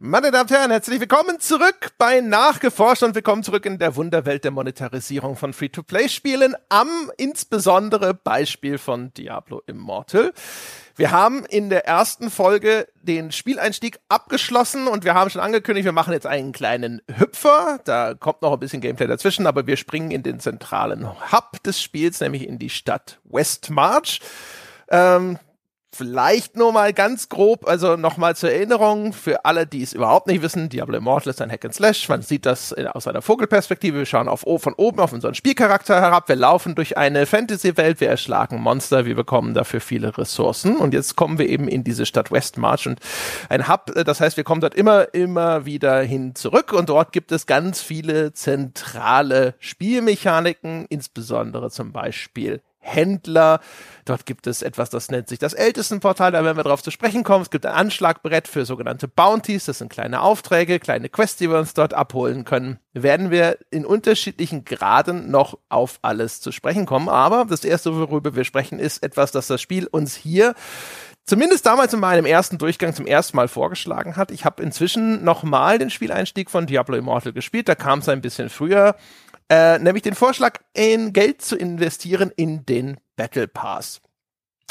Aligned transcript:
Meine 0.00 0.30
Damen 0.30 0.42
und 0.42 0.50
Herren, 0.52 0.70
herzlich 0.70 1.00
willkommen 1.00 1.40
zurück 1.40 1.90
bei 1.98 2.20
Nachgeforscht 2.20 3.02
und 3.02 3.16
willkommen 3.16 3.42
zurück 3.42 3.66
in 3.66 3.80
der 3.80 3.96
Wunderwelt 3.96 4.44
der 4.44 4.52
Monetarisierung 4.52 5.34
von 5.34 5.52
Free-to-Play-Spielen 5.52 6.54
am 6.68 6.88
insbesondere 7.16 8.14
Beispiel 8.14 8.78
von 8.78 9.12
Diablo 9.14 9.60
Immortal. 9.66 10.32
Wir 10.94 11.10
haben 11.10 11.44
in 11.46 11.68
der 11.68 11.88
ersten 11.88 12.30
Folge 12.30 12.86
den 13.02 13.32
Spieleinstieg 13.32 13.98
abgeschlossen 14.08 14.86
und 14.86 15.02
wir 15.02 15.14
haben 15.14 15.30
schon 15.30 15.42
angekündigt, 15.42 15.84
wir 15.84 15.90
machen 15.90 16.12
jetzt 16.12 16.28
einen 16.28 16.52
kleinen 16.52 17.02
Hüpfer. 17.12 17.80
Da 17.84 18.14
kommt 18.14 18.42
noch 18.42 18.52
ein 18.52 18.60
bisschen 18.60 18.80
Gameplay 18.80 19.08
dazwischen, 19.08 19.48
aber 19.48 19.66
wir 19.66 19.76
springen 19.76 20.12
in 20.12 20.22
den 20.22 20.38
zentralen 20.38 21.08
Hub 21.32 21.60
des 21.64 21.82
Spiels, 21.82 22.20
nämlich 22.20 22.46
in 22.46 22.60
die 22.60 22.70
Stadt 22.70 23.18
Westmarch. 23.24 24.20
Ähm, 24.90 25.40
Vielleicht 25.90 26.54
nur 26.54 26.70
mal 26.70 26.92
ganz 26.92 27.30
grob, 27.30 27.66
also 27.66 27.96
nochmal 27.96 28.36
zur 28.36 28.52
Erinnerung 28.52 29.14
für 29.14 29.46
alle, 29.46 29.66
die 29.66 29.82
es 29.82 29.94
überhaupt 29.94 30.26
nicht 30.26 30.42
wissen, 30.42 30.68
Diablo 30.68 30.98
Immortal 30.98 31.30
ist 31.30 31.40
ein 31.40 31.50
Hack 31.50 31.64
and 31.64 31.74
Slash. 31.74 32.10
Man 32.10 32.20
sieht 32.20 32.44
das 32.44 32.74
aus 32.74 33.06
einer 33.06 33.22
Vogelperspektive. 33.22 33.96
Wir 33.96 34.06
schauen 34.06 34.28
auf, 34.28 34.40
von 34.42 34.74
oben 34.74 35.00
auf 35.00 35.14
unseren 35.14 35.34
Spielcharakter 35.34 35.98
herab. 35.98 36.28
Wir 36.28 36.36
laufen 36.36 36.74
durch 36.74 36.98
eine 36.98 37.24
Fantasy-Welt. 37.24 38.02
Wir 38.02 38.10
erschlagen 38.10 38.60
Monster. 38.60 39.06
Wir 39.06 39.14
bekommen 39.14 39.54
dafür 39.54 39.80
viele 39.80 40.16
Ressourcen. 40.18 40.76
Und 40.76 40.92
jetzt 40.92 41.16
kommen 41.16 41.38
wir 41.38 41.48
eben 41.48 41.68
in 41.68 41.84
diese 41.84 42.04
Stadt 42.04 42.30
Westmarch 42.30 42.86
und 42.86 43.00
ein 43.48 43.66
Hub. 43.66 43.86
Das 44.04 44.20
heißt, 44.20 44.36
wir 44.36 44.44
kommen 44.44 44.60
dort 44.60 44.74
immer, 44.74 45.14
immer 45.14 45.64
wieder 45.64 46.02
hin 46.02 46.34
zurück. 46.34 46.74
Und 46.74 46.90
dort 46.90 47.12
gibt 47.12 47.32
es 47.32 47.46
ganz 47.46 47.80
viele 47.80 48.34
zentrale 48.34 49.54
Spielmechaniken, 49.58 50.84
insbesondere 50.90 51.70
zum 51.70 51.92
Beispiel 51.92 52.60
Händler. 52.78 53.60
Dort 54.04 54.24
gibt 54.26 54.46
es 54.46 54.62
etwas, 54.62 54.90
das 54.90 55.10
nennt 55.10 55.28
sich 55.28 55.38
das 55.38 55.52
Ältestenportal, 55.52 56.32
da 56.32 56.42
werden 56.44 56.56
wir 56.56 56.64
darauf 56.64 56.82
zu 56.82 56.90
sprechen 56.90 57.24
kommen. 57.24 57.42
Es 57.42 57.50
gibt 57.50 57.66
ein 57.66 57.74
Anschlagbrett 57.74 58.48
für 58.48 58.64
sogenannte 58.64 59.08
Bounties, 59.08 59.66
das 59.66 59.78
sind 59.78 59.90
kleine 59.90 60.22
Aufträge, 60.22 60.78
kleine 60.78 61.08
Quests, 61.08 61.36
die 61.36 61.50
wir 61.50 61.58
uns 61.58 61.74
dort 61.74 61.92
abholen 61.94 62.44
können. 62.44 62.78
Werden 62.94 63.30
wir 63.30 63.58
in 63.70 63.84
unterschiedlichen 63.84 64.64
Graden 64.64 65.30
noch 65.30 65.58
auf 65.68 65.98
alles 66.02 66.40
zu 66.40 66.52
sprechen 66.52 66.86
kommen. 66.86 67.08
Aber 67.08 67.44
das 67.44 67.64
erste, 67.64 67.94
worüber 67.94 68.34
wir 68.34 68.44
sprechen, 68.44 68.78
ist 68.78 69.02
etwas, 69.02 69.30
das 69.30 69.46
das 69.46 69.60
Spiel 69.60 69.86
uns 69.86 70.14
hier 70.14 70.54
zumindest 71.28 71.66
damals 71.66 71.92
in 71.92 72.00
meinem 72.00 72.24
ersten 72.24 72.56
Durchgang 72.56 72.94
zum 72.94 73.06
ersten 73.06 73.36
Mal 73.36 73.48
vorgeschlagen 73.48 74.16
hat. 74.16 74.30
Ich 74.30 74.44
habe 74.44 74.62
inzwischen 74.62 75.22
nochmal 75.22 75.78
den 75.78 75.90
Spieleinstieg 75.90 76.50
von 76.50 76.66
Diablo 76.66 76.96
Immortal 76.96 77.34
gespielt. 77.34 77.68
Da 77.68 77.74
kam 77.74 77.98
es 77.98 78.08
ein 78.08 78.22
bisschen 78.22 78.48
früher 78.48 78.96
äh, 79.48 79.78
nämlich 79.78 80.02
den 80.02 80.14
Vorschlag, 80.14 80.60
in 80.74 81.12
Geld 81.12 81.42
zu 81.42 81.56
investieren 81.56 82.32
in 82.36 82.66
den 82.66 82.98
Battle 83.16 83.48
Pass. 83.48 84.00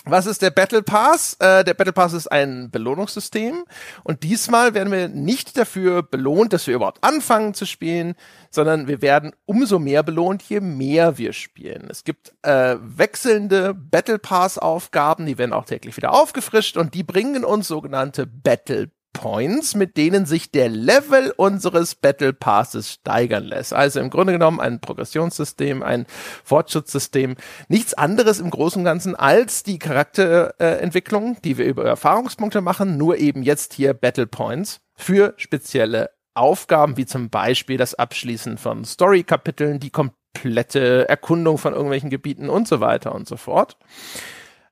Was 0.10 0.26
ist 0.26 0.42
der 0.42 0.52
Battle 0.52 0.84
Pass? 0.84 1.36
Äh, 1.40 1.66
der 1.66 1.74
Battle 1.74 1.92
Pass 1.92 2.14
ist 2.14 2.32
ein 2.32 2.72
Belohnungssystem 2.72 3.66
und 4.04 4.24
diesmal 4.24 4.74
werden 4.74 4.92
wir 4.92 5.10
nicht 5.10 5.58
dafür 5.58 6.02
belohnt, 6.02 6.54
dass 6.54 6.66
wir 6.66 6.76
überhaupt 6.76 7.04
anfangen 7.04 7.54
zu 7.54 7.66
spielen, 7.66 8.16
sondern 8.50 8.88
wir 8.88 9.02
werden 9.02 9.34
umso 9.46 9.80
mehr 9.80 10.04
belohnt, 10.04 10.44
je 10.44 10.62
mehr 10.62 11.18
wir 11.18 11.34
spielen. 11.34 11.88
Es 11.90 12.06
gibt 12.06 12.34
äh, 12.44 12.78
wechselnde 12.80 13.74
Battle 13.74 14.20
Pass 14.20 14.58
Aufgaben, 14.58 15.26
die 15.26 15.38
werden 15.38 15.54
auch 15.54 15.66
täglich 15.66 15.98
wieder 15.98 16.14
aufgefrischt 16.14 16.78
und 16.78 16.94
die 16.94 17.04
bringen 17.04 17.44
uns 17.44 17.68
sogenannte 17.68 18.26
Battle 18.26 18.90
Points, 19.18 19.74
mit 19.74 19.98
denen 19.98 20.28
sich 20.28 20.52
der 20.52 20.70
Level 20.70 21.34
unseres 21.36 21.96
Battle 21.96 22.34
Passes 22.34 22.94
steigern 22.94 23.46
lässt. 23.46 23.74
Also 23.74 24.00
im 24.00 24.12
Grunde 24.12 24.34
genommen 24.34 24.60
ein 24.60 24.80
Progressionssystem, 24.80 25.82
ein 25.82 26.06
Fortschrittssystem. 26.44 27.36
Nichts 27.68 27.96
anderes 27.96 28.40
im 28.40 28.52
Großen 28.52 28.80
und 28.80 28.86
Ganzen 28.86 29.16
als 29.16 29.64
die 29.64 29.80
Charakterentwicklung, 29.80 31.42
die 31.44 31.58
wir 31.58 31.66
über 31.66 31.84
Erfahrungspunkte 31.84 32.62
machen, 32.62 32.98
nur 32.98 33.18
eben 33.18 33.42
jetzt 33.42 33.74
hier 33.74 33.96
Battle 33.96 34.28
Points 34.28 34.82
für 34.96 35.34
spezielle 35.38 36.12
Aufgaben, 36.36 36.96
wie 36.96 37.08
zum 37.08 37.32
Beispiel 37.32 37.78
das 37.78 37.96
Abschließen 37.96 38.60
von 38.60 38.86
Story-Kapiteln, 38.86 39.80
die 39.80 39.90
komplette 39.90 41.10
Erkundung 41.10 41.58
von 41.58 41.74
irgendwelchen 41.74 42.12
Gebieten 42.12 42.50
und 42.50 42.68
so 42.68 42.82
weiter 42.82 43.16
und 43.16 43.28
so 43.28 43.36
fort. 43.36 43.78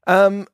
Ähm, 0.06 0.46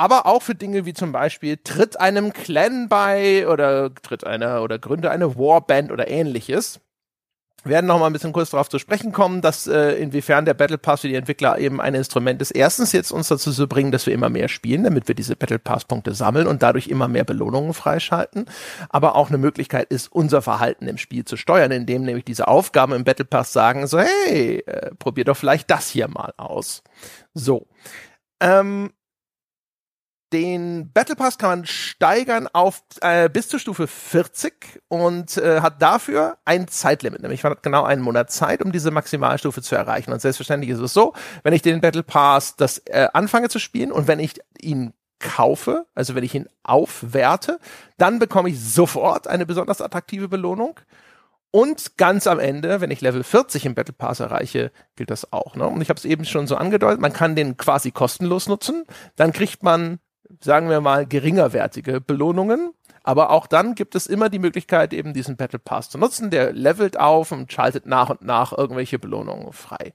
aber 0.00 0.24
auch 0.24 0.40
für 0.40 0.54
Dinge 0.54 0.86
wie 0.86 0.94
zum 0.94 1.12
Beispiel 1.12 1.58
tritt 1.62 2.00
einem 2.00 2.32
Clan 2.32 2.88
bei 2.88 3.46
oder 3.46 3.94
tritt 3.94 4.24
einer 4.24 4.62
oder 4.62 4.78
gründe 4.78 5.10
eine 5.10 5.36
Warband 5.36 5.92
oder 5.92 6.08
ähnliches. 6.08 6.80
Wir 7.64 7.72
werden 7.72 7.84
noch 7.84 7.98
mal 7.98 8.06
ein 8.06 8.14
bisschen 8.14 8.32
kurz 8.32 8.48
darauf 8.48 8.70
zu 8.70 8.78
sprechen 8.78 9.12
kommen, 9.12 9.42
dass 9.42 9.66
äh, 9.66 9.92
inwiefern 9.92 10.46
der 10.46 10.54
Battle 10.54 10.78
Pass 10.78 11.02
für 11.02 11.08
die 11.08 11.16
Entwickler 11.16 11.58
eben 11.58 11.82
ein 11.82 11.94
Instrument 11.94 12.40
ist. 12.40 12.52
Erstens 12.52 12.92
jetzt 12.92 13.12
uns 13.12 13.28
dazu 13.28 13.52
zu 13.52 13.68
bringen, 13.68 13.92
dass 13.92 14.06
wir 14.06 14.14
immer 14.14 14.30
mehr 14.30 14.48
spielen, 14.48 14.84
damit 14.84 15.06
wir 15.06 15.14
diese 15.14 15.36
Battle 15.36 15.58
Pass 15.58 15.84
Punkte 15.84 16.14
sammeln 16.14 16.46
und 16.46 16.62
dadurch 16.62 16.88
immer 16.88 17.06
mehr 17.06 17.24
Belohnungen 17.24 17.74
freischalten. 17.74 18.46
Aber 18.88 19.16
auch 19.16 19.28
eine 19.28 19.36
Möglichkeit 19.36 19.90
ist, 19.90 20.10
unser 20.10 20.40
Verhalten 20.40 20.88
im 20.88 20.96
Spiel 20.96 21.26
zu 21.26 21.36
steuern, 21.36 21.72
indem 21.72 22.04
nämlich 22.04 22.24
diese 22.24 22.48
Aufgaben 22.48 22.94
im 22.94 23.04
Battle 23.04 23.26
Pass 23.26 23.52
sagen 23.52 23.86
so, 23.86 23.98
hey, 23.98 24.62
äh, 24.64 24.94
probier 24.94 25.26
doch 25.26 25.36
vielleicht 25.36 25.70
das 25.70 25.90
hier 25.90 26.08
mal 26.08 26.32
aus. 26.38 26.82
So. 27.34 27.66
Ähm, 28.40 28.92
den 30.32 30.92
Battle 30.92 31.16
Pass 31.16 31.38
kann 31.38 31.50
man 31.50 31.66
steigern 31.66 32.48
auf 32.52 32.82
äh, 33.00 33.28
bis 33.28 33.48
zur 33.48 33.58
Stufe 33.58 33.86
40 33.86 34.82
und 34.88 35.36
äh, 35.36 35.60
hat 35.60 35.82
dafür 35.82 36.38
ein 36.44 36.68
Zeitlimit. 36.68 37.22
Nämlich 37.22 37.42
man 37.42 37.52
hat 37.52 37.62
genau 37.62 37.84
einen 37.84 38.02
Monat 38.02 38.30
Zeit, 38.30 38.62
um 38.62 38.72
diese 38.72 38.90
Maximalstufe 38.90 39.62
zu 39.62 39.74
erreichen. 39.74 40.12
Und 40.12 40.20
selbstverständlich 40.20 40.70
ist 40.70 40.78
es 40.78 40.92
so, 40.92 41.14
wenn 41.42 41.52
ich 41.52 41.62
den 41.62 41.80
Battle 41.80 42.02
Pass 42.02 42.56
das 42.56 42.78
äh, 42.86 43.08
anfange 43.12 43.48
zu 43.48 43.58
spielen 43.58 43.92
und 43.92 44.06
wenn 44.06 44.20
ich 44.20 44.40
ihn 44.60 44.92
kaufe, 45.18 45.86
also 45.94 46.14
wenn 46.14 46.24
ich 46.24 46.34
ihn 46.34 46.48
aufwerte, 46.62 47.58
dann 47.98 48.18
bekomme 48.18 48.48
ich 48.48 48.60
sofort 48.60 49.28
eine 49.28 49.46
besonders 49.46 49.80
attraktive 49.80 50.28
Belohnung. 50.28 50.80
Und 51.52 51.96
ganz 51.96 52.28
am 52.28 52.38
Ende, 52.38 52.80
wenn 52.80 52.92
ich 52.92 53.00
Level 53.00 53.24
40 53.24 53.66
im 53.66 53.74
Battle 53.74 53.92
Pass 53.92 54.20
erreiche, 54.20 54.70
gilt 54.94 55.10
das 55.10 55.32
auch. 55.32 55.56
Ne? 55.56 55.66
Und 55.66 55.80
ich 55.80 55.88
habe 55.88 55.98
es 55.98 56.04
eben 56.04 56.24
schon 56.24 56.46
so 56.46 56.56
angedeutet, 56.56 57.00
man 57.00 57.12
kann 57.12 57.34
den 57.34 57.56
quasi 57.56 57.90
kostenlos 57.90 58.48
nutzen. 58.48 58.84
Dann 59.16 59.32
kriegt 59.32 59.64
man 59.64 59.98
sagen 60.40 60.68
wir 60.68 60.80
mal, 60.80 61.06
geringerwertige 61.06 62.00
Belohnungen. 62.00 62.72
Aber 63.02 63.30
auch 63.30 63.46
dann 63.46 63.74
gibt 63.74 63.94
es 63.94 64.06
immer 64.06 64.28
die 64.28 64.38
Möglichkeit, 64.38 64.92
eben 64.92 65.14
diesen 65.14 65.36
Battle 65.36 65.58
Pass 65.58 65.90
zu 65.90 65.98
nutzen. 65.98 66.30
Der 66.30 66.52
levelt 66.52 66.98
auf 66.98 67.32
und 67.32 67.52
schaltet 67.52 67.86
nach 67.86 68.10
und 68.10 68.22
nach 68.22 68.56
irgendwelche 68.56 68.98
Belohnungen 68.98 69.52
frei. 69.52 69.92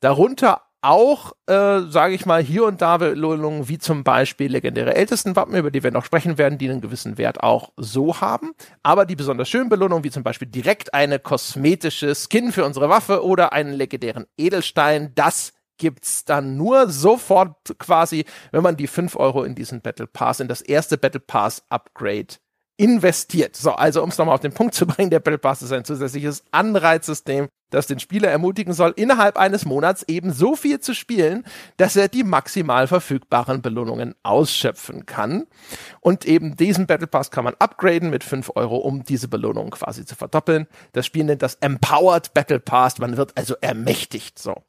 Darunter 0.00 0.62
auch, 0.82 1.32
äh, 1.46 1.80
sage 1.88 2.14
ich 2.14 2.24
mal, 2.24 2.42
hier 2.42 2.64
und 2.64 2.80
da 2.80 2.96
Belohnungen, 2.96 3.68
wie 3.68 3.78
zum 3.78 4.02
Beispiel 4.02 4.50
legendäre 4.50 4.94
Ältestenwappen, 4.94 5.54
über 5.54 5.70
die 5.70 5.82
wir 5.82 5.90
noch 5.90 6.04
sprechen 6.04 6.38
werden, 6.38 6.58
die 6.58 6.70
einen 6.70 6.80
gewissen 6.80 7.18
Wert 7.18 7.42
auch 7.42 7.72
so 7.76 8.20
haben. 8.20 8.52
Aber 8.82 9.04
die 9.04 9.16
besonders 9.16 9.48
schönen 9.48 9.68
Belohnungen, 9.68 10.04
wie 10.04 10.10
zum 10.10 10.22
Beispiel 10.22 10.48
direkt 10.48 10.94
eine 10.94 11.18
kosmetische 11.18 12.14
Skin 12.14 12.52
für 12.52 12.64
unsere 12.64 12.88
Waffe 12.88 13.24
oder 13.24 13.52
einen 13.52 13.74
legendären 13.74 14.26
Edelstein, 14.38 15.12
das 15.14 15.52
gibt's 15.80 16.24
dann 16.24 16.56
nur 16.56 16.88
sofort 16.88 17.56
quasi, 17.78 18.24
wenn 18.52 18.62
man 18.62 18.76
die 18.76 18.86
fünf 18.86 19.16
Euro 19.16 19.42
in 19.42 19.56
diesen 19.56 19.80
Battle 19.80 20.06
Pass, 20.06 20.38
in 20.38 20.46
das 20.46 20.60
erste 20.60 20.96
Battle 20.96 21.20
Pass 21.20 21.64
Upgrade 21.70 22.36
investiert. 22.76 23.56
So, 23.56 23.72
also 23.72 24.02
um 24.02 24.10
es 24.10 24.18
nochmal 24.18 24.34
auf 24.34 24.40
den 24.40 24.52
Punkt 24.52 24.74
zu 24.74 24.86
bringen, 24.86 25.10
der 25.10 25.20
Battle 25.20 25.38
Pass 25.38 25.60
ist 25.62 25.72
ein 25.72 25.84
zusätzliches 25.84 26.44
Anreizsystem, 26.50 27.48
das 27.70 27.86
den 27.86 27.98
Spieler 27.98 28.28
ermutigen 28.28 28.72
soll, 28.72 28.92
innerhalb 28.96 29.36
eines 29.38 29.64
Monats 29.64 30.02
eben 30.06 30.32
so 30.32 30.54
viel 30.54 30.80
zu 30.80 30.94
spielen, 30.94 31.44
dass 31.76 31.96
er 31.96 32.08
die 32.08 32.24
maximal 32.24 32.86
verfügbaren 32.86 33.62
Belohnungen 33.62 34.14
ausschöpfen 34.22 35.06
kann. 35.06 35.46
Und 36.00 36.24
eben 36.24 36.56
diesen 36.56 36.86
Battle 36.86 37.06
Pass 37.06 37.30
kann 37.30 37.44
man 37.44 37.54
upgraden 37.58 38.10
mit 38.10 38.24
fünf 38.24 38.50
Euro, 38.54 38.76
um 38.76 39.02
diese 39.04 39.28
Belohnung 39.28 39.70
quasi 39.70 40.04
zu 40.04 40.16
verdoppeln. 40.16 40.66
Das 40.92 41.06
Spiel 41.06 41.24
nennt 41.24 41.42
das 41.42 41.56
Empowered 41.56 42.34
Battle 42.34 42.60
Pass. 42.60 42.98
Man 42.98 43.16
wird 43.16 43.36
also 43.36 43.56
ermächtigt. 43.60 44.38
So. 44.38 44.62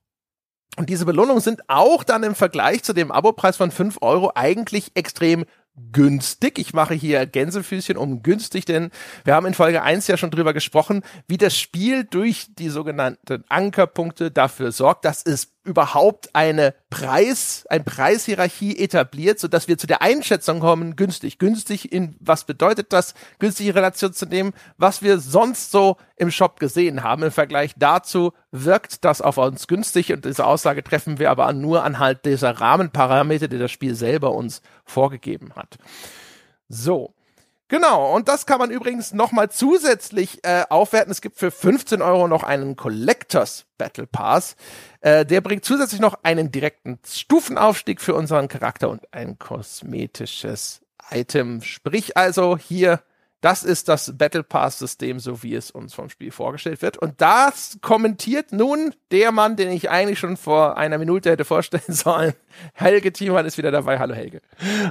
Und 0.77 0.89
diese 0.89 1.05
Belohnungen 1.05 1.41
sind 1.41 1.61
auch 1.67 2.03
dann 2.03 2.23
im 2.23 2.35
Vergleich 2.35 2.83
zu 2.83 2.93
dem 2.93 3.11
Abopreis 3.11 3.57
von 3.57 3.71
fünf 3.71 3.97
Euro 4.01 4.31
eigentlich 4.35 4.91
extrem 4.95 5.45
günstig. 5.91 6.59
Ich 6.59 6.73
mache 6.73 6.93
hier 6.93 7.25
Gänsefüßchen 7.25 7.97
um 7.97 8.23
günstig, 8.23 8.65
denn 8.65 8.91
wir 9.23 9.35
haben 9.35 9.45
in 9.45 9.53
Folge 9.53 9.81
1 9.81 10.07
ja 10.07 10.18
schon 10.18 10.31
drüber 10.31 10.53
gesprochen, 10.53 11.01
wie 11.27 11.38
das 11.38 11.57
Spiel 11.57 12.03
durch 12.03 12.47
die 12.57 12.69
sogenannten 12.69 13.44
Ankerpunkte 13.50 14.31
dafür 14.31 14.71
sorgt, 14.71 15.06
dass 15.06 15.23
es 15.23 15.53
überhaupt 15.63 16.34
eine 16.34 16.74
Preis, 16.90 17.66
ein 17.69 17.84
Preishierarchie 17.84 18.78
etabliert, 18.78 19.40
so 19.40 19.48
dass 19.48 19.68
wir 19.68 19.78
zu 19.78 19.88
der 19.88 20.02
Einschätzung 20.02 20.60
kommen, 20.60 20.96
günstig. 20.96 21.38
Günstig 21.38 21.92
in, 21.92 22.16
was 22.19 22.46
bedeutet 22.46 22.92
das? 22.94 23.13
Günstig 23.40 23.68
in 23.68 23.74
Relation 23.74 24.13
zu 24.13 24.25
dem, 24.25 24.54
was 24.78 25.02
wir 25.02 25.19
sonst 25.19 25.72
so 25.72 25.98
im 26.16 26.31
Shop 26.31 26.60
gesehen 26.60 27.04
haben. 27.04 27.24
Im 27.24 27.31
Vergleich 27.31 27.74
dazu 27.78 28.34
wirkt 28.52 29.06
das 29.06 29.22
auf 29.22 29.38
uns 29.38 29.68
günstig 29.68 30.12
und 30.12 30.25
diese 30.25 30.46
Aussage 30.46 30.84
treffen 30.84 31.19
wir 31.19 31.30
aber 31.30 31.54
nur 31.54 31.84
anhand 31.84 32.25
dieser 32.25 32.60
Rahmenparameter, 32.60 33.48
die 33.48 33.60
das 33.60 33.72
Spiel 33.72 33.96
selber 33.96 34.31
uns 34.31 34.62
vorgegeben 34.86 35.54
hat. 35.56 35.78
So. 36.69 37.13
Genau, 37.71 38.13
und 38.13 38.27
das 38.27 38.45
kann 38.45 38.59
man 38.59 38.69
übrigens 38.69 39.13
nochmal 39.13 39.50
zusätzlich 39.50 40.44
äh, 40.44 40.65
aufwerten. 40.69 41.09
Es 41.09 41.21
gibt 41.21 41.38
für 41.38 41.51
15 41.51 42.01
Euro 42.01 42.27
noch 42.27 42.44
einen 42.44 42.75
Collectors 42.75 43.63
Battle 43.77 44.07
Pass. 44.07 44.57
Äh, 45.00 45.25
der 45.25 45.39
bringt 45.39 45.63
zusätzlich 45.63 46.01
noch 46.01 46.19
einen 46.23 46.51
direkten 46.51 47.00
Stufenaufstieg 47.07 48.01
für 48.01 48.13
unseren 48.13 48.50
Charakter 48.50 48.89
und 48.89 49.13
ein 49.13 49.39
kosmetisches 49.39 50.81
Item. 51.12 51.62
Sprich 51.62 52.18
also 52.18 52.57
hier 52.57 53.00
Das 53.41 53.63
ist 53.63 53.89
das 53.89 54.15
Battle 54.17 54.43
Pass-System, 54.43 55.19
so 55.19 55.41
wie 55.41 55.55
es 55.55 55.71
uns 55.71 55.95
vom 55.95 56.09
Spiel 56.09 56.29
vorgestellt 56.29 56.83
wird. 56.83 56.97
Und 56.97 57.19
das 57.21 57.79
kommentiert 57.81 58.51
nun 58.51 58.93
der 59.09 59.31
Mann, 59.31 59.55
den 59.55 59.71
ich 59.71 59.89
eigentlich 59.89 60.19
schon 60.19 60.38
vor 60.38 60.77
einer 60.77 60.99
Minute 60.99 61.31
hätte 61.31 61.43
vorstellen 61.43 61.81
sollen. 61.88 62.33
Helge 62.73 63.11
Thiemann 63.11 63.47
ist 63.47 63.57
wieder 63.57 63.71
dabei. 63.71 63.97
Hallo 63.97 64.13
Helge. 64.13 64.41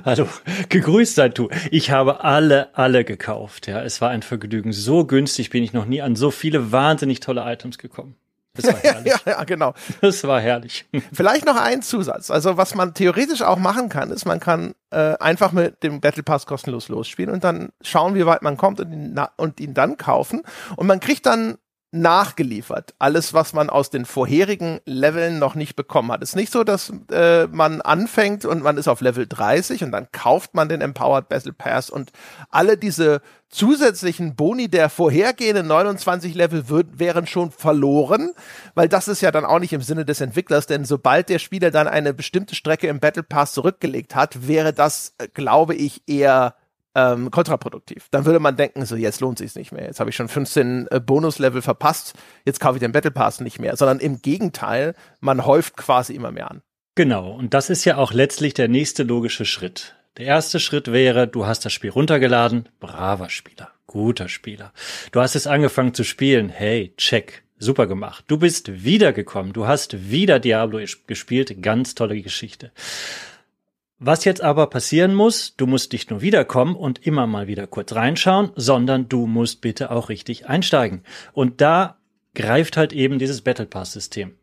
Hallo, 0.05 0.27
gegrüßt 0.69 1.15
seid 1.15 1.39
du. 1.39 1.49
Ich 1.71 1.93
habe 1.93 2.25
alle, 2.25 2.77
alle 2.77 3.05
gekauft. 3.05 3.69
Ja, 3.69 3.83
es 3.83 4.01
war 4.01 4.11
ein 4.11 4.23
Vergnügen. 4.23 4.73
So 4.73 5.05
günstig 5.05 5.51
bin 5.51 5.63
ich 5.63 5.73
noch 5.73 5.87
nie 5.87 6.03
an 6.03 6.17
so 6.17 6.33
viele 6.33 6.73
wahnsinnig 6.73 7.21
tolle 7.21 7.43
Items 7.47 7.79
gekommen. 7.79 8.17
Das 8.63 8.75
war 8.75 8.81
herrlich. 8.83 9.13
ja, 9.13 9.33
ja, 9.33 9.45
genau. 9.45 9.75
Das 10.01 10.25
war 10.25 10.41
herrlich. 10.41 10.87
Vielleicht 11.13 11.47
noch 11.47 11.57
ein 11.57 11.83
Zusatz. 11.83 12.31
Also 12.31 12.57
was 12.57 12.75
man 12.75 12.95
theoretisch 12.95 13.43
auch 13.43 13.59
machen 13.59 13.89
kann, 13.89 14.11
ist, 14.11 14.25
man 14.25 14.41
kann 14.41 14.75
äh, 14.91 15.17
einfach 15.19 15.53
mit 15.53 15.83
dem 15.83 16.01
Battle 16.01 16.23
Pass 16.23 16.47
kostenlos 16.47 16.89
losspielen 16.89 17.33
und 17.33 17.45
dann 17.45 17.71
schauen, 17.83 18.15
wie 18.15 18.27
weit 18.27 18.43
man 18.43 18.57
kommt 18.57 18.81
und 18.81 18.93
ihn, 18.93 19.21
und 19.37 19.61
ihn 19.61 19.75
dann 19.75 19.97
kaufen. 19.97 20.43
Und 20.77 20.87
man 20.87 21.01
kriegt 21.01 21.27
dann 21.27 21.59
nachgeliefert. 21.93 22.95
Alles, 22.99 23.35
was 23.35 23.53
man 23.53 23.69
aus 23.69 23.91
den 23.91 24.05
vorherigen 24.05 24.81
Leveln 24.85 25.41
noch 25.41 25.57
nicht 25.57 25.75
bekommen 25.75 26.13
hat. 26.13 26.23
Es 26.23 26.31
ist 26.31 26.37
nicht 26.37 26.53
so, 26.53 26.63
dass 26.63 26.93
äh, 27.11 27.49
man 27.49 27.81
anfängt 27.81 28.45
und 28.45 28.63
man 28.63 28.77
ist 28.77 28.87
auf 28.87 29.01
Level 29.01 29.27
30 29.27 29.83
und 29.83 29.91
dann 29.91 30.07
kauft 30.13 30.55
man 30.55 30.69
den 30.69 30.83
Empowered 30.83 31.29
Battle 31.29 31.53
Pass 31.53 31.91
und 31.91 32.13
alle 32.49 32.77
diese 32.77 33.23
zusätzlichen 33.49 34.37
Boni 34.37 34.69
der 34.69 34.89
vorhergehenden 34.89 35.67
29 35.67 36.35
Level 36.35 36.69
würd, 36.69 37.01
wären 37.01 37.27
schon 37.27 37.51
verloren, 37.51 38.33
weil 38.75 38.89
das 38.89 39.09
ist 39.09 39.21
ja 39.21 39.33
dann 39.33 39.45
auch 39.45 39.59
nicht 39.59 39.73
im 39.73 39.83
Sinne 39.83 40.05
des 40.05 40.21
Entwicklers, 40.21 40.69
denn 40.69 40.85
sobald 40.85 41.29
der 41.29 41.41
Spieler 41.41 41.73
dann 41.73 41.89
eine 41.89 42.15
bestimmte 42.15 42.55
Strecke 42.55 42.87
im 42.87 43.01
Battle 43.01 43.25
Pass 43.25 43.53
zurückgelegt 43.53 44.15
hat, 44.15 44.47
wäre 44.47 44.73
das, 44.73 45.15
äh, 45.19 45.27
glaube 45.27 45.75
ich, 45.75 46.03
eher 46.07 46.55
ähm, 46.95 47.31
kontraproduktiv. 47.31 48.09
Dann 48.11 48.25
würde 48.25 48.41
man 48.41 48.57
denken, 48.57 48.85
so 48.85 48.97
jetzt 48.97 49.21
lohnt 49.21 49.39
sich 49.39 49.55
nicht 49.55 49.73
mehr. 49.73 49.85
Jetzt 49.85 50.01
habe 50.01 50.11
ich 50.11 50.17
schon 50.17 50.29
15 50.29 50.89
äh, 50.91 51.01
Bonuslevel 51.01 51.63
verpasst, 51.63 52.15
jetzt 52.45 52.61
kaufe 52.61 52.77
ich 52.77 52.81
den 52.81 52.93
Battle 52.93 53.11
Pass 53.11 53.41
nicht 53.41 53.59
mehr, 53.59 53.77
sondern 53.77 54.01
im 54.01 54.23
Gegenteil, 54.23 54.95
man 55.21 55.47
häuft 55.47 55.77
quasi 55.77 56.15
immer 56.15 56.33
mehr 56.33 56.51
an. 56.51 56.63
Genau, 56.97 57.31
und 57.31 57.55
das 57.55 57.71
ist 57.71 57.85
ja 57.85 57.97
auch 57.97 58.13
letztlich 58.13 58.55
der 58.55 58.69
nächste 58.69 59.05
logische 59.05 59.45
Schritt. 59.45 59.95
Der 60.17 60.27
erste 60.27 60.59
Schritt 60.59 60.93
wäre, 60.93 61.29
du 61.29 61.47
hast 61.47 61.65
das 61.65 61.73
Spiel 61.73 61.91
runtergeladen, 61.91 62.69
braver 62.81 63.31
Spieler, 63.31 63.71
guter 63.87 64.29
Spieler. 64.29 64.73
Du 65.13 65.21
hast 65.21 65.37
es 65.37 65.47
angefangen 65.47 65.95
zu 65.95 66.03
spielen, 66.03 66.49
hey, 66.49 66.93
check, 66.97 67.45
super 67.59 67.87
gemacht. 67.87 68.25
Du 68.27 68.39
bist 68.39 68.85
wiedergekommen, 68.85 69.53
du 69.53 69.69
hast 69.69 70.11
wieder 70.11 70.41
Diablo 70.41 70.81
gespielt, 71.07 71.63
ganz 71.63 71.95
tolle 71.95 72.21
Geschichte. 72.21 72.73
Was 74.03 74.25
jetzt 74.25 74.41
aber 74.41 74.69
passieren 74.69 75.15
muss, 75.15 75.57
du 75.59 75.67
musst 75.67 75.93
nicht 75.93 76.11
nur 76.11 76.23
wiederkommen 76.23 76.75
und 76.75 77.07
immer 77.07 77.27
mal 77.27 77.49
wieder 77.49 77.67
kurz 77.67 77.93
reinschauen, 77.93 78.51
sondern 78.57 79.11
du 79.11 79.27
musst 79.27 79.61
bitte 79.61 79.91
auch 79.91 80.09
richtig 80.09 80.49
einsteigen. 80.49 81.03
Und 81.35 81.61
da 81.61 81.99
greift 82.35 82.79
halt 82.79 82.95
eben 82.95 83.19
dieses 83.19 83.43
Battle 83.43 83.67
Pass 83.67 83.93
System. 83.93 84.37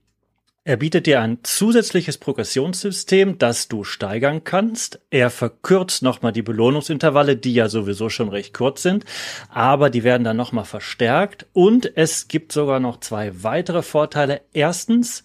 Er 0.64 0.78
bietet 0.78 1.08
dir 1.08 1.22
ein 1.22 1.40
zusätzliches 1.42 2.20
Progressionssystem, 2.20 3.40
das 3.40 3.68
du 3.68 3.84
steigern 3.84 4.44
kannst. 4.44 5.00
Er 5.10 5.32
verkürzt 5.32 6.04
nochmal 6.04 6.34
die 6.34 6.44
Belohnungsintervalle, 6.44 7.36
die 7.36 7.56
ja 7.56 7.68
sowieso 7.68 8.10
schon 8.10 8.30
recht 8.30 8.54
kurz 8.54 8.84
sind, 8.84 9.06
aber 9.50 9.90
die 9.90 10.04
werden 10.04 10.24
dann 10.24 10.38
nochmal 10.38 10.66
verstärkt. 10.66 11.48
Und 11.54 11.98
es 11.98 12.28
gibt 12.28 12.52
sogar 12.52 12.80
noch 12.80 13.00
zwei 13.00 13.44
weitere 13.44 13.82
Vorteile. 13.82 14.42
Erstens, 14.54 15.24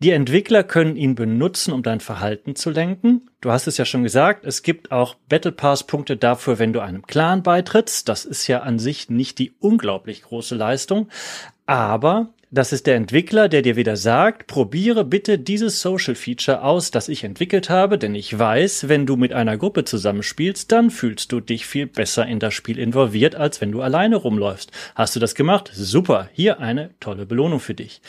die 0.00 0.10
Entwickler 0.12 0.62
können 0.62 0.94
ihn 0.94 1.16
benutzen, 1.16 1.72
um 1.72 1.82
dein 1.82 1.98
Verhalten 1.98 2.54
zu 2.54 2.70
lenken. 2.70 3.28
Du 3.40 3.50
hast 3.50 3.66
es 3.66 3.78
ja 3.78 3.84
schon 3.84 4.04
gesagt, 4.04 4.44
es 4.46 4.62
gibt 4.62 4.92
auch 4.92 5.16
Battle 5.28 5.50
Pass 5.50 5.84
Punkte 5.84 6.16
dafür, 6.16 6.60
wenn 6.60 6.72
du 6.72 6.80
einem 6.80 7.06
Clan 7.06 7.42
beitrittst. 7.42 8.08
Das 8.08 8.24
ist 8.24 8.46
ja 8.46 8.60
an 8.60 8.78
sich 8.78 9.10
nicht 9.10 9.38
die 9.40 9.52
unglaublich 9.58 10.22
große 10.22 10.54
Leistung, 10.54 11.08
aber 11.66 12.28
das 12.50 12.72
ist 12.72 12.86
der 12.86 12.94
Entwickler, 12.94 13.48
der 13.48 13.60
dir 13.60 13.76
wieder 13.76 13.96
sagt, 13.96 14.46
probiere 14.46 15.04
bitte 15.04 15.38
dieses 15.38 15.82
Social 15.82 16.14
Feature 16.14 16.62
aus, 16.62 16.90
das 16.90 17.10
ich 17.10 17.24
entwickelt 17.24 17.68
habe, 17.68 17.98
denn 17.98 18.14
ich 18.14 18.38
weiß, 18.38 18.88
wenn 18.88 19.04
du 19.04 19.16
mit 19.16 19.34
einer 19.34 19.58
Gruppe 19.58 19.84
zusammenspielst, 19.84 20.72
dann 20.72 20.90
fühlst 20.90 21.30
du 21.32 21.40
dich 21.40 21.66
viel 21.66 21.86
besser 21.86 22.24
in 22.24 22.38
das 22.38 22.54
Spiel 22.54 22.78
involviert, 22.78 23.34
als 23.34 23.60
wenn 23.60 23.72
du 23.72 23.82
alleine 23.82 24.16
rumläufst. 24.16 24.72
Hast 24.94 25.14
du 25.14 25.20
das 25.20 25.34
gemacht? 25.34 25.70
Super, 25.74 26.30
hier 26.32 26.58
eine 26.60 26.90
tolle 27.00 27.26
Belohnung 27.26 27.60
für 27.60 27.74
dich. 27.74 28.00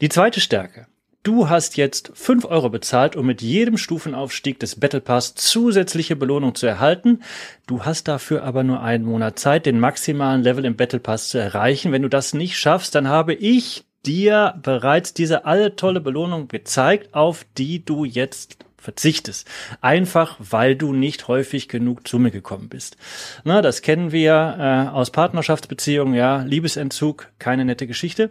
Die 0.00 0.08
zweite 0.08 0.40
Stärke. 0.40 0.86
Du 1.22 1.48
hast 1.48 1.76
jetzt 1.76 2.12
fünf 2.14 2.44
Euro 2.44 2.70
bezahlt, 2.70 3.16
um 3.16 3.26
mit 3.26 3.42
jedem 3.42 3.78
Stufenaufstieg 3.78 4.60
des 4.60 4.78
Battle 4.78 5.00
Pass 5.00 5.34
zusätzliche 5.34 6.14
Belohnung 6.14 6.54
zu 6.54 6.66
erhalten. 6.66 7.22
Du 7.66 7.84
hast 7.84 8.06
dafür 8.06 8.44
aber 8.44 8.62
nur 8.62 8.80
einen 8.80 9.04
Monat 9.04 9.38
Zeit, 9.38 9.66
den 9.66 9.80
maximalen 9.80 10.42
Level 10.42 10.64
im 10.64 10.76
Battle 10.76 11.00
Pass 11.00 11.28
zu 11.28 11.38
erreichen. 11.38 11.90
Wenn 11.90 12.02
du 12.02 12.08
das 12.08 12.32
nicht 12.32 12.56
schaffst, 12.56 12.94
dann 12.94 13.08
habe 13.08 13.34
ich 13.34 13.84
dir 14.06 14.54
bereits 14.62 15.14
diese 15.14 15.44
alle 15.44 15.74
tolle 15.74 16.00
Belohnung 16.00 16.46
gezeigt, 16.48 17.12
auf 17.12 17.44
die 17.58 17.84
du 17.84 18.04
jetzt 18.04 18.58
verzichtest. 18.76 19.48
Einfach, 19.80 20.36
weil 20.38 20.76
du 20.76 20.92
nicht 20.92 21.26
häufig 21.26 21.68
genug 21.68 22.06
zu 22.06 22.20
mir 22.20 22.30
gekommen 22.30 22.68
bist. 22.68 22.96
Na, 23.42 23.60
das 23.62 23.82
kennen 23.82 24.12
wir 24.12 24.56
äh, 24.58 24.94
aus 24.94 25.10
Partnerschaftsbeziehungen, 25.10 26.14
ja, 26.14 26.42
Liebesentzug, 26.42 27.32
keine 27.40 27.64
nette 27.64 27.88
Geschichte. 27.88 28.30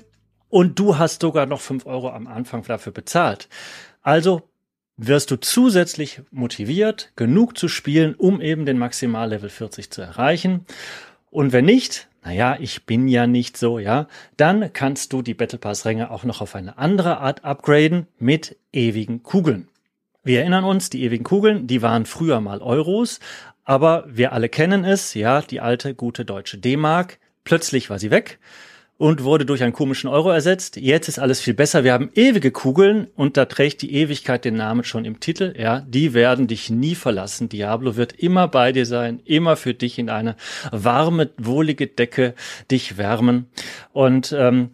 Und 0.56 0.80
du 0.80 0.98
hast 0.98 1.22
sogar 1.22 1.48
noch 1.48 1.60
fünf 1.60 1.86
Euro 1.86 2.12
am 2.12 2.28
Anfang 2.28 2.64
dafür 2.64 2.94
bezahlt. 2.94 3.50
Also 4.02 4.44
wirst 4.96 5.30
du 5.30 5.36
zusätzlich 5.36 6.22
motiviert, 6.32 7.12
genug 7.18 7.58
zu 7.58 7.68
spielen, 7.68 8.16
um 8.16 8.40
eben 8.40 8.66
den 8.66 8.78
Maximallevel 8.78 9.50
40 9.50 9.92
zu 9.92 10.02
erreichen. 10.02 10.66
Und 11.30 11.52
wenn 11.52 11.66
nicht, 11.66 12.08
naja, 12.24 12.56
ich 12.58 12.86
bin 12.86 13.10
ja 13.10 13.28
nicht 13.28 13.58
so, 13.58 13.80
ja, 13.80 14.08
dann 14.38 14.72
kannst 14.72 15.12
du 15.12 15.22
die 15.22 15.34
Battle 15.34 15.60
Pass 15.60 15.84
Ränge 15.84 16.10
auch 16.10 16.24
noch 16.24 16.40
auf 16.40 16.56
eine 16.56 16.78
andere 16.78 17.18
Art 17.18 17.44
upgraden 17.44 18.08
mit 18.18 18.56
ewigen 18.72 19.24
Kugeln. 19.24 19.68
Wir 20.24 20.40
erinnern 20.40 20.64
uns, 20.64 20.90
die 20.90 21.04
ewigen 21.04 21.26
Kugeln, 21.26 21.68
die 21.68 21.82
waren 21.82 22.06
früher 22.06 22.40
mal 22.40 22.62
Euros, 22.62 23.20
aber 23.66 24.06
wir 24.08 24.32
alle 24.32 24.48
kennen 24.48 24.86
es, 24.86 25.16
ja, 25.16 25.42
die 25.42 25.60
alte 25.60 25.96
gute 25.96 26.24
deutsche 26.24 26.58
D-Mark. 26.58 27.20
Plötzlich 27.44 27.90
war 27.90 28.00
sie 28.00 28.10
weg 28.10 28.40
und 28.98 29.24
wurde 29.24 29.46
durch 29.46 29.62
einen 29.62 29.74
komischen 29.74 30.10
Euro 30.10 30.30
ersetzt. 30.30 30.78
Jetzt 30.78 31.10
ist 31.10 31.20
alles 31.20 31.42
viel 31.42 31.54
besser. 31.54 31.84
Wir 31.84 31.92
haben 31.92 32.10
ewige 32.16 32.52
Kugeln 32.52 33.08
und 33.16 33.36
da 33.36 33.46
trägt 33.46 33.82
die 33.82 33.94
Ewigkeit 33.94 34.46
den 34.46 34.56
Namen 34.56 34.84
schon 34.84 35.04
im 35.04 35.20
Titel. 35.20 35.54
Ja, 35.58 35.82
die 35.82 36.14
werden 36.14 36.48
dich 36.48 36.70
nie 36.70 36.96
verlassen. 36.96 37.50
Diablo 37.50 37.98
wird 37.98 38.14
immer 38.14 38.48
bei 38.48 38.72
dir 38.72 38.86
sein, 38.86 39.20
immer 39.26 39.58
für 39.58 39.74
dich 39.74 40.00
in 40.00 40.10
eine 40.10 40.36
warme, 40.72 41.30
wohlige 41.38 41.88
Decke 41.88 42.36
dich 42.72 42.98
wärmen. 42.98 43.48
Und 43.92 44.34
ähm, 44.38 44.70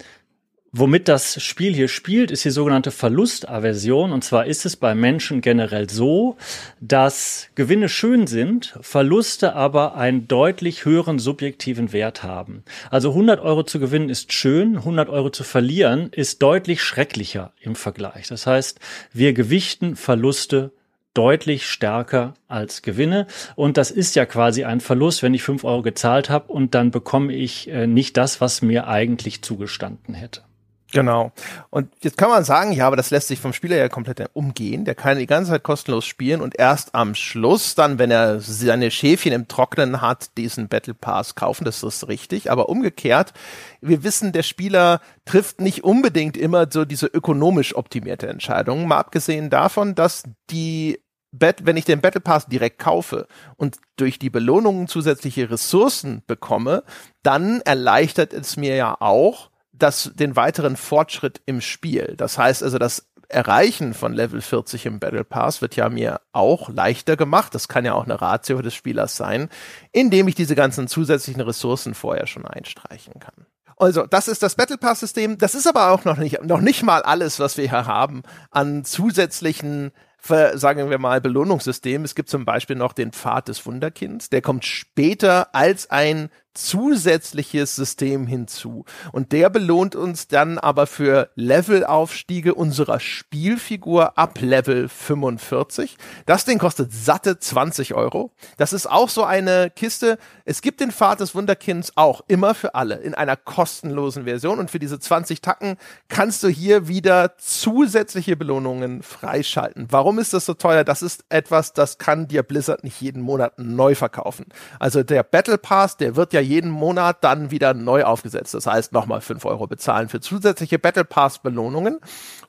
Womit 0.73 1.09
das 1.09 1.43
Spiel 1.43 1.73
hier 1.73 1.89
spielt, 1.89 2.31
ist 2.31 2.45
die 2.45 2.49
sogenannte 2.49 2.91
Verlustaversion. 2.91 4.13
Und 4.13 4.23
zwar 4.23 4.45
ist 4.45 4.65
es 4.65 4.77
bei 4.77 4.95
Menschen 4.95 5.41
generell 5.41 5.89
so, 5.89 6.37
dass 6.79 7.49
Gewinne 7.55 7.89
schön 7.89 8.25
sind, 8.25 8.77
Verluste 8.79 9.53
aber 9.53 9.95
einen 9.95 10.29
deutlich 10.29 10.85
höheren 10.85 11.19
subjektiven 11.19 11.91
Wert 11.91 12.23
haben. 12.23 12.63
Also 12.89 13.09
100 13.09 13.41
Euro 13.41 13.63
zu 13.63 13.81
gewinnen 13.81 14.07
ist 14.07 14.31
schön, 14.31 14.77
100 14.77 15.09
Euro 15.09 15.29
zu 15.29 15.43
verlieren 15.43 16.09
ist 16.13 16.41
deutlich 16.41 16.81
schrecklicher 16.81 17.51
im 17.59 17.75
Vergleich. 17.75 18.29
Das 18.29 18.47
heißt, 18.47 18.79
wir 19.11 19.33
gewichten 19.33 19.97
Verluste 19.97 20.71
deutlich 21.13 21.67
stärker 21.67 22.35
als 22.47 22.81
Gewinne. 22.81 23.27
Und 23.57 23.75
das 23.75 23.91
ist 23.91 24.15
ja 24.15 24.25
quasi 24.25 24.63
ein 24.63 24.79
Verlust, 24.79 25.21
wenn 25.21 25.33
ich 25.33 25.43
5 25.43 25.65
Euro 25.65 25.81
gezahlt 25.81 26.29
habe 26.29 26.53
und 26.53 26.75
dann 26.75 26.91
bekomme 26.91 27.33
ich 27.33 27.67
äh, 27.67 27.87
nicht 27.87 28.15
das, 28.15 28.39
was 28.39 28.61
mir 28.61 28.87
eigentlich 28.87 29.41
zugestanden 29.41 30.13
hätte. 30.13 30.43
Genau. 30.91 31.31
Und 31.69 31.91
jetzt 32.01 32.17
kann 32.17 32.29
man 32.29 32.43
sagen, 32.43 32.71
ja, 32.73 32.87
aber 32.87 32.95
das 32.95 33.11
lässt 33.11 33.29
sich 33.29 33.39
vom 33.39 33.53
Spieler 33.53 33.77
ja 33.77 33.89
komplett 33.89 34.29
umgehen. 34.33 34.85
Der 34.85 34.95
kann 34.95 35.17
die 35.17 35.25
ganze 35.25 35.51
Zeit 35.51 35.63
kostenlos 35.63 36.05
spielen 36.05 36.41
und 36.41 36.59
erst 36.59 36.95
am 36.95 37.15
Schluss 37.15 37.75
dann, 37.75 37.97
wenn 37.97 38.11
er 38.11 38.39
seine 38.41 38.91
Schäfchen 38.91 39.31
im 39.33 39.47
Trocknen 39.47 40.01
hat, 40.01 40.37
diesen 40.37 40.67
Battle 40.67 40.93
Pass 40.93 41.35
kaufen. 41.35 41.65
Das 41.65 41.83
ist 41.83 42.07
richtig. 42.07 42.51
Aber 42.51 42.69
umgekehrt, 42.69 43.33
wir 43.79 44.03
wissen, 44.03 44.31
der 44.31 44.43
Spieler 44.43 45.01
trifft 45.25 45.61
nicht 45.61 45.83
unbedingt 45.83 46.37
immer 46.37 46.67
so 46.69 46.85
diese 46.85 47.07
ökonomisch 47.07 47.75
optimierte 47.75 48.27
Entscheidung. 48.27 48.87
Mal 48.87 48.97
abgesehen 48.97 49.49
davon, 49.49 49.95
dass 49.95 50.23
die 50.49 50.99
wenn 51.31 51.77
ich 51.77 51.85
den 51.85 52.01
Battle 52.01 52.19
Pass 52.21 52.47
direkt 52.47 52.77
kaufe 52.77 53.27
und 53.55 53.77
durch 53.95 54.19
die 54.19 54.29
Belohnungen 54.29 54.87
zusätzliche 54.87 55.49
Ressourcen 55.49 56.23
bekomme, 56.27 56.83
dann 57.23 57.61
erleichtert 57.61 58.33
es 58.33 58.57
mir 58.57 58.75
ja 58.75 58.97
auch, 58.99 59.50
das, 59.81 60.11
den 60.13 60.35
weiteren 60.35 60.77
Fortschritt 60.77 61.41
im 61.45 61.61
Spiel. 61.61 62.15
Das 62.17 62.37
heißt 62.37 62.63
also, 62.63 62.77
das 62.77 63.07
Erreichen 63.27 63.93
von 63.93 64.13
Level 64.13 64.41
40 64.41 64.85
im 64.85 64.99
Battle 64.99 65.23
Pass 65.23 65.61
wird 65.61 65.75
ja 65.75 65.89
mir 65.89 66.19
auch 66.33 66.69
leichter 66.69 67.15
gemacht. 67.15 67.55
Das 67.55 67.67
kann 67.67 67.85
ja 67.85 67.93
auch 67.93 68.03
eine 68.03 68.21
Ratio 68.21 68.61
des 68.61 68.75
Spielers 68.75 69.15
sein, 69.15 69.49
indem 69.91 70.27
ich 70.27 70.35
diese 70.35 70.55
ganzen 70.55 70.87
zusätzlichen 70.87 71.41
Ressourcen 71.41 71.93
vorher 71.93 72.27
schon 72.27 72.45
einstreichen 72.45 73.19
kann. 73.19 73.45
Also, 73.77 74.05
das 74.05 74.27
ist 74.27 74.43
das 74.43 74.55
Battle 74.55 74.77
Pass 74.77 74.99
System. 74.99 75.37
Das 75.37 75.55
ist 75.55 75.65
aber 75.65 75.89
auch 75.91 76.05
noch 76.05 76.17
nicht, 76.17 76.43
noch 76.43 76.61
nicht 76.61 76.83
mal 76.83 77.01
alles, 77.01 77.39
was 77.39 77.57
wir 77.57 77.67
hier 77.67 77.87
haben 77.87 78.21
an 78.51 78.83
zusätzlichen 78.83 79.91
sagen 80.23 80.89
wir 80.89 80.99
mal, 80.99 81.19
Belohnungssystem. 81.19 82.03
Es 82.03 82.15
gibt 82.15 82.29
zum 82.29 82.45
Beispiel 82.45 82.75
noch 82.75 82.93
den 82.93 83.11
Pfad 83.11 83.47
des 83.47 83.65
Wunderkinds, 83.65 84.29
der 84.29 84.41
kommt 84.41 84.65
später 84.65 85.53
als 85.55 85.89
ein 85.89 86.29
zusätzliches 86.53 87.75
System 87.75 88.27
hinzu. 88.27 88.85
Und 89.11 89.31
der 89.31 89.49
belohnt 89.49 89.95
uns 89.95 90.27
dann 90.27 90.57
aber 90.57 90.87
für 90.87 91.29
Levelaufstiege 91.35 92.53
unserer 92.53 92.99
Spielfigur 92.99 94.17
ab 94.17 94.39
Level 94.41 94.89
45. 94.89 95.97
Das 96.25 96.45
Ding 96.45 96.57
kostet 96.57 96.93
satte 96.93 97.39
20 97.39 97.93
Euro. 97.93 98.31
Das 98.57 98.73
ist 98.73 98.89
auch 98.89 99.09
so 99.09 99.23
eine 99.23 99.69
Kiste. 99.69 100.17
Es 100.45 100.61
gibt 100.61 100.81
den 100.81 100.91
Pfad 100.91 101.19
des 101.19 101.35
Wunderkinds 101.35 101.93
auch 101.95 102.21
immer 102.27 102.53
für 102.53 102.75
alle 102.75 102.95
in 102.95 103.13
einer 103.15 103.37
kostenlosen 103.37 104.25
Version. 104.25 104.59
Und 104.59 104.71
für 104.71 104.79
diese 104.79 104.99
20 104.99 105.41
Tacken 105.41 105.77
kannst 106.09 106.43
du 106.43 106.47
hier 106.47 106.87
wieder 106.87 107.37
zusätzliche 107.37 108.35
Belohnungen 108.35 109.03
freischalten. 109.03 109.87
Warum 109.89 110.19
ist 110.19 110.33
das 110.33 110.45
so 110.45 110.53
teuer? 110.53 110.83
Das 110.83 111.01
ist 111.01 111.23
etwas, 111.29 111.73
das 111.73 111.97
kann 111.97 112.27
dir 112.27 112.43
Blizzard 112.43 112.83
nicht 112.83 112.99
jeden 113.01 113.21
Monat 113.21 113.57
neu 113.57 113.95
verkaufen. 113.95 114.45
Also 114.79 115.03
der 115.03 115.23
Battle 115.23 115.57
Pass, 115.57 115.97
der 115.97 116.15
wird 116.15 116.33
ja 116.33 116.40
jeden 116.41 116.69
Monat 116.69 117.23
dann 117.23 117.51
wieder 117.51 117.73
neu 117.73 118.03
aufgesetzt. 118.03 118.53
Das 118.53 118.67
heißt, 118.67 118.91
nochmal 118.91 119.21
fünf 119.21 119.45
Euro 119.45 119.67
bezahlen 119.67 120.09
für 120.09 120.19
zusätzliche 120.19 120.79
Battle 120.79 121.05
Pass 121.05 121.39
Belohnungen. 121.39 121.99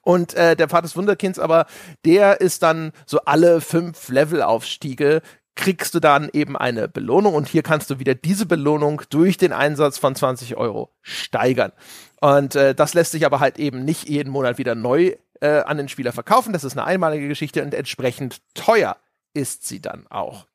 Und 0.00 0.34
äh, 0.34 0.56
der 0.56 0.68
Pfad 0.68 0.84
des 0.84 0.96
Wunderkinds 0.96 1.38
aber, 1.38 1.66
der 2.04 2.40
ist 2.40 2.62
dann 2.62 2.92
so 3.06 3.20
alle 3.20 3.60
fünf 3.60 4.08
Levelaufstiege 4.08 5.22
kriegst 5.54 5.94
du 5.94 6.00
dann 6.00 6.30
eben 6.32 6.56
eine 6.56 6.88
Belohnung 6.88 7.34
und 7.34 7.46
hier 7.46 7.62
kannst 7.62 7.90
du 7.90 7.98
wieder 7.98 8.14
diese 8.14 8.46
Belohnung 8.46 9.02
durch 9.10 9.36
den 9.36 9.52
Einsatz 9.52 9.98
von 9.98 10.14
20 10.14 10.56
Euro 10.56 10.94
steigern. 11.02 11.72
Und 12.20 12.54
äh, 12.54 12.74
das 12.74 12.94
lässt 12.94 13.12
sich 13.12 13.26
aber 13.26 13.40
halt 13.40 13.58
eben 13.58 13.84
nicht 13.84 14.08
jeden 14.08 14.30
Monat 14.30 14.58
wieder 14.58 14.74
neu 14.74 15.14
äh, 15.40 15.60
an 15.60 15.76
den 15.76 15.88
Spieler 15.88 16.12
verkaufen. 16.12 16.52
Das 16.52 16.64
ist 16.64 16.72
eine 16.72 16.86
einmalige 16.86 17.28
Geschichte 17.28 17.62
und 17.62 17.74
entsprechend 17.74 18.40
teuer 18.54 18.96
ist 19.34 19.66
sie 19.66 19.80
dann 19.80 20.06
auch. 20.08 20.46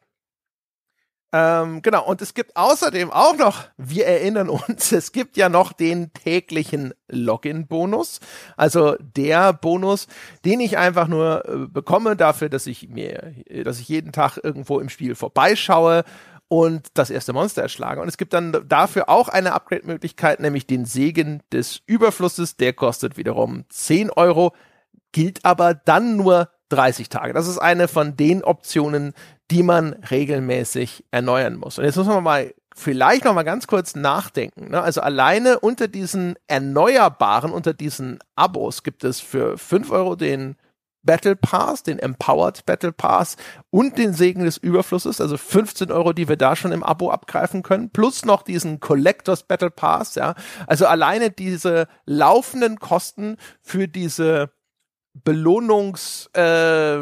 Ähm, 1.34 1.81
genau, 1.81 2.05
und 2.05 2.22
es 2.22 2.34
gibt 2.34 2.55
außerdem 2.55 3.12
auch 3.12 3.36
noch, 3.36 3.65
wir 3.75 4.07
erinnern 4.07 4.50
uns, 4.50 4.91
es 4.93 5.12
gibt 5.12 5.36
ja 5.36 5.50
noch 5.50 5.74
den 5.74 6.13
täglichen 6.13 6.93
Login-Bonus. 7.10 8.22
Also 8.55 8.96
der 9.00 9.51
Bonus, 9.51 10.07
den 10.46 10.62
ich 10.62 10.77
einfach 10.77 11.07
nur 11.07 11.43
äh, 11.46 11.67
bekomme 11.67 12.15
dafür, 12.15 12.50
dass 12.50 12.65
ich 12.65 12.88
mir, 12.88 13.34
dass 13.65 13.79
ich 13.79 13.89
jeden 13.89 14.13
Tag 14.13 14.38
irgendwo 14.41 14.79
im 14.79 14.89
Spiel 14.89 15.15
vorbeischaue 15.15 16.05
und 16.48 16.88
das 16.93 17.10
erste 17.10 17.34
Monster 17.34 17.62
erschlage. 17.62 18.00
Und 18.01 18.07
es 18.07 18.17
gibt 18.17 18.31
dann 18.34 18.63
dafür 18.67 19.10
auch 19.10 19.27
eine 19.27 19.53
Upgrade-Möglichkeit, 19.53 20.39
nämlich 20.39 20.65
den 20.65 20.86
Segen 20.86 21.43
des 21.51 21.81
Überflusses. 21.86 22.55
Der 22.55 22.72
kostet 22.72 23.17
wiederum 23.17 23.65
10 23.67 24.12
Euro, 24.12 24.53
gilt 25.12 25.43
aber 25.43 25.74
dann 25.74 26.15
nur 26.15 26.50
30 26.69 27.09
Tage. 27.09 27.33
Das 27.33 27.47
ist 27.47 27.57
eine 27.57 27.88
von 27.88 28.15
den 28.17 28.43
Optionen, 28.43 29.13
die 29.51 29.63
man 29.63 29.93
regelmäßig 30.12 31.05
erneuern 31.12 31.55
muss. 31.55 31.77
Und 31.77 31.86
jetzt 31.86 31.95
muss 31.95 32.07
man 32.07 32.24
mal 32.24 32.53
vielleicht 32.75 33.25
noch 33.25 33.33
mal 33.33 33.43
ganz 33.43 33.67
kurz 33.67 33.95
nachdenken. 33.95 34.69
Ne? 34.69 34.81
Also 34.81 35.01
alleine 35.01 35.59
unter 35.59 35.88
diesen 35.88 36.36
erneuerbaren, 36.47 37.51
unter 37.51 37.74
diesen 37.74 38.19
Abos 38.36 38.83
gibt 38.83 39.03
es 39.03 39.19
für 39.19 39.57
5 39.57 39.91
Euro 39.91 40.15
den 40.15 40.55
Battle 41.03 41.36
Pass, 41.36 41.83
den 41.83 41.97
Empowered 41.97 42.65
Battle 42.65 42.91
Pass 42.91 43.38
und 43.71 43.97
den 43.97 44.13
Segen 44.13 44.43
des 44.43 44.57
Überflusses, 44.57 45.21
also 45.21 45.38
15 45.38 45.91
Euro, 45.91 46.13
die 46.13 46.27
wir 46.27 46.36
da 46.36 46.55
schon 46.55 46.74
im 46.74 46.83
Abo 46.83 47.09
abgreifen 47.09 47.63
können, 47.63 47.89
plus 47.89 48.25
noch 48.25 48.43
diesen 48.43 48.79
Collectors 48.79 49.43
Battle 49.43 49.71
Pass, 49.71 50.15
ja. 50.15 50.36
Also 50.67 50.86
alleine 50.86 51.31
diese 51.31 51.88
laufenden 52.05 52.79
Kosten 52.79 53.38
für 53.62 53.88
diese 53.88 54.51
Belohnungs, 55.24 56.27
äh, 56.33 56.97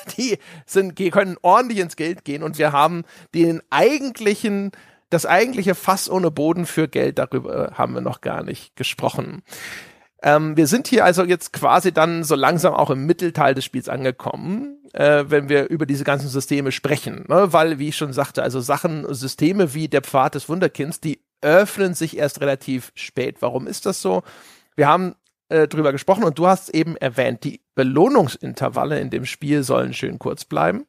die 0.18 0.38
sind, 0.66 0.98
die 0.98 1.10
können 1.10 1.36
ordentlich 1.42 1.78
ins 1.78 1.96
Geld 1.96 2.24
gehen 2.24 2.42
und 2.42 2.58
wir 2.58 2.72
haben 2.72 3.04
den 3.34 3.62
eigentlichen, 3.70 4.72
das 5.10 5.26
eigentliche 5.26 5.74
Fass 5.74 6.10
ohne 6.10 6.30
Boden 6.30 6.66
für 6.66 6.88
Geld, 6.88 7.18
darüber 7.18 7.72
haben 7.74 7.94
wir 7.94 8.00
noch 8.00 8.20
gar 8.20 8.42
nicht 8.42 8.76
gesprochen. 8.76 9.42
Ähm, 10.22 10.56
wir 10.56 10.66
sind 10.66 10.86
hier 10.88 11.04
also 11.04 11.24
jetzt 11.24 11.52
quasi 11.52 11.92
dann 11.92 12.24
so 12.24 12.34
langsam 12.34 12.74
auch 12.74 12.90
im 12.90 13.06
Mittelteil 13.06 13.54
des 13.54 13.64
Spiels 13.64 13.88
angekommen, 13.88 14.78
äh, 14.92 15.24
wenn 15.28 15.48
wir 15.48 15.70
über 15.70 15.86
diese 15.86 16.04
ganzen 16.04 16.28
Systeme 16.28 16.72
sprechen. 16.72 17.24
Ne? 17.28 17.52
Weil, 17.52 17.78
wie 17.78 17.88
ich 17.88 17.96
schon 17.96 18.12
sagte, 18.12 18.42
also 18.42 18.60
Sachen, 18.60 19.12
Systeme 19.14 19.72
wie 19.72 19.88
der 19.88 20.02
Pfad 20.02 20.34
des 20.34 20.48
Wunderkinds, 20.48 21.00
die 21.00 21.22
öffnen 21.40 21.94
sich 21.94 22.18
erst 22.18 22.40
relativ 22.42 22.92
spät. 22.94 23.36
Warum 23.40 23.66
ist 23.66 23.86
das 23.86 24.02
so? 24.02 24.22
Wir 24.76 24.88
haben 24.88 25.14
äh, 25.50 25.68
drüber 25.68 25.92
gesprochen 25.92 26.24
und 26.24 26.38
du 26.38 26.46
hast 26.46 26.70
eben 26.70 26.96
erwähnt, 26.96 27.44
die 27.44 27.60
Belohnungsintervalle 27.74 29.00
in 29.00 29.10
dem 29.10 29.26
Spiel 29.26 29.62
sollen 29.62 29.92
schön 29.92 30.18
kurz 30.18 30.44
bleiben. 30.44 30.86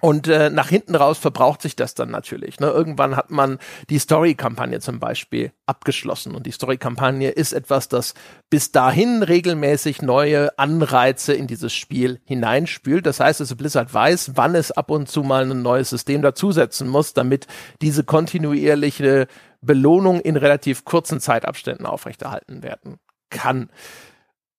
Und 0.00 0.26
äh, 0.26 0.50
nach 0.50 0.68
hinten 0.68 0.96
raus 0.96 1.18
verbraucht 1.18 1.62
sich 1.62 1.76
das 1.76 1.94
dann 1.94 2.10
natürlich. 2.10 2.58
Ne? 2.58 2.66
Irgendwann 2.66 3.14
hat 3.14 3.30
man 3.30 3.58
die 3.88 4.00
Story-Kampagne 4.00 4.80
zum 4.80 4.98
Beispiel 4.98 5.52
abgeschlossen. 5.64 6.34
Und 6.34 6.44
die 6.44 6.50
Story-Kampagne 6.50 7.30
ist 7.30 7.52
etwas, 7.52 7.88
das 7.88 8.14
bis 8.50 8.72
dahin 8.72 9.22
regelmäßig 9.22 10.02
neue 10.02 10.58
Anreize 10.58 11.34
in 11.34 11.46
dieses 11.46 11.72
Spiel 11.72 12.20
hineinspült. 12.24 13.06
Das 13.06 13.20
heißt, 13.20 13.40
also 13.40 13.54
Blizzard 13.54 13.94
weiß, 13.94 14.32
wann 14.34 14.56
es 14.56 14.72
ab 14.72 14.90
und 14.90 15.08
zu 15.08 15.22
mal 15.22 15.48
ein 15.48 15.62
neues 15.62 15.90
System 15.90 16.20
dazusetzen 16.20 16.88
muss, 16.88 17.14
damit 17.14 17.46
diese 17.80 18.02
kontinuierliche 18.02 19.28
Belohnung 19.60 20.20
in 20.20 20.36
relativ 20.36 20.84
kurzen 20.84 21.20
Zeitabständen 21.20 21.86
aufrechterhalten 21.86 22.64
werden 22.64 22.98
kann. 23.32 23.70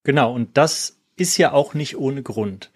Genau, 0.03 0.33
und 0.33 0.57
das 0.57 0.97
ist 1.15 1.37
ja 1.37 1.53
auch 1.53 1.73
nicht 1.73 1.97
ohne 1.97 2.23
Grund. 2.23 2.71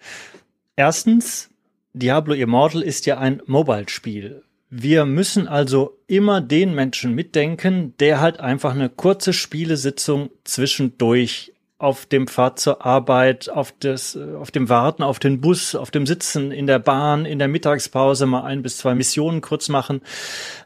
Erstens, 0.76 1.50
Diablo 1.92 2.34
Immortal 2.34 2.82
ist 2.82 3.04
ja 3.06 3.18
ein 3.18 3.42
Mobile-Spiel. 3.46 4.42
Wir 4.70 5.06
müssen 5.06 5.48
also 5.48 5.98
immer 6.06 6.40
den 6.40 6.74
Menschen 6.74 7.14
mitdenken, 7.14 7.94
der 7.98 8.20
halt 8.20 8.38
einfach 8.38 8.74
eine 8.74 8.88
kurze 8.88 9.32
Spielesitzung 9.32 10.30
zwischendurch 10.44 11.52
auf 11.78 12.06
dem 12.06 12.26
Pfad 12.26 12.58
zur 12.58 12.84
Arbeit, 12.84 13.48
auf 13.48 13.72
das, 13.78 14.16
auf 14.16 14.50
dem 14.50 14.68
Warten, 14.68 15.02
auf 15.02 15.20
den 15.20 15.40
Bus, 15.40 15.74
auf 15.74 15.90
dem 15.90 16.06
Sitzen 16.06 16.50
in 16.50 16.66
der 16.66 16.80
Bahn, 16.80 17.24
in 17.24 17.38
der 17.38 17.48
Mittagspause 17.48 18.26
mal 18.26 18.42
ein 18.42 18.62
bis 18.62 18.78
zwei 18.78 18.94
Missionen 18.94 19.40
kurz 19.40 19.68
machen. 19.68 20.02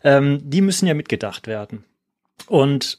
Ähm, 0.03 0.41
die 0.43 0.62
müssen 0.62 0.87
ja 0.87 0.95
mitgedacht 0.95 1.47
werden. 1.47 1.85
Und 2.47 2.99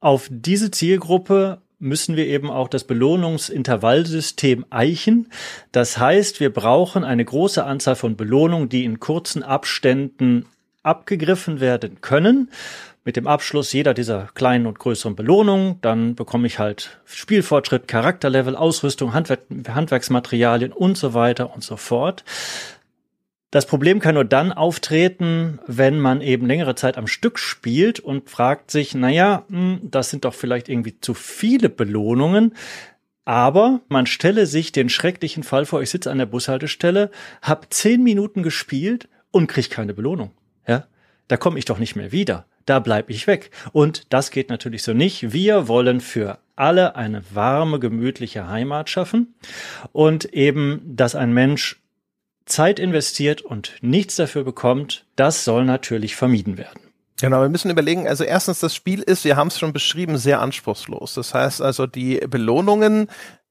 auf 0.00 0.28
diese 0.30 0.72
Zielgruppe 0.72 1.62
müssen 1.82 2.16
wir 2.16 2.26
eben 2.26 2.50
auch 2.50 2.68
das 2.68 2.84
Belohnungsintervallsystem 2.84 4.64
eichen. 4.70 5.28
Das 5.72 5.98
heißt, 5.98 6.38
wir 6.38 6.52
brauchen 6.52 7.02
eine 7.02 7.24
große 7.24 7.64
Anzahl 7.64 7.96
von 7.96 8.16
Belohnungen, 8.16 8.68
die 8.68 8.84
in 8.84 9.00
kurzen 9.00 9.42
Abständen 9.42 10.46
abgegriffen 10.84 11.60
werden 11.60 12.00
können. 12.00 12.50
Mit 13.04 13.16
dem 13.16 13.26
Abschluss 13.26 13.72
jeder 13.72 13.94
dieser 13.94 14.28
kleinen 14.34 14.66
und 14.66 14.78
größeren 14.78 15.16
Belohnungen, 15.16 15.80
dann 15.82 16.14
bekomme 16.14 16.46
ich 16.46 16.60
halt 16.60 17.00
Spielfortschritt, 17.04 17.88
Charakterlevel, 17.88 18.54
Ausrüstung, 18.54 19.12
Handwerk 19.12 19.40
Handwerksmaterialien 19.68 20.72
und 20.72 20.96
so 20.96 21.14
weiter 21.14 21.52
und 21.52 21.64
so 21.64 21.76
fort. 21.76 22.22
Das 23.52 23.66
Problem 23.66 24.00
kann 24.00 24.14
nur 24.14 24.24
dann 24.24 24.50
auftreten, 24.50 25.58
wenn 25.66 26.00
man 26.00 26.22
eben 26.22 26.46
längere 26.46 26.74
Zeit 26.74 26.96
am 26.96 27.06
Stück 27.06 27.38
spielt 27.38 28.00
und 28.00 28.30
fragt 28.30 28.70
sich, 28.70 28.94
naja, 28.94 29.44
hm, 29.50 29.80
das 29.82 30.08
sind 30.08 30.24
doch 30.24 30.32
vielleicht 30.32 30.70
irgendwie 30.70 30.98
zu 31.00 31.12
viele 31.12 31.68
Belohnungen. 31.68 32.54
Aber 33.26 33.82
man 33.88 34.06
stelle 34.06 34.46
sich 34.46 34.72
den 34.72 34.88
schrecklichen 34.88 35.42
Fall 35.42 35.66
vor, 35.66 35.82
ich 35.82 35.90
sitze 35.90 36.10
an 36.10 36.16
der 36.16 36.26
Bushaltestelle, 36.26 37.10
hab 37.42 37.70
zehn 37.74 38.02
Minuten 38.02 38.42
gespielt 38.42 39.10
und 39.30 39.48
krieg 39.48 39.68
keine 39.68 39.92
Belohnung. 39.92 40.30
Ja, 40.66 40.86
da 41.28 41.36
komme 41.36 41.58
ich 41.58 41.66
doch 41.66 41.78
nicht 41.78 41.94
mehr 41.94 42.10
wieder. 42.10 42.46
Da 42.64 42.78
bleib 42.78 43.10
ich 43.10 43.26
weg. 43.26 43.50
Und 43.72 44.10
das 44.14 44.30
geht 44.30 44.48
natürlich 44.48 44.82
so 44.82 44.94
nicht. 44.94 45.34
Wir 45.34 45.68
wollen 45.68 46.00
für 46.00 46.38
alle 46.56 46.96
eine 46.96 47.22
warme, 47.34 47.80
gemütliche 47.80 48.48
Heimat 48.48 48.88
schaffen 48.88 49.34
und 49.92 50.32
eben, 50.32 50.80
dass 50.86 51.14
ein 51.14 51.34
Mensch 51.34 51.81
Zeit 52.46 52.78
investiert 52.78 53.42
und 53.42 53.74
nichts 53.80 54.16
dafür 54.16 54.44
bekommt, 54.44 55.06
das 55.16 55.44
soll 55.44 55.64
natürlich 55.64 56.16
vermieden 56.16 56.58
werden. 56.58 56.80
Genau, 57.20 57.40
wir 57.40 57.48
müssen 57.48 57.70
überlegen, 57.70 58.08
also 58.08 58.24
erstens, 58.24 58.58
das 58.58 58.74
Spiel 58.74 59.00
ist, 59.00 59.24
wir 59.24 59.36
haben 59.36 59.48
es 59.48 59.58
schon 59.58 59.72
beschrieben, 59.72 60.18
sehr 60.18 60.40
anspruchslos. 60.40 61.14
Das 61.14 61.34
heißt 61.34 61.62
also, 61.62 61.86
die 61.86 62.16
Belohnungen, 62.16 63.08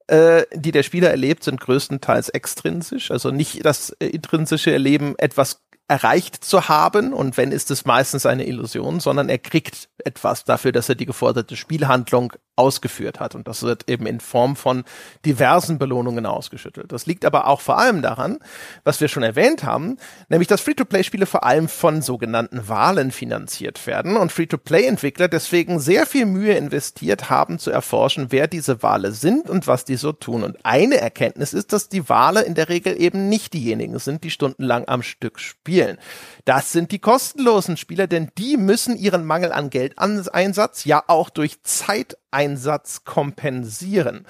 äh, 0.08 0.44
die 0.54 0.74
der 0.74 0.84
Spieler 0.84 1.10
erlebt, 1.10 1.46
sind 1.46 1.62
größtenteils 1.62 2.30
extrinsisch. 2.30 3.12
Also 3.12 3.32
nicht 3.32 3.64
das 3.64 3.92
äh, 4.00 4.08
intrinsische 4.08 4.74
Erleben, 4.74 5.16
etwas 5.18 5.62
erreicht 5.88 6.44
zu 6.44 6.70
haben 6.70 7.12
und 7.12 7.36
wenn 7.36 7.52
ist 7.52 7.70
es 7.70 7.84
meistens 7.84 8.26
eine 8.26 8.48
Illusion, 8.48 9.02
sondern 9.02 9.28
er 9.28 9.38
kriegt 9.38 9.90
etwas 10.06 10.44
dafür, 10.44 10.72
dass 10.72 10.90
er 10.90 10.96
die 10.96 11.06
geforderte 11.06 11.56
Spielhandlung 11.56 12.34
ausgeführt 12.56 13.20
hat. 13.20 13.34
Und 13.34 13.48
das 13.48 13.64
wird 13.64 13.90
eben 13.90 14.06
in 14.06 14.20
Form 14.20 14.56
von 14.56 14.84
diversen 15.26 15.80
Belohnungen 15.80 16.26
ausgeschüttelt. 16.26 16.92
Das 16.92 17.06
liegt 17.06 17.26
aber 17.26 17.48
auch 17.48 17.62
vor 17.62 17.80
allem 17.80 18.02
daran, 18.02 18.38
was 18.84 19.02
wir 19.02 19.08
schon 19.08 19.24
erwähnt 19.24 19.64
haben, 19.64 19.98
nämlich 20.30 20.48
dass 20.48 20.62
Free-to-Play-Spiele 20.62 21.26
vor 21.26 21.44
allem 21.44 21.68
von 21.68 22.02
sogenannten 22.02 22.68
Wahlen 22.68 23.12
finanziert 23.12 23.88
werden 23.88 24.16
und 24.16 24.32
Free-to-Play-Entwickler 24.32 25.28
deswegen 25.28 25.80
sehr 25.80 26.06
viel 26.06 26.26
Mühe 26.26 26.54
investiert 26.54 27.30
haben 27.30 27.58
zu 27.58 27.72
erforschen, 27.72 28.28
wer 28.30 28.48
diese 28.48 28.84
Wale 28.84 29.12
sind 29.12 29.50
und 29.50 29.66
was 29.66 29.86
die 29.86 29.96
so 29.96 30.12
tun. 30.12 30.44
Und 30.44 30.64
eine 30.64 30.98
Erkenntnis 30.98 31.54
ist, 31.54 31.74
dass 31.74 31.90
die 31.90 32.10
Wale 32.10 32.42
in 32.42 32.54
der 32.54 32.70
Regel 32.70 33.00
eben 33.02 33.30
nicht 33.30 33.54
diejenigen 33.54 33.98
sind, 33.98 34.24
die 34.24 34.30
stundenlang 34.30 34.88
am 34.88 35.02
Stück 35.02 35.40
spielen. 35.40 35.98
Das 36.46 36.72
sind 36.72 36.92
die 36.92 37.00
kostenlosen 37.00 37.78
Spieler, 37.78 38.08
denn 38.08 38.30
die 38.38 38.58
müssen 38.58 38.96
ihren 38.98 39.26
Mangel 39.26 39.52
an 39.52 39.70
Geldeinsatz 39.96 40.86
ja 40.86 41.04
auch 41.08 41.30
durch 41.30 41.62
Zeiteinsatz 41.64 43.04
kompensieren. 43.04 44.26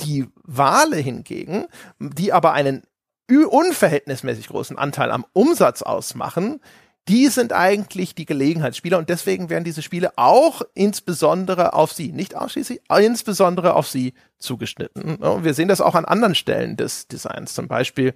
Die 0.00 0.26
Wale 0.42 0.96
hingegen, 0.96 1.66
die 1.98 2.32
aber 2.32 2.52
einen 2.52 2.82
unverhältnismäßig 3.28 4.48
großen 4.48 4.76
Anteil 4.76 5.10
am 5.10 5.24
Umsatz 5.32 5.82
ausmachen, 5.82 6.60
die 7.08 7.28
sind 7.28 7.52
eigentlich 7.52 8.14
die 8.14 8.24
Gelegenheitsspieler 8.24 8.96
und 8.96 9.10
deswegen 9.10 9.50
werden 9.50 9.64
diese 9.64 9.82
Spiele 9.82 10.12
auch 10.16 10.62
insbesondere 10.74 11.74
auf 11.74 11.92
sie, 11.92 12.12
nicht 12.12 12.34
ausschließlich, 12.34 12.80
insbesondere 12.98 13.74
auf 13.74 13.88
sie 13.88 14.14
zugeschnitten. 14.38 15.18
Wir 15.42 15.52
sehen 15.52 15.68
das 15.68 15.82
auch 15.82 15.94
an 15.94 16.06
anderen 16.06 16.34
Stellen 16.34 16.76
des 16.76 17.06
Designs, 17.08 17.54
zum 17.54 17.68
Beispiel 17.68 18.14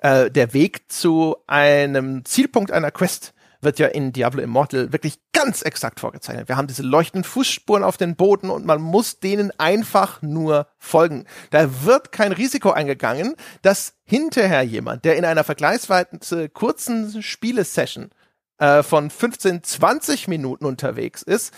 äh, 0.00 0.30
der 0.30 0.54
Weg 0.54 0.90
zu 0.90 1.36
einem 1.46 2.24
Zielpunkt 2.24 2.72
einer 2.72 2.90
Quest 2.90 3.34
wird 3.60 3.78
ja 3.78 3.88
in 3.88 4.12
Diablo 4.12 4.42
Immortal 4.42 4.92
wirklich 4.92 5.18
ganz 5.32 5.62
exakt 5.62 6.00
vorgezeichnet. 6.00 6.48
Wir 6.48 6.56
haben 6.56 6.66
diese 6.66 6.82
leuchtenden 6.82 7.24
Fußspuren 7.24 7.84
auf 7.84 7.96
den 7.96 8.16
Boden 8.16 8.50
und 8.50 8.64
man 8.64 8.80
muss 8.80 9.20
denen 9.20 9.52
einfach 9.58 10.22
nur 10.22 10.68
folgen. 10.78 11.24
Da 11.50 11.84
wird 11.84 12.12
kein 12.12 12.32
Risiko 12.32 12.70
eingegangen, 12.70 13.34
dass 13.62 13.94
hinterher 14.04 14.62
jemand, 14.62 15.04
der 15.04 15.16
in 15.16 15.24
einer 15.24 15.44
vergleichsweise 15.44 16.48
kurzen 16.48 17.22
Spielesession 17.22 18.10
äh, 18.58 18.82
von 18.82 19.10
15, 19.10 19.62
20 19.62 20.28
Minuten 20.28 20.64
unterwegs 20.64 21.22
ist, 21.22 21.52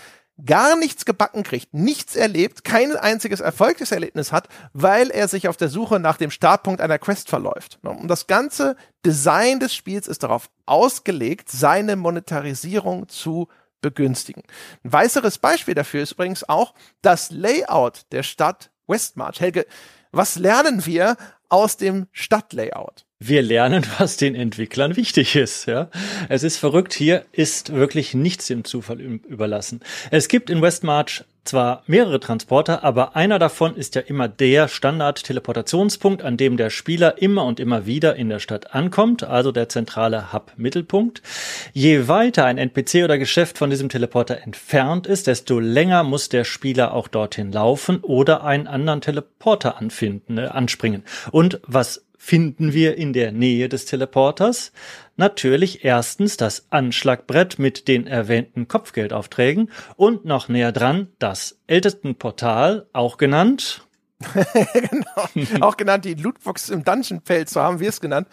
gar 0.44 0.76
nichts 0.76 1.04
gebacken 1.04 1.42
kriegt, 1.42 1.74
nichts 1.74 2.16
erlebt, 2.16 2.64
kein 2.64 2.96
einziges 2.96 3.40
Erfolgserlebnis 3.40 4.32
hat, 4.32 4.48
weil 4.72 5.10
er 5.10 5.28
sich 5.28 5.48
auf 5.48 5.56
der 5.56 5.68
Suche 5.68 6.00
nach 6.00 6.16
dem 6.16 6.30
Startpunkt 6.30 6.80
einer 6.80 6.98
Quest 6.98 7.28
verläuft. 7.28 7.78
Und 7.82 8.08
das 8.08 8.26
ganze 8.26 8.76
Design 9.04 9.60
des 9.60 9.74
Spiels 9.74 10.08
ist 10.08 10.22
darauf 10.22 10.50
ausgelegt, 10.66 11.50
seine 11.50 11.96
Monetarisierung 11.96 13.08
zu 13.08 13.48
begünstigen. 13.80 14.42
Ein 14.84 14.92
weiteres 14.92 15.38
Beispiel 15.38 15.74
dafür 15.74 16.02
ist 16.02 16.12
übrigens 16.12 16.48
auch 16.48 16.74
das 17.02 17.30
Layout 17.30 18.06
der 18.12 18.22
Stadt 18.22 18.70
Westmarch. 18.86 19.40
Helge, 19.40 19.66
was 20.12 20.36
lernen 20.36 20.86
wir 20.86 21.16
aus 21.48 21.76
dem 21.76 22.06
Stadtlayout? 22.12 23.06
Wir 23.28 23.42
lernen, 23.42 23.84
was 23.98 24.16
den 24.16 24.34
Entwicklern 24.34 24.96
wichtig 24.96 25.36
ist. 25.36 25.66
Ja, 25.66 25.88
es 26.28 26.42
ist 26.42 26.58
verrückt. 26.58 26.94
Hier 26.94 27.24
ist 27.32 27.72
wirklich 27.72 28.14
nichts 28.14 28.46
dem 28.46 28.64
Zufall 28.64 29.00
überlassen. 29.00 29.80
Es 30.10 30.28
gibt 30.28 30.50
in 30.50 30.62
Westmarch 30.62 31.24
zwar 31.44 31.82
mehrere 31.86 32.20
Transporter, 32.20 32.84
aber 32.84 33.16
einer 33.16 33.38
davon 33.38 33.76
ist 33.76 33.94
ja 33.94 34.02
immer 34.02 34.28
der 34.28 34.68
Standard-Teleportationspunkt, 34.68 36.22
an 36.22 36.36
dem 36.36 36.56
der 36.56 36.70
Spieler 36.70 37.20
immer 37.20 37.44
und 37.44 37.58
immer 37.58 37.86
wieder 37.86 38.16
in 38.16 38.28
der 38.28 38.38
Stadt 38.38 38.74
ankommt, 38.74 39.24
also 39.24 39.50
der 39.50 39.68
zentrale 39.68 40.32
Hub-Mittelpunkt. 40.32 41.22
Je 41.72 42.06
weiter 42.06 42.44
ein 42.44 42.58
NPC 42.58 43.02
oder 43.04 43.18
Geschäft 43.18 43.58
von 43.58 43.70
diesem 43.70 43.88
Teleporter 43.88 44.42
entfernt 44.42 45.06
ist, 45.06 45.26
desto 45.26 45.58
länger 45.58 46.04
muss 46.04 46.28
der 46.28 46.44
Spieler 46.44 46.94
auch 46.94 47.08
dorthin 47.08 47.50
laufen 47.50 47.98
oder 47.98 48.44
einen 48.44 48.68
anderen 48.68 49.00
Teleporter 49.00 49.78
anfinden, 49.78 50.38
äh, 50.38 50.46
anspringen. 50.46 51.02
Und 51.32 51.60
was 51.66 52.04
finden 52.24 52.72
wir 52.72 52.96
in 52.96 53.12
der 53.12 53.32
Nähe 53.32 53.68
des 53.68 53.84
Teleporters 53.84 54.70
natürlich 55.16 55.84
erstens 55.84 56.36
das 56.36 56.66
Anschlagbrett 56.70 57.58
mit 57.58 57.88
den 57.88 58.06
erwähnten 58.06 58.68
Kopfgeldaufträgen 58.68 59.72
und 59.96 60.24
noch 60.24 60.48
näher 60.48 60.70
dran 60.70 61.08
das 61.18 61.58
Ältestenportal, 61.66 62.86
auch 62.92 63.16
genannt 63.16 63.84
genau. 64.72 65.66
Auch 65.66 65.76
genannt 65.76 66.04
die 66.04 66.14
Lootbox 66.14 66.68
im 66.68 66.84
Dungeon 66.84 67.22
Feld, 67.24 67.50
so 67.50 67.60
haben 67.60 67.80
wir 67.80 67.88
es 67.88 68.00
genannt. 68.00 68.28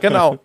Genau. 0.00 0.40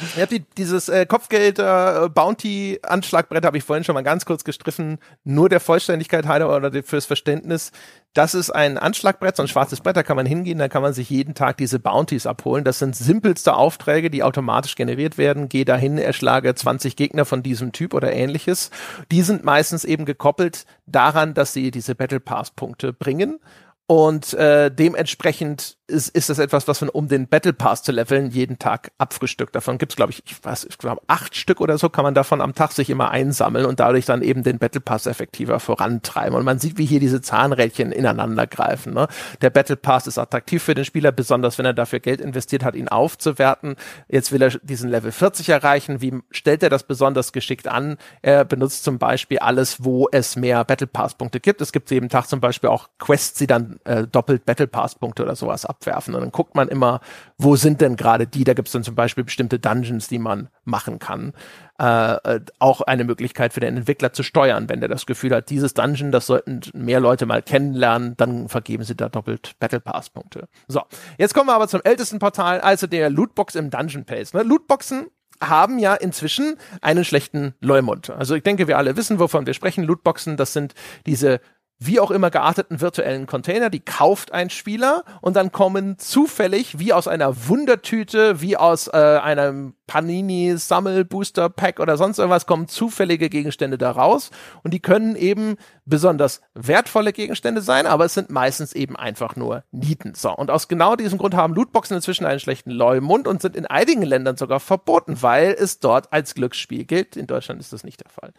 Ich 0.00 0.20
habe 0.20 0.38
die, 0.38 0.44
dieses 0.56 0.88
äh, 0.88 1.06
Kopfgeld 1.06 1.58
äh, 1.58 2.08
Bounty 2.12 2.80
Anschlagbrett 2.82 3.44
habe 3.44 3.58
ich 3.58 3.64
vorhin 3.64 3.84
schon 3.84 3.94
mal 3.94 4.02
ganz 4.02 4.24
kurz 4.24 4.42
gestriffen, 4.42 4.98
nur 5.22 5.48
der 5.48 5.60
Vollständigkeit 5.60 6.26
halber 6.26 6.56
oder 6.56 6.82
fürs 6.82 7.06
Verständnis. 7.06 7.70
Das 8.12 8.34
ist 8.34 8.50
ein 8.50 8.76
Anschlagbrett, 8.76 9.36
so 9.36 9.42
ein 9.42 9.48
schwarzes 9.48 9.80
Brett, 9.80 9.96
da 9.96 10.02
kann 10.02 10.16
man 10.16 10.26
hingehen, 10.26 10.58
da 10.58 10.68
kann 10.68 10.82
man 10.82 10.94
sich 10.94 11.10
jeden 11.10 11.34
Tag 11.34 11.56
diese 11.58 11.78
Bounties 11.78 12.26
abholen. 12.26 12.64
Das 12.64 12.78
sind 12.78 12.96
simpelste 12.96 13.54
Aufträge, 13.54 14.10
die 14.10 14.22
automatisch 14.22 14.74
generiert 14.74 15.16
werden. 15.16 15.48
Geh 15.48 15.64
dahin, 15.64 15.98
erschlage 15.98 16.54
20 16.54 16.96
Gegner 16.96 17.24
von 17.24 17.42
diesem 17.42 17.72
Typ 17.72 17.94
oder 17.94 18.12
ähnliches. 18.12 18.70
Die 19.12 19.22
sind 19.22 19.44
meistens 19.44 19.84
eben 19.84 20.04
gekoppelt 20.04 20.64
daran, 20.86 21.34
dass 21.34 21.52
sie 21.52 21.70
diese 21.70 21.94
Battle 21.94 22.20
Pass 22.20 22.50
Punkte 22.50 22.92
bringen 22.92 23.38
und 23.86 24.32
äh, 24.34 24.70
dementsprechend 24.70 25.76
ist, 25.86 26.08
ist 26.08 26.30
das 26.30 26.38
etwas, 26.38 26.66
was 26.66 26.80
man, 26.80 26.88
um 26.88 27.08
den 27.08 27.28
Battle 27.28 27.52
Pass 27.52 27.82
zu 27.82 27.92
leveln, 27.92 28.30
jeden 28.30 28.58
Tag 28.58 28.90
abfrühstückt. 28.96 29.54
Davon 29.54 29.76
gibt's 29.76 29.96
glaube 29.96 30.12
ich, 30.12 30.22
ich 30.24 30.42
weiß, 30.42 30.64
ich 30.64 30.78
glaube, 30.78 31.02
acht 31.08 31.36
Stück 31.36 31.60
oder 31.60 31.76
so 31.76 31.90
kann 31.90 32.04
man 32.04 32.14
davon 32.14 32.40
am 32.40 32.54
Tag 32.54 32.72
sich 32.72 32.88
immer 32.88 33.10
einsammeln 33.10 33.66
und 33.66 33.80
dadurch 33.80 34.06
dann 34.06 34.22
eben 34.22 34.42
den 34.42 34.58
Battle 34.58 34.80
Pass 34.80 35.06
effektiver 35.06 35.60
vorantreiben. 35.60 36.36
Und 36.36 36.44
man 36.44 36.58
sieht, 36.58 36.78
wie 36.78 36.86
hier 36.86 37.00
diese 37.00 37.20
Zahnrädchen 37.20 37.92
ineinander 37.92 38.46
greifen. 38.46 38.94
Ne? 38.94 39.08
Der 39.42 39.50
Battle 39.50 39.76
Pass 39.76 40.06
ist 40.06 40.18
attraktiv 40.18 40.62
für 40.62 40.74
den 40.74 40.86
Spieler, 40.86 41.12
besonders 41.12 41.58
wenn 41.58 41.66
er 41.66 41.74
dafür 41.74 42.00
Geld 42.00 42.20
investiert 42.20 42.64
hat, 42.64 42.74
ihn 42.74 42.88
aufzuwerten. 42.88 43.76
Jetzt 44.08 44.32
will 44.32 44.42
er 44.42 44.50
diesen 44.62 44.88
Level 44.88 45.12
40 45.12 45.50
erreichen. 45.50 46.00
Wie 46.00 46.18
stellt 46.30 46.62
er 46.62 46.70
das 46.70 46.84
besonders 46.84 47.32
geschickt 47.32 47.68
an? 47.68 47.98
Er 48.22 48.46
benutzt 48.46 48.84
zum 48.84 48.98
Beispiel 48.98 49.38
alles, 49.38 49.84
wo 49.84 50.08
es 50.12 50.36
mehr 50.36 50.64
Battle 50.64 50.86
Pass 50.86 51.14
Punkte 51.14 51.40
gibt. 51.40 51.60
Es 51.60 51.72
gibt 51.72 51.90
jeden 51.90 52.08
Tag 52.08 52.26
zum 52.26 52.40
Beispiel 52.40 52.70
auch 52.70 52.88
Quests, 52.98 53.38
die 53.38 53.46
dann 53.46 53.80
äh, 53.84 54.06
doppelt 54.06 54.46
Battle 54.46 54.66
Pass 54.66 54.94
Punkte 54.94 55.22
oder 55.22 55.36
sowas 55.36 55.66
abwerfen. 55.74 56.14
Und 56.14 56.20
dann 56.20 56.32
guckt 56.32 56.54
man 56.54 56.68
immer, 56.68 57.00
wo 57.36 57.56
sind 57.56 57.80
denn 57.80 57.96
gerade 57.96 58.26
die? 58.26 58.44
Da 58.44 58.54
gibt 58.54 58.68
es 58.68 58.72
dann 58.72 58.84
zum 58.84 58.94
Beispiel 58.94 59.24
bestimmte 59.24 59.58
Dungeons, 59.58 60.08
die 60.08 60.18
man 60.18 60.48
machen 60.64 60.98
kann. 60.98 61.32
Äh, 61.80 62.14
äh, 62.14 62.40
auch 62.60 62.82
eine 62.82 63.04
Möglichkeit 63.04 63.52
für 63.52 63.60
den 63.60 63.76
Entwickler 63.76 64.12
zu 64.12 64.22
steuern, 64.22 64.68
wenn 64.68 64.80
der 64.80 64.88
das 64.88 65.06
Gefühl 65.06 65.34
hat, 65.34 65.50
dieses 65.50 65.74
Dungeon, 65.74 66.12
das 66.12 66.26
sollten 66.26 66.60
mehr 66.72 67.00
Leute 67.00 67.26
mal 67.26 67.42
kennenlernen, 67.42 68.16
dann 68.16 68.48
vergeben 68.48 68.84
sie 68.84 68.94
da 68.94 69.08
doppelt 69.08 69.54
Battle 69.58 69.80
Pass 69.80 70.08
Punkte. 70.08 70.48
So, 70.68 70.82
jetzt 71.18 71.34
kommen 71.34 71.48
wir 71.48 71.54
aber 71.54 71.66
zum 71.66 71.80
ältesten 71.82 72.20
Portal, 72.20 72.60
also 72.60 72.86
der 72.86 73.10
Lootbox 73.10 73.56
im 73.56 73.70
Dungeon 73.70 74.04
Pace. 74.04 74.34
Ne? 74.34 74.44
Lootboxen 74.44 75.08
haben 75.42 75.78
ja 75.78 75.94
inzwischen 75.94 76.56
einen 76.80 77.04
schlechten 77.04 77.54
Leumund. 77.60 78.10
Also 78.10 78.34
ich 78.34 78.42
denke, 78.42 78.68
wir 78.68 78.78
alle 78.78 78.96
wissen, 78.96 79.18
wovon 79.18 79.46
wir 79.46 79.54
sprechen. 79.54 79.84
Lootboxen, 79.84 80.36
das 80.36 80.52
sind 80.52 80.74
diese 81.06 81.40
wie 81.78 82.00
auch 82.00 82.10
immer 82.10 82.30
gearteten 82.30 82.80
virtuellen 82.80 83.26
Container, 83.26 83.68
die 83.68 83.80
kauft 83.80 84.32
ein 84.32 84.48
Spieler 84.48 85.04
und 85.20 85.36
dann 85.36 85.52
kommen 85.52 85.98
zufällig 85.98 86.78
wie 86.78 86.92
aus 86.92 87.08
einer 87.08 87.48
Wundertüte, 87.48 88.40
wie 88.40 88.56
aus 88.56 88.88
äh, 88.88 88.96
einem 88.96 89.74
Panini 89.86 90.56
Sammel 90.56 91.04
Booster 91.04 91.50
Pack 91.50 91.80
oder 91.80 91.96
sonst 91.96 92.18
irgendwas 92.18 92.46
kommen 92.46 92.68
zufällige 92.68 93.28
Gegenstände 93.28 93.76
da 93.76 93.90
raus 93.90 94.30
und 94.62 94.72
die 94.72 94.80
können 94.80 95.16
eben 95.16 95.56
besonders 95.84 96.40
wertvolle 96.54 97.12
Gegenstände 97.12 97.60
sein, 97.60 97.86
aber 97.86 98.04
es 98.04 98.14
sind 98.14 98.30
meistens 98.30 98.72
eben 98.72 98.96
einfach 98.96 99.36
nur 99.36 99.64
Nieten. 99.72 100.14
So 100.14 100.34
und 100.34 100.50
aus 100.50 100.68
genau 100.68 100.96
diesem 100.96 101.18
Grund 101.18 101.34
haben 101.34 101.54
Lootboxen 101.54 101.96
inzwischen 101.96 102.24
einen 102.24 102.40
schlechten 102.40 102.70
Leumund 102.70 103.26
und 103.26 103.42
sind 103.42 103.56
in 103.56 103.66
einigen 103.66 104.02
Ländern 104.02 104.36
sogar 104.36 104.60
verboten, 104.60 105.22
weil 105.22 105.54
es 105.58 105.80
dort 105.80 106.12
als 106.12 106.34
Glücksspiel 106.34 106.84
gilt. 106.84 107.16
In 107.16 107.26
Deutschland 107.26 107.60
ist 107.60 107.72
das 107.72 107.84
nicht 107.84 108.00
der 108.02 108.10
Fall. 108.10 108.32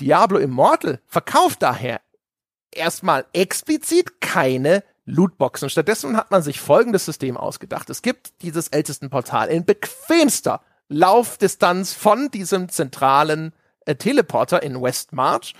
Diablo 0.00 0.38
Immortal 0.38 1.00
verkauft 1.06 1.62
daher 1.62 2.00
erstmal 2.72 3.24
explizit 3.32 4.20
keine 4.20 4.82
Lootboxen. 5.04 5.68
Stattdessen 5.68 6.16
hat 6.16 6.30
man 6.30 6.42
sich 6.42 6.60
folgendes 6.60 7.04
System 7.04 7.36
ausgedacht. 7.36 7.90
Es 7.90 8.02
gibt 8.02 8.42
dieses 8.42 8.68
ältesten 8.68 9.10
Portal 9.10 9.48
in 9.48 9.64
bequemster 9.64 10.60
Laufdistanz 10.88 11.92
von 11.92 12.30
diesem 12.30 12.68
zentralen 12.68 13.52
äh, 13.86 13.94
Teleporter 13.94 14.62
in 14.62 14.80
Westmarch. 14.80 15.54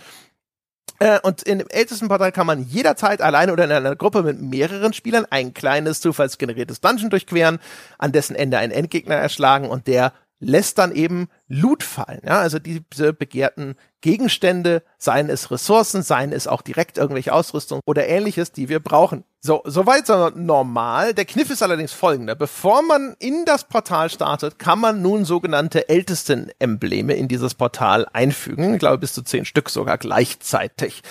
Äh, 0.98 1.18
und 1.22 1.42
in 1.42 1.58
dem 1.58 1.68
ältesten 1.68 2.08
Portal 2.08 2.30
kann 2.30 2.46
man 2.46 2.62
jederzeit 2.62 3.20
alleine 3.20 3.52
oder 3.52 3.64
in 3.64 3.72
einer 3.72 3.96
Gruppe 3.96 4.22
mit 4.22 4.40
mehreren 4.40 4.92
Spielern 4.92 5.26
ein 5.30 5.54
kleines 5.54 6.00
zufallsgeneriertes 6.00 6.80
Dungeon 6.80 7.10
durchqueren, 7.10 7.58
an 7.98 8.12
dessen 8.12 8.36
Ende 8.36 8.58
einen 8.58 8.72
Endgegner 8.72 9.16
erschlagen 9.16 9.68
und 9.68 9.86
der 9.86 10.12
lässt 10.42 10.78
dann 10.78 10.92
eben 10.92 11.28
Loot 11.48 11.82
fallen. 11.82 12.20
Ja, 12.24 12.40
also 12.40 12.58
diese 12.58 13.12
begehrten 13.12 13.76
Gegenstände, 14.00 14.82
seien 14.98 15.30
es 15.30 15.50
Ressourcen, 15.50 16.02
seien 16.02 16.32
es 16.32 16.48
auch 16.48 16.62
direkt 16.62 16.98
irgendwelche 16.98 17.32
Ausrüstung 17.32 17.80
oder 17.86 18.08
ähnliches, 18.08 18.50
die 18.50 18.68
wir 18.68 18.80
brauchen. 18.80 19.24
So, 19.40 19.62
soweit 19.64 20.06
so 20.06 20.30
normal. 20.30 21.14
Der 21.14 21.24
Kniff 21.24 21.50
ist 21.50 21.62
allerdings 21.62 21.92
folgender. 21.92 22.34
Bevor 22.34 22.82
man 22.82 23.14
in 23.18 23.44
das 23.44 23.64
Portal 23.64 24.10
startet, 24.10 24.58
kann 24.58 24.80
man 24.80 25.00
nun 25.00 25.24
sogenannte 25.24 25.88
Ältesten-Embleme 25.88 27.14
in 27.14 27.28
dieses 27.28 27.54
Portal 27.54 28.06
einfügen. 28.12 28.74
Ich 28.74 28.80
glaube, 28.80 28.98
bis 28.98 29.12
zu 29.12 29.22
zehn 29.22 29.44
Stück 29.44 29.70
sogar 29.70 29.98
gleichzeitig. 29.98 31.02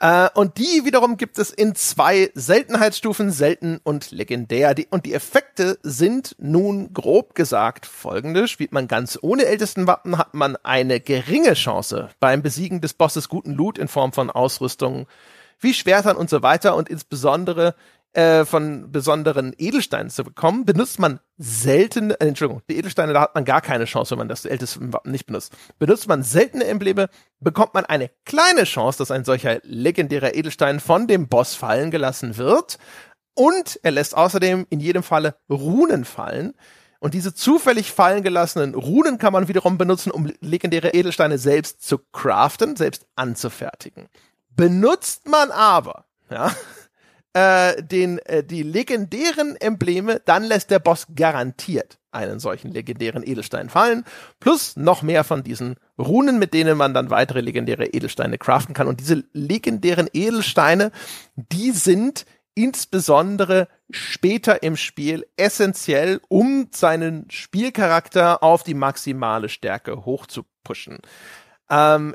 Äh, 0.00 0.30
und 0.34 0.56
die 0.56 0.84
wiederum 0.84 1.18
gibt 1.18 1.38
es 1.38 1.50
in 1.50 1.74
zwei 1.74 2.30
Seltenheitsstufen, 2.34 3.30
selten 3.30 3.80
und 3.84 4.10
legendär. 4.10 4.74
Die, 4.74 4.88
und 4.90 5.04
die 5.04 5.12
Effekte 5.12 5.78
sind 5.82 6.34
nun 6.38 6.94
grob 6.94 7.34
gesagt 7.34 7.84
folgende. 7.84 8.48
Spielt 8.48 8.72
man 8.72 8.88
ganz 8.88 9.18
ohne 9.20 9.44
ältesten 9.44 9.86
Wappen, 9.86 10.16
hat 10.16 10.32
man 10.32 10.56
eine 10.62 11.00
geringe 11.00 11.52
Chance 11.52 12.08
beim 12.18 12.42
Besiegen 12.42 12.80
des 12.80 12.94
Bosses 12.94 13.28
guten 13.28 13.52
Loot 13.52 13.76
in 13.76 13.88
Form 13.88 14.12
von 14.12 14.30
Ausrüstung 14.30 15.06
wie 15.60 15.74
Schwertern 15.74 16.16
und 16.16 16.30
so 16.30 16.42
weiter 16.42 16.74
und 16.74 16.88
insbesondere 16.88 17.74
äh, 18.12 18.44
von 18.44 18.90
besonderen 18.90 19.54
Edelsteinen 19.56 20.10
zu 20.10 20.24
bekommen, 20.24 20.64
benutzt 20.64 20.98
man 20.98 21.20
selten, 21.38 22.10
äh, 22.10 22.26
Entschuldigung, 22.26 22.62
die 22.68 22.76
Edelsteine, 22.76 23.12
da 23.12 23.20
hat 23.20 23.34
man 23.34 23.44
gar 23.44 23.60
keine 23.60 23.84
Chance, 23.84 24.10
wenn 24.12 24.18
man 24.18 24.28
das 24.28 24.44
älteste 24.44 24.92
Wappen 24.92 25.12
nicht 25.12 25.26
benutzt. 25.26 25.52
Benutzt 25.78 26.08
man 26.08 26.22
seltene 26.22 26.64
Embleme, 26.64 27.08
bekommt 27.38 27.74
man 27.74 27.84
eine 27.84 28.10
kleine 28.24 28.64
Chance, 28.64 28.98
dass 28.98 29.10
ein 29.10 29.24
solcher 29.24 29.60
legendärer 29.62 30.34
Edelstein 30.34 30.80
von 30.80 31.06
dem 31.06 31.28
Boss 31.28 31.54
fallen 31.54 31.90
gelassen 31.90 32.36
wird. 32.36 32.78
Und 33.34 33.78
er 33.82 33.92
lässt 33.92 34.16
außerdem 34.16 34.66
in 34.70 34.80
jedem 34.80 35.02
Falle 35.02 35.36
Runen 35.48 36.04
fallen. 36.04 36.54
Und 36.98 37.14
diese 37.14 37.32
zufällig 37.32 37.92
fallen 37.92 38.22
gelassenen 38.22 38.74
Runen 38.74 39.18
kann 39.18 39.32
man 39.32 39.48
wiederum 39.48 39.78
benutzen, 39.78 40.10
um 40.10 40.30
legendäre 40.40 40.90
Edelsteine 40.90 41.38
selbst 41.38 41.82
zu 41.82 41.98
craften, 42.12 42.76
selbst 42.76 43.06
anzufertigen. 43.16 44.08
Benutzt 44.50 45.26
man 45.26 45.50
aber, 45.50 46.04
ja, 46.28 46.54
äh, 47.32 47.82
den, 47.82 48.18
äh, 48.20 48.42
die 48.42 48.62
legendären 48.62 49.56
Embleme, 49.56 50.20
dann 50.24 50.44
lässt 50.44 50.70
der 50.70 50.78
Boss 50.78 51.06
garantiert 51.14 51.98
einen 52.12 52.40
solchen 52.40 52.72
legendären 52.72 53.22
Edelstein 53.24 53.68
fallen, 53.68 54.04
plus 54.40 54.76
noch 54.76 55.02
mehr 55.02 55.22
von 55.22 55.44
diesen 55.44 55.76
Runen, 55.98 56.38
mit 56.38 56.54
denen 56.54 56.76
man 56.76 56.94
dann 56.94 57.10
weitere 57.10 57.40
legendäre 57.40 57.86
Edelsteine 57.86 58.38
craften 58.38 58.74
kann. 58.74 58.88
Und 58.88 59.00
diese 59.00 59.24
legendären 59.32 60.08
Edelsteine, 60.12 60.90
die 61.36 61.70
sind 61.70 62.26
insbesondere 62.54 63.68
später 63.90 64.62
im 64.62 64.76
Spiel 64.76 65.26
essentiell, 65.36 66.20
um 66.28 66.68
seinen 66.72 67.30
Spielcharakter 67.30 68.42
auf 68.42 68.64
die 68.64 68.74
maximale 68.74 69.48
Stärke 69.48 70.04
hochzupushen. 70.04 70.98
Ähm, 71.70 72.14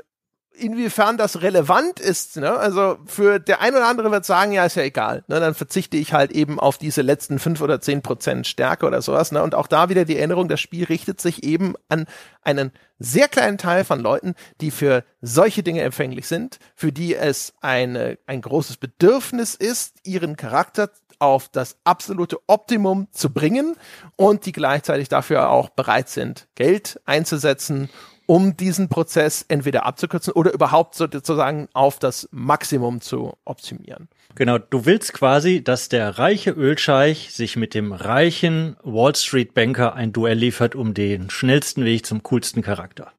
inwiefern 0.56 1.16
das 1.16 1.42
relevant 1.42 2.00
ist, 2.00 2.36
ne? 2.36 2.52
Also 2.52 2.98
für 3.06 3.38
der 3.38 3.60
ein 3.60 3.74
oder 3.74 3.86
andere 3.86 4.10
wird 4.10 4.24
sagen, 4.24 4.52
ja, 4.52 4.64
ist 4.64 4.76
ja 4.76 4.82
egal, 4.82 5.24
ne? 5.28 5.40
Dann 5.40 5.54
verzichte 5.54 5.96
ich 5.96 6.12
halt 6.12 6.32
eben 6.32 6.58
auf 6.58 6.78
diese 6.78 7.02
letzten 7.02 7.38
fünf 7.38 7.60
oder 7.60 7.80
zehn 7.80 8.02
Prozent 8.02 8.46
Stärke 8.46 8.86
oder 8.86 9.02
sowas, 9.02 9.32
ne? 9.32 9.42
Und 9.42 9.54
auch 9.54 9.66
da 9.66 9.88
wieder 9.88 10.04
die 10.04 10.16
Erinnerung, 10.16 10.48
das 10.48 10.60
Spiel 10.60 10.84
richtet 10.84 11.20
sich 11.20 11.44
eben 11.44 11.74
an 11.88 12.06
einen 12.42 12.72
sehr 12.98 13.28
kleinen 13.28 13.58
Teil 13.58 13.84
von 13.84 14.00
Leuten, 14.00 14.34
die 14.60 14.70
für 14.70 15.04
solche 15.20 15.62
Dinge 15.62 15.82
empfänglich 15.82 16.26
sind, 16.26 16.58
für 16.74 16.92
die 16.92 17.14
es 17.14 17.54
eine, 17.60 18.18
ein 18.26 18.40
großes 18.40 18.78
Bedürfnis 18.78 19.54
ist, 19.54 19.96
ihren 20.04 20.36
Charakter 20.36 20.90
auf 21.18 21.48
das 21.48 21.76
absolute 21.84 22.38
Optimum 22.46 23.08
zu 23.10 23.30
bringen 23.30 23.76
und 24.16 24.46
die 24.46 24.52
gleichzeitig 24.52 25.08
dafür 25.08 25.50
auch 25.50 25.70
bereit 25.70 26.08
sind, 26.08 26.46
Geld 26.54 27.00
einzusetzen, 27.04 27.88
um 28.26 28.56
diesen 28.56 28.88
Prozess 28.88 29.44
entweder 29.48 29.86
abzukürzen 29.86 30.32
oder 30.32 30.52
überhaupt 30.52 30.94
sozusagen 30.94 31.68
auf 31.72 31.98
das 31.98 32.28
Maximum 32.32 33.00
zu 33.00 33.34
optimieren. 33.44 34.08
Genau, 34.34 34.58
du 34.58 34.84
willst 34.84 35.14
quasi, 35.14 35.64
dass 35.64 35.88
der 35.88 36.18
reiche 36.18 36.50
Ölscheich 36.50 37.32
sich 37.32 37.56
mit 37.56 37.72
dem 37.72 37.92
reichen 37.92 38.76
Wall 38.82 39.14
Street 39.14 39.54
Banker 39.54 39.94
ein 39.94 40.12
Duell 40.12 40.36
liefert 40.36 40.74
um 40.74 40.92
den 40.92 41.30
schnellsten 41.30 41.84
Weg 41.84 42.04
zum 42.04 42.22
coolsten 42.22 42.60
Charakter. 42.62 43.12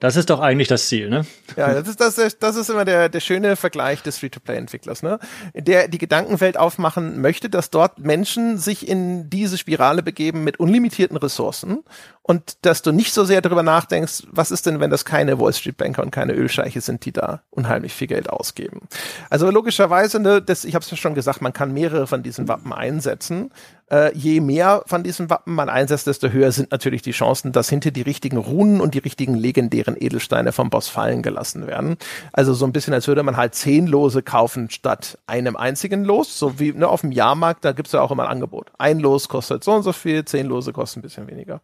Das 0.00 0.16
ist 0.16 0.30
doch 0.30 0.40
eigentlich 0.40 0.68
das 0.68 0.86
Ziel, 0.88 1.10
ne? 1.10 1.26
Ja, 1.56 1.74
das 1.74 1.88
ist, 1.88 2.00
das 2.00 2.18
ist, 2.18 2.42
das 2.42 2.56
ist 2.56 2.70
immer 2.70 2.84
der, 2.84 3.08
der 3.08 3.20
schöne 3.20 3.56
Vergleich 3.56 4.02
des 4.02 4.18
Free-to-Play-Entwicklers, 4.18 5.02
ne? 5.02 5.18
Der 5.54 5.88
die 5.88 5.98
Gedankenwelt 5.98 6.56
aufmachen 6.56 7.20
möchte, 7.20 7.50
dass 7.50 7.70
dort 7.70 7.98
Menschen 7.98 8.58
sich 8.58 8.86
in 8.88 9.28
diese 9.28 9.58
Spirale 9.58 10.02
begeben 10.02 10.44
mit 10.44 10.60
unlimitierten 10.60 11.16
Ressourcen 11.16 11.82
und 12.22 12.58
dass 12.62 12.82
du 12.82 12.92
nicht 12.92 13.12
so 13.12 13.24
sehr 13.24 13.40
darüber 13.40 13.62
nachdenkst, 13.62 14.24
was 14.30 14.50
ist 14.50 14.66
denn, 14.66 14.80
wenn 14.80 14.90
das 14.90 15.04
keine 15.04 15.40
Wall 15.40 15.52
Street 15.52 15.78
Banker 15.78 16.02
und 16.02 16.10
keine 16.10 16.34
Ölscheiche 16.34 16.80
sind, 16.80 17.04
die 17.04 17.12
da 17.12 17.40
unheimlich 17.50 17.94
viel 17.94 18.06
Geld 18.06 18.30
ausgeben. 18.30 18.82
Also 19.30 19.50
logischerweise, 19.50 20.20
ne, 20.20 20.42
das, 20.42 20.64
ich 20.64 20.74
habe 20.74 20.84
es 20.84 20.90
ja 20.90 20.96
schon 20.96 21.14
gesagt, 21.14 21.40
man 21.40 21.52
kann 21.52 21.72
mehrere 21.72 22.06
von 22.06 22.22
diesen 22.22 22.46
Wappen 22.46 22.72
einsetzen. 22.72 23.50
Äh, 23.90 24.14
je 24.16 24.40
mehr 24.40 24.82
von 24.86 25.02
diesen 25.02 25.30
Wappen 25.30 25.54
man 25.54 25.68
einsetzt, 25.68 26.06
desto 26.06 26.28
höher 26.28 26.52
sind 26.52 26.70
natürlich 26.70 27.02
die 27.02 27.12
Chancen, 27.12 27.52
dass 27.52 27.68
hinter 27.68 27.90
die 27.90 28.02
richtigen 28.02 28.36
Runen 28.36 28.80
und 28.80 28.94
die 28.94 28.98
richtigen 28.98 29.34
legendären 29.34 29.96
Edelsteine 29.98 30.52
vom 30.52 30.70
Boss 30.70 30.88
fallen 30.88 31.22
gelassen 31.22 31.66
werden. 31.66 31.96
Also 32.32 32.52
so 32.52 32.66
ein 32.66 32.72
bisschen, 32.72 32.92
als 32.92 33.08
würde 33.08 33.22
man 33.22 33.36
halt 33.36 33.54
zehn 33.54 33.86
Lose 33.86 34.22
kaufen 34.22 34.68
statt 34.70 35.18
einem 35.26 35.56
einzigen 35.56 36.04
Los. 36.04 36.38
So 36.38 36.58
wie 36.58 36.72
ne, 36.72 36.88
auf 36.88 37.00
dem 37.00 37.12
Jahrmarkt, 37.12 37.64
da 37.64 37.72
gibt's 37.72 37.92
ja 37.92 38.02
auch 38.02 38.10
immer 38.10 38.24
ein 38.24 38.30
Angebot. 38.30 38.70
Ein 38.78 38.98
Los 39.00 39.28
kostet 39.28 39.64
so 39.64 39.72
und 39.72 39.82
so 39.82 39.92
viel, 39.92 40.24
zehn 40.24 40.46
Lose 40.46 40.72
kosten 40.72 41.00
ein 41.00 41.02
bisschen 41.02 41.26
weniger. 41.28 41.60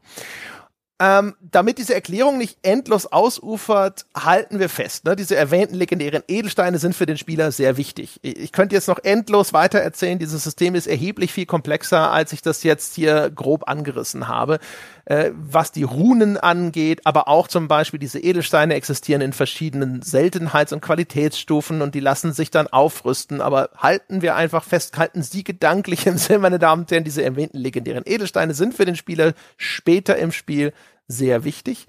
Ähm, 1.00 1.34
damit 1.40 1.78
diese 1.78 1.92
Erklärung 1.92 2.38
nicht 2.38 2.58
endlos 2.62 3.06
ausufert, 3.06 4.06
halten 4.16 4.60
wir 4.60 4.68
fest. 4.68 5.04
Ne? 5.04 5.16
Diese 5.16 5.34
erwähnten 5.34 5.74
legendären 5.74 6.22
Edelsteine 6.28 6.78
sind 6.78 6.94
für 6.94 7.04
den 7.04 7.18
Spieler 7.18 7.50
sehr 7.50 7.76
wichtig. 7.76 8.20
Ich, 8.22 8.38
ich 8.38 8.52
könnte 8.52 8.76
jetzt 8.76 8.86
noch 8.86 9.00
endlos 9.02 9.52
weiter 9.52 9.80
erzählen. 9.80 10.20
Dieses 10.20 10.44
System 10.44 10.76
ist 10.76 10.86
erheblich 10.86 11.32
viel 11.32 11.46
komplexer, 11.46 12.12
als 12.12 12.32
ich 12.32 12.42
das 12.42 12.62
jetzt 12.62 12.94
hier 12.94 13.28
grob 13.30 13.68
angerissen 13.68 14.28
habe. 14.28 14.60
Äh, 15.06 15.32
was 15.34 15.70
die 15.70 15.82
Runen 15.82 16.38
angeht, 16.38 17.02
aber 17.04 17.28
auch 17.28 17.46
zum 17.46 17.68
Beispiel 17.68 18.00
diese 18.00 18.18
Edelsteine 18.18 18.72
existieren 18.72 19.20
in 19.20 19.34
verschiedenen 19.34 20.00
Seltenheits- 20.00 20.72
und 20.72 20.80
Qualitätsstufen 20.80 21.82
und 21.82 21.94
die 21.94 22.00
lassen 22.00 22.32
sich 22.32 22.50
dann 22.50 22.68
aufrüsten. 22.68 23.42
Aber 23.42 23.68
halten 23.76 24.22
wir 24.22 24.34
einfach 24.34 24.64
fest, 24.64 24.96
halten 24.96 25.22
Sie 25.22 25.44
gedanklich 25.44 26.06
im 26.06 26.16
Sinn, 26.18 26.40
meine 26.40 26.58
Damen 26.58 26.82
und 26.82 26.90
Herren, 26.90 27.04
diese 27.04 27.22
erwähnten 27.22 27.58
legendären 27.58 28.04
Edelsteine 28.06 28.54
sind 28.54 28.72
für 28.72 28.86
den 28.86 28.96
Spieler 28.96 29.34
später 29.58 30.16
im 30.16 30.32
Spiel 30.32 30.72
sehr 31.06 31.44
wichtig. 31.44 31.86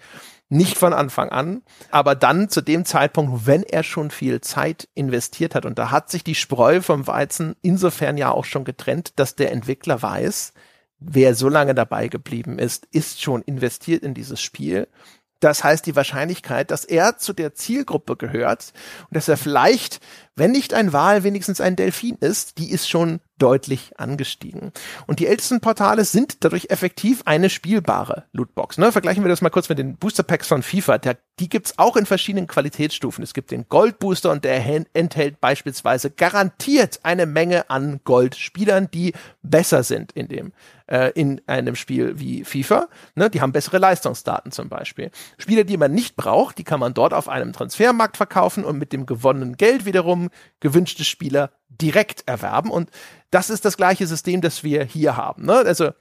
Nicht 0.49 0.78
von 0.78 0.91
Anfang 0.91 1.30
an, 1.30 1.63
aber 1.91 2.15
dann 2.15 2.49
zu 2.49 2.62
dem 2.62 2.84
Zeitpunkt, 2.84 3.47
wenn 3.47 3.63
er 3.63 3.84
schon 3.84 4.12
viel 4.12 4.41
Zeit 4.41 4.89
investiert 4.93 5.56
hat. 5.56 5.65
Und 5.65 5.80
da 5.80 5.89
hat 5.89 6.12
sich 6.12 6.23
die 6.23 6.36
Spreu 6.36 6.82
vom 6.82 7.08
Weizen 7.08 7.56
insofern 7.62 8.17
ja 8.17 8.30
auch 8.30 8.45
schon 8.45 8.65
getrennt, 8.65 9.13
dass 9.15 9.36
der 9.36 9.54
Entwickler 9.54 10.01
weiß, 10.01 10.54
wer 10.99 11.36
so 11.36 11.49
lange 11.49 11.75
dabei 11.75 12.08
geblieben 12.08 12.60
ist, 12.60 12.88
ist 12.91 13.21
schon 13.21 13.41
investiert 13.43 14.03
in 14.03 14.13
dieses 14.13 14.41
Spiel. 14.41 14.88
Das 15.39 15.63
heißt, 15.63 15.86
die 15.86 15.95
Wahrscheinlichkeit, 15.95 16.71
dass 16.71 16.86
er 16.86 17.17
zu 17.17 17.34
der 17.34 17.53
Zielgruppe 17.53 18.15
gehört 18.15 18.73
und 19.10 19.15
dass 19.15 19.27
er 19.27 19.38
vielleicht, 19.38 19.99
wenn 20.36 20.51
nicht 20.51 20.73
ein 20.73 20.93
Wal, 20.93 21.23
wenigstens 21.23 21.62
ein 21.62 21.75
Delfin 21.75 22.15
ist, 22.19 22.58
die 22.58 22.71
ist 22.71 22.89
schon 22.89 23.19
deutlich 23.38 23.91
angestiegen. 24.00 24.71
Und 25.08 25.19
die 25.19 25.28
ältesten 25.28 25.60
Portale 25.60 26.06
sind 26.06 26.43
dadurch 26.43 26.67
effektiv 26.69 27.21
eine 27.26 27.50
spielbare 27.50 28.26
Lootbox. 28.32 28.78
Ne? 28.78 28.91
Vergleichen 28.91 29.24
wir 29.24 29.30
das 29.30 29.41
mal 29.41 29.50
kurz 29.50 29.67
mit 29.69 29.78
den 29.78 29.98
Booster 29.98 30.24
Packs 30.24 30.48
von 30.48 30.63
FIFA. 30.63 30.98
Der, 31.00 31.17
die 31.39 31.50
gibt's 31.50 31.78
auch 31.78 31.98
in 31.98 32.06
verschiedenen 32.06 32.48
Qualitätsstufen. 32.48 33.24
Es 33.24 33.34
gibt 33.34 33.52
den 33.52 33.67
Gold 33.67 34.00
Booster 34.00 34.32
und 34.32 34.45
der 34.45 34.86
enthält 34.93 35.41
beispielsweise 35.41 36.12
garantiert 36.12 37.00
eine 37.04 37.26
Menge 37.26 37.69
an 37.69 38.00
Goldspielern, 38.04 38.89
die 38.91 39.13
besser 39.41 39.84
sind 39.84 40.13
in 40.13 40.28
dem 40.28 40.54
äh, 40.88 41.12
in 41.15 41.41
einem 41.48 41.76
Spiel 41.76 42.19
wie 42.19 42.43
FIFA. 42.43 42.88
Ne? 43.15 43.30
Die 43.30 43.41
haben 43.41 43.52
bessere 43.52 43.78
Leistungsdaten 43.78 44.52
zum 44.52 44.69
Beispiel. 44.69 45.12
Spieler, 45.38 45.63
die 45.63 45.78
man 45.78 45.91
nicht 45.91 46.15
braucht, 46.15 46.58
die 46.58 46.63
kann 46.63 46.80
man 46.80 46.93
dort 46.93 47.13
auf 47.13 47.30
einem 47.30 47.54
Transfermarkt 47.54 48.17
verkaufen 48.17 48.63
und 48.63 48.78
mit 48.78 48.93
dem 48.93 49.06
gewonnenen 49.06 49.58
Geld 49.58 49.86
wiederum 49.86 50.30
gewünschte 50.60 51.04
Spieler 51.04 51.52
direkt 51.69 52.28
erwerben. 52.28 52.71
Und 52.71 52.89
das 53.32 53.49
ist 53.49 53.65
das 53.65 53.78
gleiche 53.78 54.08
System, 54.08 54.41
das 54.41 54.63
wir 54.63 54.84
hier 54.84 55.17
haben. 55.17 55.45
Ne? 55.45 55.54
Also 55.54 55.91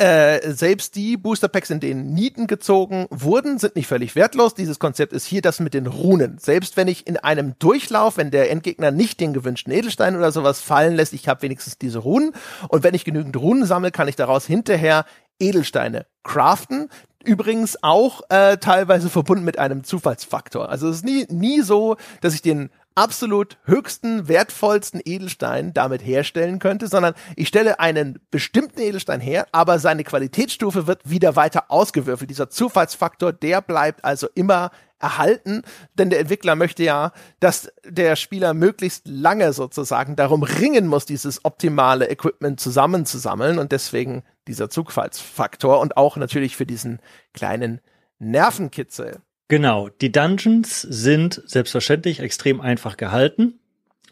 äh, 0.00 0.54
selbst 0.54 0.96
die 0.96 1.18
Booster 1.18 1.48
Packs, 1.48 1.68
in 1.68 1.78
denen 1.78 2.14
Nieten 2.14 2.46
gezogen 2.46 3.06
wurden, 3.10 3.58
sind 3.58 3.76
nicht 3.76 3.86
völlig 3.86 4.16
wertlos. 4.16 4.54
Dieses 4.54 4.78
Konzept 4.78 5.12
ist 5.12 5.26
hier 5.26 5.42
das 5.42 5.60
mit 5.60 5.74
den 5.74 5.86
Runen. 5.86 6.38
Selbst 6.38 6.78
wenn 6.78 6.88
ich 6.88 7.06
in 7.06 7.18
einem 7.18 7.58
Durchlauf, 7.58 8.16
wenn 8.16 8.30
der 8.30 8.50
Endgegner 8.50 8.92
nicht 8.92 9.20
den 9.20 9.34
gewünschten 9.34 9.74
Edelstein 9.74 10.16
oder 10.16 10.32
sowas 10.32 10.62
fallen 10.62 10.96
lässt, 10.96 11.12
ich 11.12 11.28
habe 11.28 11.42
wenigstens 11.42 11.76
diese 11.76 11.98
Runen. 11.98 12.32
Und 12.68 12.82
wenn 12.82 12.94
ich 12.94 13.04
genügend 13.04 13.36
Runen 13.36 13.66
sammle, 13.66 13.90
kann 13.90 14.08
ich 14.08 14.16
daraus 14.16 14.46
hinterher 14.46 15.04
Edelsteine 15.38 16.06
craften. 16.22 16.88
Übrigens 17.22 17.82
auch 17.82 18.22
äh, 18.30 18.56
teilweise 18.56 19.10
verbunden 19.10 19.44
mit 19.44 19.58
einem 19.58 19.84
Zufallsfaktor. 19.84 20.70
Also 20.70 20.88
es 20.88 20.96
ist 20.96 21.04
nie, 21.04 21.26
nie 21.28 21.60
so, 21.60 21.98
dass 22.22 22.32
ich 22.32 22.40
den 22.40 22.70
absolut 22.94 23.58
höchsten, 23.64 24.28
wertvollsten 24.28 25.00
Edelstein 25.04 25.72
damit 25.72 26.04
herstellen 26.04 26.58
könnte, 26.58 26.88
sondern 26.88 27.14
ich 27.36 27.48
stelle 27.48 27.80
einen 27.80 28.18
bestimmten 28.30 28.80
Edelstein 28.80 29.20
her, 29.20 29.46
aber 29.52 29.78
seine 29.78 30.04
Qualitätsstufe 30.04 30.86
wird 30.86 31.08
wieder 31.08 31.36
weiter 31.36 31.70
ausgewürfelt. 31.70 32.30
Dieser 32.30 32.50
Zufallsfaktor, 32.50 33.32
der 33.32 33.60
bleibt 33.60 34.04
also 34.04 34.28
immer 34.34 34.70
erhalten, 34.98 35.62
denn 35.94 36.10
der 36.10 36.20
Entwickler 36.20 36.56
möchte 36.56 36.82
ja, 36.82 37.12
dass 37.40 37.72
der 37.84 38.16
Spieler 38.16 38.54
möglichst 38.54 39.08
lange 39.08 39.52
sozusagen 39.52 40.14
darum 40.14 40.42
ringen 40.42 40.86
muss, 40.86 41.06
dieses 41.06 41.44
optimale 41.44 42.08
Equipment 42.10 42.60
zusammenzusammeln 42.60 43.58
und 43.58 43.72
deswegen 43.72 44.22
dieser 44.46 44.68
Zugfallsfaktor 44.68 45.80
und 45.80 45.96
auch 45.96 46.16
natürlich 46.16 46.56
für 46.56 46.66
diesen 46.66 47.00
kleinen 47.32 47.80
Nervenkitzel. 48.18 49.22
Genau, 49.50 49.88
die 49.88 50.12
Dungeons 50.12 50.80
sind 50.80 51.42
selbstverständlich 51.44 52.20
extrem 52.20 52.60
einfach 52.60 52.96
gehalten. 52.96 53.58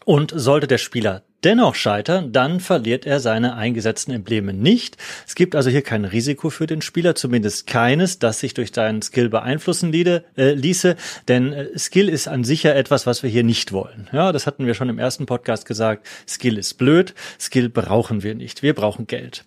Und 0.03 0.33
sollte 0.35 0.67
der 0.67 0.79
Spieler 0.79 1.23
dennoch 1.45 1.75
scheitern, 1.75 2.33
dann 2.33 2.59
verliert 2.59 3.05
er 3.05 3.21
seine 3.21 3.55
eingesetzten 3.55 4.11
Embleme 4.11 4.53
nicht. 4.53 4.97
Es 5.25 5.35
gibt 5.35 5.55
also 5.55 5.69
hier 5.69 5.81
kein 5.81 6.03
Risiko 6.03 6.49
für 6.49 6.67
den 6.67 6.81
Spieler, 6.81 7.15
zumindest 7.15 7.67
keines, 7.67 8.19
das 8.19 8.41
sich 8.41 8.53
durch 8.53 8.73
seinen 8.73 9.01
Skill 9.01 9.29
beeinflussen 9.29 9.93
liede, 9.93 10.25
äh, 10.35 10.51
ließe, 10.51 10.97
denn 11.29 11.53
äh, 11.53 11.77
Skill 11.77 12.09
ist 12.09 12.27
an 12.27 12.43
sich 12.43 12.63
ja 12.63 12.73
etwas, 12.73 13.05
was 13.05 13.23
wir 13.23 13.29
hier 13.29 13.43
nicht 13.43 13.71
wollen. 13.71 14.09
Ja, 14.11 14.33
das 14.33 14.45
hatten 14.45 14.65
wir 14.65 14.73
schon 14.73 14.89
im 14.89 14.99
ersten 14.99 15.25
Podcast 15.25 15.65
gesagt. 15.65 16.05
Skill 16.27 16.57
ist 16.57 16.73
blöd, 16.73 17.13
Skill 17.39 17.69
brauchen 17.69 18.23
wir 18.23 18.35
nicht, 18.35 18.61
wir 18.61 18.73
brauchen 18.73 19.07
Geld. 19.07 19.45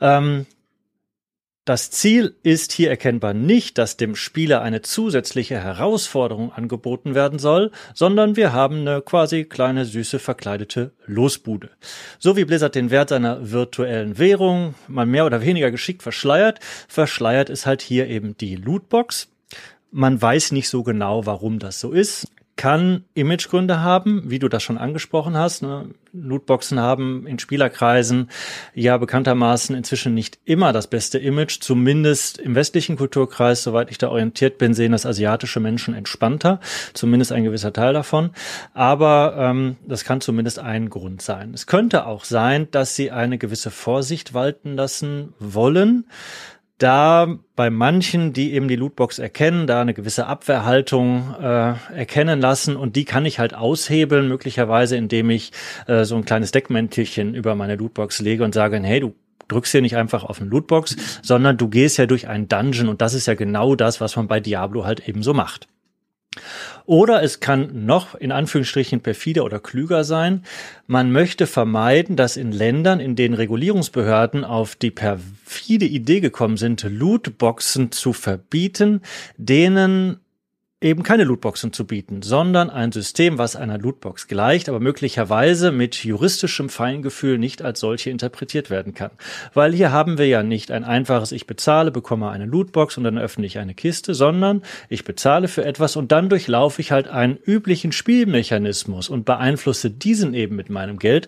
Ähm, 0.00 0.46
das 1.68 1.90
Ziel 1.90 2.34
ist 2.42 2.72
hier 2.72 2.88
erkennbar 2.88 3.34
nicht, 3.34 3.76
dass 3.76 3.98
dem 3.98 4.16
Spieler 4.16 4.62
eine 4.62 4.80
zusätzliche 4.80 5.62
Herausforderung 5.62 6.50
angeboten 6.50 7.14
werden 7.14 7.38
soll, 7.38 7.72
sondern 7.92 8.36
wir 8.36 8.54
haben 8.54 8.80
eine 8.80 9.02
quasi 9.02 9.44
kleine 9.44 9.84
süße 9.84 10.18
verkleidete 10.18 10.92
Losbude. 11.04 11.68
So 12.18 12.38
wie 12.38 12.46
Blizzard 12.46 12.74
den 12.74 12.90
Wert 12.90 13.10
seiner 13.10 13.50
virtuellen 13.50 14.16
Währung 14.16 14.76
mal 14.86 15.04
mehr 15.04 15.26
oder 15.26 15.42
weniger 15.42 15.70
geschickt 15.70 16.02
verschleiert, 16.02 16.58
verschleiert 16.88 17.50
es 17.50 17.66
halt 17.66 17.82
hier 17.82 18.06
eben 18.06 18.34
die 18.38 18.56
Lootbox. 18.56 19.28
Man 19.90 20.20
weiß 20.20 20.52
nicht 20.52 20.70
so 20.70 20.82
genau, 20.82 21.26
warum 21.26 21.58
das 21.58 21.80
so 21.80 21.92
ist 21.92 22.28
kann 22.58 23.04
Imagegründe 23.14 23.80
haben, 23.80 24.24
wie 24.26 24.40
du 24.40 24.48
das 24.48 24.64
schon 24.64 24.78
angesprochen 24.78 25.36
hast. 25.36 25.62
Ne? 25.62 25.90
Lootboxen 26.12 26.80
haben 26.80 27.24
in 27.26 27.38
Spielerkreisen 27.38 28.30
ja 28.74 28.98
bekanntermaßen 28.98 29.76
inzwischen 29.76 30.12
nicht 30.12 30.40
immer 30.44 30.72
das 30.72 30.88
beste 30.88 31.18
Image. 31.18 31.60
Zumindest 31.60 32.38
im 32.38 32.56
westlichen 32.56 32.96
Kulturkreis, 32.96 33.62
soweit 33.62 33.92
ich 33.92 33.98
da 33.98 34.08
orientiert 34.08 34.58
bin, 34.58 34.74
sehen 34.74 34.90
das 34.90 35.06
asiatische 35.06 35.60
Menschen 35.60 35.94
entspannter. 35.94 36.58
Zumindest 36.94 37.30
ein 37.30 37.44
gewisser 37.44 37.72
Teil 37.72 37.94
davon. 37.94 38.30
Aber 38.74 39.36
ähm, 39.38 39.76
das 39.86 40.02
kann 40.02 40.20
zumindest 40.20 40.58
ein 40.58 40.90
Grund 40.90 41.22
sein. 41.22 41.54
Es 41.54 41.68
könnte 41.68 42.06
auch 42.06 42.24
sein, 42.24 42.66
dass 42.72 42.96
sie 42.96 43.12
eine 43.12 43.38
gewisse 43.38 43.70
Vorsicht 43.70 44.34
walten 44.34 44.74
lassen 44.74 45.32
wollen 45.38 46.06
da 46.78 47.38
bei 47.56 47.70
manchen, 47.70 48.32
die 48.32 48.52
eben 48.52 48.68
die 48.68 48.76
Lootbox 48.76 49.18
erkennen, 49.18 49.66
da 49.66 49.80
eine 49.80 49.94
gewisse 49.94 50.26
Abwehrhaltung 50.26 51.34
äh, 51.40 51.74
erkennen 51.94 52.40
lassen 52.40 52.76
und 52.76 52.94
die 52.96 53.04
kann 53.04 53.26
ich 53.26 53.38
halt 53.38 53.54
aushebeln, 53.54 54.28
möglicherweise 54.28 54.96
indem 54.96 55.30
ich 55.30 55.52
äh, 55.86 56.04
so 56.04 56.14
ein 56.16 56.24
kleines 56.24 56.52
Deckmäntelchen 56.52 57.34
über 57.34 57.56
meine 57.56 57.74
Lootbox 57.74 58.20
lege 58.20 58.44
und 58.44 58.54
sage, 58.54 58.80
hey, 58.80 59.00
du 59.00 59.14
drückst 59.48 59.72
hier 59.72 59.82
nicht 59.82 59.96
einfach 59.96 60.24
auf 60.24 60.40
eine 60.40 60.50
Lootbox, 60.50 60.96
sondern 61.22 61.56
du 61.56 61.68
gehst 61.68 61.98
ja 61.98 62.06
durch 62.06 62.28
einen 62.28 62.48
Dungeon 62.48 62.88
und 62.88 63.02
das 63.02 63.14
ist 63.14 63.26
ja 63.26 63.34
genau 63.34 63.74
das, 63.74 64.00
was 64.00 64.14
man 64.14 64.28
bei 64.28 64.40
Diablo 64.40 64.84
halt 64.84 65.08
eben 65.08 65.22
so 65.22 65.34
macht. 65.34 65.68
Oder 66.86 67.22
es 67.22 67.40
kann 67.40 67.84
noch 67.86 68.14
in 68.14 68.32
Anführungsstrichen 68.32 69.00
perfider 69.00 69.44
oder 69.44 69.60
klüger 69.60 70.04
sein. 70.04 70.44
Man 70.86 71.12
möchte 71.12 71.46
vermeiden, 71.46 72.16
dass 72.16 72.36
in 72.36 72.52
Ländern, 72.52 73.00
in 73.00 73.16
denen 73.16 73.34
Regulierungsbehörden 73.34 74.44
auf 74.44 74.74
die 74.74 74.90
perfide 74.90 75.86
Idee 75.86 76.20
gekommen 76.20 76.56
sind, 76.56 76.82
Lootboxen 76.82 77.92
zu 77.92 78.12
verbieten, 78.12 79.02
denen 79.36 80.20
eben 80.80 81.02
keine 81.02 81.24
Lootboxen 81.24 81.72
zu 81.72 81.86
bieten, 81.86 82.22
sondern 82.22 82.70
ein 82.70 82.92
System, 82.92 83.36
was 83.36 83.56
einer 83.56 83.78
Lootbox 83.78 84.28
gleicht, 84.28 84.68
aber 84.68 84.78
möglicherweise 84.78 85.72
mit 85.72 86.04
juristischem 86.04 86.68
Feingefühl 86.68 87.36
nicht 87.36 87.62
als 87.62 87.80
solche 87.80 88.10
interpretiert 88.10 88.70
werden 88.70 88.94
kann. 88.94 89.10
Weil 89.54 89.72
hier 89.72 89.90
haben 89.90 90.18
wir 90.18 90.28
ja 90.28 90.44
nicht 90.44 90.70
ein 90.70 90.84
einfaches, 90.84 91.32
ich 91.32 91.48
bezahle, 91.48 91.90
bekomme 91.90 92.30
eine 92.30 92.46
Lootbox 92.46 92.96
und 92.96 93.02
dann 93.02 93.18
öffne 93.18 93.44
ich 93.44 93.58
eine 93.58 93.74
Kiste, 93.74 94.14
sondern 94.14 94.62
ich 94.88 95.02
bezahle 95.02 95.48
für 95.48 95.64
etwas 95.64 95.96
und 95.96 96.12
dann 96.12 96.28
durchlaufe 96.28 96.80
ich 96.80 96.92
halt 96.92 97.08
einen 97.08 97.38
üblichen 97.44 97.90
Spielmechanismus 97.90 99.08
und 99.08 99.24
beeinflusse 99.24 99.90
diesen 99.90 100.32
eben 100.32 100.54
mit 100.54 100.70
meinem 100.70 101.00
Geld. 101.00 101.26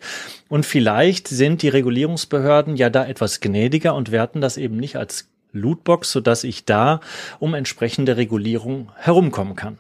Und 0.49 0.65
vielleicht 0.65 1.27
sind 1.27 1.63
die 1.63 1.69
Regulierungsbehörden 1.69 2.77
ja 2.77 2.89
da 2.89 3.05
etwas 3.05 3.41
gnädiger 3.41 3.97
und 3.97 4.13
werten 4.13 4.41
das 4.41 4.57
eben 4.59 4.77
nicht 4.77 4.95
als 4.95 5.29
Lootbox, 5.53 6.11
sodass 6.11 6.45
ich 6.45 6.65
da 6.65 7.01
um 7.39 7.55
entsprechende 7.55 8.17
Regulierung 8.17 8.91
herumkommen 8.97 9.57
kann. 9.57 9.79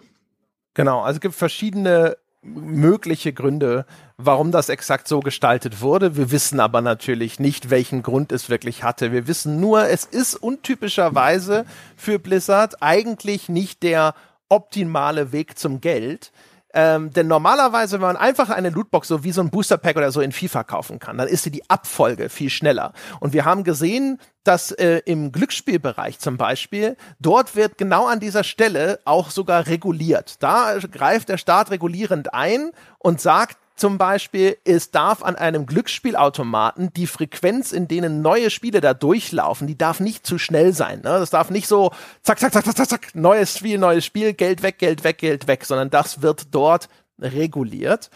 Genau, 0.74 1.00
also 1.00 1.16
es 1.16 1.20
gibt 1.20 1.35
verschiedene 1.35 2.16
mögliche 2.42 3.33
Gründe, 3.33 3.85
warum 4.16 4.50
das 4.50 4.68
exakt 4.68 5.09
so 5.09 5.20
gestaltet 5.20 5.80
wurde. 5.83 6.16
Wir 6.16 6.30
wissen 6.30 6.59
aber 6.59 6.80
natürlich 6.80 7.38
nicht, 7.38 7.70
welchen 7.70 8.02
Grund 8.02 8.33
es 8.33 8.48
wirklich 8.48 8.83
hatte. 8.83 9.12
Wir 9.12 9.26
wissen 9.26 9.61
nur, 9.61 9.88
es 9.88 10.04
ist 10.04 10.37
untypischerweise 10.37 11.66
für 11.96 12.18
Blizzard 12.18 12.83
eigentlich 12.83 13.48
nicht 13.48 13.83
der 13.83 14.14
optimale 14.48 15.33
Weg 15.33 15.59
zum 15.59 15.80
Geld. 15.80 16.33
Ähm, 16.72 17.12
denn 17.12 17.26
normalerweise, 17.26 17.94
wenn 17.94 18.06
man 18.06 18.16
einfach 18.16 18.50
eine 18.50 18.70
Lootbox 18.70 19.09
so 19.09 19.24
wie 19.24 19.33
so 19.33 19.40
ein 19.40 19.50
Booster 19.50 19.76
Pack 19.76 19.96
oder 19.96 20.12
so 20.12 20.20
in 20.20 20.33
FIFA 20.33 20.64
kaufen 20.64 20.98
kann, 20.98 21.18
dann 21.18 21.28
ist 21.28 21.42
sie 21.42 21.50
die 21.50 21.68
Abfolge 21.68 22.28
viel 22.28 22.50
schneller. 22.50 22.92
Und 23.18 23.33
wir 23.33 23.44
haben 23.44 23.64
gesehen, 23.64 24.20
dass 24.44 24.70
äh, 24.72 25.02
im 25.04 25.33
Glücksspielbereich 25.33 26.18
zum 26.18 26.37
Beispiel, 26.37 26.96
dort 27.18 27.56
wird 27.56 27.76
genau 27.76 28.06
an 28.06 28.20
dieser 28.20 28.44
Stelle 28.44 29.00
auch 29.04 29.30
sogar 29.30 29.66
reguliert. 29.66 30.42
Da 30.42 30.78
greift 30.90 31.28
der 31.28 31.38
Staat 31.38 31.70
regulierend 31.70 32.33
ein 32.33 32.70
und 32.98 33.20
sagt, 33.20 33.59
zum 33.81 33.97
Beispiel, 33.97 34.59
es 34.64 34.90
darf 34.90 35.23
an 35.23 35.37
einem 35.37 35.64
Glücksspielautomaten 35.64 36.93
die 36.93 37.07
Frequenz, 37.07 37.73
in 37.73 37.88
denen 37.88 38.21
neue 38.21 38.51
Spiele 38.51 38.81
da 38.81 38.93
durchlaufen, 38.93 39.66
die 39.66 39.79
darf 39.79 40.01
nicht 40.01 40.27
zu 40.27 40.38
schnell 40.38 40.75
sein. 40.75 40.99
Ne? 40.99 41.19
Das 41.19 41.31
darf 41.31 41.51
nicht 41.51 41.66
so 41.66 41.90
zack, 42.23 42.38
zack, 42.38 42.53
zack, 42.53 42.64
zack, 42.66 42.77
zack, 42.77 42.88
zack, 42.88 43.14
neues 43.14 43.57
Spiel, 43.57 43.79
neues 43.79 44.05
Spiel, 44.05 44.35
Geld 44.35 44.62
weg, 44.62 44.79
Geld 44.79 45.03
weg, 45.03 45.19
Geld 45.19 45.47
weg, 45.49 45.64
sondern 45.64 45.88
das 45.88 46.21
wird 46.21 46.55
dort 46.55 46.88
reguliert. 47.19 48.11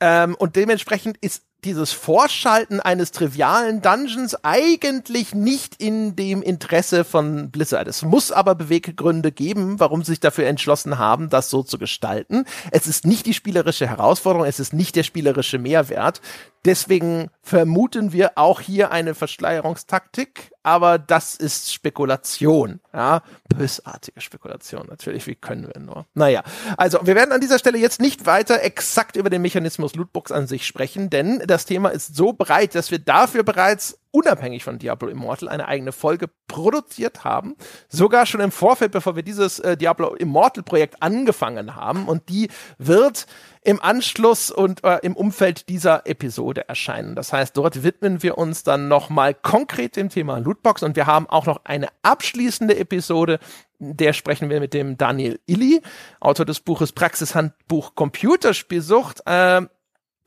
Ähm, 0.00 0.36
und 0.36 0.56
dementsprechend 0.56 1.16
ist 1.18 1.42
dieses 1.64 1.92
Vorschalten 1.92 2.80
eines 2.80 3.10
trivialen 3.10 3.82
Dungeons 3.82 4.36
eigentlich 4.44 5.34
nicht 5.34 5.80
in 5.82 6.14
dem 6.14 6.40
Interesse 6.40 7.04
von 7.04 7.50
Blizzard. 7.50 7.88
Es 7.88 8.02
muss 8.02 8.30
aber 8.30 8.54
Beweggründe 8.54 9.32
geben, 9.32 9.80
warum 9.80 10.02
sie 10.02 10.12
sich 10.12 10.20
dafür 10.20 10.46
entschlossen 10.46 10.98
haben, 10.98 11.30
das 11.30 11.50
so 11.50 11.62
zu 11.64 11.78
gestalten. 11.78 12.44
Es 12.70 12.86
ist 12.86 13.06
nicht 13.06 13.26
die 13.26 13.34
spielerische 13.34 13.88
Herausforderung, 13.88 14.46
es 14.46 14.60
ist 14.60 14.72
nicht 14.72 14.94
der 14.94 15.02
spielerische 15.02 15.58
Mehrwert. 15.58 16.20
Deswegen 16.68 17.30
vermuten 17.40 18.12
wir 18.12 18.32
auch 18.36 18.60
hier 18.60 18.90
eine 18.90 19.14
Verschleierungstaktik, 19.14 20.52
aber 20.62 20.98
das 20.98 21.34
ist 21.34 21.72
Spekulation. 21.72 22.80
Ja, 22.92 23.22
bösartige 23.48 24.20
Spekulation 24.20 24.86
natürlich. 24.86 25.26
Wie 25.26 25.34
können 25.34 25.66
wir 25.66 25.80
nur? 25.80 26.04
Naja, 26.12 26.42
also 26.76 26.98
wir 27.04 27.14
werden 27.14 27.32
an 27.32 27.40
dieser 27.40 27.58
Stelle 27.58 27.78
jetzt 27.78 28.02
nicht 28.02 28.26
weiter 28.26 28.62
exakt 28.62 29.16
über 29.16 29.30
den 29.30 29.40
Mechanismus 29.40 29.94
Lootbox 29.94 30.30
an 30.30 30.46
sich 30.46 30.66
sprechen, 30.66 31.08
denn 31.08 31.42
das 31.46 31.64
Thema 31.64 31.88
ist 31.88 32.14
so 32.14 32.34
breit, 32.34 32.74
dass 32.74 32.90
wir 32.90 32.98
dafür 32.98 33.44
bereits 33.44 33.98
unabhängig 34.18 34.64
von 34.64 34.78
Diablo 34.78 35.08
Immortal 35.08 35.48
eine 35.48 35.68
eigene 35.68 35.92
Folge 35.92 36.28
produziert 36.48 37.22
haben. 37.22 37.54
Sogar 37.88 38.26
schon 38.26 38.40
im 38.40 38.50
Vorfeld, 38.50 38.90
bevor 38.90 39.14
wir 39.14 39.22
dieses 39.22 39.60
äh, 39.60 39.76
Diablo 39.76 40.14
Immortal 40.14 40.64
Projekt 40.64 41.00
angefangen 41.02 41.76
haben. 41.76 42.08
Und 42.08 42.28
die 42.28 42.48
wird 42.78 43.26
im 43.62 43.80
Anschluss 43.80 44.50
und 44.50 44.82
äh, 44.82 44.98
im 45.02 45.14
Umfeld 45.14 45.68
dieser 45.68 46.06
Episode 46.06 46.68
erscheinen. 46.68 47.14
Das 47.14 47.32
heißt, 47.32 47.56
dort 47.56 47.84
widmen 47.84 48.22
wir 48.22 48.38
uns 48.38 48.64
dann 48.64 48.88
nochmal 48.88 49.34
konkret 49.34 49.94
dem 49.94 50.08
Thema 50.08 50.38
Lootbox 50.38 50.82
und 50.82 50.96
wir 50.96 51.06
haben 51.06 51.28
auch 51.28 51.46
noch 51.46 51.60
eine 51.64 51.88
abschließende 52.02 52.76
Episode, 52.76 53.38
der 53.78 54.12
sprechen 54.14 54.50
wir 54.50 54.58
mit 54.58 54.74
dem 54.74 54.96
Daniel 54.96 55.38
Illy, 55.46 55.80
Autor 56.18 56.44
des 56.44 56.60
Buches 56.60 56.92
Praxishandbuch 56.92 57.94
Computerspielsucht. 57.94 59.22
Äh, 59.26 59.62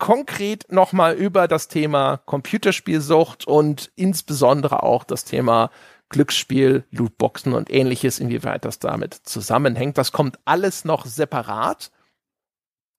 konkret 0.01 0.71
nochmal 0.71 1.13
über 1.13 1.47
das 1.47 1.67
Thema 1.67 2.17
Computerspielsucht 2.25 3.45
und 3.45 3.91
insbesondere 3.95 4.81
auch 4.81 5.03
das 5.03 5.25
Thema 5.25 5.69
Glücksspiel, 6.09 6.85
Lootboxen 6.89 7.53
und 7.53 7.71
ähnliches, 7.71 8.19
inwieweit 8.19 8.65
das 8.65 8.79
damit 8.79 9.13
zusammenhängt. 9.13 9.99
Das 9.99 10.11
kommt 10.11 10.39
alles 10.43 10.85
noch 10.85 11.05
separat. 11.05 11.91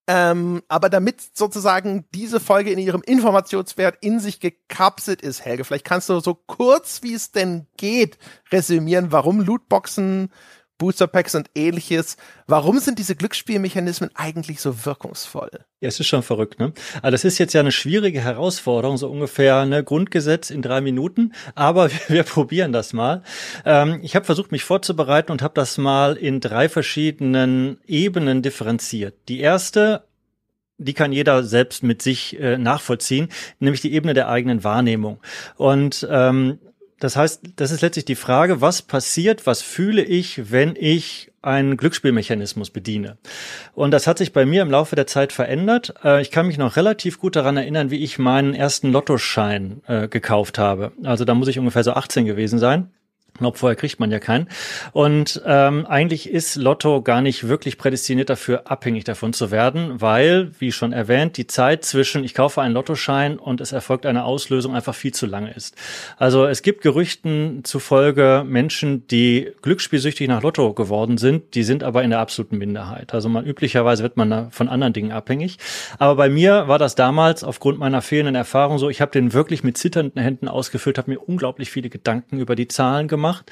Ähm, 0.07 0.63
aber 0.69 0.89
damit 0.89 1.21
sozusagen 1.37 2.07
diese 2.15 2.39
Folge 2.39 2.71
in 2.71 2.79
ihrem 2.79 3.03
Informationswert 3.03 3.99
in 4.01 4.21
sich 4.21 4.39
gekapselt 4.39 5.23
ist, 5.23 5.45
Helge, 5.45 5.65
vielleicht 5.65 5.85
kannst 5.85 6.09
du 6.09 6.21
so 6.21 6.35
kurz, 6.35 7.03
wie 7.03 7.15
es 7.15 7.33
denn 7.33 7.67
geht, 7.77 8.17
resümieren, 8.53 9.11
warum 9.11 9.41
Lootboxen 9.41 10.31
Booster 10.79 11.07
Packs 11.07 11.35
und 11.35 11.49
ähnliches. 11.55 12.17
Warum 12.47 12.79
sind 12.79 12.99
diese 12.99 13.15
Glücksspielmechanismen 13.15 14.11
eigentlich 14.15 14.61
so 14.61 14.85
wirkungsvoll? 14.85 15.51
Ja, 15.81 15.89
es 15.89 16.01
ist 16.01 16.09
schon 16.09 16.23
verrückt, 16.23 16.59
ne? 16.59 16.73
Aber 16.99 17.11
das 17.11 17.25
ist 17.25 17.39
jetzt 17.39 17.55
ja 17.55 17.61
eine 17.61 17.73
schwierige 17.73 18.21
Herausforderung, 18.21 18.97
so 18.97 19.09
ungefähr 19.09 19.65
ne 19.65 19.85
Grundgesetz 19.85 20.51
in 20.51 20.63
drei 20.63 20.81
Minuten. 20.81 21.33
Aber 21.55 21.91
wir, 21.93 22.01
wir 22.09 22.23
probieren 22.25 22.73
das 22.73 22.93
mal. 22.93 23.23
Ähm, 23.65 24.01
ich 24.03 24.17
habe 24.17 24.25
versucht, 24.25 24.53
mich 24.53 24.65
vorzubereiten 24.65 25.33
und 25.33 25.43
habe 25.43 25.55
das 25.55 25.79
mal 25.79 26.17
in 26.17 26.41
drei 26.41 26.69
verschiedenen 26.69 27.79
Ebenen 27.87 28.43
differenziert. 28.43 29.15
Die 29.29 29.41
erste 29.41 30.05
die 30.79 30.95
kann 30.95 31.13
jeder 31.13 31.45
selbst 31.45 31.83
mit 31.83 32.03
sich 32.03 32.39
äh, 32.41 32.59
nachvollziehen, 32.59 33.29
nämlich 33.61 33.81
die 33.81 33.93
Ebene 33.93 34.15
der 34.15 34.29
eigenen 34.29 34.65
Wahrnehmung. 34.65 35.21
Und 35.57 36.07
ähm, 36.11 36.59
das 37.03 37.17
heißt, 37.17 37.43
das 37.57 37.73
ist 37.73 37.81
letztlich 37.81 38.05
die 38.05 38.15
Frage, 38.15 38.61
was 38.61 38.81
passiert, 38.81 39.45
was 39.45 39.61
fühle 39.61 40.03
ich, 40.03 40.53
wenn 40.53 40.77
ich 40.79 41.33
einen 41.43 41.77
Glücksspielmechanismus 41.77 42.71
bediene. 42.71 43.19
Und 43.75 43.91
das 43.91 44.07
hat 44.07 44.19
sich 44.19 44.33
bei 44.33 44.47
mir 44.47 44.63
im 44.63 44.71
Laufe 44.71 44.95
der 44.95 45.09
Zeit 45.09 45.33
verändert. 45.33 45.95
Äh, 46.05 46.23
ich 46.23 46.31
kann 46.31 46.47
mich 46.47 46.59
noch 46.59 46.77
relativ 46.77 47.19
gut 47.19 47.35
daran 47.35 47.57
erinnern, 47.57 47.91
wie 47.91 48.05
ich 48.05 48.21
meinen 48.21 48.55
ersten 48.55 48.93
Lottoschein 48.93 49.81
äh, 49.89 50.07
gekauft 50.07 50.59
habe. 50.59 50.93
Also 51.03 51.25
da 51.25 51.35
muss 51.35 51.49
ich 51.49 51.59
ungefähr 51.59 51.83
so 51.83 51.93
18 51.93 52.25
gewesen 52.25 52.61
sein. 52.61 52.93
Glaube, 53.39 53.57
vorher 53.57 53.77
kriegt 53.77 53.99
man 53.99 54.11
ja 54.11 54.19
keinen. 54.19 54.47
Und 54.93 55.41
ähm, 55.47 55.87
eigentlich 55.87 56.29
ist 56.29 56.57
Lotto 56.57 57.01
gar 57.01 57.23
nicht 57.23 57.49
wirklich 57.49 57.79
prädestiniert 57.79 58.29
dafür, 58.29 58.71
abhängig 58.71 59.05
davon 59.05 59.33
zu 59.33 59.51
werden, 59.51 60.03
weil, 60.03 60.51
wie 60.59 60.71
schon 60.71 60.93
erwähnt, 60.93 61.39
die 61.39 61.47
Zeit 61.47 61.83
zwischen 61.83 62.25
ich 62.25 62.35
kaufe 62.35 62.61
einen 62.61 62.75
Lottoschein 62.75 63.39
und 63.39 63.63
es 63.63 63.73
erfolgt 63.73 64.05
eine 64.05 64.25
Auslösung 64.25 64.75
einfach 64.75 64.95
viel 64.95 65.15
zu 65.15 65.25
lange 65.25 65.51
ist. 65.55 65.77
Also 66.19 66.45
es 66.45 66.61
gibt 66.61 66.83
Gerüchten 66.83 67.65
zufolge 67.65 68.45
Menschen, 68.47 69.07
die 69.07 69.51
glücksspielsüchtig 69.63 70.29
nach 70.29 70.43
Lotto 70.43 70.75
geworden 70.75 71.17
sind, 71.17 71.55
die 71.55 71.63
sind 71.63 71.85
aber 71.85 72.03
in 72.03 72.11
der 72.11 72.19
absoluten 72.19 72.59
Minderheit. 72.59 73.15
Also 73.15 73.31
man 73.31 73.47
üblicherweise 73.47 74.03
wird 74.03 74.19
man 74.19 74.29
da 74.29 74.49
von 74.51 74.69
anderen 74.69 74.93
Dingen 74.93 75.13
abhängig. 75.13 75.57
Aber 75.99 76.17
bei 76.17 76.29
mir 76.29 76.69
war 76.69 76.79
das 76.79 76.97
damals 76.97 77.45
aufgrund 77.45 77.79
meiner 77.79 78.03
fehlenden 78.03 78.35
Erfahrung 78.35 78.77
so, 78.77 78.91
ich 78.91 79.01
habe 79.01 79.11
den 79.11 79.33
wirklich 79.33 79.65
mit 79.65 79.79
zitternden 79.79 80.23
Händen 80.23 80.49
ausgefüllt, 80.49 80.99
habe 80.99 81.11
mir 81.11 81.19
unglaublich 81.19 81.71
viele 81.71 81.89
Gedanken 81.89 82.39
über 82.39 82.57
die 82.57 82.69
Zahlen 82.69 83.09
gemacht 83.09 83.22
gemacht 83.23 83.51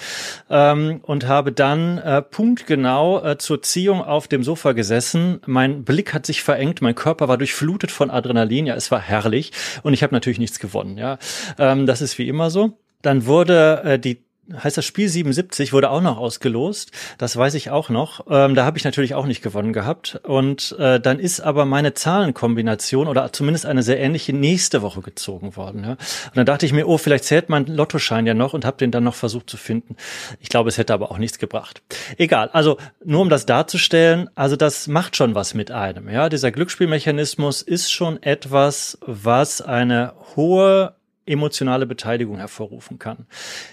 ähm, 0.51 1.01
und 1.03 1.29
habe 1.29 1.53
dann 1.53 1.99
äh, 1.99 2.23
punktgenau 2.23 3.25
äh, 3.25 3.39
zur 3.39 3.63
Ziehung 3.63 4.03
auf 4.03 4.27
dem 4.27 4.43
Sofa 4.43 4.73
gesessen. 4.73 5.41
Mein 5.47 5.85
Blick 5.85 6.13
hat 6.13 6.27
sich 6.27 6.43
verengt, 6.43 6.83
mein 6.83 6.97
Körper 6.97 7.29
war 7.29 7.39
durchflutet 7.39 7.93
von 7.93 8.11
Adrenalin. 8.11 8.67
Ja, 8.67 8.75
es 8.75 8.91
war 8.91 9.01
herrlich 9.01 9.53
und 9.83 9.93
ich 9.93 10.03
habe 10.03 10.15
natürlich 10.15 10.41
nichts 10.41 10.59
gewonnen. 10.59 10.99
Ja, 10.99 11.19
ähm, 11.59 11.87
das 11.87 12.03
ist 12.03 12.19
wie 12.19 12.29
immer 12.29 12.51
so. 12.51 12.79
Dann 13.03 13.27
wurde 13.27 13.83
äh, 13.85 13.99
die 13.99 14.25
heißt 14.57 14.77
das 14.77 14.85
Spiel 14.85 15.09
77 15.09 15.73
wurde 15.73 15.91
auch 15.91 16.01
noch 16.01 16.19
ausgelost. 16.19 16.93
Das 17.19 17.37
weiß 17.37 17.55
ich 17.55 17.71
auch 17.71 17.89
noch. 17.89 18.27
Ähm, 18.29 18.55
da 18.55 18.65
habe 18.65 18.79
ich 18.79 18.85
natürlich 18.85 19.15
auch 19.15 19.27
nicht 19.27 19.43
gewonnen 19.43 19.73
gehabt. 19.73 20.21
Und 20.25 20.77
äh, 20.79 21.01
dann 21.01 21.19
ist 21.19 21.41
aber 21.41 21.65
meine 21.65 21.95
Zahlenkombination 21.95 23.09
oder 23.09 23.33
zumindest 23.33 23.67
eine 23.67 23.83
sehr 23.83 24.01
ähnliche 24.01 24.33
nächste 24.33 24.83
Woche 24.83 25.01
gezogen 25.01 25.57
worden. 25.57 25.85
Ja? 25.85 25.91
Und 25.91 26.37
dann 26.37 26.47
dachte 26.47 26.67
ich 26.67 26.73
mir, 26.73 26.87
oh, 26.87 26.99
vielleicht 26.99 27.25
zählt 27.25 27.49
mein 27.49 27.67
Lottoschein 27.67 28.27
ja 28.27 28.35
noch 28.35 28.55
und 28.55 28.65
habe 28.65 28.77
den 28.77 28.91
dann 28.91 29.05
noch 29.05 29.15
versucht 29.15 29.49
zu 29.51 29.57
finden. 29.57 29.97
Ich 30.41 30.49
glaube, 30.49 30.69
es 30.69 30.79
hätte 30.79 30.95
aber 30.95 31.11
auch 31.11 31.19
nichts 31.19 31.39
gebracht. 31.39 31.83
Egal. 32.17 32.51
Also 32.53 32.79
nur 33.05 33.21
um 33.21 33.29
das 33.29 33.47
darzustellen, 33.47 34.31
also 34.35 34.57
das 34.57 34.89
macht 34.89 35.17
schon 35.17 35.35
was 35.35 35.55
mit 35.55 35.71
einem. 35.71 36.09
Ja, 36.09 36.29
dieser 36.29 36.51
Glücksspielmechanismus 36.51 37.63
ist 37.63 37.93
schon 37.93 38.23
etwas, 38.23 38.99
was 39.01 39.61
eine 39.61 40.15
hohe 40.37 40.95
emotionale 41.31 41.87
Beteiligung 41.87 42.39
hervorrufen 42.39 42.99
kann. 42.99 43.27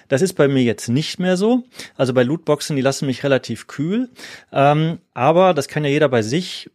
Das 0.08 0.22
ist 0.22 0.34
bei 0.34 0.48
mir 0.48 0.64
jetzt 0.64 0.88
nicht 0.88 1.20
mehr 1.20 1.38
so. 1.38 1.64
Also 1.96 2.14
bei 2.14 2.24
Lootboxen, 2.24 2.76
die 2.76 2.82
lassen 2.82 3.06
mich 3.06 3.24
relativ 3.24 3.68
kühl. 3.68 4.10
Ähm, 4.52 5.00
aber 5.14 5.54
das 5.54 5.68
kann 5.68 5.84
ja 5.84 5.90
jeder 5.90 6.10
bei 6.10 6.22
sich 6.22 6.70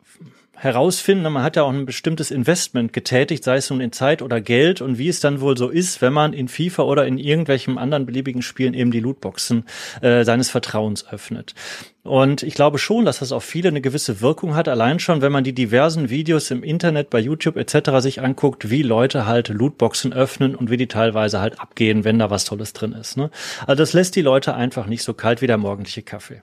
herausfinden. 0.62 1.32
Man 1.32 1.42
hat 1.42 1.56
ja 1.56 1.64
auch 1.64 1.72
ein 1.72 1.86
bestimmtes 1.86 2.30
Investment 2.30 2.92
getätigt, 2.92 3.42
sei 3.42 3.56
es 3.56 3.68
nun 3.68 3.80
in 3.80 3.90
Zeit 3.90 4.22
oder 4.22 4.40
Geld 4.40 4.80
und 4.80 4.96
wie 4.96 5.08
es 5.08 5.18
dann 5.18 5.40
wohl 5.40 5.56
so 5.56 5.68
ist, 5.68 6.00
wenn 6.00 6.12
man 6.12 6.32
in 6.32 6.46
FIFA 6.46 6.84
oder 6.84 7.04
in 7.04 7.18
irgendwelchen 7.18 7.78
anderen 7.78 8.06
beliebigen 8.06 8.42
Spielen 8.42 8.72
eben 8.72 8.92
die 8.92 9.00
Lootboxen 9.00 9.64
äh, 10.02 10.24
seines 10.24 10.50
Vertrauens 10.50 11.08
öffnet. 11.08 11.54
Und 12.04 12.44
ich 12.44 12.54
glaube 12.54 12.78
schon, 12.78 13.04
dass 13.04 13.18
das 13.18 13.32
auf 13.32 13.42
viele 13.42 13.68
eine 13.68 13.80
gewisse 13.80 14.20
Wirkung 14.20 14.54
hat, 14.54 14.68
allein 14.68 15.00
schon, 15.00 15.20
wenn 15.20 15.32
man 15.32 15.44
die 15.44 15.52
diversen 15.52 16.10
Videos 16.10 16.50
im 16.52 16.62
Internet, 16.62 17.10
bei 17.10 17.18
YouTube 17.18 17.56
etc. 17.56 17.98
sich 17.98 18.22
anguckt, 18.22 18.70
wie 18.70 18.82
Leute 18.82 19.26
halt 19.26 19.48
Lootboxen 19.48 20.12
öffnen 20.12 20.54
und 20.54 20.70
wie 20.70 20.76
die 20.76 20.88
teilweise 20.88 21.40
halt 21.40 21.60
abgehen, 21.60 22.04
wenn 22.04 22.20
da 22.20 22.30
was 22.30 22.44
Tolles 22.44 22.72
drin 22.72 22.92
ist. 22.92 23.16
Ne? 23.16 23.30
Also 23.66 23.82
das 23.82 23.92
lässt 23.94 24.14
die 24.14 24.22
Leute 24.22 24.54
einfach 24.54 24.86
nicht 24.86 25.02
so 25.02 25.12
kalt 25.12 25.42
wie 25.42 25.48
der 25.48 25.58
morgendliche 25.58 26.02
Kaffee. 26.02 26.40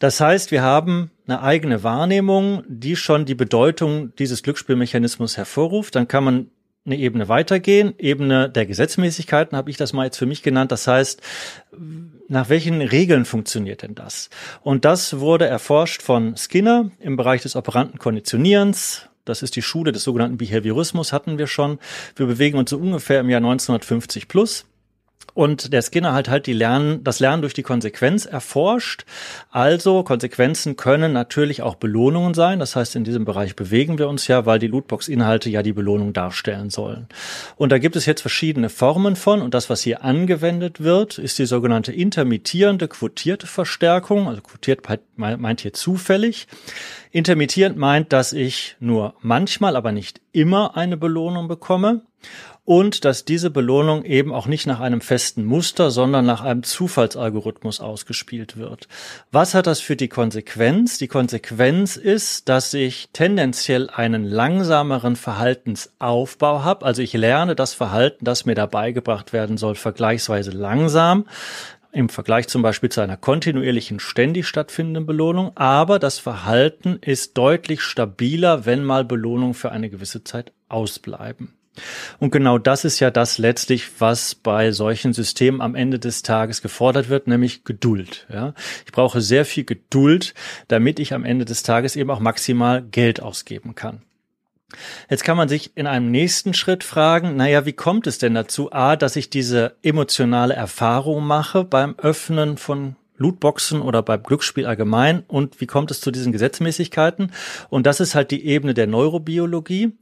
Das 0.00 0.20
heißt, 0.20 0.50
wir 0.50 0.62
haben 0.62 1.10
eine 1.26 1.42
eigene 1.42 1.82
Wahrnehmung, 1.82 2.64
die 2.68 2.96
schon 2.96 3.24
die 3.24 3.34
Bedeutung 3.34 4.14
dieses 4.16 4.42
Glücksspielmechanismus 4.42 5.36
hervorruft. 5.36 5.94
Dann 5.94 6.08
kann 6.08 6.24
man 6.24 6.50
eine 6.86 6.96
Ebene 6.96 7.28
weitergehen, 7.28 7.94
Ebene 7.98 8.50
der 8.50 8.66
Gesetzmäßigkeiten 8.66 9.56
habe 9.56 9.70
ich 9.70 9.78
das 9.78 9.94
mal 9.94 10.04
jetzt 10.04 10.18
für 10.18 10.26
mich 10.26 10.42
genannt. 10.42 10.70
Das 10.70 10.86
heißt, 10.86 11.22
nach 12.28 12.50
welchen 12.50 12.82
Regeln 12.82 13.24
funktioniert 13.24 13.82
denn 13.82 13.94
das? 13.94 14.28
Und 14.62 14.84
das 14.84 15.18
wurde 15.18 15.46
erforscht 15.46 16.02
von 16.02 16.36
Skinner 16.36 16.90
im 16.98 17.16
Bereich 17.16 17.42
des 17.42 17.56
operanten 17.56 17.98
Konditionierens. 17.98 19.08
Das 19.24 19.42
ist 19.42 19.56
die 19.56 19.62
Schule 19.62 19.92
des 19.92 20.04
sogenannten 20.04 20.36
Behaviorismus, 20.36 21.14
hatten 21.14 21.38
wir 21.38 21.46
schon. 21.46 21.78
Wir 22.16 22.26
bewegen 22.26 22.58
uns 22.58 22.68
so 22.68 22.76
ungefähr 22.76 23.20
im 23.20 23.30
Jahr 23.30 23.38
1950 23.38 24.28
plus. 24.28 24.66
Und 25.32 25.72
der 25.72 25.82
Skinner 25.82 26.12
halt 26.12 26.28
halt 26.28 26.46
die 26.46 26.52
Lernen, 26.52 27.02
das 27.02 27.20
Lernen 27.20 27.42
durch 27.42 27.54
die 27.54 27.62
Konsequenz 27.62 28.26
erforscht. 28.26 29.04
Also 29.50 30.02
Konsequenzen 30.02 30.76
können 30.76 31.12
natürlich 31.12 31.62
auch 31.62 31.76
Belohnungen 31.76 32.34
sein. 32.34 32.58
Das 32.58 32.76
heißt, 32.76 32.94
in 32.94 33.04
diesem 33.04 33.24
Bereich 33.24 33.56
bewegen 33.56 33.98
wir 33.98 34.08
uns 34.08 34.28
ja, 34.28 34.46
weil 34.46 34.58
die 34.58 34.68
Lootbox-Inhalte 34.68 35.50
ja 35.50 35.62
die 35.62 35.72
Belohnung 35.72 36.12
darstellen 36.12 36.70
sollen. 36.70 37.08
Und 37.56 37.72
da 37.72 37.78
gibt 37.78 37.96
es 37.96 38.06
jetzt 38.06 38.20
verschiedene 38.20 38.68
Formen 38.68 39.16
von. 39.16 39.42
Und 39.42 39.54
das, 39.54 39.70
was 39.70 39.80
hier 39.80 40.04
angewendet 40.04 40.82
wird, 40.82 41.18
ist 41.18 41.38
die 41.38 41.46
sogenannte 41.46 41.92
intermittierende 41.92 42.86
quotierte 42.88 43.46
Verstärkung. 43.46 44.28
Also 44.28 44.42
quotiert 44.42 44.82
meint 45.16 45.60
hier 45.60 45.72
zufällig. 45.72 46.46
Intermittierend 47.10 47.76
meint, 47.76 48.12
dass 48.12 48.32
ich 48.32 48.76
nur 48.80 49.14
manchmal, 49.20 49.76
aber 49.76 49.92
nicht 49.92 50.20
immer 50.32 50.76
eine 50.76 50.96
Belohnung 50.96 51.48
bekomme 51.48 52.02
und 52.64 53.04
dass 53.04 53.24
diese 53.24 53.50
Belohnung 53.50 54.04
eben 54.04 54.32
auch 54.32 54.46
nicht 54.46 54.66
nach 54.66 54.80
einem 54.80 55.00
festen 55.00 55.44
Muster, 55.44 55.90
sondern 55.90 56.24
nach 56.24 56.42
einem 56.42 56.62
Zufallsalgorithmus 56.62 57.80
ausgespielt 57.80 58.56
wird. 58.56 58.88
Was 59.30 59.54
hat 59.54 59.66
das 59.66 59.80
für 59.80 59.96
die 59.96 60.08
Konsequenz? 60.08 60.96
Die 60.98 61.08
Konsequenz 61.08 61.96
ist, 61.96 62.48
dass 62.48 62.72
ich 62.72 63.10
tendenziell 63.12 63.90
einen 63.90 64.24
langsameren 64.24 65.16
Verhaltensaufbau 65.16 66.64
habe. 66.64 66.86
Also 66.86 67.02
ich 67.02 67.12
lerne 67.12 67.54
das 67.54 67.74
Verhalten, 67.74 68.24
das 68.24 68.46
mir 68.46 68.54
dabei 68.54 68.92
gebracht 68.92 69.32
werden 69.32 69.58
soll, 69.58 69.74
vergleichsweise 69.74 70.50
langsam 70.50 71.26
im 71.92 72.08
Vergleich 72.08 72.48
zum 72.48 72.62
Beispiel 72.62 72.88
zu 72.88 73.02
einer 73.02 73.16
kontinuierlichen, 73.16 74.00
ständig 74.00 74.48
stattfindenden 74.48 75.06
Belohnung, 75.06 75.52
aber 75.56 76.00
das 76.00 76.18
Verhalten 76.18 76.98
ist 77.00 77.38
deutlich 77.38 77.82
stabiler, 77.82 78.66
wenn 78.66 78.82
mal 78.82 79.04
Belohnungen 79.04 79.54
für 79.54 79.70
eine 79.70 79.90
gewisse 79.90 80.24
Zeit 80.24 80.52
ausbleiben. 80.68 81.54
Und 82.20 82.30
genau 82.30 82.58
das 82.58 82.84
ist 82.84 83.00
ja 83.00 83.10
das 83.10 83.38
letztlich, 83.38 84.00
was 84.00 84.34
bei 84.34 84.72
solchen 84.72 85.12
Systemen 85.12 85.60
am 85.60 85.74
Ende 85.74 85.98
des 85.98 86.22
Tages 86.22 86.62
gefordert 86.62 87.08
wird, 87.08 87.26
nämlich 87.26 87.64
Geduld. 87.64 88.26
Ja? 88.32 88.54
Ich 88.86 88.92
brauche 88.92 89.20
sehr 89.20 89.44
viel 89.44 89.64
Geduld, 89.64 90.34
damit 90.68 90.98
ich 90.98 91.14
am 91.14 91.24
Ende 91.24 91.44
des 91.44 91.62
Tages 91.62 91.96
eben 91.96 92.10
auch 92.10 92.20
maximal 92.20 92.82
Geld 92.82 93.20
ausgeben 93.20 93.74
kann. 93.74 94.02
Jetzt 95.08 95.24
kann 95.24 95.36
man 95.36 95.48
sich 95.48 95.76
in 95.76 95.86
einem 95.86 96.10
nächsten 96.10 96.54
Schritt 96.54 96.84
fragen, 96.84 97.36
naja, 97.36 97.64
wie 97.64 97.72
kommt 97.72 98.06
es 98.06 98.18
denn 98.18 98.34
dazu, 98.34 98.72
a, 98.72 98.96
dass 98.96 99.16
ich 99.16 99.30
diese 99.30 99.76
emotionale 99.82 100.54
Erfahrung 100.54 101.24
mache 101.24 101.64
beim 101.64 101.94
Öffnen 101.98 102.56
von 102.56 102.96
Lootboxen 103.16 103.80
oder 103.80 104.02
beim 104.02 104.22
Glücksspiel 104.22 104.66
allgemein 104.66 105.22
und 105.28 105.60
wie 105.60 105.66
kommt 105.66 105.90
es 105.90 106.00
zu 106.00 106.10
diesen 106.10 106.32
Gesetzmäßigkeiten? 106.32 107.32
Und 107.70 107.86
das 107.86 108.00
ist 108.00 108.14
halt 108.14 108.30
die 108.30 108.44
Ebene 108.46 108.74
der 108.74 108.86
Neurobiologie. 108.86 109.92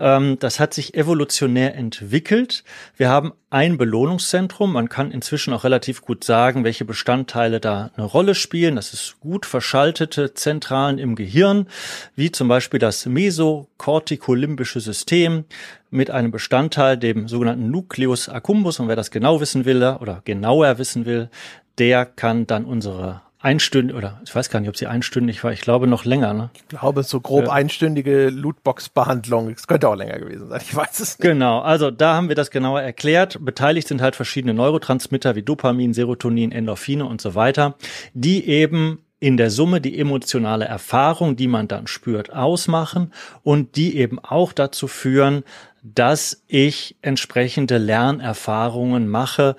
Ähm, 0.00 0.38
das 0.40 0.60
hat 0.60 0.72
sich 0.72 0.94
evolutionär 0.94 1.74
entwickelt. 1.74 2.64
Wir 2.96 3.10
haben 3.10 3.32
ein 3.50 3.78
Belohnungszentrum. 3.78 4.72
Man 4.72 4.88
kann 4.88 5.12
inzwischen 5.12 5.54
auch 5.54 5.62
relativ 5.62 6.02
gut 6.02 6.24
sagen, 6.24 6.64
welche 6.64 6.84
Bestandteile 6.84 7.60
da 7.60 7.90
eine 7.96 8.04
Rolle 8.04 8.34
spielen. 8.34 8.76
Das 8.76 8.92
ist 8.92 9.20
gut 9.20 9.46
verschaltete 9.46 10.34
Zentralen 10.34 10.98
im 10.98 11.14
Gehirn, 11.14 11.68
wie 12.16 12.32
zum 12.32 12.48
Beispiel 12.48 12.80
das 12.80 13.06
mesokortikolimbische 13.06 14.80
System 14.80 15.44
mit 15.90 16.10
einem 16.10 16.32
Bestandteil, 16.32 16.96
dem 16.96 17.28
sogenannten 17.28 17.70
Nucleus 17.70 18.28
accumbens. 18.28 18.80
Und 18.80 18.88
wer 18.88 18.96
das 18.96 19.12
genau 19.12 19.40
wissen 19.40 19.64
will 19.64 19.76
oder 20.00 20.22
genauer 20.24 20.78
wissen 20.78 21.06
will, 21.06 21.30
der 21.78 22.06
kann 22.06 22.46
dann 22.46 22.64
unsere 22.64 23.22
einstündig, 23.44 23.94
oder 23.94 24.20
ich 24.24 24.34
weiß 24.34 24.48
gar 24.48 24.60
nicht, 24.60 24.70
ob 24.70 24.76
sie 24.76 24.86
einstündig 24.86 25.44
war, 25.44 25.52
ich 25.52 25.60
glaube 25.60 25.86
noch 25.86 26.06
länger, 26.06 26.32
ne? 26.32 26.48
Ich 26.54 26.66
glaube, 26.68 27.02
so 27.02 27.20
grob 27.20 27.44
ja. 27.44 27.52
einstündige 27.52 28.30
Lootbox-Behandlung. 28.30 29.50
Es 29.50 29.66
könnte 29.66 29.88
auch 29.88 29.96
länger 29.96 30.18
gewesen 30.18 30.48
sein, 30.48 30.62
ich 30.66 30.74
weiß 30.74 31.00
es 31.00 31.18
nicht. 31.18 31.20
Genau, 31.20 31.60
also 31.60 31.90
da 31.90 32.14
haben 32.14 32.28
wir 32.28 32.36
das 32.36 32.50
genauer 32.50 32.80
erklärt. 32.80 33.44
Beteiligt 33.44 33.86
sind 33.86 34.00
halt 34.00 34.16
verschiedene 34.16 34.54
Neurotransmitter 34.54 35.34
wie 35.36 35.42
Dopamin, 35.42 35.92
Serotonin, 35.92 36.52
Endorphine 36.52 37.04
und 37.04 37.20
so 37.20 37.34
weiter, 37.34 37.74
die 38.14 38.48
eben 38.48 39.00
in 39.20 39.36
der 39.36 39.50
Summe 39.50 39.80
die 39.80 39.98
emotionale 39.98 40.64
Erfahrung, 40.64 41.36
die 41.36 41.48
man 41.48 41.68
dann 41.68 41.86
spürt, 41.86 42.32
ausmachen 42.32 43.12
und 43.42 43.76
die 43.76 43.98
eben 43.98 44.18
auch 44.18 44.52
dazu 44.52 44.88
führen, 44.88 45.44
dass 45.82 46.42
ich 46.46 46.96
entsprechende 47.02 47.76
Lernerfahrungen 47.76 49.06
mache, 49.06 49.56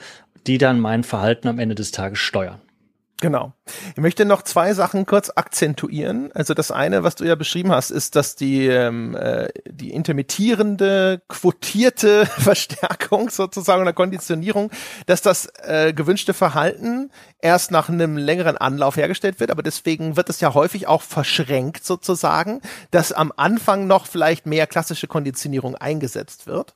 die 0.47 0.57
dann 0.57 0.79
mein 0.79 1.03
Verhalten 1.03 1.47
am 1.47 1.59
Ende 1.59 1.75
des 1.75 1.91
Tages 1.91 2.19
steuern. 2.19 2.61
Genau. 3.25 3.53
Ich 3.95 3.97
möchte 3.97 4.23
noch 4.23 4.43
zwei 4.43 4.75
Sachen 4.75 5.07
kurz 5.07 5.31
akzentuieren. 5.35 6.29
Also 6.35 6.53
das 6.53 6.69
eine, 6.69 7.01
was 7.01 7.15
du 7.15 7.23
ja 7.23 7.33
beschrieben 7.33 7.71
hast, 7.71 7.89
ist, 7.89 8.15
dass 8.15 8.35
die, 8.35 8.67
ähm, 8.67 9.15
äh, 9.15 9.47
die 9.67 9.89
intermittierende, 9.89 11.23
quotierte 11.27 12.25
Verstärkung 12.37 13.31
sozusagen 13.31 13.81
oder 13.81 13.93
Konditionierung, 13.93 14.69
dass 15.07 15.23
das 15.23 15.47
äh, 15.63 15.91
gewünschte 15.91 16.35
Verhalten 16.35 17.09
erst 17.41 17.71
nach 17.71 17.89
einem 17.89 18.15
längeren 18.15 18.57
Anlauf 18.57 18.95
hergestellt 18.95 19.39
wird, 19.39 19.49
aber 19.49 19.63
deswegen 19.63 20.17
wird 20.17 20.29
es 20.29 20.39
ja 20.39 20.53
häufig 20.53 20.85
auch 20.85 21.01
verschränkt 21.01 21.83
sozusagen, 21.83 22.61
dass 22.91 23.11
am 23.11 23.33
Anfang 23.35 23.87
noch 23.87 24.05
vielleicht 24.05 24.45
mehr 24.45 24.67
klassische 24.67 25.07
Konditionierung 25.07 25.73
eingesetzt 25.73 26.45
wird. 26.45 26.75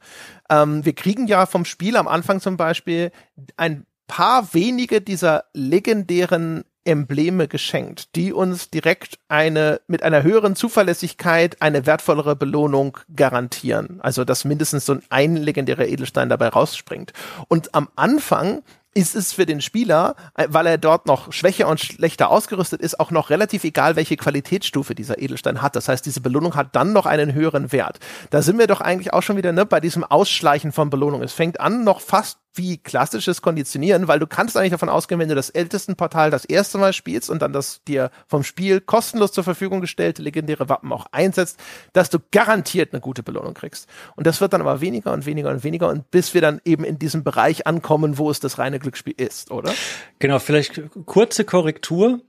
Ähm, 0.50 0.84
wir 0.84 0.94
kriegen 0.94 1.28
ja 1.28 1.46
vom 1.46 1.64
Spiel 1.64 1.96
am 1.96 2.08
Anfang 2.08 2.42
zum 2.42 2.58
Beispiel 2.58 3.12
ein 3.56 3.86
paar 4.10 4.54
wenige 4.54 5.00
dieser 5.00 5.46
legendären 5.54 6.66
Embleme 6.84 7.48
geschenkt, 7.48 8.16
die 8.16 8.34
uns 8.34 8.70
direkt 8.72 9.20
eine 9.28 9.80
mit 9.88 10.02
einer 10.02 10.24
höheren 10.24 10.56
Zuverlässigkeit 10.56 11.62
eine 11.62 11.86
wertvollere 11.86 12.36
Belohnung 12.36 12.98
garantieren. 13.16 14.00
Also 14.02 14.26
dass 14.26 14.44
mindestens 14.44 14.86
so 14.86 14.98
ein 15.10 15.36
legendärer 15.36 15.88
Edelstein 15.88 16.30
dabei 16.30 16.50
rausspringt. 16.50 17.14
Und 17.48 17.76
am 17.76 17.90
Anfang 17.96 18.64
ist 18.96 19.16
es 19.16 19.34
für 19.34 19.46
den 19.46 19.62
Spieler, 19.62 20.16
äh, 20.36 20.48
weil 20.50 20.66
er 20.66 20.78
dort 20.78 21.06
noch 21.06 21.32
schwächer 21.32 21.68
und 21.68 21.80
schlechter 21.80 22.30
ausgerüstet 22.32 22.82
ist, 22.82 23.00
auch 23.00 23.12
noch 23.12 23.30
relativ 23.30 23.64
egal, 23.64 23.96
welche 23.96 24.18
Qualitätsstufe 24.18 24.96
dieser 24.96 25.20
Edelstein 25.20 25.62
hat. 25.62 25.76
Das 25.76 25.88
heißt, 25.88 26.06
diese 26.06 26.22
Belohnung 26.22 26.56
hat 26.56 26.76
dann 26.76 26.92
noch 26.92 27.06
einen 27.06 27.34
höheren 27.34 27.72
Wert. 27.72 28.00
Da 28.32 28.42
sind 28.42 28.58
wir 28.58 28.68
doch 28.68 28.82
eigentlich 28.82 29.14
auch 29.14 29.22
schon 29.22 29.38
wieder 29.38 29.52
ne, 29.52 29.66
bei 29.66 29.80
diesem 29.80 30.04
Ausschleichen 30.04 30.72
von 30.72 30.90
Belohnung. 30.90 31.22
Es 31.22 31.34
fängt 31.34 31.60
an 31.60 31.84
noch 31.84 32.02
fast 32.02 32.40
wie 32.54 32.78
klassisches 32.78 33.42
Konditionieren, 33.42 34.08
weil 34.08 34.20
du 34.20 34.28
kannst 34.28 34.58
eigentlich 34.58 34.72
davon 34.72 34.90
ausgehen, 34.90 35.20
wenn 35.20 35.30
du 35.30 35.36
das 35.36 35.50
ältesten 35.50 35.96
Portal 35.96 36.32
das 36.32 36.46
erste 36.46 36.78
Mal 36.78 36.94
spielst 36.94 37.30
und 37.30 37.42
dann 37.42 37.54
das 37.54 37.84
dir 37.84 38.12
vom 38.28 38.44
Spiel 38.44 38.82
kostenlos 38.82 39.32
zur 39.32 39.44
Verfügung 39.44 39.82
gestellte 39.82 40.22
legendäre 40.22 40.70
Wappen 40.70 40.92
auch 40.92 41.06
einsetzt, 41.12 41.60
dass 41.94 42.10
du 42.10 42.20
garantiert 42.32 42.94
eine 42.94 43.02
gute 43.02 43.24
Belohnung 43.24 43.54
kriegst. 43.54 43.88
Und 44.16 44.28
das 44.28 44.42
wird 44.42 44.54
dann 44.54 44.62
aber 44.62 44.82
weniger 44.82 45.14
und 45.14 45.26
weniger 45.26 45.50
und 45.50 45.64
weniger 45.64 45.90
und 45.90 46.10
bis 46.12 46.34
wir 46.34 46.42
dann 46.42 46.60
eben 46.66 46.84
in 46.84 47.00
diesem 47.00 47.24
Bereich 47.24 47.68
ankommen, 47.68 48.18
wo 48.18 48.30
es 48.32 48.40
das 48.40 48.58
reine 48.58 48.80
Glücksspiel 48.80 49.16
ist, 49.16 49.52
oder? 49.52 49.74
Genau, 50.20 50.40
vielleicht 50.40 50.82
kurze 51.06 51.46
Korrektur. 51.46 52.20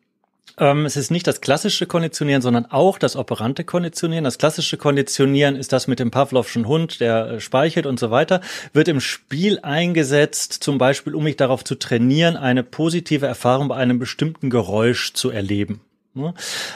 Ähm, 0.58 0.86
es 0.86 0.96
ist 0.96 1.10
nicht 1.10 1.26
das 1.26 1.40
klassische 1.40 1.86
Konditionieren, 1.86 2.42
sondern 2.42 2.66
auch 2.66 2.98
das 2.98 3.16
operante 3.16 3.64
Konditionieren. 3.64 4.24
Das 4.24 4.38
klassische 4.38 4.76
Konditionieren 4.76 5.56
ist 5.56 5.72
das 5.72 5.86
mit 5.86 5.98
dem 5.98 6.10
Pavlovschen 6.10 6.66
Hund, 6.66 7.00
der 7.00 7.26
äh, 7.26 7.40
speichert 7.40 7.86
und 7.86 7.98
so 7.98 8.10
weiter, 8.10 8.40
wird 8.72 8.88
im 8.88 9.00
Spiel 9.00 9.58
eingesetzt, 9.60 10.52
zum 10.52 10.78
Beispiel, 10.78 11.14
um 11.14 11.24
mich 11.24 11.36
darauf 11.36 11.64
zu 11.64 11.74
trainieren, 11.74 12.36
eine 12.36 12.62
positive 12.62 13.26
Erfahrung 13.26 13.68
bei 13.68 13.76
einem 13.76 13.98
bestimmten 13.98 14.50
Geräusch 14.50 15.12
zu 15.12 15.30
erleben. 15.30 15.80
Ne? 16.12 16.34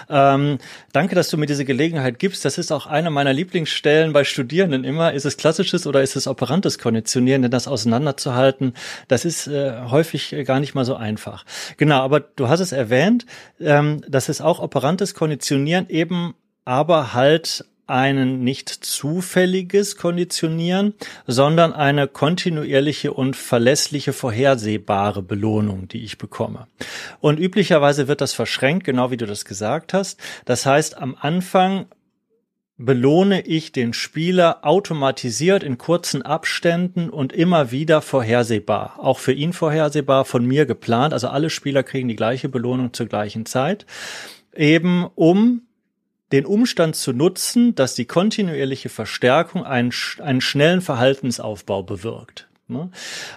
Ähm, 0.09 0.59
danke, 0.93 1.15
dass 1.15 1.29
du 1.29 1.37
mir 1.37 1.47
diese 1.47 1.65
Gelegenheit 1.65 2.19
gibst. 2.19 2.45
Das 2.45 2.57
ist 2.57 2.71
auch 2.71 2.87
eine 2.87 3.11
meiner 3.11 3.33
Lieblingsstellen 3.33 4.13
bei 4.13 4.25
Studierenden 4.25 4.85
immer. 4.85 5.13
Ist 5.13 5.25
es 5.25 5.37
klassisches 5.37 5.87
oder 5.87 6.03
ist 6.03 6.15
es 6.15 6.27
operantes 6.27 6.79
Konditionieren? 6.79 7.43
Denn 7.43 7.51
das 7.51 7.67
auseinanderzuhalten, 7.67 8.75
das 9.09 9.25
ist 9.25 9.47
äh, 9.49 9.83
häufig 9.89 10.35
gar 10.45 10.61
nicht 10.61 10.75
mal 10.75 10.85
so 10.85 10.95
einfach. 10.95 11.45
Genau, 11.77 12.01
aber 12.01 12.21
du 12.21 12.49
hast 12.49 12.61
es 12.61 12.73
erwähnt, 12.73 13.27
ähm, 13.61 14.03
das 14.09 14.29
ist 14.29 14.41
auch 14.41 14.61
operantes 14.61 15.15
Konditionieren 15.15 15.89
eben 15.89 16.35
aber 16.65 17.13
halt 17.13 17.65
einen 17.87 18.43
nicht 18.43 18.69
zufälliges 18.69 19.97
Konditionieren, 19.97 20.95
sondern 21.27 21.73
eine 21.73 22.09
kontinuierliche 22.09 23.13
und 23.13 23.37
verlässliche 23.37 24.13
vorhersehbare 24.13 25.23
Belohnung, 25.23 25.89
die 25.89 26.05
ich 26.05 26.19
bekomme. 26.19 26.67
Und 27.21 27.39
üblicherweise 27.39 28.09
wird 28.09 28.21
das 28.21 28.33
verschränkt, 28.33 28.85
genau 28.85 29.11
wie 29.11 29.17
du 29.17 29.27
das 29.27 29.45
gesagt 29.45 29.93
hast. 29.93 30.21
Das 30.45 30.67
heißt, 30.67 30.99
am 30.99 31.17
Anfang 31.21 31.87
belohne 32.77 33.43
ich 33.43 33.73
den 33.73 33.93
Spieler 33.93 34.59
automatisiert 34.63 35.63
in 35.63 35.79
kurzen 35.79 36.23
Abständen 36.23 37.09
und 37.09 37.33
immer 37.33 37.71
wieder 37.71 38.03
vorhersehbar. 38.03 38.99
Auch 38.99 39.19
für 39.19 39.33
ihn 39.33 39.53
vorhersehbar, 39.53 40.25
von 40.25 40.45
mir 40.45 40.67
geplant. 40.67 41.13
Also 41.13 41.29
alle 41.29 41.51
Spieler 41.51 41.83
kriegen 41.83 42.09
die 42.09 42.17
gleiche 42.17 42.49
Belohnung 42.49 42.93
zur 42.93 43.07
gleichen 43.07 43.47
Zeit. 43.47 43.87
Eben 44.55 45.07
um 45.15 45.63
den 46.35 46.47
Umstand 46.47 46.97
zu 46.97 47.13
nutzen, 47.13 47.77
dass 47.77 47.95
die 47.95 48.07
kontinuierliche 48.07 48.89
Verstärkung 48.89 49.65
einen, 49.65 49.93
einen 50.19 50.41
schnellen 50.41 50.81
Verhaltensaufbau 50.81 51.85
bewirkt. 51.85 52.49
Ne? 52.67 52.91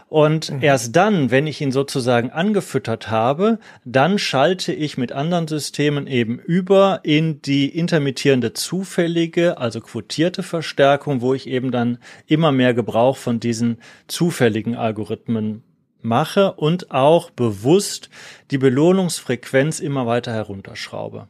Und 0.09 0.51
mhm. 0.51 0.63
erst 0.63 0.95
dann, 0.95 1.29
wenn 1.29 1.45
ich 1.45 1.61
ihn 1.61 1.71
sozusagen 1.71 2.31
angefüttert 2.31 3.11
habe, 3.11 3.59
dann 3.85 4.17
schalte 4.17 4.73
ich 4.73 4.97
mit 4.97 5.11
anderen 5.11 5.47
Systemen 5.47 6.07
eben 6.07 6.39
über 6.39 7.01
in 7.03 7.39
die 7.43 7.69
intermittierende 7.69 8.53
zufällige, 8.53 9.59
also 9.59 9.79
quotierte 9.79 10.41
Verstärkung, 10.41 11.21
wo 11.21 11.35
ich 11.35 11.45
eben 11.45 11.69
dann 11.69 11.99
immer 12.25 12.51
mehr 12.51 12.73
Gebrauch 12.73 13.17
von 13.17 13.39
diesen 13.39 13.77
zufälligen 14.07 14.75
Algorithmen 14.75 15.61
mache 16.01 16.53
und 16.53 16.91
auch 16.91 17.29
bewusst 17.31 18.09
die 18.51 18.57
Belohnungsfrequenz 18.57 19.79
immer 19.79 20.05
weiter 20.05 20.31
herunterschraube. 20.33 21.27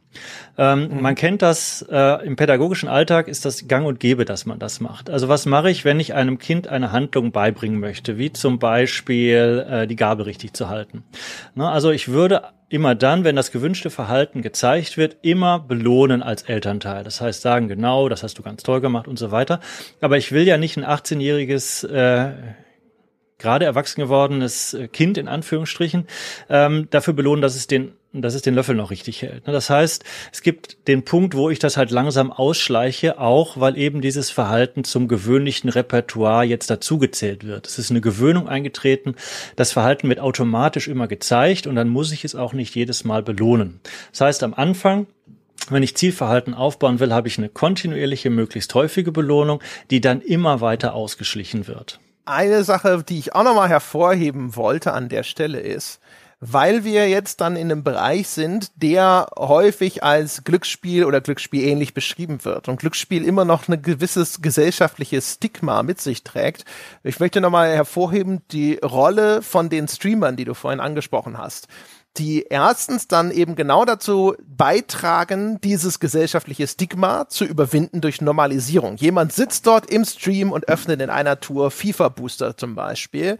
Ähm, 0.56 0.88
mhm. 0.88 1.02
Man 1.02 1.14
kennt 1.14 1.42
das 1.42 1.84
äh, 1.90 2.24
im 2.24 2.36
pädagogischen 2.36 2.88
Alltag 2.88 3.28
ist 3.28 3.44
das 3.44 3.66
Gang 3.66 3.86
und 3.86 4.00
Gäbe, 4.00 4.24
dass 4.24 4.46
man 4.46 4.58
das 4.58 4.80
macht. 4.80 5.10
Also 5.10 5.28
was 5.28 5.46
mache 5.46 5.70
ich, 5.70 5.84
wenn 5.84 6.00
ich 6.00 6.14
einem 6.14 6.38
Kind 6.38 6.68
eine 6.68 6.92
Handlung 6.92 7.32
beibringen 7.32 7.80
möchte, 7.80 8.18
wie 8.18 8.32
zum 8.32 8.58
Beispiel 8.58 9.66
äh, 9.68 9.86
die 9.86 9.96
Gabe 9.96 10.26
richtig 10.26 10.52
zu 10.54 10.68
halten? 10.68 11.02
Na, 11.54 11.70
also 11.72 11.90
ich 11.90 12.08
würde 12.08 12.42
immer 12.68 12.94
dann, 12.94 13.24
wenn 13.24 13.36
das 13.36 13.50
gewünschte 13.50 13.90
Verhalten 13.90 14.42
gezeigt 14.42 14.96
wird, 14.96 15.16
immer 15.22 15.58
belohnen 15.58 16.22
als 16.22 16.42
Elternteil. 16.42 17.02
Das 17.02 17.20
heißt, 17.20 17.40
sagen 17.40 17.68
genau, 17.68 18.08
das 18.08 18.22
hast 18.22 18.38
du 18.38 18.42
ganz 18.42 18.62
toll 18.62 18.80
gemacht 18.80 19.08
und 19.08 19.18
so 19.18 19.30
weiter. 19.30 19.60
Aber 20.00 20.18
ich 20.18 20.32
will 20.32 20.42
ja 20.42 20.58
nicht 20.58 20.76
ein 20.76 20.84
18-jähriges 20.84 21.88
äh, 21.88 22.32
gerade 23.38 23.64
erwachsen 23.64 24.00
gewordenes 24.00 24.74
äh, 24.74 24.88
Kind 24.88 25.18
in 25.18 25.28
Anführungsstrichen 25.28 26.06
ähm, 26.48 26.88
dafür 26.90 27.14
belohnen, 27.14 27.42
dass 27.42 27.56
es 27.56 27.66
den 27.66 27.92
dass 28.12 28.34
es 28.34 28.40
den 28.40 28.54
Löffel 28.54 28.74
noch 28.74 28.90
richtig 28.90 29.20
hält. 29.20 29.46
Ne, 29.46 29.52
das 29.52 29.68
heißt, 29.68 30.02
es 30.32 30.40
gibt 30.40 30.88
den 30.88 31.04
Punkt, 31.04 31.34
wo 31.34 31.50
ich 31.50 31.58
das 31.58 31.76
halt 31.76 31.90
langsam 31.90 32.32
ausschleiche, 32.32 33.18
auch 33.20 33.60
weil 33.60 33.76
eben 33.76 34.00
dieses 34.00 34.30
Verhalten 34.30 34.82
zum 34.82 35.08
gewöhnlichen 35.08 35.68
Repertoire 35.68 36.44
jetzt 36.44 36.70
dazugezählt 36.70 37.46
wird. 37.46 37.66
Es 37.66 37.78
ist 37.78 37.90
eine 37.90 38.00
Gewöhnung 38.00 38.48
eingetreten. 38.48 39.14
Das 39.56 39.72
Verhalten 39.72 40.08
wird 40.08 40.20
automatisch 40.20 40.88
immer 40.88 41.06
gezeigt 41.06 41.66
und 41.66 41.76
dann 41.76 41.90
muss 41.90 42.10
ich 42.10 42.24
es 42.24 42.34
auch 42.34 42.54
nicht 42.54 42.74
jedes 42.74 43.04
Mal 43.04 43.22
belohnen. 43.22 43.80
Das 44.10 44.22
heißt, 44.22 44.42
am 44.42 44.54
Anfang 44.54 45.06
wenn 45.70 45.82
ich 45.82 45.96
Zielverhalten 45.96 46.54
aufbauen 46.54 46.98
will, 46.98 47.12
habe 47.12 47.28
ich 47.28 47.36
eine 47.36 47.50
kontinuierliche, 47.50 48.30
möglichst 48.30 48.74
häufige 48.74 49.12
Belohnung, 49.12 49.60
die 49.90 50.00
dann 50.00 50.22
immer 50.22 50.62
weiter 50.62 50.94
ausgeschlichen 50.94 51.66
wird 51.66 52.00
eine 52.28 52.64
Sache, 52.64 53.02
die 53.02 53.18
ich 53.18 53.34
auch 53.34 53.44
nochmal 53.44 53.68
hervorheben 53.68 54.56
wollte 54.56 54.92
an 54.92 55.08
der 55.08 55.22
Stelle 55.22 55.60
ist, 55.60 56.00
weil 56.40 56.84
wir 56.84 57.08
jetzt 57.08 57.40
dann 57.40 57.56
in 57.56 57.70
einem 57.70 57.82
Bereich 57.82 58.28
sind, 58.28 58.70
der 58.76 59.26
häufig 59.36 60.04
als 60.04 60.44
Glücksspiel 60.44 61.04
oder 61.04 61.20
Glücksspiel 61.20 61.64
ähnlich 61.64 61.94
beschrieben 61.94 62.44
wird 62.44 62.68
und 62.68 62.78
Glücksspiel 62.78 63.24
immer 63.24 63.44
noch 63.44 63.66
ein 63.66 63.82
gewisses 63.82 64.40
gesellschaftliches 64.40 65.34
Stigma 65.34 65.82
mit 65.82 66.00
sich 66.00 66.22
trägt. 66.22 66.64
Ich 67.02 67.18
möchte 67.18 67.40
nochmal 67.40 67.72
hervorheben 67.74 68.42
die 68.52 68.76
Rolle 68.76 69.42
von 69.42 69.68
den 69.68 69.88
Streamern, 69.88 70.36
die 70.36 70.44
du 70.44 70.54
vorhin 70.54 70.80
angesprochen 70.80 71.38
hast 71.38 71.66
die 72.16 72.46
erstens 72.48 73.06
dann 73.06 73.30
eben 73.30 73.54
genau 73.54 73.84
dazu 73.84 74.34
beitragen, 74.44 75.60
dieses 75.60 76.00
gesellschaftliche 76.00 76.66
Stigma 76.66 77.28
zu 77.28 77.44
überwinden 77.44 78.00
durch 78.00 78.20
Normalisierung. 78.20 78.96
Jemand 78.96 79.32
sitzt 79.32 79.66
dort 79.66 79.90
im 79.90 80.04
Stream 80.04 80.50
und 80.50 80.68
öffnet 80.68 81.00
in 81.00 81.10
einer 81.10 81.38
Tour 81.38 81.70
FIFA 81.70 82.08
Booster 82.08 82.56
zum 82.56 82.74
Beispiel 82.74 83.38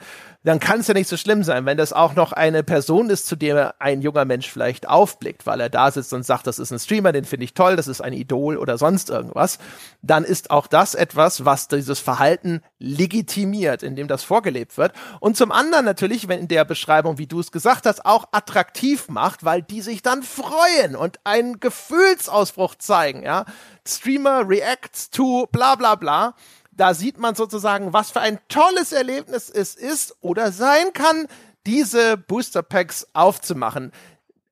dann 0.49 0.61
kann 0.61 0.80
es 0.80 0.86
ja 0.86 0.94
nicht 0.94 1.09
so 1.09 1.18
schlimm 1.18 1.44
sein, 1.44 1.66
wenn 1.66 1.76
das 1.76 1.92
auch 1.92 2.14
noch 2.14 2.32
eine 2.32 2.62
Person 2.62 3.11
ist, 3.11 3.26
zu 3.26 3.36
der 3.36 3.74
ein 3.80 4.01
junger 4.01 4.24
Mensch 4.24 4.51
vielleicht 4.51 4.88
aufblickt, 4.88 5.44
weil 5.46 5.61
er 5.61 5.68
da 5.68 5.90
sitzt 5.90 6.14
und 6.14 6.24
sagt, 6.24 6.46
das 6.46 6.59
ist 6.59 6.70
ein 6.70 6.78
Streamer, 6.78 7.12
den 7.12 7.26
finde 7.26 7.44
ich 7.44 7.53
toll, 7.53 7.76
das 7.76 7.86
ist 7.86 8.01
ein 8.01 8.14
Idol 8.14 8.57
oder 8.57 8.78
sonst 8.78 9.11
irgendwas, 9.11 9.59
dann 10.01 10.24
ist 10.24 10.51
auch 10.51 10.66
das 10.66 10.94
etwas, 10.94 11.44
was 11.44 11.68
dieses 11.68 11.99
Verhalten 11.99 12.62
legitimiert, 12.78 13.82
indem 13.82 14.09
das 14.09 14.24
vorgelebt 14.24 14.78
wird. 14.78 14.92
Und 15.20 15.36
zum 15.36 15.53
anderen 15.53 15.84
natürlich, 15.84 16.28
wenn 16.28 16.40
in 16.40 16.49
der 16.49 16.64
Beschreibung, 16.64 17.18
wie 17.18 17.26
du 17.26 17.40
es 17.40 17.53
gesagt 17.53 17.84
hast, 17.84 18.07
auch 18.07 18.28
attraktiv 18.32 19.09
macht, 19.09 19.44
weil 19.44 19.61
die 19.61 19.82
sich 19.82 20.01
dann 20.01 20.22
freuen 20.22 20.96
und 20.96 21.20
einen 21.24 21.61
Gefühlsausbruch 21.61 22.76
zeigen, 22.76 23.22
ja. 23.22 23.44
Streamer 23.86 24.49
reacts 24.49 25.11
to 25.11 25.46
bla 25.53 25.74
bla 25.74 25.94
bla 25.94 26.34
da 26.79 26.95
sieht 26.95 27.18
man 27.18 27.35
sozusagen, 27.35 27.93
was 27.93 28.12
für 28.12 28.20
ein 28.20 28.39
tolles 28.49 28.93
Erlebnis 28.93 29.51
es 29.51 29.74
ist 29.74 30.16
oder 30.20 30.53
sein 30.53 30.93
kann, 30.95 31.26
diese 31.66 32.16
Booster 32.16 32.62
Packs 32.62 33.07
aufzumachen. 33.12 33.93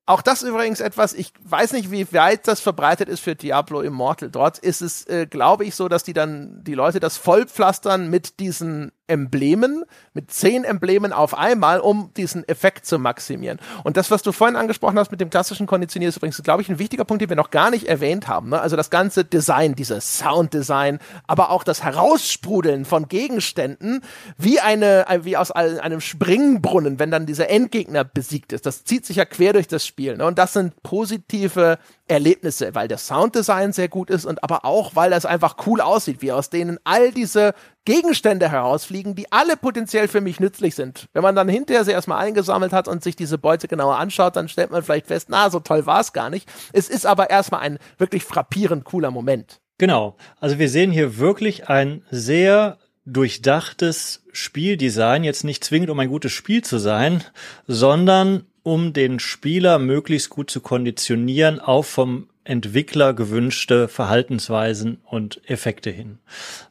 Auch 0.08 0.22
das 0.22 0.44
übrigens 0.44 0.80
etwas, 0.80 1.12
ich 1.12 1.32
weiß 1.42 1.72
nicht, 1.72 1.90
wie 1.90 2.06
weit 2.12 2.46
das 2.46 2.60
verbreitet 2.60 3.08
ist 3.08 3.18
für 3.18 3.34
Diablo 3.34 3.80
Immortal. 3.80 4.30
Dort 4.30 4.58
ist 4.58 4.80
es, 4.80 5.04
äh, 5.08 5.26
glaube 5.26 5.64
ich, 5.64 5.74
so, 5.74 5.88
dass 5.88 6.04
die 6.04 6.12
dann, 6.12 6.62
die 6.62 6.74
Leute 6.74 7.00
das 7.00 7.16
vollpflastern 7.16 8.08
mit 8.08 8.38
diesen 8.38 8.92
Emblemen, 9.08 9.84
mit 10.14 10.32
zehn 10.32 10.64
Emblemen 10.64 11.12
auf 11.12 11.36
einmal, 11.36 11.80
um 11.80 12.12
diesen 12.16 12.46
Effekt 12.48 12.86
zu 12.86 12.98
maximieren. 12.98 13.58
Und 13.84 13.96
das, 13.96 14.10
was 14.10 14.22
du 14.22 14.32
vorhin 14.32 14.56
angesprochen 14.56 14.98
hast 14.98 15.10
mit 15.10 15.20
dem 15.20 15.30
klassischen 15.30 15.66
Konditionieren, 15.66 16.08
ist 16.08 16.16
übrigens, 16.16 16.42
glaube 16.42 16.62
ich, 16.62 16.68
ein 16.68 16.78
wichtiger 16.78 17.04
Punkt, 17.04 17.22
den 17.22 17.28
wir 17.28 17.36
noch 17.36 17.50
gar 17.50 17.70
nicht 17.70 17.88
erwähnt 17.88 18.26
haben. 18.28 18.50
Ne? 18.50 18.60
Also 18.60 18.76
das 18.76 18.90
ganze 18.90 19.24
Design, 19.24 19.74
dieses 19.74 20.18
Sounddesign, 20.18 20.98
aber 21.26 21.50
auch 21.50 21.62
das 21.64 21.82
Heraussprudeln 21.82 22.84
von 22.84 23.08
Gegenständen, 23.08 24.02
wie 24.38 24.60
eine, 24.60 25.06
wie 25.22 25.36
aus 25.36 25.50
einem 25.52 26.00
Springbrunnen, 26.00 26.98
wenn 26.98 27.10
dann 27.10 27.26
dieser 27.26 27.48
Endgegner 27.48 28.04
besiegt 28.04 28.52
ist. 28.52 28.66
Das 28.66 28.84
zieht 28.84 29.06
sich 29.06 29.16
ja 29.16 29.24
quer 29.24 29.52
durch 29.52 29.68
das 29.68 29.86
Spiel. 29.86 29.95
Ne? 29.98 30.26
Und 30.26 30.38
das 30.38 30.52
sind 30.52 30.82
positive 30.82 31.78
Erlebnisse, 32.06 32.74
weil 32.74 32.88
der 32.88 32.98
Sounddesign 32.98 33.72
sehr 33.72 33.88
gut 33.88 34.10
ist 34.10 34.24
und 34.24 34.42
aber 34.44 34.64
auch, 34.64 34.94
weil 34.94 35.10
das 35.10 35.26
einfach 35.26 35.56
cool 35.66 35.80
aussieht, 35.80 36.22
wie 36.22 36.32
aus 36.32 36.50
denen 36.50 36.78
all 36.84 37.10
diese 37.12 37.54
Gegenstände 37.84 38.50
herausfliegen, 38.50 39.14
die 39.14 39.30
alle 39.32 39.56
potenziell 39.56 40.08
für 40.08 40.20
mich 40.20 40.40
nützlich 40.40 40.74
sind. 40.74 41.08
Wenn 41.12 41.22
man 41.22 41.34
dann 41.34 41.48
hinterher 41.48 41.84
sie 41.84 41.92
erstmal 41.92 42.24
eingesammelt 42.24 42.72
hat 42.72 42.88
und 42.88 43.02
sich 43.02 43.16
diese 43.16 43.38
Beute 43.38 43.68
genauer 43.68 43.98
anschaut, 43.98 44.36
dann 44.36 44.48
stellt 44.48 44.70
man 44.70 44.82
vielleicht 44.82 45.06
fest, 45.06 45.28
na, 45.30 45.50
so 45.50 45.60
toll 45.60 45.86
war 45.86 46.00
es 46.00 46.12
gar 46.12 46.30
nicht. 46.30 46.48
Es 46.72 46.88
ist 46.88 47.06
aber 47.06 47.30
erstmal 47.30 47.60
ein 47.60 47.78
wirklich 47.98 48.24
frappierend 48.24 48.84
cooler 48.84 49.10
Moment. 49.10 49.60
Genau. 49.78 50.16
Also 50.40 50.58
wir 50.58 50.68
sehen 50.68 50.90
hier 50.90 51.18
wirklich 51.18 51.68
ein 51.68 52.02
sehr 52.10 52.78
durchdachtes 53.06 54.24
Spieldesign, 54.32 55.22
jetzt 55.22 55.44
nicht 55.44 55.64
zwingend 55.64 55.90
um 55.90 56.00
ein 56.00 56.08
gutes 56.08 56.32
Spiel 56.32 56.62
zu 56.62 56.78
sein, 56.78 57.22
sondern 57.66 58.46
um 58.66 58.92
den 58.92 59.20
Spieler 59.20 59.78
möglichst 59.78 60.28
gut 60.28 60.50
zu 60.50 60.60
konditionieren 60.60 61.60
auf 61.60 61.86
vom 61.86 62.26
Entwickler 62.42 63.14
gewünschte 63.14 63.86
Verhaltensweisen 63.86 64.98
und 65.04 65.40
Effekte 65.48 65.90
hin. 65.90 66.18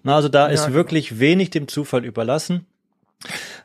Na, 0.04 0.18
also 0.18 0.28
da 0.28 0.48
ist 0.48 0.60
ja, 0.60 0.66
genau. 0.66 0.76
wirklich 0.76 1.20
wenig 1.20 1.52
dem 1.52 1.70
Zufall 1.70 2.04
überlassen. 2.04 2.66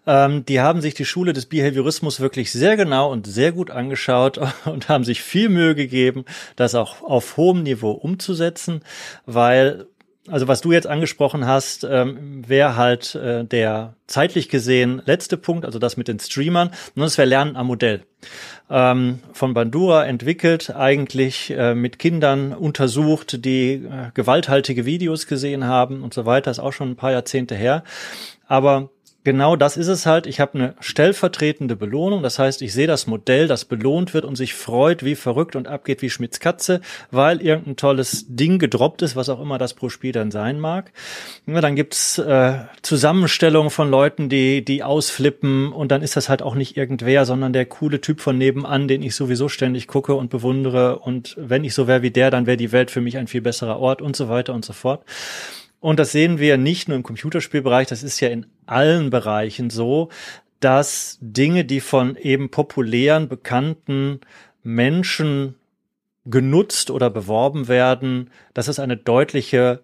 Ähm, 0.06 0.44
die 0.46 0.60
haben 0.60 0.80
sich 0.80 0.94
die 0.94 1.04
Schule 1.06 1.32
des 1.32 1.46
Behaviorismus 1.46 2.20
wirklich 2.20 2.52
sehr 2.52 2.76
genau 2.76 3.10
und 3.10 3.26
sehr 3.26 3.50
gut 3.50 3.72
angeschaut 3.72 4.38
und 4.64 4.88
haben 4.88 5.02
sich 5.02 5.22
viel 5.22 5.48
Mühe 5.48 5.74
gegeben, 5.74 6.24
das 6.54 6.76
auch 6.76 7.02
auf 7.02 7.36
hohem 7.36 7.64
Niveau 7.64 7.90
umzusetzen, 7.90 8.82
weil 9.26 9.86
also 10.28 10.48
was 10.48 10.60
du 10.60 10.72
jetzt 10.72 10.86
angesprochen 10.86 11.46
hast, 11.46 11.84
ähm, 11.84 12.46
wäre 12.46 12.76
halt 12.76 13.14
äh, 13.14 13.44
der 13.44 13.94
zeitlich 14.06 14.48
gesehen 14.48 15.00
letzte 15.06 15.36
Punkt, 15.36 15.64
also 15.64 15.78
das 15.78 15.96
mit 15.96 16.08
den 16.08 16.18
Streamern. 16.18 16.68
Und 16.94 17.02
das 17.02 17.16
wäre 17.16 17.28
Lernen 17.28 17.56
am 17.56 17.68
Modell. 17.68 18.02
Ähm, 18.68 19.20
von 19.32 19.54
Bandura 19.54 20.04
entwickelt, 20.04 20.74
eigentlich 20.76 21.50
äh, 21.50 21.74
mit 21.74 21.98
Kindern 21.98 22.52
untersucht, 22.52 23.44
die 23.44 23.72
äh, 23.72 24.10
gewalthaltige 24.12 24.84
Videos 24.84 25.26
gesehen 25.26 25.64
haben 25.64 26.02
und 26.02 26.12
so 26.12 26.26
weiter, 26.26 26.50
ist 26.50 26.58
auch 26.58 26.72
schon 26.72 26.90
ein 26.90 26.96
paar 26.96 27.12
Jahrzehnte 27.12 27.54
her. 27.54 27.82
Aber 28.46 28.90
genau 29.24 29.56
das 29.56 29.76
ist 29.76 29.88
es 29.88 30.06
halt. 30.06 30.26
Ich 30.26 30.40
habe 30.40 30.54
eine 30.54 30.74
stellvertretende 30.80 31.76
Belohnung. 31.76 32.22
Das 32.22 32.38
heißt, 32.38 32.62
ich 32.62 32.72
sehe 32.72 32.86
das 32.86 33.06
Modell, 33.06 33.48
das 33.48 33.64
belohnt 33.64 34.14
wird 34.14 34.24
und 34.24 34.36
sich 34.36 34.54
freut 34.54 35.04
wie 35.04 35.14
verrückt 35.14 35.56
und 35.56 35.68
abgeht 35.68 36.02
wie 36.02 36.10
Schmitz 36.10 36.40
Katze, 36.40 36.80
weil 37.10 37.42
irgendein 37.42 37.76
tolles 37.76 38.26
Ding 38.28 38.58
gedroppt 38.58 39.02
ist, 39.02 39.16
was 39.16 39.28
auch 39.28 39.40
immer 39.40 39.58
das 39.58 39.74
pro 39.74 39.88
Spiel 39.88 40.12
dann 40.12 40.30
sein 40.30 40.60
mag. 40.60 40.92
Ja, 41.46 41.60
dann 41.60 41.76
gibt's 41.76 42.18
äh, 42.18 42.58
Zusammenstellungen 42.82 43.70
von 43.70 43.90
Leuten, 43.90 44.28
die, 44.28 44.64
die 44.64 44.82
ausflippen 44.82 45.72
und 45.72 45.90
dann 45.90 46.02
ist 46.02 46.16
das 46.16 46.28
halt 46.28 46.42
auch 46.42 46.54
nicht 46.54 46.76
irgendwer, 46.76 47.24
sondern 47.24 47.52
der 47.52 47.66
coole 47.66 48.00
Typ 48.00 48.20
von 48.20 48.38
nebenan, 48.38 48.88
den 48.88 49.02
ich 49.02 49.14
sowieso 49.14 49.48
ständig 49.48 49.86
gucke 49.86 50.14
und 50.14 50.30
bewundere. 50.30 50.98
Und 50.98 51.36
wenn 51.38 51.64
ich 51.64 51.74
so 51.74 51.86
wäre 51.86 52.02
wie 52.02 52.10
der, 52.10 52.30
dann 52.30 52.46
wäre 52.46 52.56
die 52.56 52.72
Welt 52.72 52.90
für 52.90 53.00
mich 53.00 53.18
ein 53.18 53.26
viel 53.26 53.40
besserer 53.40 53.78
Ort 53.78 54.02
und 54.02 54.16
so 54.16 54.28
weiter 54.28 54.54
und 54.54 54.64
so 54.64 54.72
fort. 54.72 55.04
Und 55.80 55.98
das 55.98 56.12
sehen 56.12 56.38
wir 56.38 56.58
nicht 56.58 56.88
nur 56.88 56.96
im 56.96 57.02
Computerspielbereich, 57.02 57.88
das 57.88 58.02
ist 58.02 58.20
ja 58.20 58.28
in 58.28 58.46
allen 58.66 59.10
Bereichen 59.10 59.70
so, 59.70 60.10
dass 60.60 61.18
Dinge, 61.22 61.64
die 61.64 61.80
von 61.80 62.16
eben 62.16 62.50
populären, 62.50 63.28
bekannten 63.28 64.20
Menschen 64.62 65.54
genutzt 66.26 66.90
oder 66.90 67.08
beworben 67.08 67.66
werden, 67.66 68.30
dass 68.52 68.68
es 68.68 68.78
eine 68.78 68.96
deutliche 68.96 69.82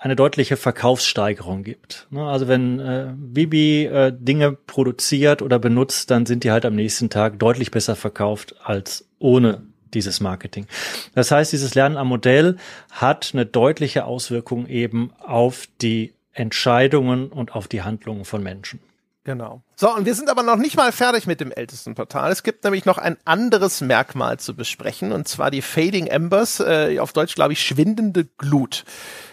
eine 0.00 0.14
deutliche 0.14 0.56
Verkaufssteigerung 0.56 1.64
gibt. 1.64 2.06
Ne, 2.10 2.22
also 2.22 2.46
wenn 2.46 2.78
äh, 2.78 3.12
Bibi 3.16 3.86
äh, 3.86 4.12
Dinge 4.16 4.52
produziert 4.52 5.42
oder 5.42 5.58
benutzt, 5.58 6.12
dann 6.12 6.24
sind 6.24 6.44
die 6.44 6.52
halt 6.52 6.64
am 6.64 6.76
nächsten 6.76 7.10
Tag 7.10 7.40
deutlich 7.40 7.72
besser 7.72 7.96
verkauft 7.96 8.54
als 8.62 9.08
ohne 9.18 9.66
dieses 9.94 10.20
Marketing. 10.20 10.66
Das 11.14 11.30
heißt, 11.30 11.52
dieses 11.52 11.74
Lernen 11.74 11.96
am 11.96 12.08
Modell 12.08 12.56
hat 12.90 13.30
eine 13.32 13.46
deutliche 13.46 14.04
Auswirkung 14.04 14.66
eben 14.66 15.12
auf 15.20 15.68
die 15.80 16.12
Entscheidungen 16.32 17.28
und 17.28 17.54
auf 17.54 17.68
die 17.68 17.82
Handlungen 17.82 18.24
von 18.24 18.42
Menschen. 18.42 18.80
Genau. 19.28 19.60
So, 19.76 19.94
und 19.94 20.06
wir 20.06 20.14
sind 20.14 20.30
aber 20.30 20.42
noch 20.42 20.56
nicht 20.56 20.78
mal 20.78 20.90
fertig 20.90 21.26
mit 21.26 21.38
dem 21.40 21.52
ältesten 21.52 21.94
Portal. 21.94 22.32
Es 22.32 22.42
gibt 22.42 22.64
nämlich 22.64 22.86
noch 22.86 22.96
ein 22.96 23.18
anderes 23.26 23.82
Merkmal 23.82 24.38
zu 24.38 24.56
besprechen, 24.56 25.12
und 25.12 25.28
zwar 25.28 25.50
die 25.50 25.60
Fading 25.60 26.06
Embers, 26.06 26.60
äh, 26.60 26.98
auf 26.98 27.12
Deutsch 27.12 27.34
glaube 27.34 27.52
ich 27.52 27.62
schwindende 27.62 28.24
Glut. 28.38 28.86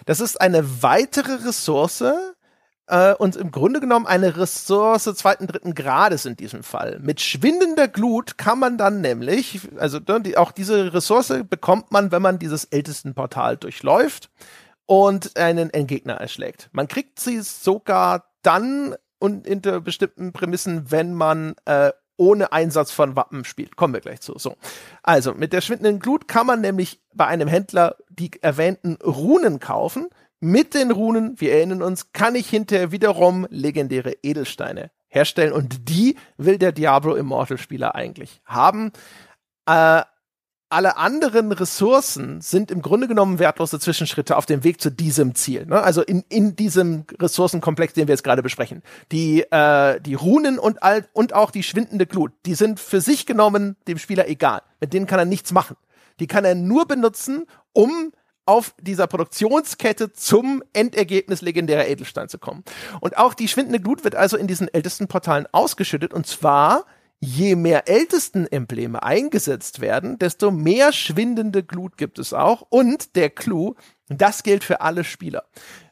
Das 0.05 0.19
ist 0.19 0.41
eine 0.41 0.83
weitere 0.83 1.47
Ressource, 1.47 2.03
äh, 2.87 3.13
und 3.13 3.35
im 3.35 3.51
Grunde 3.51 3.79
genommen 3.79 4.05
eine 4.05 4.37
Ressource 4.37 5.03
zweiten, 5.15 5.47
dritten 5.47 5.73
Grades 5.73 6.25
in 6.25 6.35
diesem 6.35 6.63
Fall. 6.63 6.99
Mit 7.01 7.21
schwindender 7.21 7.87
Glut 7.87 8.37
kann 8.37 8.59
man 8.59 8.77
dann 8.77 9.01
nämlich, 9.01 9.61
also 9.77 9.99
ne, 9.99 10.21
die, 10.21 10.37
auch 10.37 10.51
diese 10.51 10.93
Ressource 10.93 11.33
bekommt 11.49 11.91
man, 11.91 12.11
wenn 12.11 12.21
man 12.21 12.39
dieses 12.39 12.65
ältesten 12.65 13.13
Portal 13.13 13.57
durchläuft 13.57 14.29
und 14.85 15.37
einen 15.37 15.69
Endgegner 15.71 16.15
erschlägt. 16.15 16.69
Man 16.71 16.87
kriegt 16.87 17.19
sie 17.19 17.41
sogar 17.41 18.25
dann 18.41 18.95
und 19.17 19.47
unter 19.47 19.81
bestimmten 19.81 20.33
Prämissen, 20.33 20.91
wenn 20.91 21.13
man 21.13 21.55
äh, 21.65 21.91
ohne 22.17 22.51
Einsatz 22.51 22.91
von 22.91 23.15
Wappen 23.15 23.43
spielt. 23.43 23.75
Kommen 23.75 23.93
wir 23.93 24.01
gleich 24.01 24.21
zu. 24.21 24.37
So. 24.37 24.55
Also, 25.03 25.33
mit 25.33 25.51
der 25.51 25.61
schwindenden 25.61 25.99
Glut 25.99 26.27
kann 26.27 26.47
man 26.47 26.61
nämlich 26.61 27.01
bei 27.13 27.25
einem 27.25 27.47
Händler 27.47 27.95
die 28.09 28.31
erwähnten 28.41 28.95
Runen 29.03 29.59
kaufen, 29.59 30.09
mit 30.39 30.73
den 30.73 30.91
Runen, 30.91 31.39
wir 31.39 31.53
erinnern 31.53 31.81
uns, 31.81 32.11
kann 32.11 32.35
ich 32.35 32.49
hinterher 32.49 32.91
wiederum 32.91 33.47
legendäre 33.49 34.13
Edelsteine 34.21 34.91
herstellen 35.07 35.53
und 35.53 35.89
die 35.89 36.17
will 36.37 36.57
der 36.57 36.71
Diablo 36.71 37.15
Immortal 37.15 37.57
Spieler 37.57 37.95
eigentlich 37.95 38.41
haben. 38.45 38.91
Äh, 39.65 40.03
alle 40.69 40.97
anderen 40.97 41.51
Ressourcen 41.51 42.41
sind 42.41 42.71
im 42.71 42.81
Grunde 42.81 43.07
genommen 43.07 43.39
wertlose 43.39 43.79
Zwischenschritte 43.79 44.35
auf 44.35 44.45
dem 44.45 44.63
Weg 44.63 44.81
zu 44.81 44.89
diesem 44.89 45.35
Ziel. 45.35 45.65
Ne? 45.67 45.81
Also 45.81 46.01
in, 46.01 46.23
in 46.27 46.55
diesem 46.55 47.05
Ressourcenkomplex, 47.19 47.93
den 47.93 48.07
wir 48.07 48.13
jetzt 48.13 48.23
gerade 48.23 48.43
besprechen. 48.43 48.81
Die, 49.11 49.41
äh, 49.51 50.01
die 50.01 50.15
Runen 50.15 50.59
und, 50.59 50.81
all, 50.83 51.07
und 51.13 51.33
auch 51.33 51.51
die 51.51 51.63
schwindende 51.63 52.07
Glut, 52.07 52.33
die 52.45 52.55
sind 52.55 52.79
für 52.79 52.99
sich 52.99 53.25
genommen 53.25 53.77
dem 53.87 53.99
Spieler 53.99 54.27
egal. 54.27 54.63
Mit 54.81 54.91
denen 54.93 55.05
kann 55.05 55.19
er 55.19 55.25
nichts 55.25 55.51
machen. 55.53 55.77
Die 56.19 56.27
kann 56.27 56.45
er 56.45 56.55
nur 56.55 56.87
benutzen, 56.87 57.45
um 57.71 58.11
auf 58.45 58.75
dieser 58.79 59.07
Produktionskette 59.07 60.13
zum 60.13 60.63
Endergebnis 60.73 61.41
legendärer 61.41 61.87
Edelstein 61.87 62.29
zu 62.29 62.37
kommen. 62.37 62.63
Und 63.01 63.17
auch 63.17 63.33
die 63.33 63.47
schwindende 63.47 63.79
Glut 63.79 64.03
wird 64.03 64.15
also 64.15 64.37
in 64.37 64.47
diesen 64.47 64.73
ältesten 64.73 65.07
Portalen 65.07 65.47
ausgeschüttet 65.51 66.13
und 66.13 66.27
zwar 66.27 66.85
je 67.19 67.55
mehr 67.55 67.87
ältesten 67.87 68.45
Embleme 68.45 69.01
eingesetzt 69.01 69.79
werden, 69.79 70.19
desto 70.19 70.51
mehr 70.51 70.91
schwindende 70.93 71.63
Glut 71.63 71.97
gibt 71.97 72.19
es 72.19 72.33
auch. 72.33 72.61
Und 72.69 73.15
der 73.15 73.29
Clou, 73.29 73.75
das 74.09 74.43
gilt 74.43 74.63
für 74.63 74.81
alle 74.81 75.03
Spieler. 75.03 75.43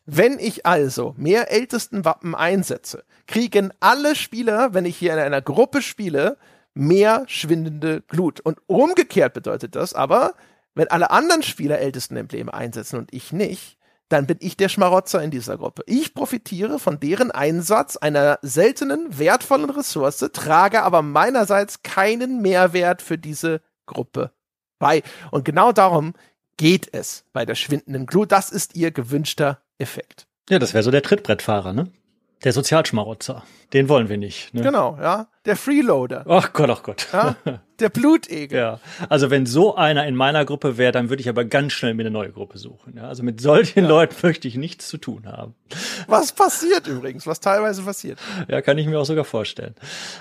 Wenn 0.06 0.38
ich 0.38 0.66
also 0.66 1.16
mehr 1.18 1.50
ältesten 1.52 2.06
Wappen 2.06 2.36
einsetze, 2.36 3.04
kriegen 3.26 3.72
alle 3.80 4.16
Spieler, 4.16 4.74
wenn 4.74 4.86
ich 4.86 4.98
hier 4.98 5.14
in 5.14 5.20
einer 5.20 5.42
Gruppe 5.42 5.82
spiele, 5.82 6.38
mehr 6.74 7.24
schwindende 7.28 8.02
Glut. 8.02 8.42
Und 8.42 8.60
umgekehrt 8.68 9.34
bedeutet 9.34 9.76
das 9.76 9.94
aber, 9.94 10.34
wenn 10.76 10.88
alle 10.90 11.12
anderen 11.12 11.44
Spieler 11.44 11.80
ältesten 11.80 12.18
Embleme 12.18 12.54
einsetzen 12.54 12.98
und 12.98 13.14
ich 13.14 13.32
nicht, 13.32 13.78
dann 14.10 14.28
bin 14.28 14.38
ich 14.42 14.58
der 14.58 14.70
Schmarotzer 14.70 15.24
in 15.24 15.32
dieser 15.32 15.58
Gruppe. 15.58 15.84
Ich 15.88 16.14
profitiere 16.14 16.78
von 16.78 17.00
deren 17.00 17.32
Einsatz 17.32 17.98
einer 17.98 18.38
seltenen, 18.42 19.18
wertvollen 19.18 19.70
Ressource, 19.70 20.20
trage 20.34 20.84
aber 20.84 21.02
meinerseits 21.02 21.84
keinen 21.84 22.42
Mehrwert 22.42 23.02
für 23.02 23.18
diese 23.18 23.62
Gruppe 23.86 24.32
bei. 24.78 25.02
Und 25.32 25.46
genau 25.46 25.72
darum 25.72 26.14
geht 26.58 26.94
es 26.94 27.26
bei 27.34 27.46
der 27.46 27.56
schwindenden 27.56 28.06
Glut. 28.06 28.32
Das 28.32 28.50
ist 28.50 28.76
ihr 28.76 28.92
gewünschter 28.92 29.62
Effekt. 29.78 30.28
Ja, 30.50 30.60
das 30.60 30.74
wäre 30.74 30.84
so 30.84 30.92
der 30.92 31.02
Trittbrettfahrer, 31.02 31.74
ne? 31.74 31.92
Der 32.44 32.54
Sozialschmarotzer. 32.54 33.44
Den 33.72 33.88
wollen 33.88 34.10
wir 34.10 34.18
nicht. 34.18 34.54
Ne? 34.54 34.62
Genau, 34.62 34.98
ja. 35.02 35.28
Der 35.46 35.58
Freeloader. 35.58 36.24
Ach 36.28 36.54
Gott, 36.54 36.70
ach 36.70 36.84
Gott. 36.84 37.08
Ja? 37.12 37.36
Der 37.80 37.90
Blutegel. 37.90 38.58
Ja. 38.58 38.80
Also 39.10 39.32
wenn 39.32 39.46
so 39.46 39.76
einer 39.76 40.06
in 40.06 40.16
meiner 40.16 40.46
Gruppe 40.46 40.78
wäre, 40.78 40.92
dann 40.92 41.10
würde 41.10 41.22
ich 41.22 41.28
aber 41.28 41.44
ganz 41.44 41.74
schnell 41.74 41.96
mir 41.96 42.04
eine 42.04 42.12
neue 42.12 42.32
Gruppe 42.32 42.60
suchen. 42.60 42.94
Ja? 42.96 43.08
Also 43.08 43.24
mit 43.24 43.42
solchen 43.42 43.84
ja. 43.84 43.90
Leuten 43.90 44.16
möchte 44.22 44.48
ich 44.48 44.56
nichts 44.56 44.88
zu 44.88 44.98
tun 44.98 45.26
haben. 45.26 45.56
Was 46.08 46.32
passiert 46.32 46.88
übrigens, 46.88 47.26
was 47.26 47.40
teilweise 47.40 47.82
passiert. 47.82 48.20
Ja, 48.48 48.62
kann 48.62 48.78
ich 48.78 48.86
mir 48.86 49.00
auch 49.00 49.06
sogar 49.06 49.26
vorstellen. 49.26 49.74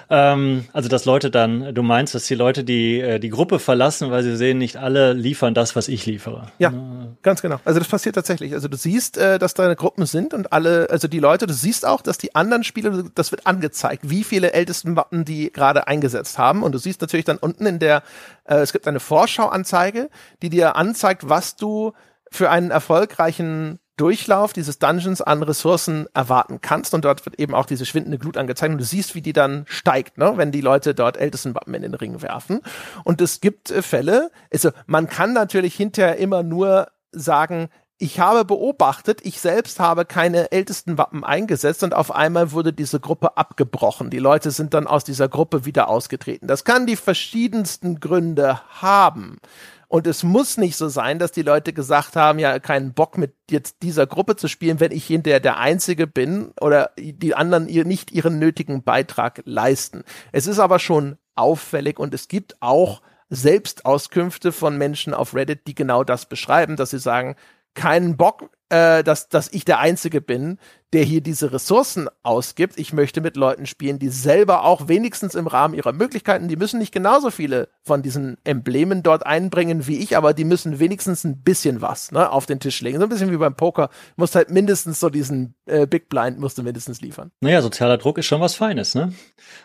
Ähm, 0.09 0.64
also 0.73 0.89
dass 0.89 1.05
Leute 1.05 1.31
dann, 1.31 1.75
du 1.75 1.83
meinst, 1.83 2.14
dass 2.14 2.25
die 2.25 2.35
Leute 2.35 2.64
die, 2.64 3.01
äh, 3.01 3.20
die 3.20 3.29
Gruppe 3.29 3.59
verlassen, 3.59 4.11
weil 4.11 4.23
sie 4.23 4.37
sehen, 4.37 4.57
nicht 4.57 4.79
alle 4.79 5.12
liefern 5.12 5.53
das, 5.53 5.77
was 5.77 5.89
ich 5.89 6.07
liefere. 6.07 6.51
Ja, 6.59 6.70
ja. 6.70 7.09
ganz 7.23 7.43
genau. 7.43 7.61
Also 7.66 7.79
das 7.79 7.89
passiert 7.89 8.14
tatsächlich. 8.14 8.55
Also 8.55 8.68
du 8.68 8.79
siehst, 8.79 9.18
äh, 9.18 9.39
dass 9.39 9.53
deine 9.53 9.77
Gruppen 9.77 10.07
sind 10.07 10.33
und 10.33 10.53
alle, 10.53 10.89
also 10.91 11.07
die 11.07 11.20
Leute, 11.20 11.47
du 11.47 11.55
siehst 11.55 11.87
auch, 11.87 12.01
dass 12.01 12.16
die 12.16 12.35
anderen 12.35 12.64
Spieler, 12.64 13.05
das 13.14 13.31
wird 13.31 13.47
angezeigt, 13.47 14.09
wie 14.09 14.25
viele 14.25 14.53
ältesten 14.55 14.95
Wappen 15.13 15.25
die 15.25 15.53
gerade 15.53 15.87
eingesetzt 15.87 16.39
haben. 16.39 16.63
Und 16.63 16.73
du 16.73 16.79
siehst 16.79 17.01
natürlich 17.01 17.27
dann 17.27 17.37
unten 17.37 17.67
in 17.67 17.79
der, 17.79 18.03
äh, 18.45 18.57
es 18.57 18.73
gibt 18.73 18.89
eine 18.89 19.01
Vorschauanzeige, 19.01 20.09
die 20.41 20.49
dir 20.49 20.77
anzeigt, 20.77 21.29
was 21.29 21.57
du 21.57 21.93
für 22.31 22.51
einen 22.51 22.71
erfolgreichen 22.71 23.79
Durchlauf 23.99 24.55
dieses 24.55 24.79
Dungeons 24.79 25.21
an 25.21 25.43
Ressourcen 25.43 26.07
erwarten 26.15 26.61
kannst. 26.63 26.95
Und 26.95 27.05
dort 27.05 27.25
wird 27.27 27.39
eben 27.39 27.55
auch 27.55 27.67
diese 27.67 27.85
schwindende 27.85 28.19
Glut 28.19 28.39
angezeigt. 28.39 28.73
Und 28.73 28.79
du 28.79 28.85
siehst, 28.85 29.15
wie 29.15 29.21
die 29.21 29.35
dann 29.35 29.67
steigt, 29.69 30.17
ne? 30.17 30.33
wenn 30.37 30.51
die 30.51 30.63
Leute 30.63 30.95
dort 30.95 31.19
ältesten 31.19 31.55
Wappen 31.55 31.75
in 31.75 31.83
den 31.83 31.95
Ring 31.95 32.23
werfen. 32.23 32.61
Und 33.05 33.21
es 33.21 33.41
gibt 33.41 33.71
äh, 33.71 33.83
Fälle, 33.83 34.31
also 34.53 34.71
man 34.87 35.09
kann 35.09 35.35
natürlich 35.35 35.75
hinterher 35.75 36.17
immer 36.17 36.43
nur 36.43 36.89
sagen, 37.13 37.69
ich 38.03 38.19
habe 38.19 38.45
beobachtet, 38.45 39.21
ich 39.23 39.41
selbst 39.41 39.79
habe 39.79 40.05
keine 40.05 40.51
ältesten 40.51 40.99
Wappen 40.99 41.23
eingesetzt 41.23 41.85
und 41.85 41.95
auf 41.95 42.13
einmal 42.13 42.51
wurde 42.51 42.73
diese 42.73 42.99
Gruppe 42.99 43.37
abgebrochen. 43.37 44.11
Die 44.11 44.19
Leute 44.19 44.51
sind 44.51 44.75
dann 44.75 44.89
aus 44.89 45.05
dieser 45.05 45.29
Gruppe 45.29 45.67
wieder 45.67 45.89
ausgetreten. 45.89 46.49
Das 46.49 46.65
kann 46.65 46.85
die 46.85 46.97
verschiedensten 46.97 48.01
Gründe 48.01 48.61
haben. 48.81 49.39
Und 49.87 50.09
es 50.09 50.25
muss 50.25 50.57
nicht 50.57 50.77
so 50.77 50.89
sein, 50.89 51.21
dass 51.21 51.31
die 51.31 51.43
Leute 51.43 51.73
gesagt 51.73 52.17
haben, 52.17 52.41
ja, 52.41 52.59
keinen 52.59 52.93
Bock 52.93 53.19
mit 53.19 53.37
jetzt 53.49 53.85
dieser 53.85 54.09
Gruppe 54.09 54.35
zu 54.35 54.49
spielen, 54.49 54.81
wenn 54.81 54.91
ich 54.91 55.07
hinterher 55.07 55.39
der 55.39 55.59
Einzige 55.59 56.09
bin 56.09 56.51
oder 56.61 56.91
die 56.99 57.37
anderen 57.37 57.69
ihr 57.69 57.85
nicht 57.85 58.11
ihren 58.11 58.41
nötigen 58.41 58.83
Beitrag 58.83 59.43
leisten. 59.45 60.03
Es 60.33 60.49
ist 60.49 60.59
aber 60.59 60.81
schon 60.81 61.19
auffällig 61.37 62.01
und 62.01 62.15
es 62.15 62.27
gibt 62.27 62.57
auch 62.59 63.01
Selbstauskünfte 63.31 64.51
von 64.51 64.77
Menschen 64.77 65.15
auf 65.15 65.37
Reddit, 65.37 65.69
die 65.69 65.77
genau 65.77 66.03
das 66.03 66.27
beschreiben, 66.27 66.75
dass 66.75 66.91
sie 66.91 66.99
sagen, 66.99 67.37
keinen 67.75 68.16
Bock, 68.16 68.51
äh, 68.73 69.05
dass, 69.05 69.29
dass 69.29 69.53
ich 69.53 69.66
der 69.66 69.81
Einzige 69.81 70.23
bin, 70.23 70.59
der 70.95 71.05
hier 71.05 71.20
diese 71.20 71.53
Ressourcen 71.53 72.09
ausgibt. 72.23 72.79
Ich 72.79 72.93
möchte 72.95 73.20
mit 73.20 73.37
Leuten 73.37 73.66
spielen, 73.66 73.99
die 73.99 74.09
selber 74.09 74.64
auch 74.64 74.89
wenigstens 74.89 75.35
im 75.35 75.47
Rahmen 75.47 75.75
ihrer 75.75 75.93
Möglichkeiten, 75.93 76.49
die 76.49 76.57
müssen 76.57 76.79
nicht 76.79 76.93
genauso 76.93 77.31
viele 77.31 77.68
von 77.83 78.03
diesen 78.03 78.39
Emblemen 78.45 79.03
dort 79.03 79.27
einbringen 79.27 79.87
wie 79.87 79.99
ich, 79.99 80.16
aber 80.16 80.33
die 80.33 80.45
müssen 80.45 80.79
wenigstens 80.79 81.25
ein 81.25 81.43
bisschen 81.43 81.83
was 81.83 82.12
ne, 82.12 82.31
auf 82.31 82.47
den 82.47 82.61
Tisch 82.61 82.81
legen. 82.81 82.99
So 82.99 83.05
ein 83.05 83.09
bisschen 83.11 83.31
wie 83.31 83.37
beim 83.37 83.57
Poker. 83.57 83.91
Musst 84.16 84.35
halt 84.35 84.51
mindestens 84.51 85.01
so 85.01 85.11
diesen 85.11 85.55
äh, 85.66 85.87
Big 85.87 86.09
Blind 86.09 86.39
musst 86.39 86.57
du 86.57 86.62
mindestens 86.62 87.03
liefern. 87.03 87.31
Naja, 87.41 87.61
sozialer 87.61 87.99
Druck 87.99 88.16
ist 88.16 88.27
schon 88.27 88.41
was 88.41 88.55
Feines, 88.55 88.95
ne? 88.95 89.12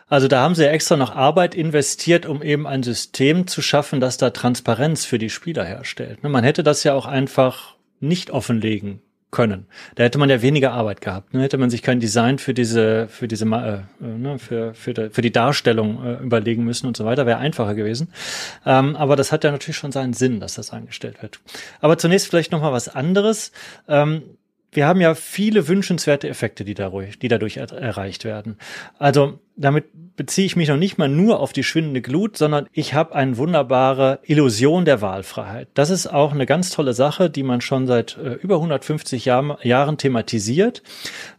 Also 0.07 0.27
da 0.27 0.41
haben 0.41 0.55
sie 0.55 0.63
ja 0.63 0.71
extra 0.71 0.97
noch 0.97 1.15
Arbeit 1.15 1.55
investiert, 1.55 2.25
um 2.25 2.41
eben 2.41 2.67
ein 2.67 2.83
System 2.83 3.47
zu 3.47 3.61
schaffen, 3.61 4.01
das 4.01 4.17
da 4.17 4.31
Transparenz 4.31 5.05
für 5.05 5.17
die 5.17 5.29
Spieler 5.29 5.63
herstellt. 5.63 6.23
Ne, 6.23 6.29
man 6.29 6.43
hätte 6.43 6.63
das 6.63 6.83
ja 6.83 6.93
auch 6.93 7.05
einfach 7.05 7.76
nicht 7.99 8.31
offenlegen 8.31 9.01
können. 9.29 9.67
Da 9.95 10.03
hätte 10.03 10.17
man 10.19 10.29
ja 10.29 10.41
weniger 10.41 10.71
Arbeit 10.71 11.01
gehabt. 11.01 11.33
Ne? 11.33 11.41
Hätte 11.41 11.57
man 11.57 11.69
sich 11.69 11.81
kein 11.81 11.99
Design 11.99 12.39
für 12.39 12.53
diese, 12.53 13.07
für 13.09 13.27
diese, 13.27 13.45
äh, 13.45 13.81
ne, 13.99 14.39
für, 14.39 14.73
für, 14.73 14.93
die, 14.93 15.09
für 15.09 15.21
die 15.21 15.33
Darstellung 15.33 16.03
äh, 16.03 16.23
überlegen 16.23 16.63
müssen 16.63 16.87
und 16.87 16.95
so 16.95 17.03
weiter, 17.03 17.25
wäre 17.25 17.37
einfacher 17.37 17.75
gewesen. 17.75 18.09
Ähm, 18.65 18.95
aber 18.95 19.15
das 19.17 19.33
hat 19.33 19.43
ja 19.43 19.51
natürlich 19.51 19.75
schon 19.75 19.91
seinen 19.91 20.13
Sinn, 20.13 20.39
dass 20.39 20.55
das 20.55 20.71
eingestellt 20.71 21.21
wird. 21.21 21.41
Aber 21.81 21.97
zunächst 21.97 22.27
vielleicht 22.27 22.53
noch 22.53 22.61
mal 22.61 22.71
was 22.71 22.87
anderes. 22.87 23.51
Ähm, 23.89 24.23
wir 24.77 24.85
haben 24.85 25.01
ja 25.01 25.15
viele 25.15 25.67
wünschenswerte 25.67 26.29
Effekte, 26.29 26.63
die 26.63 26.75
dadurch, 26.75 27.17
die 27.17 27.29
dadurch 27.29 27.57
er 27.57 27.71
erreicht 27.71 28.25
werden. 28.25 28.57
Also 28.99 29.39
damit 29.55 29.85
beziehe 30.15 30.45
ich 30.45 30.55
mich 30.55 30.69
noch 30.69 30.77
nicht 30.77 30.99
mal 30.99 31.09
nur 31.09 31.39
auf 31.39 31.51
die 31.51 31.63
schwindende 31.63 32.03
Glut, 32.03 32.37
sondern 32.37 32.67
ich 32.73 32.93
habe 32.93 33.15
eine 33.15 33.37
wunderbare 33.37 34.19
Illusion 34.21 34.85
der 34.85 35.01
Wahlfreiheit. 35.01 35.69
Das 35.73 35.89
ist 35.89 36.05
auch 36.05 36.31
eine 36.31 36.45
ganz 36.45 36.69
tolle 36.69 36.93
Sache, 36.93 37.31
die 37.31 37.41
man 37.41 37.61
schon 37.61 37.87
seit 37.87 38.17
äh, 38.17 38.33
über 38.33 38.57
150 38.57 39.25
Jahr, 39.25 39.57
Jahren 39.65 39.97
thematisiert, 39.97 40.83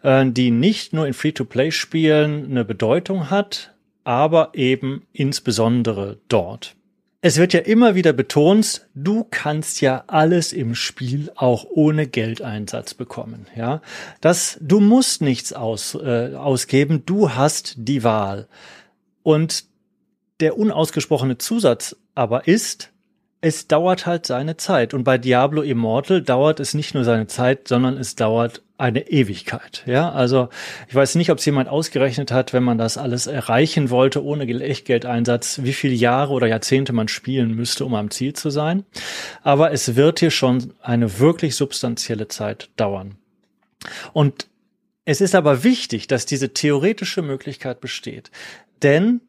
äh, 0.03 0.27
die 0.27 0.51
nicht 0.51 0.93
nur 0.93 1.07
in 1.07 1.15
Free-to-Play-Spielen 1.15 2.47
eine 2.51 2.65
Bedeutung 2.65 3.31
hat, 3.31 3.73
aber 4.03 4.51
eben 4.55 5.07
insbesondere 5.13 6.19
dort. 6.27 6.75
Es 7.21 7.37
wird 7.37 7.53
ja 7.53 7.61
immer 7.61 7.97
wieder 7.97 8.13
betont, 8.13 8.87
du 8.95 9.27
kannst 9.29 9.81
ja 9.81 10.05
alles 10.07 10.53
im 10.53 10.77
Spiel 10.77 11.33
auch 11.35 11.67
ohne 11.69 12.07
Geldeinsatz 12.07 12.95
bekommen, 12.95 13.49
ja. 13.57 13.83
Das, 14.21 14.57
du 14.61 14.79
musst 14.79 15.21
nichts 15.21 15.53
aus, 15.53 15.97
äh, 15.97 16.37
ausgeben, 16.37 17.03
du 17.07 17.35
hast 17.35 17.75
die 17.77 18.05
Wahl. 18.05 18.47
Und 19.25 19.65
der 20.39 20.57
unausgesprochene 20.57 21.39
Zusatz 21.39 21.97
aber 22.15 22.47
ist, 22.47 22.93
es 23.41 23.69
dauert 23.69 24.07
halt 24.07 24.27
seine 24.27 24.57
Zeit. 24.57 24.95
Und 24.95 25.05
bei 25.05 25.19
Diablo 25.19 25.63
Immortal 25.63 26.23
dauert 26.23 26.61
es 26.61 26.75
nicht 26.75 26.95
nur 26.95 27.05
seine 27.05 27.27
Zeit, 27.29 27.69
sondern 27.69 27.97
es 27.97 28.17
dauert 28.17 28.63
eine 28.79 29.09
Ewigkeit. 29.09 29.83
Ja, 29.87 30.11
also 30.11 30.49
ich 30.89 30.95
weiß 30.95 31.17
nicht, 31.17 31.31
ob 31.31 31.39
es 31.39 31.45
jemand 31.45 31.69
ausgerechnet 31.69 32.31
hat, 32.31 32.53
wenn 32.53 32.63
man 32.63 32.79
das 32.79 32.97
alles 32.97 33.27
erreichen 33.27 33.91
wollte 33.91 34.25
ohne 34.25 34.45
Echtgeldeinsatz, 34.47 35.61
wie 35.63 35.73
viele 35.73 35.95
Jahre 35.95 36.33
oder 36.33 36.47
Jahrzehnte 36.47 36.93
man 36.93 37.09
spielen 37.09 37.55
müsste, 37.55 37.85
um 37.85 37.95
am 37.95 38.11
Ziel 38.11 38.35
zu 38.35 38.51
sein. 38.51 38.85
Aber 39.43 39.73
es 39.73 39.97
wird 39.97 40.21
hier 40.21 40.31
schon 40.31 40.75
eine 40.81 41.19
wirklich 41.19 41.57
substanzielle 41.57 42.29
Zeit 42.29 42.71
dauern. 42.77 43.17
Und 44.13 44.49
es 45.05 45.21
ist 45.21 45.35
aber 45.35 45.65
wichtig, 45.65 46.07
dass 46.07 46.27
diese 46.27 46.53
theoretische 46.53 47.23
Möglichkeit 47.23 47.81
besteht, 47.81 48.31
denn 48.83 49.21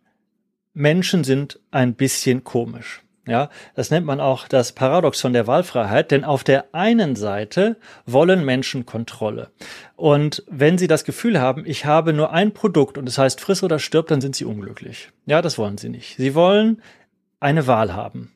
Menschen 0.74 1.24
sind 1.24 1.60
ein 1.72 1.96
bisschen 1.96 2.44
komisch. 2.44 3.02
Ja, 3.30 3.52
das 3.76 3.92
nennt 3.92 4.08
man 4.08 4.20
auch 4.20 4.48
das 4.48 4.72
Paradoxon 4.72 5.34
der 5.34 5.46
Wahlfreiheit, 5.46 6.10
denn 6.10 6.24
auf 6.24 6.44
der 6.44 6.74
einen 6.74 7.16
Seite 7.16 7.78
wollen 8.08 8.44
Menschen 8.44 8.88
Kontrolle. 8.88 9.52
Und 9.96 10.44
wenn 10.50 10.80
sie 10.80 10.88
das 10.88 11.04
Gefühl 11.04 11.40
haben, 11.40 11.64
ich 11.64 11.86
habe 11.86 12.12
nur 12.12 12.34
ein 12.34 12.56
Produkt 12.56 12.98
und 12.98 13.08
es 13.08 13.16
das 13.16 13.24
heißt 13.24 13.42
friss 13.42 13.62
oder 13.62 13.78
stirb, 13.78 14.08
dann 14.08 14.20
sind 14.20 14.36
sie 14.36 14.46
unglücklich. 14.46 15.12
Ja, 15.28 15.44
das 15.44 15.60
wollen 15.60 15.78
sie 15.78 15.90
nicht. 15.90 16.18
Sie 16.18 16.34
wollen 16.34 16.82
eine 17.40 17.68
Wahl 17.68 17.94
haben. 17.94 18.34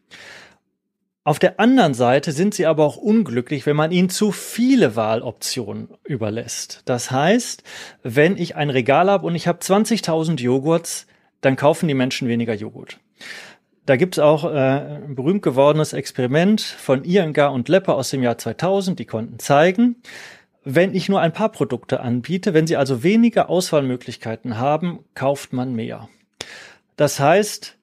Auf 1.24 1.40
der 1.40 1.60
anderen 1.60 1.96
Seite 1.96 2.32
sind 2.32 2.54
sie 2.54 2.68
aber 2.68 2.84
auch 2.84 2.98
unglücklich, 2.98 3.66
wenn 3.66 3.76
man 3.76 3.92
ihnen 3.92 4.10
zu 4.10 4.32
viele 4.32 4.96
Wahloptionen 4.96 5.88
überlässt. 6.04 6.84
Das 6.86 7.10
heißt, 7.10 7.64
wenn 8.04 8.38
ich 8.38 8.58
ein 8.58 8.70
Regal 8.70 9.10
habe 9.10 9.26
und 9.26 9.34
ich 9.34 9.48
habe 9.48 9.58
20.000 9.58 10.40
Joghurts, 10.40 11.08
dann 11.42 11.56
kaufen 11.56 11.88
die 11.88 11.96
Menschen 11.96 12.28
weniger 12.28 12.54
Joghurt. 12.54 13.00
Da 13.86 13.98
gibt's 13.98 14.20
auch 14.20 14.46
äh, 14.46 14.58
ein 14.58 15.16
berühmt 15.16 15.42
gewordenes 15.42 15.94
Experiment 15.94 16.62
von 16.62 17.04
Iyengar 17.04 17.52
und 17.52 17.68
Lepper 17.68 17.96
aus 17.96 18.12
dem 18.12 18.24
Jahr 18.24 18.38
2000. 18.38 18.98
Die 18.98 19.06
konnten 19.06 19.40
zeigen, 19.40 19.98
wenn 20.64 20.96
ich 20.96 21.10
nur 21.10 21.20
ein 21.20 21.34
paar 21.34 21.50
Produkte 21.50 22.00
anbiete, 22.00 22.54
wenn 22.54 22.68
Sie 22.68 22.78
also 22.78 23.04
weniger 23.04 23.50
Auswahlmöglichkeiten 23.50 24.58
haben, 24.58 25.00
kauft 25.16 25.52
man 25.52 25.74
mehr. 25.74 26.08
Das 26.96 27.20
heißt, 27.20 27.78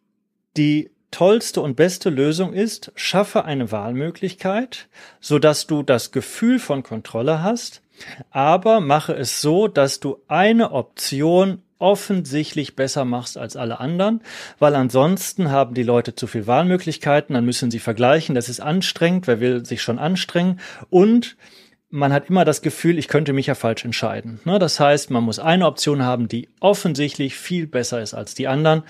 die 0.57 0.91
tollste 1.11 1.61
und 1.61 1.77
beste 1.77 2.09
Lösung 2.09 2.55
ist, 2.55 2.93
schaffe 2.95 3.45
eine 3.45 3.71
Wahlmöglichkeit, 3.73 4.89
so 5.21 5.39
dass 5.39 5.67
du 5.67 5.83
das 5.83 6.13
Gefühl 6.13 6.59
von 6.59 6.83
Kontrolle 6.83 7.43
hast, 7.43 7.83
aber 8.31 8.81
mache 8.81 9.13
es 9.13 9.41
so, 9.41 9.69
dass 9.69 10.01
du 10.01 10.23
eine 10.29 10.73
Option 10.73 11.63
offensichtlich 11.81 12.77
besser 12.77 13.05
machst 13.05 13.37
als 13.37 13.57
alle 13.57 13.81
anderen, 13.81 14.21
weil 14.59 14.75
ansonsten 14.77 15.51
haben 15.51 15.75
die 15.75 15.83
Leute 15.83 16.15
zu 16.15 16.27
viel 16.27 16.47
Wahlmöglichkeiten, 16.47 17.35
dann 17.35 17.45
müssen 17.45 17.71
sie 17.71 17.81
vergleichen, 17.81 18.35
das 18.35 18.49
ist 18.49 18.61
anstrengend, 18.61 19.27
wer 19.27 19.41
will 19.41 19.67
sich 19.67 19.83
schon 19.83 19.99
anstrengen 19.99 20.61
und 20.89 21.37
man 21.91 22.13
hat 22.13 22.31
immer 22.31 22.45
das 22.45 22.63
Gefühl, 22.63 22.99
ich 22.99 23.09
könnte 23.09 23.33
mich 23.33 23.47
ja 23.47 23.57
falsch 23.57 23.85
entscheiden. 23.85 24.41
Ne, 24.45 24.61
das 24.61 24.79
heißt, 24.79 25.11
man 25.11 25.25
muss 25.25 25.41
eine 25.41 25.67
Option 25.67 26.05
haben, 26.05 26.29
die 26.29 26.49
offensichtlich 26.61 27.35
viel 27.35 27.67
besser 27.67 28.01
ist 28.01 28.15
als 28.15 28.35
die 28.35 28.47
anderen. 28.47 28.85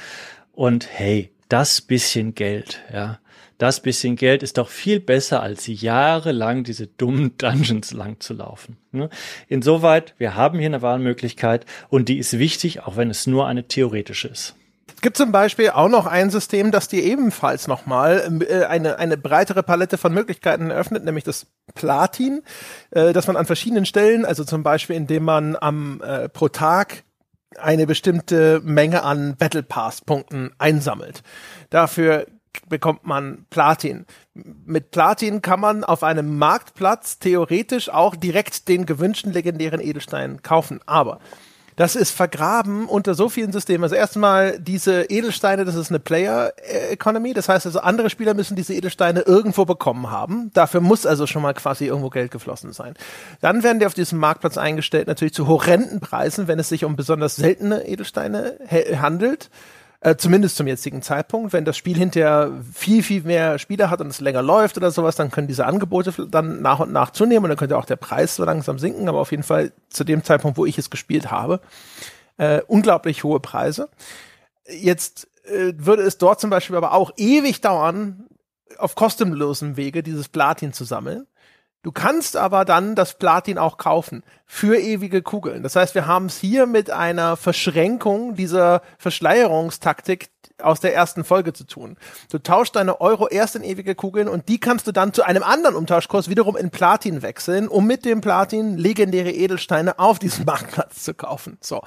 Und 0.52 0.86
hey, 0.92 1.32
das 1.48 1.80
bisschen 1.80 2.34
Geld, 2.34 2.82
ja, 2.92 3.18
das 3.60 3.80
bisschen 3.80 4.16
Geld 4.16 4.42
ist 4.42 4.58
doch 4.58 4.68
viel 4.68 5.00
besser, 5.00 5.42
als 5.42 5.66
jahrelang 5.66 6.64
diese 6.64 6.86
dummen 6.86 7.36
Dungeons 7.38 7.92
lang 7.92 8.20
zu 8.20 8.34
laufen. 8.34 8.78
Ne? 8.90 9.10
Insoweit, 9.48 10.14
wir 10.18 10.34
haben 10.34 10.58
hier 10.58 10.68
eine 10.68 10.82
Wahlmöglichkeit 10.82 11.66
und 11.88 12.08
die 12.08 12.18
ist 12.18 12.38
wichtig, 12.38 12.80
auch 12.80 12.96
wenn 12.96 13.10
es 13.10 13.26
nur 13.26 13.46
eine 13.46 13.68
theoretische 13.68 14.28
ist. 14.28 14.54
Es 14.94 15.02
gibt 15.02 15.16
zum 15.16 15.32
Beispiel 15.32 15.70
auch 15.70 15.88
noch 15.88 16.06
ein 16.06 16.30
System, 16.30 16.70
das 16.70 16.88
dir 16.88 17.02
ebenfalls 17.02 17.68
nochmal 17.68 18.42
äh, 18.48 18.64
eine, 18.64 18.98
eine 18.98 19.16
breitere 19.16 19.62
Palette 19.62 19.98
von 19.98 20.12
Möglichkeiten 20.12 20.70
eröffnet, 20.70 21.04
nämlich 21.04 21.24
das 21.24 21.46
Platin, 21.74 22.42
äh, 22.90 23.12
das 23.12 23.26
man 23.26 23.36
an 23.36 23.46
verschiedenen 23.46 23.86
Stellen, 23.86 24.24
also 24.24 24.44
zum 24.44 24.62
Beispiel 24.62 24.96
indem 24.96 25.24
man 25.24 25.56
am 25.56 26.00
äh, 26.02 26.28
pro 26.28 26.48
Tag 26.48 27.04
eine 27.58 27.86
bestimmte 27.86 28.60
Menge 28.62 29.02
an 29.02 29.36
Battle 29.36 29.62
Pass 29.62 30.02
Punkten 30.02 30.50
einsammelt. 30.58 31.22
Dafür 31.68 32.26
bekommt 32.68 33.06
man 33.06 33.46
Platin. 33.50 34.06
Mit 34.34 34.90
Platin 34.90 35.42
kann 35.42 35.60
man 35.60 35.84
auf 35.84 36.02
einem 36.02 36.38
Marktplatz 36.38 37.18
theoretisch 37.18 37.88
auch 37.88 38.16
direkt 38.16 38.68
den 38.68 38.86
gewünschten 38.86 39.32
legendären 39.32 39.80
Edelstein 39.80 40.42
kaufen. 40.42 40.80
Aber 40.86 41.20
das 41.80 41.96
ist 41.96 42.10
vergraben 42.10 42.86
unter 42.86 43.14
so 43.14 43.30
vielen 43.30 43.52
Systemen. 43.52 43.84
Also 43.84 43.94
erstmal 43.94 44.58
diese 44.60 45.04
Edelsteine, 45.04 45.64
das 45.64 45.76
ist 45.76 45.90
eine 45.90 45.98
Player 45.98 46.52
Economy. 46.90 47.32
Das 47.32 47.48
heißt 47.48 47.64
also, 47.64 47.80
andere 47.80 48.10
Spieler 48.10 48.34
müssen 48.34 48.54
diese 48.54 48.74
Edelsteine 48.74 49.20
irgendwo 49.20 49.64
bekommen 49.64 50.10
haben. 50.10 50.50
Dafür 50.52 50.82
muss 50.82 51.06
also 51.06 51.26
schon 51.26 51.40
mal 51.40 51.54
quasi 51.54 51.86
irgendwo 51.86 52.10
Geld 52.10 52.32
geflossen 52.32 52.74
sein. 52.74 52.94
Dann 53.40 53.62
werden 53.62 53.78
die 53.78 53.86
auf 53.86 53.94
diesem 53.94 54.18
Marktplatz 54.18 54.58
eingestellt, 54.58 55.06
natürlich 55.06 55.32
zu 55.32 55.48
horrenden 55.48 56.00
Preisen, 56.00 56.48
wenn 56.48 56.58
es 56.58 56.68
sich 56.68 56.84
um 56.84 56.96
besonders 56.96 57.36
seltene 57.36 57.86
Edelsteine 57.86 58.58
handelt. 59.00 59.48
Äh, 60.02 60.16
zumindest 60.16 60.56
zum 60.56 60.66
jetzigen 60.66 61.02
Zeitpunkt. 61.02 61.52
Wenn 61.52 61.66
das 61.66 61.76
Spiel 61.76 61.96
hinterher 61.96 62.52
viel, 62.72 63.02
viel 63.02 63.22
mehr 63.22 63.58
Spieler 63.58 63.90
hat 63.90 64.00
und 64.00 64.06
es 64.06 64.20
länger 64.20 64.40
läuft 64.40 64.78
oder 64.78 64.90
sowas, 64.90 65.16
dann 65.16 65.30
können 65.30 65.46
diese 65.46 65.66
Angebote 65.66 66.26
dann 66.26 66.62
nach 66.62 66.80
und 66.80 66.90
nach 66.90 67.10
zunehmen 67.10 67.44
und 67.44 67.50
dann 67.50 67.58
könnte 67.58 67.76
auch 67.76 67.84
der 67.84 67.96
Preis 67.96 68.36
so 68.36 68.44
langsam 68.44 68.78
sinken. 68.78 69.08
Aber 69.10 69.20
auf 69.20 69.30
jeden 69.30 69.42
Fall 69.42 69.72
zu 69.90 70.04
dem 70.04 70.24
Zeitpunkt, 70.24 70.56
wo 70.56 70.64
ich 70.64 70.78
es 70.78 70.88
gespielt 70.88 71.30
habe, 71.30 71.60
äh, 72.38 72.62
unglaublich 72.66 73.24
hohe 73.24 73.40
Preise. 73.40 73.90
Jetzt 74.66 75.28
äh, 75.44 75.74
würde 75.76 76.02
es 76.02 76.16
dort 76.16 76.40
zum 76.40 76.48
Beispiel 76.48 76.76
aber 76.76 76.92
auch 76.92 77.12
ewig 77.18 77.60
dauern, 77.60 78.24
auf 78.78 78.94
kostenlosem 78.94 79.76
Wege 79.76 80.02
dieses 80.02 80.28
Platin 80.28 80.72
zu 80.72 80.84
sammeln. 80.84 81.26
Du 81.82 81.92
kannst 81.92 82.36
aber 82.36 82.66
dann 82.66 82.94
das 82.94 83.14
Platin 83.14 83.56
auch 83.56 83.78
kaufen 83.78 84.22
für 84.44 84.78
ewige 84.78 85.22
Kugeln. 85.22 85.62
Das 85.62 85.76
heißt, 85.76 85.94
wir 85.94 86.06
haben 86.06 86.26
es 86.26 86.36
hier 86.36 86.66
mit 86.66 86.90
einer 86.90 87.38
Verschränkung 87.38 88.34
dieser 88.34 88.82
Verschleierungstaktik 88.98 90.28
aus 90.60 90.80
der 90.80 90.94
ersten 90.94 91.24
Folge 91.24 91.54
zu 91.54 91.64
tun. 91.64 91.96
Du 92.30 92.38
tauschst 92.38 92.76
deine 92.76 93.00
Euro 93.00 93.28
erst 93.28 93.56
in 93.56 93.64
ewige 93.64 93.94
Kugeln 93.94 94.28
und 94.28 94.50
die 94.50 94.60
kannst 94.60 94.86
du 94.88 94.92
dann 94.92 95.14
zu 95.14 95.22
einem 95.22 95.42
anderen 95.42 95.74
Umtauschkurs 95.74 96.28
wiederum 96.28 96.54
in 96.54 96.68
Platin 96.68 97.22
wechseln, 97.22 97.66
um 97.66 97.86
mit 97.86 98.04
dem 98.04 98.20
Platin 98.20 98.76
legendäre 98.76 99.30
Edelsteine 99.30 99.98
auf 99.98 100.18
diesem 100.18 100.44
Marktplatz 100.46 101.02
zu 101.02 101.14
kaufen. 101.14 101.56
So. 101.62 101.80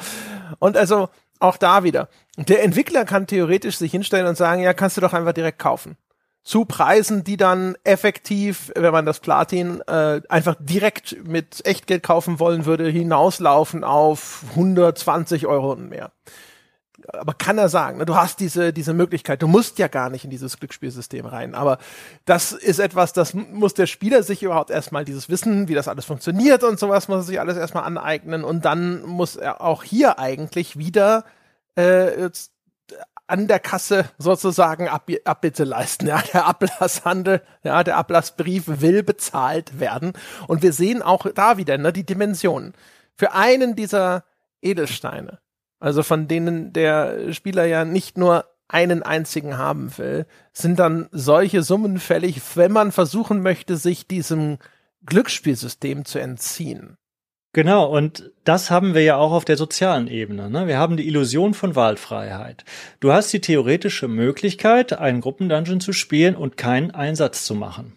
Und 0.57 0.75
also 0.75 1.09
auch 1.39 1.57
da 1.57 1.83
wieder. 1.83 2.09
Der 2.37 2.63
Entwickler 2.63 3.05
kann 3.05 3.27
theoretisch 3.27 3.77
sich 3.77 3.91
hinstellen 3.91 4.25
und 4.25 4.37
sagen, 4.37 4.63
ja, 4.63 4.73
kannst 4.73 4.97
du 4.97 5.01
doch 5.01 5.13
einfach 5.13 5.33
direkt 5.33 5.59
kaufen 5.59 5.97
zu 6.43 6.65
Preisen, 6.65 7.23
die 7.23 7.37
dann 7.37 7.75
effektiv, 7.83 8.71
wenn 8.75 8.91
man 8.91 9.05
das 9.05 9.19
Platin 9.19 9.81
äh, 9.87 10.21
einfach 10.27 10.55
direkt 10.59 11.25
mit 11.25 11.65
Echtgeld 11.65 12.03
kaufen 12.03 12.39
wollen 12.39 12.65
würde, 12.65 12.87
hinauslaufen 12.89 13.83
auf 13.83 14.43
120 14.51 15.47
Euro 15.47 15.71
und 15.71 15.89
mehr. 15.89 16.11
Aber 17.07 17.33
kann 17.33 17.57
er 17.57 17.69
sagen, 17.69 17.97
ne? 17.97 18.05
du 18.05 18.15
hast 18.15 18.39
diese, 18.39 18.71
diese 18.71 18.93
Möglichkeit, 18.93 19.41
du 19.41 19.47
musst 19.47 19.77
ja 19.79 19.87
gar 19.87 20.09
nicht 20.09 20.25
in 20.25 20.29
dieses 20.29 20.57
Glücksspielsystem 20.57 21.25
rein. 21.25 21.55
Aber 21.55 21.77
das 22.25 22.51
ist 22.51 22.79
etwas, 22.79 23.13
das 23.13 23.33
muss 23.33 23.73
der 23.73 23.87
Spieler 23.87 24.23
sich 24.23 24.43
überhaupt 24.43 24.69
erstmal 24.69 25.03
dieses 25.03 25.29
Wissen, 25.29 25.67
wie 25.67 25.73
das 25.73 25.87
alles 25.87 26.05
funktioniert 26.05 26.63
und 26.63 26.79
sowas, 26.79 27.07
muss 27.07 27.17
er 27.19 27.23
sich 27.23 27.39
alles 27.39 27.57
erstmal 27.57 27.83
aneignen. 27.83 28.43
Und 28.43 28.65
dann 28.65 29.03
muss 29.03 29.35
er 29.35 29.61
auch 29.61 29.83
hier 29.83 30.19
eigentlich 30.19 30.77
wieder 30.77 31.25
äh, 31.75 32.29
an 33.27 33.47
der 33.47 33.59
Kasse 33.59 34.05
sozusagen 34.17 34.87
Ab 34.87 35.09
Abbitte 35.25 35.63
leisten. 35.63 36.07
Ja, 36.13 36.21
der 36.33 36.45
Ablasshandel, 36.45 37.41
ja, 37.63 37.83
der 37.83 37.97
Ablassbrief 37.97 38.63
will 38.67 39.03
bezahlt 39.03 39.79
werden. 39.79 40.13
Und 40.47 40.61
wir 40.61 40.73
sehen 40.73 41.01
auch 41.01 41.25
da 41.33 41.57
wieder 41.57 41.77
ne, 41.77 41.93
die 41.93 42.05
Dimensionen. 42.05 42.73
Für 43.15 43.33
einen 43.33 43.75
dieser 43.75 44.23
Edelsteine, 44.61 45.39
also 45.79 46.03
von 46.03 46.27
denen 46.27 46.73
der 46.73 47.33
Spieler 47.33 47.65
ja 47.65 47.85
nicht 47.85 48.17
nur 48.17 48.45
einen 48.67 49.03
einzigen 49.03 49.57
haben 49.57 49.95
will, 49.97 50.25
sind 50.51 50.79
dann 50.79 51.07
solche 51.11 51.61
Summen 51.61 51.99
fällig, 51.99 52.41
wenn 52.55 52.71
man 52.71 52.91
versuchen 52.91 53.41
möchte, 53.41 53.77
sich 53.77 54.07
diesem 54.07 54.57
Glücksspielsystem 55.05 56.05
zu 56.05 56.19
entziehen. 56.19 56.97
Genau, 57.55 57.85
und 57.85 58.31
das 58.45 58.71
haben 58.71 58.95
wir 58.95 59.03
ja 59.03 59.15
auch 59.15 59.31
auf 59.31 59.45
der 59.45 59.57
sozialen 59.57 60.07
Ebene. 60.07 60.49
Ne? 60.49 60.65
Wir 60.65 60.79
haben 60.79 60.97
die 60.97 61.07
Illusion 61.07 61.53
von 61.53 61.75
Wahlfreiheit. 61.75 62.65
Du 62.99 63.13
hast 63.13 63.31
die 63.31 63.41
theoretische 63.41 64.07
Möglichkeit, 64.07 64.93
einen 64.93 65.21
Gruppendungeon 65.21 65.79
zu 65.79 65.93
spielen 65.93 66.35
und 66.35 66.57
keinen 66.57 66.89
Einsatz 66.89 67.45
zu 67.45 67.53
machen. 67.53 67.93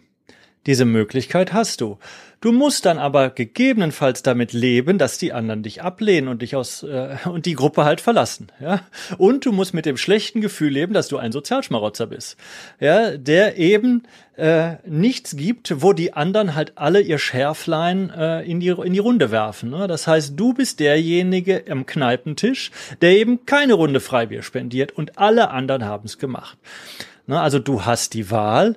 Diese 0.67 0.85
Möglichkeit 0.85 1.53
hast 1.53 1.81
du. 1.81 1.97
Du 2.39 2.51
musst 2.51 2.85
dann 2.85 2.99
aber 2.99 3.31
gegebenenfalls 3.31 4.21
damit 4.21 4.53
leben, 4.53 4.99
dass 4.99 5.17
die 5.17 5.33
anderen 5.33 5.63
dich 5.63 5.81
ablehnen 5.81 6.27
und 6.27 6.43
dich 6.43 6.55
aus 6.55 6.83
äh, 6.83 7.17
und 7.25 7.47
die 7.47 7.55
Gruppe 7.55 7.83
halt 7.83 7.99
verlassen, 7.99 8.47
ja? 8.59 8.81
Und 9.17 9.45
du 9.45 9.51
musst 9.51 9.73
mit 9.73 9.85
dem 9.85 9.97
schlechten 9.97 10.41
Gefühl 10.41 10.69
leben, 10.69 10.93
dass 10.93 11.07
du 11.07 11.17
ein 11.17 11.31
Sozialschmarotzer 11.31 12.05
bist. 12.05 12.37
Ja, 12.79 13.17
der 13.17 13.57
eben 13.57 14.03
äh, 14.35 14.75
nichts 14.85 15.35
gibt, 15.35 15.81
wo 15.81 15.93
die 15.93 16.13
anderen 16.13 16.53
halt 16.53 16.73
alle 16.75 17.01
ihr 17.01 17.17
Schärflein 17.17 18.11
äh, 18.11 18.43
in 18.43 18.59
die 18.59 18.69
in 18.69 18.93
die 18.93 18.99
Runde 18.99 19.31
werfen, 19.31 19.71
ne? 19.71 19.87
Das 19.87 20.05
heißt, 20.05 20.39
du 20.39 20.53
bist 20.53 20.79
derjenige 20.79 21.63
am 21.69 21.87
Kneipentisch, 21.87 22.71
der 23.01 23.17
eben 23.17 23.47
keine 23.47 23.73
Runde 23.73 23.99
Freibier 23.99 24.43
spendiert 24.43 24.91
und 24.91 25.17
alle 25.17 25.49
anderen 25.49 25.85
haben 25.85 26.05
es 26.05 26.19
gemacht. 26.19 26.57
Ne? 27.27 27.39
Also 27.39 27.59
du 27.59 27.85
hast 27.85 28.13
die 28.13 28.31
Wahl, 28.31 28.75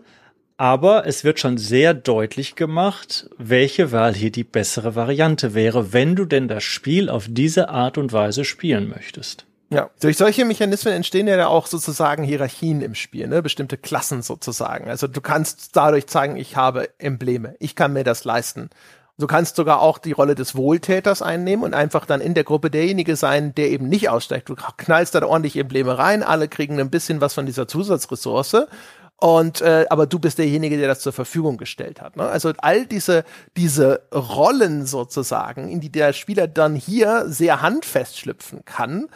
aber 0.60 1.06
es 1.06 1.24
wird 1.24 1.40
schon 1.40 1.56
sehr 1.56 1.94
deutlich 1.94 2.54
gemacht, 2.54 3.30
welche 3.38 3.92
Wahl 3.92 4.12
hier 4.12 4.30
die 4.30 4.44
bessere 4.44 4.94
Variante 4.94 5.54
wäre, 5.54 5.94
wenn 5.94 6.16
du 6.16 6.26
denn 6.26 6.48
das 6.48 6.64
Spiel 6.64 7.08
auf 7.08 7.28
diese 7.30 7.70
Art 7.70 7.96
und 7.96 8.12
Weise 8.12 8.44
spielen 8.44 8.90
möchtest. 8.90 9.46
Ja, 9.70 9.88
durch 10.02 10.18
solche 10.18 10.44
Mechanismen 10.44 10.92
entstehen 10.92 11.28
ja 11.28 11.46
auch 11.46 11.66
sozusagen 11.66 12.24
Hierarchien 12.24 12.82
im 12.82 12.94
Spiel, 12.94 13.26
ne? 13.26 13.40
bestimmte 13.40 13.78
Klassen 13.78 14.20
sozusagen. 14.20 14.90
Also 14.90 15.06
du 15.06 15.22
kannst 15.22 15.76
dadurch 15.76 16.08
zeigen, 16.08 16.36
ich 16.36 16.56
habe 16.56 16.90
Embleme, 16.98 17.54
ich 17.58 17.74
kann 17.74 17.94
mir 17.94 18.04
das 18.04 18.24
leisten. 18.24 18.68
Du 19.16 19.26
kannst 19.26 19.56
sogar 19.56 19.80
auch 19.80 19.96
die 19.96 20.12
Rolle 20.12 20.34
des 20.34 20.56
Wohltäters 20.56 21.22
einnehmen 21.22 21.64
und 21.64 21.72
einfach 21.72 22.04
dann 22.04 22.20
in 22.20 22.34
der 22.34 22.44
Gruppe 22.44 22.70
derjenige 22.70 23.16
sein, 23.16 23.54
der 23.54 23.70
eben 23.70 23.88
nicht 23.88 24.10
aussteigt. 24.10 24.50
Du 24.50 24.56
knallst 24.56 25.14
da 25.14 25.24
ordentlich 25.24 25.56
Embleme 25.56 25.96
rein, 25.96 26.22
alle 26.22 26.48
kriegen 26.48 26.78
ein 26.80 26.90
bisschen 26.90 27.22
was 27.22 27.32
von 27.32 27.46
dieser 27.46 27.66
Zusatzressource 27.66 28.66
und 29.20 29.60
äh, 29.60 29.86
aber 29.90 30.06
du 30.06 30.18
bist 30.18 30.38
derjenige, 30.38 30.78
der 30.78 30.88
das 30.88 31.00
zur 31.00 31.12
Verfügung 31.12 31.58
gestellt 31.58 32.00
hat. 32.00 32.16
Ne? 32.16 32.24
Also 32.24 32.52
all 32.58 32.86
diese 32.86 33.24
diese 33.56 34.02
Rollen 34.14 34.86
sozusagen, 34.86 35.68
in 35.68 35.80
die 35.80 35.92
der 35.92 36.12
Spieler 36.12 36.48
dann 36.48 36.74
hier 36.74 37.24
sehr 37.28 37.60
handfest 37.60 38.18
schlüpfen 38.18 38.64
kann, 38.64 39.08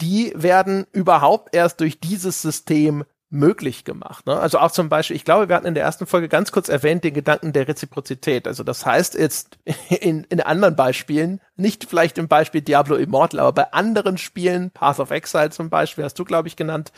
die 0.00 0.32
werden 0.36 0.86
überhaupt 0.92 1.54
erst 1.54 1.80
durch 1.80 2.00
dieses 2.00 2.40
System 2.42 3.04
möglich 3.30 3.84
gemacht. 3.84 4.26
Ne? 4.26 4.38
Also 4.38 4.58
auch 4.58 4.72
zum 4.72 4.88
Beispiel, 4.88 5.14
ich 5.14 5.24
glaube, 5.24 5.48
wir 5.48 5.54
hatten 5.54 5.66
in 5.66 5.74
der 5.74 5.84
ersten 5.84 6.06
Folge 6.06 6.28
ganz 6.28 6.50
kurz 6.50 6.68
erwähnt 6.68 7.04
den 7.04 7.14
Gedanken 7.14 7.52
der 7.52 7.68
Reziprozität. 7.68 8.48
Also 8.48 8.64
das 8.64 8.84
heißt 8.84 9.14
jetzt 9.14 9.58
in, 9.88 10.24
in 10.24 10.40
anderen 10.40 10.74
Beispielen, 10.74 11.40
nicht 11.56 11.86
vielleicht 11.88 12.18
im 12.18 12.26
Beispiel 12.26 12.60
Diablo 12.60 12.96
Immortal, 12.96 13.40
aber 13.40 13.52
bei 13.52 13.72
anderen 13.72 14.18
Spielen, 14.18 14.72
Path 14.72 14.98
of 14.98 15.12
Exile 15.12 15.50
zum 15.50 15.70
Beispiel, 15.70 16.04
hast 16.04 16.18
du, 16.18 16.24
glaube 16.24 16.48
ich, 16.48 16.56
genannt, 16.56 16.92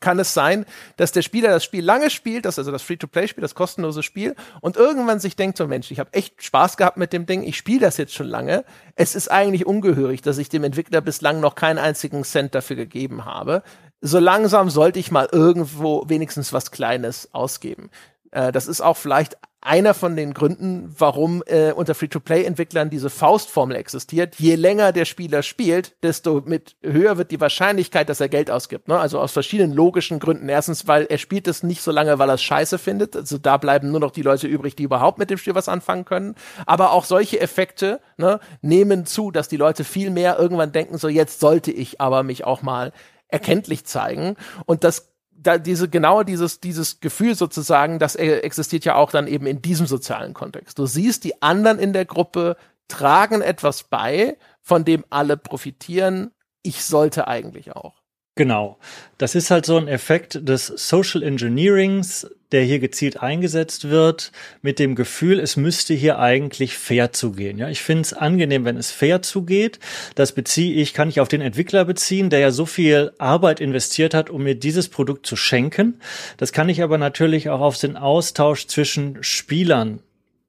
kann 0.00 0.18
es 0.18 0.34
sein, 0.34 0.64
dass 0.96 1.12
der 1.12 1.22
Spieler 1.22 1.50
das 1.50 1.64
Spiel 1.64 1.84
lange 1.84 2.10
spielt, 2.10 2.44
das 2.44 2.58
also 2.58 2.70
das 2.70 2.82
Free-to-Play-Spiel, 2.82 3.42
das 3.42 3.54
kostenlose 3.54 4.02
Spiel, 4.02 4.34
und 4.60 4.76
irgendwann 4.76 5.20
sich 5.20 5.36
denkt, 5.36 5.58
so 5.58 5.66
Mensch, 5.66 5.90
ich 5.90 5.98
habe 5.98 6.12
echt 6.12 6.42
Spaß 6.42 6.76
gehabt 6.76 6.96
mit 6.96 7.12
dem 7.12 7.26
Ding, 7.26 7.42
ich 7.42 7.56
spiele 7.56 7.80
das 7.80 7.96
jetzt 7.96 8.14
schon 8.14 8.28
lange. 8.28 8.64
Es 8.94 9.14
ist 9.14 9.30
eigentlich 9.30 9.66
ungehörig, 9.66 10.22
dass 10.22 10.38
ich 10.38 10.48
dem 10.48 10.64
Entwickler 10.64 11.00
bislang 11.00 11.40
noch 11.40 11.54
keinen 11.54 11.78
einzigen 11.78 12.24
Cent 12.24 12.54
dafür 12.54 12.76
gegeben 12.76 13.24
habe. 13.24 13.62
So 14.00 14.20
langsam 14.20 14.70
sollte 14.70 15.00
ich 15.00 15.10
mal 15.10 15.28
irgendwo 15.32 16.04
wenigstens 16.08 16.52
was 16.52 16.70
Kleines 16.70 17.30
ausgeben. 17.32 17.90
Äh, 18.30 18.52
das 18.52 18.66
ist 18.66 18.80
auch 18.80 18.96
vielleicht 18.96 19.36
einer 19.60 19.92
von 19.92 20.14
den 20.14 20.34
Gründen, 20.34 20.94
warum 20.96 21.42
äh, 21.46 21.72
unter 21.72 21.94
Free-to-Play-Entwicklern 21.94 22.90
diese 22.90 23.10
Faustformel 23.10 23.76
existiert. 23.76 24.36
Je 24.36 24.54
länger 24.54 24.92
der 24.92 25.04
Spieler 25.04 25.42
spielt, 25.42 25.96
desto 26.02 26.42
mit 26.44 26.76
höher 26.80 27.18
wird 27.18 27.32
die 27.32 27.40
Wahrscheinlichkeit, 27.40 28.08
dass 28.08 28.20
er 28.20 28.28
Geld 28.28 28.52
ausgibt. 28.52 28.86
Ne? 28.86 28.98
Also 28.98 29.18
aus 29.18 29.32
verschiedenen 29.32 29.72
logischen 29.72 30.20
Gründen. 30.20 30.48
Erstens, 30.48 30.86
weil 30.86 31.06
er 31.06 31.18
spielt 31.18 31.48
es 31.48 31.64
nicht 31.64 31.82
so 31.82 31.90
lange, 31.90 32.18
weil 32.20 32.30
er 32.30 32.34
es 32.34 32.42
scheiße 32.42 32.78
findet. 32.78 33.16
Also 33.16 33.36
da 33.36 33.56
bleiben 33.56 33.90
nur 33.90 34.00
noch 34.00 34.12
die 34.12 34.22
Leute 34.22 34.46
übrig, 34.46 34.76
die 34.76 34.84
überhaupt 34.84 35.18
mit 35.18 35.28
dem 35.28 35.38
Spiel 35.38 35.56
was 35.56 35.68
anfangen 35.68 36.04
können. 36.04 36.36
Aber 36.64 36.92
auch 36.92 37.04
solche 37.04 37.40
Effekte 37.40 38.00
ne, 38.16 38.38
nehmen 38.62 39.06
zu, 39.06 39.32
dass 39.32 39.48
die 39.48 39.56
Leute 39.56 39.82
viel 39.82 40.10
mehr 40.10 40.38
irgendwann 40.38 40.70
denken, 40.70 40.98
so 40.98 41.08
jetzt 41.08 41.40
sollte 41.40 41.72
ich 41.72 42.00
aber 42.00 42.22
mich 42.22 42.44
auch 42.44 42.62
mal 42.62 42.92
erkenntlich 43.26 43.84
zeigen. 43.84 44.36
Und 44.66 44.84
das 44.84 45.10
da 45.40 45.58
diese 45.58 45.88
genau 45.88 46.22
dieses 46.22 46.60
dieses 46.60 47.00
Gefühl 47.00 47.34
sozusagen, 47.34 47.98
das 47.98 48.16
existiert 48.16 48.84
ja 48.84 48.96
auch 48.96 49.10
dann 49.10 49.26
eben 49.26 49.46
in 49.46 49.62
diesem 49.62 49.86
sozialen 49.86 50.34
Kontext. 50.34 50.78
Du 50.78 50.86
siehst, 50.86 51.24
die 51.24 51.40
anderen 51.42 51.78
in 51.78 51.92
der 51.92 52.04
Gruppe 52.04 52.56
tragen 52.88 53.42
etwas 53.42 53.84
bei, 53.84 54.36
von 54.60 54.84
dem 54.84 55.04
alle 55.10 55.36
profitieren. 55.36 56.32
Ich 56.62 56.84
sollte 56.84 57.28
eigentlich 57.28 57.74
auch. 57.76 58.02
Genau. 58.38 58.78
Das 59.18 59.34
ist 59.34 59.50
halt 59.50 59.66
so 59.66 59.76
ein 59.76 59.88
Effekt 59.88 60.48
des 60.48 60.68
Social 60.68 61.24
Engineerings, 61.24 62.30
der 62.52 62.62
hier 62.62 62.78
gezielt 62.78 63.20
eingesetzt 63.20 63.90
wird, 63.90 64.30
mit 64.62 64.78
dem 64.78 64.94
Gefühl, 64.94 65.40
es 65.40 65.56
müsste 65.56 65.92
hier 65.92 66.20
eigentlich 66.20 66.78
fair 66.78 67.10
zugehen. 67.10 67.58
Ja, 67.58 67.68
ich 67.68 67.82
finde 67.82 68.02
es 68.02 68.12
angenehm, 68.12 68.64
wenn 68.64 68.76
es 68.76 68.92
fair 68.92 69.22
zugeht. 69.22 69.80
Das 70.14 70.30
beziehe 70.30 70.80
ich, 70.80 70.94
kann 70.94 71.08
ich 71.08 71.18
auf 71.18 71.26
den 71.26 71.40
Entwickler 71.40 71.84
beziehen, 71.84 72.30
der 72.30 72.38
ja 72.38 72.52
so 72.52 72.64
viel 72.64 73.10
Arbeit 73.18 73.58
investiert 73.58 74.14
hat, 74.14 74.30
um 74.30 74.44
mir 74.44 74.54
dieses 74.54 74.88
Produkt 74.88 75.26
zu 75.26 75.34
schenken. 75.34 75.98
Das 76.36 76.52
kann 76.52 76.68
ich 76.68 76.80
aber 76.80 76.96
natürlich 76.96 77.48
auch 77.48 77.60
auf 77.60 77.76
den 77.76 77.96
Austausch 77.96 78.68
zwischen 78.68 79.20
Spielern 79.20 79.98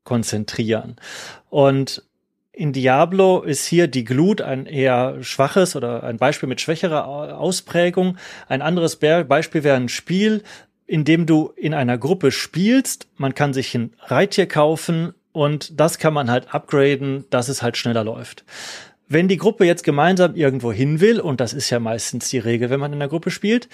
konzentrieren. 0.03 0.97
Und 1.49 2.03
in 2.59 2.73
Diablo 2.73 3.41
ist 3.41 3.65
hier 3.65 3.87
die 3.87 4.03
Glut 4.03 4.41
ein 4.41 4.65
eher 4.65 5.23
schwaches 5.23 5.77
oder 5.77 6.03
ein 6.03 6.17
Beispiel 6.17 6.49
mit 6.49 6.59
schwächerer 6.59 7.07
Ausprägung. 7.39 8.17
Ein 8.49 8.61
anderes 8.61 8.97
Beispiel 8.97 9.63
wäre 9.63 9.77
ein 9.77 9.87
Spiel, 9.87 10.43
in 10.85 11.05
dem 11.05 11.25
du 11.25 11.53
in 11.55 11.73
einer 11.73 11.97
Gruppe 11.97 12.33
spielst. 12.33 13.07
Man 13.15 13.33
kann 13.33 13.53
sich 13.53 13.73
ein 13.75 13.93
Reittier 14.01 14.45
kaufen 14.45 15.13
und 15.31 15.79
das 15.79 15.99
kann 15.99 16.13
man 16.13 16.29
halt 16.29 16.53
upgraden, 16.53 17.23
dass 17.29 17.47
es 17.47 17.61
halt 17.61 17.77
schneller 17.77 18.03
läuft. 18.03 18.43
Wenn 19.11 19.27
die 19.27 19.37
Gruppe 19.37 19.65
jetzt 19.65 19.83
gemeinsam 19.83 20.35
irgendwo 20.35 20.71
hin 20.71 21.01
will, 21.01 21.19
und 21.19 21.41
das 21.41 21.51
ist 21.51 21.71
ja 21.71 21.79
meistens 21.79 22.29
die 22.29 22.37
Regel, 22.37 22.69
wenn 22.69 22.79
man 22.79 22.93
in 22.93 23.01
einer 23.01 23.09
Gruppe 23.09 23.31
spielt, 23.31 23.67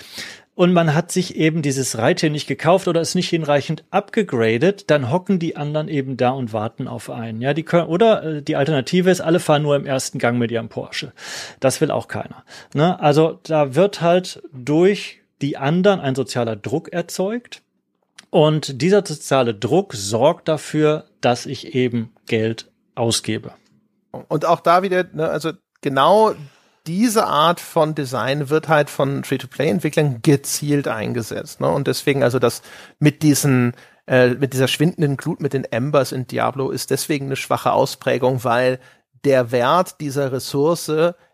und 0.55 0.71
man 0.71 0.93
hat 0.93 1.11
sich 1.11 1.35
eben 1.35 1.61
dieses 1.61 1.97
Reittier 1.97 2.29
nicht 2.29 2.47
gekauft 2.47 2.87
oder 2.87 3.01
ist 3.01 3.15
nicht 3.15 3.29
hinreichend 3.29 3.83
abgegradet, 3.91 4.89
dann 4.89 5.11
hocken 5.11 5.37
die 5.37 5.57
anderen 5.57 5.89
eben 5.89 6.15
da 6.15 6.29
und 6.29 6.53
warten 6.53 6.87
auf 6.87 7.09
einen. 7.09 7.41
Ja, 7.41 7.53
die 7.53 7.63
können, 7.63 7.87
oder 7.87 8.23
äh, 8.23 8.41
die 8.41 8.55
Alternative 8.55 9.11
ist, 9.11 9.19
alle 9.19 9.41
fahren 9.41 9.63
nur 9.63 9.75
im 9.75 9.85
ersten 9.85 10.17
Gang 10.17 10.39
mit 10.39 10.51
ihrem 10.51 10.69
Porsche. 10.69 11.11
Das 11.59 11.81
will 11.81 11.91
auch 11.91 12.07
keiner. 12.07 12.45
Ne? 12.73 12.97
Also 13.01 13.37
da 13.43 13.75
wird 13.75 13.99
halt 13.99 14.41
durch 14.53 15.19
die 15.41 15.57
anderen 15.57 15.99
ein 15.99 16.15
sozialer 16.15 16.55
Druck 16.55 16.93
erzeugt. 16.93 17.61
Und 18.29 18.81
dieser 18.81 19.05
soziale 19.05 19.53
Druck 19.53 19.93
sorgt 19.93 20.47
dafür, 20.47 21.05
dass 21.19 21.45
ich 21.45 21.75
eben 21.75 22.13
Geld 22.25 22.71
ausgebe. 22.95 23.53
Und 24.27 24.45
auch 24.45 24.59
da 24.59 24.83
wieder, 24.83 25.05
ne, 25.13 25.29
also 25.29 25.51
genau 25.81 26.33
diese 26.87 27.25
Art 27.25 27.59
von 27.59 27.95
Design 27.95 28.49
wird 28.49 28.67
halt 28.67 28.89
von 28.89 29.23
Free-to-Play-Entwicklern 29.23 30.21
gezielt 30.21 30.87
eingesetzt. 30.87 31.59
Ne? 31.61 31.67
Und 31.69 31.87
deswegen 31.87 32.23
also 32.23 32.39
das 32.39 32.61
mit 32.99 33.23
diesen 33.23 33.73
äh, 34.07 34.29
mit 34.29 34.53
dieser 34.53 34.67
schwindenden 34.67 35.17
Glut 35.17 35.39
mit 35.39 35.53
den 35.53 35.63
Embers 35.65 36.11
in 36.11 36.27
Diablo 36.27 36.69
ist 36.69 36.91
deswegen 36.91 37.25
eine 37.25 37.35
schwache 37.35 37.71
Ausprägung, 37.71 38.43
weil 38.43 38.79
der 39.23 39.51
Wert 39.51 39.99
dieser 39.99 40.31
Ressource 40.31 40.91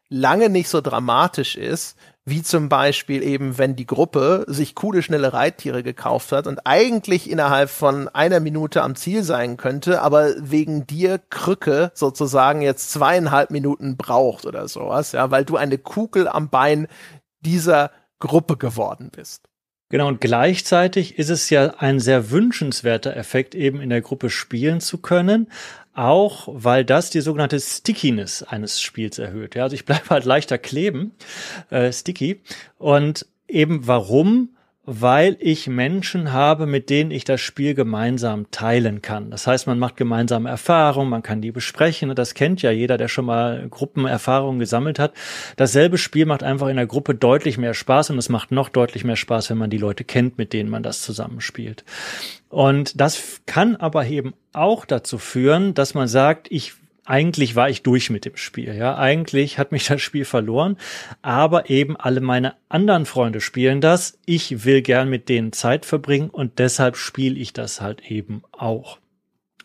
lange 0.08 0.50
nicht 0.50 0.70
so 0.70 0.80
dramatisch 0.80 1.58
ist, 1.58 1.98
wie 2.24 2.44
zum 2.44 2.70
Beispiel 2.70 3.24
eben, 3.24 3.58
wenn 3.58 3.76
die 3.76 3.88
Gruppe 3.88 4.46
sich 4.48 4.76
coole, 4.76 5.02
schnelle 5.02 5.34
Reittiere 5.34 5.82
gekauft 5.82 6.32
hat 6.32 6.46
und 6.46 6.60
eigentlich 6.66 7.30
innerhalb 7.30 7.70
von 7.70 8.08
einer 8.10 8.40
Minute 8.40 8.84
am 8.84 8.96
Ziel 8.96 9.24
sein 9.24 9.58
könnte, 9.58 10.02
aber 10.02 10.34
wegen 10.38 10.86
dir 10.86 11.20
Krücke 11.30 11.92
sozusagen 11.96 12.62
jetzt 12.62 12.92
zweieinhalb 12.92 13.50
Minuten 13.50 13.98
braucht 13.98 14.46
oder 14.46 14.68
sowas, 14.68 15.14
ja, 15.14 15.32
weil 15.32 15.46
du 15.46 15.58
eine 15.58 15.80
Kugel 15.80 16.28
am 16.28 16.50
Bein 16.50 16.88
dieser 17.40 17.92
Gruppe 18.20 18.56
geworden 18.56 19.10
bist. 19.12 19.48
Genau, 19.90 20.08
und 20.08 20.22
gleichzeitig 20.22 21.20
ist 21.20 21.30
es 21.30 21.50
ja 21.50 21.74
ein 21.80 22.00
sehr 22.00 22.32
wünschenswerter 22.32 23.18
Effekt, 23.18 23.56
eben 23.56 23.82
in 23.82 23.90
der 23.90 24.00
Gruppe 24.00 24.30
spielen 24.30 24.80
zu 24.80 25.00
können, 25.00 25.52
auch 25.94 26.48
weil 26.52 26.86
das 26.86 27.10
die 27.10 27.22
sogenannte 27.22 27.60
Stickiness 27.60 28.44
eines 28.44 28.82
Spiels 28.82 29.20
erhöht. 29.20 29.56
Ja, 29.56 29.64
also 29.64 29.76
ich 29.76 29.86
bleibe 29.86 30.10
halt 30.10 30.26
leichter 30.26 30.58
kleben, 30.58 31.12
äh, 31.70 31.92
sticky. 31.92 32.42
Und 32.78 33.26
eben 33.48 33.88
warum? 33.88 34.50
Weil 34.84 35.38
ich 35.40 35.68
Menschen 35.68 36.34
habe, 36.34 36.66
mit 36.66 36.90
denen 36.90 37.12
ich 37.12 37.24
das 37.24 37.40
Spiel 37.40 37.76
gemeinsam 37.76 38.50
teilen 38.50 39.04
kann. 39.04 39.30
Das 39.30 39.46
heißt, 39.46 39.68
man 39.68 39.78
macht 39.78 39.96
gemeinsame 39.96 40.50
Erfahrungen, 40.50 41.10
man 41.10 41.22
kann 41.22 41.40
die 41.40 41.52
besprechen. 41.52 42.16
Das 42.16 42.34
kennt 42.34 42.64
ja 42.64 42.72
jeder, 42.72 42.98
der 42.98 43.08
schon 43.08 43.26
mal 43.26 43.68
Gruppenerfahrungen 43.70 44.60
gesammelt 44.60 44.98
hat. 44.98 45.14
Dasselbe 45.56 46.00
Spiel 46.00 46.26
macht 46.26 46.42
einfach 46.42 46.68
in 46.68 46.78
der 46.78 46.88
Gruppe 46.88 47.14
deutlich 47.14 47.60
mehr 47.60 47.76
Spaß 47.76 48.10
und 48.10 48.18
es 48.18 48.30
macht 48.30 48.52
noch 48.52 48.70
deutlich 48.70 49.04
mehr 49.04 49.16
Spaß, 49.16 49.52
wenn 49.52 49.60
man 49.60 49.70
die 49.70 49.78
Leute 49.78 50.04
kennt, 50.04 50.40
mit 50.40 50.52
denen 50.52 50.70
man 50.70 50.82
das 50.82 51.04
zusammenspielt. 51.04 51.86
Und 52.50 53.00
das 53.00 53.42
kann 53.46 53.76
aber 53.76 54.08
eben 54.08 54.34
auch 54.52 54.86
dazu 54.86 55.20
führen, 55.20 55.76
dass 55.76 55.94
man 55.94 56.08
sagt, 56.08 56.48
ich 56.50 56.74
eigentlich 57.06 57.56
war 57.56 57.70
ich 57.70 57.84
durch 57.84 58.10
mit 58.10 58.26
dem 58.26 58.38
Spiel. 58.38 58.76
Ja, 58.76 58.98
eigentlich 58.98 59.58
hat 59.58 59.72
mich 59.72 59.86
das 59.88 60.02
Spiel 60.02 60.26
verloren, 60.26 60.78
aber 61.22 61.70
eben 61.70 61.98
alle 61.98 62.22
meine 62.22 62.56
anderen 62.70 63.06
Freunde 63.06 63.42
spielen 63.42 63.82
das. 63.82 64.20
Ich 64.26 64.66
will 64.66 64.82
gern 64.82 65.10
mit 65.10 65.30
denen 65.30 65.52
Zeit 65.52 65.86
verbringen 65.86 66.30
und 66.30 66.60
deshalb 66.60 66.96
spiele 66.96 67.38
ich 67.38 67.54
das 67.54 67.82
halt 67.82 68.10
eben 68.10 68.44
auch. 68.52 69.00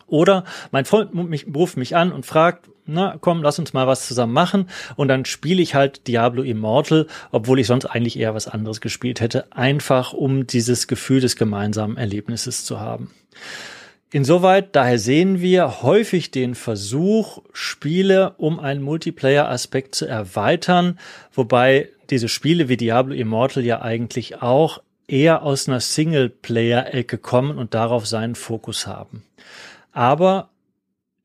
Oder 0.07 0.45
mein 0.71 0.85
Freund 0.85 1.13
mich, 1.13 1.47
ruft 1.53 1.77
mich 1.77 1.95
an 1.95 2.13
und 2.13 2.25
fragt, 2.25 2.69
na 2.85 3.17
komm, 3.19 3.43
lass 3.43 3.59
uns 3.59 3.73
mal 3.73 3.85
was 3.85 4.07
zusammen 4.07 4.31
machen. 4.31 4.69
Und 4.95 5.09
dann 5.09 5.25
spiele 5.25 5.61
ich 5.61 5.75
halt 5.75 6.07
Diablo 6.07 6.41
Immortal, 6.41 7.07
obwohl 7.31 7.59
ich 7.59 7.67
sonst 7.67 7.85
eigentlich 7.85 8.17
eher 8.17 8.33
was 8.33 8.47
anderes 8.47 8.81
gespielt 8.81 9.19
hätte, 9.19 9.51
einfach 9.51 10.13
um 10.13 10.47
dieses 10.47 10.87
Gefühl 10.87 11.19
des 11.19 11.35
gemeinsamen 11.35 11.97
Erlebnisses 11.97 12.63
zu 12.63 12.79
haben. 12.79 13.11
Insoweit, 14.09 14.73
daher 14.73 14.99
sehen 14.99 15.41
wir 15.41 15.81
häufig 15.81 16.31
den 16.31 16.55
Versuch, 16.55 17.39
Spiele 17.51 18.35
um 18.37 18.57
einen 18.59 18.81
Multiplayer-Aspekt 18.81 19.95
zu 19.95 20.05
erweitern, 20.05 20.97
wobei 21.33 21.89
diese 22.09 22.29
Spiele 22.29 22.69
wie 22.69 22.77
Diablo 22.77 23.13
Immortal 23.13 23.65
ja 23.65 23.81
eigentlich 23.81 24.41
auch 24.41 24.81
eher 25.09 25.43
aus 25.43 25.67
einer 25.67 25.81
Singleplayer-Ecke 25.81 27.17
kommen 27.17 27.57
und 27.57 27.73
darauf 27.73 28.07
seinen 28.07 28.35
Fokus 28.35 28.87
haben. 28.87 29.23
Aber 29.91 30.49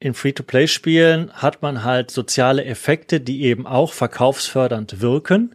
in 0.00 0.14
Free-to-Play-Spielen 0.14 1.32
hat 1.34 1.62
man 1.62 1.84
halt 1.84 2.10
soziale 2.10 2.64
Effekte, 2.64 3.20
die 3.20 3.42
eben 3.42 3.64
auch 3.64 3.92
verkaufsfördernd 3.92 5.00
wirken, 5.00 5.54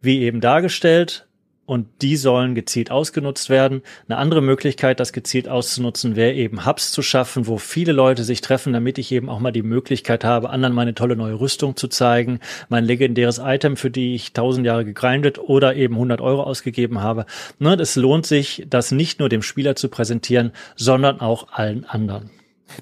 wie 0.00 0.22
eben 0.22 0.40
dargestellt 0.40 1.25
und 1.66 1.88
die 2.00 2.16
sollen 2.16 2.54
gezielt 2.54 2.90
ausgenutzt 2.90 3.50
werden. 3.50 3.82
Eine 4.08 4.18
andere 4.18 4.40
Möglichkeit, 4.40 5.00
das 5.00 5.12
gezielt 5.12 5.48
auszunutzen, 5.48 6.16
wäre 6.16 6.32
eben 6.32 6.64
Hubs 6.64 6.92
zu 6.92 7.02
schaffen, 7.02 7.46
wo 7.46 7.58
viele 7.58 7.92
Leute 7.92 8.24
sich 8.24 8.40
treffen, 8.40 8.72
damit 8.72 8.98
ich 8.98 9.12
eben 9.12 9.28
auch 9.28 9.40
mal 9.40 9.52
die 9.52 9.62
Möglichkeit 9.62 10.24
habe, 10.24 10.50
anderen 10.50 10.74
meine 10.74 10.94
tolle 10.94 11.16
neue 11.16 11.38
Rüstung 11.38 11.76
zu 11.76 11.88
zeigen, 11.88 12.40
mein 12.68 12.84
legendäres 12.84 13.38
Item, 13.38 13.76
für 13.76 13.90
die 13.90 14.14
ich 14.14 14.32
tausend 14.32 14.66
Jahre 14.66 14.84
gegrindet 14.84 15.38
oder 15.38 15.74
eben 15.74 15.94
100 15.94 16.20
Euro 16.20 16.44
ausgegeben 16.44 17.00
habe. 17.00 17.26
Ne, 17.58 17.74
es 17.74 17.96
lohnt 17.96 18.26
sich, 18.26 18.66
das 18.70 18.92
nicht 18.92 19.18
nur 19.18 19.28
dem 19.28 19.42
Spieler 19.42 19.76
zu 19.76 19.88
präsentieren, 19.88 20.52
sondern 20.76 21.20
auch 21.20 21.48
allen 21.52 21.84
anderen. 21.84 22.30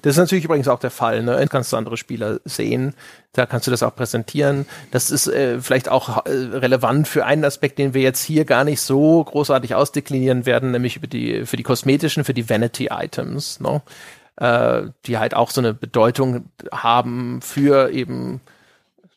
Das 0.01 0.11
ist 0.11 0.17
natürlich 0.17 0.45
übrigens 0.45 0.67
auch 0.67 0.79
der 0.79 0.91
Fall. 0.91 1.23
Ne? 1.23 1.45
Kannst 1.49 1.71
du 1.71 1.77
andere 1.77 1.97
Spieler 1.97 2.39
sehen, 2.43 2.93
da 3.33 3.45
kannst 3.45 3.67
du 3.67 3.71
das 3.71 3.83
auch 3.83 3.95
präsentieren. 3.95 4.65
Das 4.91 5.11
ist 5.11 5.27
äh, 5.27 5.59
vielleicht 5.61 5.89
auch 5.89 6.25
äh, 6.25 6.29
relevant 6.29 7.07
für 7.07 7.25
einen 7.25 7.45
Aspekt, 7.45 7.77
den 7.77 7.93
wir 7.93 8.01
jetzt 8.01 8.23
hier 8.23 8.45
gar 8.45 8.63
nicht 8.63 8.81
so 8.81 9.23
großartig 9.23 9.75
ausdeklinieren 9.75 10.45
werden, 10.45 10.71
nämlich 10.71 10.95
über 10.97 11.07
die 11.07 11.45
für 11.45 11.57
die 11.57 11.63
kosmetischen, 11.63 12.23
für 12.23 12.33
die 12.33 12.49
Vanity 12.49 12.89
Items, 12.91 13.59
ne? 13.59 13.81
äh, 14.37 14.89
die 15.05 15.17
halt 15.17 15.33
auch 15.33 15.51
so 15.51 15.61
eine 15.61 15.73
Bedeutung 15.73 16.49
haben 16.71 17.41
für 17.41 17.91
eben 17.91 18.41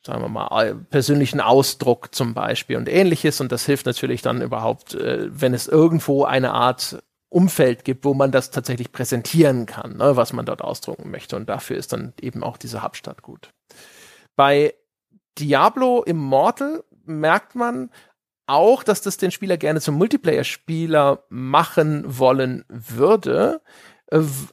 sagen 0.09 0.23
wir 0.23 0.29
mal, 0.31 0.75
persönlichen 0.75 1.41
Ausdruck 1.41 2.15
zum 2.15 2.33
Beispiel 2.33 2.79
und 2.79 2.89
ähnliches. 2.89 3.43
Und 3.43 3.53
das 3.53 3.67
hilft 3.67 3.85
natürlich 3.85 4.23
dann 4.23 4.41
überhaupt, 4.41 4.95
äh, 4.95 5.29
wenn 5.31 5.53
es 5.53 5.69
irgendwo 5.69 6.25
eine 6.25 6.53
Art 6.53 7.03
Umfeld 7.31 7.85
gibt, 7.85 8.05
wo 8.05 8.15
man 8.15 8.33
das 8.33 8.51
tatsächlich 8.51 8.93
präsentieren 8.93 9.67
kann, 9.67 9.97
ne, 9.97 10.17
was 10.17 10.33
man 10.33 10.47
dort 10.47 10.63
ausdrucken 10.63 11.11
möchte. 11.11 11.37
Und 11.37 11.49
dafür 11.49 11.77
ist 11.77 11.93
dann 11.93 12.15
eben 12.21 12.43
auch 12.43 12.57
diese 12.57 12.83
Hubstadt 12.83 13.23
gut. 13.23 13.51
Bei 14.37 14.75
Diablo 15.39 16.03
Immortal 16.03 16.85
merkt 17.05 17.55
man 17.55 17.91
auch, 18.47 18.83
dass 18.83 19.03
das 19.03 19.19
den 19.19 19.31
Spieler 19.31 19.59
gerne 19.59 19.81
zum 19.81 19.97
Multiplayer-Spieler 19.97 21.25
machen 21.29 22.05
wollen 22.07 22.65
würde, 22.69 23.61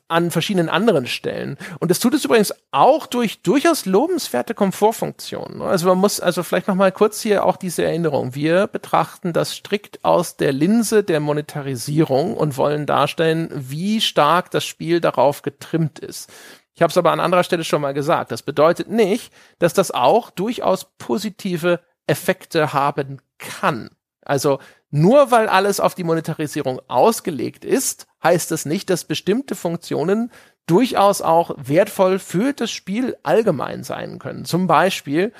an 0.08 0.32
verschiedenen 0.32 0.68
anderen 0.68 1.08
Stellen. 1.08 1.58
Und 1.80 1.90
das 1.90 2.00
tut 2.00 2.14
es 2.14 2.26
übrigens 2.26 2.54
auch 2.72 3.08
durch 3.08 3.42
durchaus 3.42 3.86
lobenswerte 3.86 4.54
Komfortfunktionen. 4.54 5.62
Also 5.62 5.88
man 5.88 5.98
muss 5.98 6.20
also 6.20 6.44
vielleicht 6.44 6.68
noch 6.68 6.76
mal 6.76 6.92
kurz 6.92 7.22
hier 7.22 7.46
auch 7.46 7.56
diese 7.56 7.86
Erinnerung. 7.86 8.36
Wir 8.36 8.68
betrachten 8.68 9.32
das 9.32 9.54
strikt 9.54 10.04
aus 10.04 10.36
der 10.36 10.52
Linse 10.52 11.04
der 11.04 11.22
Monetarisierung 11.22 12.36
und 12.36 12.58
wollen 12.58 12.86
darstellen, 12.86 13.50
wie 13.54 14.02
stark 14.02 14.52
das 14.52 14.66
Spiel 14.66 15.00
darauf 15.00 15.42
getrimmt 15.42 16.00
ist. 16.00 16.30
Ich 16.74 16.82
habe 16.82 16.92
es 16.92 16.98
aber 16.98 17.14
an 17.14 17.22
anderer 17.22 17.46
Stelle 17.46 17.64
schon 17.64 17.82
mal 17.82 17.94
gesagt. 17.94 18.32
Das 18.32 18.44
bedeutet 18.44 18.90
nicht, 18.90 19.32
dass 19.60 19.74
das 19.74 19.92
auch 19.92 20.30
durchaus 20.32 20.86
positive 20.98 21.80
Effekte 22.08 22.74
haben 22.74 23.22
kann. 23.38 23.90
Also 24.26 24.60
nur 24.90 25.32
weil 25.32 25.48
alles 25.48 25.80
auf 25.80 25.96
die 25.96 26.04
Monetarisierung 26.04 26.82
ausgelegt 26.88 27.64
ist, 27.64 28.08
heißt 28.26 28.52
das 28.52 28.66
nicht, 28.66 28.90
dass 28.90 29.06
bestimmte 29.06 29.56
Funktionen 29.56 30.32
durchaus 30.68 31.22
auch 31.22 31.56
wertvoll 31.58 32.20
für 32.20 32.52
das 32.52 32.72
Spiel 32.72 33.16
allgemein 33.24 33.84
sein 33.84 34.20
können. 34.20 34.44
Zum 34.44 34.68
Beispiel 34.68 35.32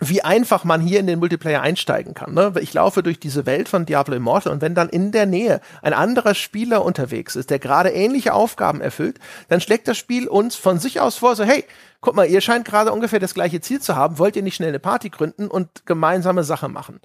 wie 0.00 0.22
einfach 0.22 0.64
man 0.64 0.80
hier 0.80 0.98
in 0.98 1.06
den 1.06 1.18
Multiplayer 1.18 1.60
einsteigen 1.60 2.14
kann. 2.14 2.32
Ne? 2.32 2.54
Ich 2.60 2.72
laufe 2.72 3.02
durch 3.02 3.20
diese 3.20 3.44
Welt 3.44 3.68
von 3.68 3.84
Diablo 3.84 4.14
Immortal 4.14 4.52
und 4.52 4.62
wenn 4.62 4.74
dann 4.74 4.88
in 4.88 5.12
der 5.12 5.26
Nähe 5.26 5.60
ein 5.82 5.92
anderer 5.92 6.34
Spieler 6.34 6.84
unterwegs 6.84 7.36
ist, 7.36 7.50
der 7.50 7.58
gerade 7.58 7.90
ähnliche 7.90 8.32
Aufgaben 8.32 8.80
erfüllt, 8.80 9.18
dann 9.48 9.60
schlägt 9.60 9.86
das 9.88 9.98
Spiel 9.98 10.26
uns 10.26 10.56
von 10.56 10.78
sich 10.78 11.00
aus 11.00 11.16
vor, 11.16 11.36
so 11.36 11.44
hey, 11.44 11.66
guck 12.00 12.16
mal, 12.16 12.26
ihr 12.26 12.40
scheint 12.40 12.64
gerade 12.64 12.92
ungefähr 12.92 13.20
das 13.20 13.34
gleiche 13.34 13.60
Ziel 13.60 13.80
zu 13.80 13.94
haben, 13.94 14.18
wollt 14.18 14.36
ihr 14.36 14.42
nicht 14.42 14.56
schnell 14.56 14.70
eine 14.70 14.78
Party 14.78 15.10
gründen 15.10 15.48
und 15.48 15.84
gemeinsame 15.84 16.44
Sache 16.44 16.68
machen? 16.68 17.00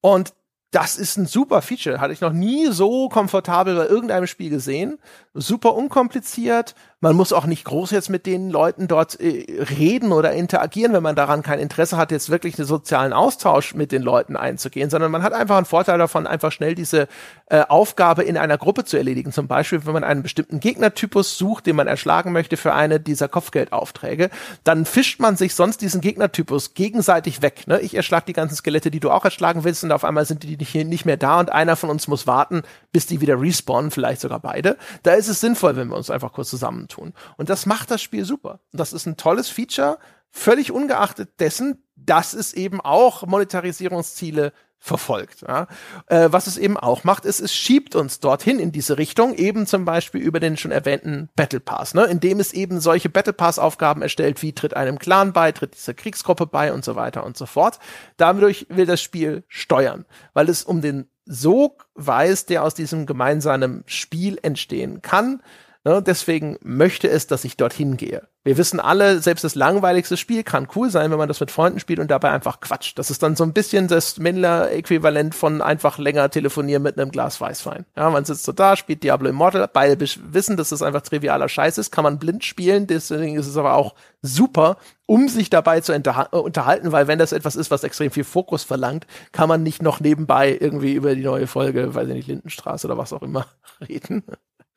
Und 0.00 0.32
das 0.70 0.96
ist 0.98 1.16
ein 1.16 1.26
super 1.26 1.62
Feature. 1.62 2.00
Hatte 2.00 2.12
ich 2.12 2.20
noch 2.20 2.32
nie 2.32 2.66
so 2.66 3.08
komfortabel 3.08 3.76
bei 3.76 3.86
irgendeinem 3.86 4.26
Spiel 4.26 4.50
gesehen. 4.50 4.98
Super 5.32 5.74
unkompliziert. 5.74 6.74
Man 7.06 7.14
muss 7.14 7.32
auch 7.32 7.46
nicht 7.46 7.64
groß 7.64 7.92
jetzt 7.92 8.10
mit 8.10 8.26
den 8.26 8.50
Leuten 8.50 8.88
dort 8.88 9.20
äh, 9.20 9.62
reden 9.78 10.10
oder 10.10 10.32
interagieren, 10.32 10.92
wenn 10.92 11.04
man 11.04 11.14
daran 11.14 11.44
kein 11.44 11.60
Interesse 11.60 11.96
hat, 11.96 12.10
jetzt 12.10 12.30
wirklich 12.30 12.58
einen 12.58 12.66
sozialen 12.66 13.12
Austausch 13.12 13.76
mit 13.76 13.92
den 13.92 14.02
Leuten 14.02 14.34
einzugehen, 14.34 14.90
sondern 14.90 15.12
man 15.12 15.22
hat 15.22 15.32
einfach 15.32 15.56
einen 15.56 15.66
Vorteil 15.66 15.98
davon, 15.98 16.26
einfach 16.26 16.50
schnell 16.50 16.74
diese 16.74 17.06
äh, 17.48 17.60
Aufgabe 17.60 18.24
in 18.24 18.36
einer 18.36 18.58
Gruppe 18.58 18.84
zu 18.84 18.96
erledigen. 18.96 19.30
Zum 19.30 19.46
Beispiel, 19.46 19.86
wenn 19.86 19.92
man 19.92 20.02
einen 20.02 20.24
bestimmten 20.24 20.58
Gegnertypus 20.58 21.38
sucht, 21.38 21.66
den 21.66 21.76
man 21.76 21.86
erschlagen 21.86 22.32
möchte 22.32 22.56
für 22.56 22.74
eine 22.74 22.98
dieser 22.98 23.28
Kopfgeldaufträge, 23.28 24.28
dann 24.64 24.84
fischt 24.84 25.20
man 25.20 25.36
sich 25.36 25.54
sonst 25.54 25.82
diesen 25.82 26.00
Gegnertypus 26.00 26.74
gegenseitig 26.74 27.40
weg. 27.40 27.68
Ne? 27.68 27.78
Ich 27.82 27.94
erschlag 27.94 28.26
die 28.26 28.32
ganzen 28.32 28.56
Skelette, 28.56 28.90
die 28.90 28.98
du 28.98 29.12
auch 29.12 29.24
erschlagen 29.24 29.62
willst, 29.62 29.84
und 29.84 29.92
auf 29.92 30.02
einmal 30.02 30.24
sind 30.24 30.42
die 30.42 30.56
nicht 30.84 31.06
mehr 31.06 31.16
da 31.16 31.38
und 31.38 31.52
einer 31.52 31.76
von 31.76 31.88
uns 31.88 32.08
muss 32.08 32.26
warten, 32.26 32.64
bis 32.96 33.04
die 33.04 33.20
wieder 33.20 33.38
respawnen, 33.38 33.90
vielleicht 33.90 34.22
sogar 34.22 34.40
beide. 34.40 34.78
Da 35.02 35.12
ist 35.12 35.28
es 35.28 35.38
sinnvoll, 35.42 35.76
wenn 35.76 35.88
wir 35.88 35.98
uns 35.98 36.08
einfach 36.08 36.32
kurz 36.32 36.48
zusammentun. 36.48 37.12
Und 37.36 37.50
das 37.50 37.66
macht 37.66 37.90
das 37.90 38.00
Spiel 38.00 38.24
super. 38.24 38.60
Und 38.72 38.80
das 38.80 38.94
ist 38.94 39.04
ein 39.04 39.18
tolles 39.18 39.50
Feature, 39.50 39.98
völlig 40.30 40.72
ungeachtet 40.72 41.38
dessen, 41.38 41.84
dass 41.94 42.32
es 42.32 42.54
eben 42.54 42.80
auch 42.80 43.26
Monetarisierungsziele 43.26 44.54
verfolgt. 44.78 45.42
Ja. 45.42 45.66
Äh, 46.06 46.28
was 46.30 46.46
es 46.46 46.56
eben 46.56 46.78
auch 46.78 47.04
macht, 47.04 47.26
ist, 47.26 47.40
es 47.40 47.52
schiebt 47.52 47.96
uns 47.96 48.18
dorthin 48.18 48.58
in 48.58 48.72
diese 48.72 48.96
Richtung, 48.96 49.34
eben 49.34 49.66
zum 49.66 49.84
Beispiel 49.84 50.22
über 50.22 50.40
den 50.40 50.56
schon 50.56 50.70
erwähnten 50.70 51.28
Battle 51.36 51.60
Pass, 51.60 51.92
ne, 51.92 52.04
indem 52.04 52.40
es 52.40 52.54
eben 52.54 52.80
solche 52.80 53.10
Battle 53.10 53.34
Pass 53.34 53.58
Aufgaben 53.58 54.00
erstellt, 54.00 54.40
wie 54.40 54.54
tritt 54.54 54.72
einem 54.72 54.98
Clan 54.98 55.34
bei, 55.34 55.52
tritt 55.52 55.74
dieser 55.74 55.92
Kriegsgruppe 55.92 56.46
bei 56.46 56.72
und 56.72 56.82
so 56.82 56.96
weiter 56.96 57.24
und 57.26 57.36
so 57.36 57.44
fort. 57.44 57.78
Dadurch 58.16 58.66
will 58.70 58.86
das 58.86 59.02
Spiel 59.02 59.44
steuern, 59.48 60.06
weil 60.32 60.48
es 60.48 60.62
um 60.62 60.80
den 60.80 61.10
Sog 61.26 61.86
weiß, 61.94 62.46
der 62.46 62.62
aus 62.62 62.74
diesem 62.74 63.04
gemeinsamen 63.04 63.82
Spiel 63.86 64.38
entstehen 64.42 65.02
kann. 65.02 65.42
Ne, 65.86 66.02
deswegen 66.02 66.58
möchte 66.64 67.08
es, 67.08 67.28
dass 67.28 67.44
ich 67.44 67.56
dorthin 67.56 67.96
gehe. 67.96 68.26
Wir 68.42 68.58
wissen 68.58 68.80
alle, 68.80 69.20
selbst 69.20 69.44
das 69.44 69.54
langweiligste 69.54 70.16
Spiel 70.16 70.42
kann 70.42 70.66
cool 70.74 70.90
sein, 70.90 71.12
wenn 71.12 71.18
man 71.18 71.28
das 71.28 71.38
mit 71.38 71.52
Freunden 71.52 71.78
spielt 71.78 72.00
und 72.00 72.10
dabei 72.10 72.32
einfach 72.32 72.58
quatscht. 72.58 72.98
Das 72.98 73.08
ist 73.08 73.22
dann 73.22 73.36
so 73.36 73.44
ein 73.44 73.52
bisschen 73.52 73.86
das 73.86 74.18
Männler-Äquivalent 74.18 75.32
von 75.32 75.62
einfach 75.62 75.98
länger 75.98 76.28
telefonieren 76.28 76.82
mit 76.82 76.98
einem 76.98 77.12
Glas 77.12 77.40
Weißwein. 77.40 77.86
Ja, 77.94 78.10
man 78.10 78.24
sitzt 78.24 78.42
so 78.42 78.50
da, 78.50 78.74
spielt 78.74 79.04
Diablo 79.04 79.28
Immortal, 79.28 79.70
beide 79.72 79.96
wissen, 80.00 80.56
dass 80.56 80.70
das 80.70 80.82
einfach 80.82 81.02
trivialer 81.02 81.48
Scheiß 81.48 81.78
ist, 81.78 81.92
kann 81.92 82.02
man 82.02 82.18
blind 82.18 82.42
spielen, 82.42 82.88
deswegen 82.88 83.36
ist 83.36 83.46
es 83.46 83.56
aber 83.56 83.74
auch 83.74 83.94
super, 84.22 84.78
um 85.06 85.28
sich 85.28 85.50
dabei 85.50 85.82
zu 85.82 85.94
unterhalten, 85.94 86.90
weil 86.90 87.06
wenn 87.06 87.20
das 87.20 87.30
etwas 87.30 87.54
ist, 87.54 87.70
was 87.70 87.84
extrem 87.84 88.10
viel 88.10 88.24
Fokus 88.24 88.64
verlangt, 88.64 89.06
kann 89.30 89.48
man 89.48 89.62
nicht 89.62 89.82
noch 89.82 90.00
nebenbei 90.00 90.58
irgendwie 90.60 90.94
über 90.94 91.14
die 91.14 91.22
neue 91.22 91.46
Folge, 91.46 91.94
weiß 91.94 92.08
ich 92.08 92.14
nicht, 92.14 92.26
Lindenstraße 92.26 92.88
oder 92.88 92.98
was 92.98 93.12
auch 93.12 93.22
immer 93.22 93.46
reden. 93.88 94.24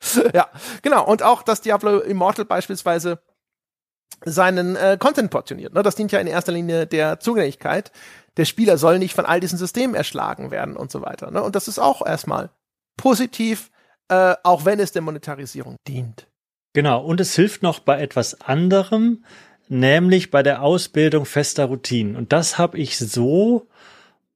ja, 0.34 0.48
genau. 0.82 1.06
Und 1.06 1.22
auch, 1.22 1.42
dass 1.42 1.60
Diablo 1.60 2.00
Immortal 2.00 2.44
beispielsweise 2.44 3.20
seinen 4.24 4.76
äh, 4.76 4.96
Content 4.98 5.30
portioniert. 5.30 5.72
Ne? 5.72 5.82
Das 5.82 5.94
dient 5.94 6.12
ja 6.12 6.20
in 6.20 6.26
erster 6.26 6.52
Linie 6.52 6.86
der 6.86 7.20
Zugänglichkeit. 7.20 7.90
Der 8.36 8.44
Spieler 8.44 8.76
soll 8.76 8.98
nicht 8.98 9.14
von 9.14 9.26
all 9.26 9.40
diesen 9.40 9.58
Systemen 9.58 9.94
erschlagen 9.94 10.50
werden 10.50 10.76
und 10.76 10.90
so 10.90 11.02
weiter. 11.02 11.30
Ne? 11.30 11.42
Und 11.42 11.56
das 11.56 11.68
ist 11.68 11.78
auch 11.78 12.04
erstmal 12.04 12.50
positiv, 12.96 13.70
äh, 14.08 14.34
auch 14.42 14.64
wenn 14.64 14.78
es 14.78 14.92
der 14.92 15.02
Monetarisierung 15.02 15.76
dient. 15.88 16.26
Genau, 16.72 17.02
und 17.02 17.20
es 17.20 17.34
hilft 17.34 17.62
noch 17.62 17.80
bei 17.80 18.00
etwas 18.00 18.40
anderem, 18.42 19.24
nämlich 19.68 20.30
bei 20.30 20.42
der 20.42 20.62
Ausbildung 20.62 21.24
fester 21.24 21.64
Routinen. 21.64 22.14
Und 22.14 22.32
das 22.32 22.58
habe 22.58 22.78
ich 22.78 22.98
so 22.98 23.66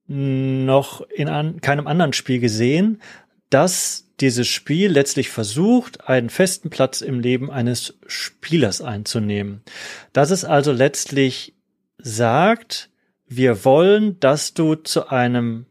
noch 0.07 1.01
in 1.01 1.29
an, 1.29 1.61
keinem 1.61 1.87
anderen 1.87 2.13
Spiel 2.13 2.39
gesehen, 2.39 3.01
dass 3.49 4.05
dieses 4.19 4.47
Spiel 4.47 4.91
letztlich 4.91 5.29
versucht, 5.29 6.07
einen 6.07 6.29
festen 6.29 6.69
Platz 6.69 7.01
im 7.01 7.19
Leben 7.19 7.51
eines 7.51 7.95
Spielers 8.07 8.81
einzunehmen. 8.81 9.61
Dass 10.13 10.31
es 10.31 10.45
also 10.45 10.71
letztlich 10.71 11.53
sagt, 11.97 12.89
wir 13.27 13.65
wollen, 13.65 14.19
dass 14.19 14.53
du 14.53 14.75
zu 14.75 15.09
einem 15.09 15.65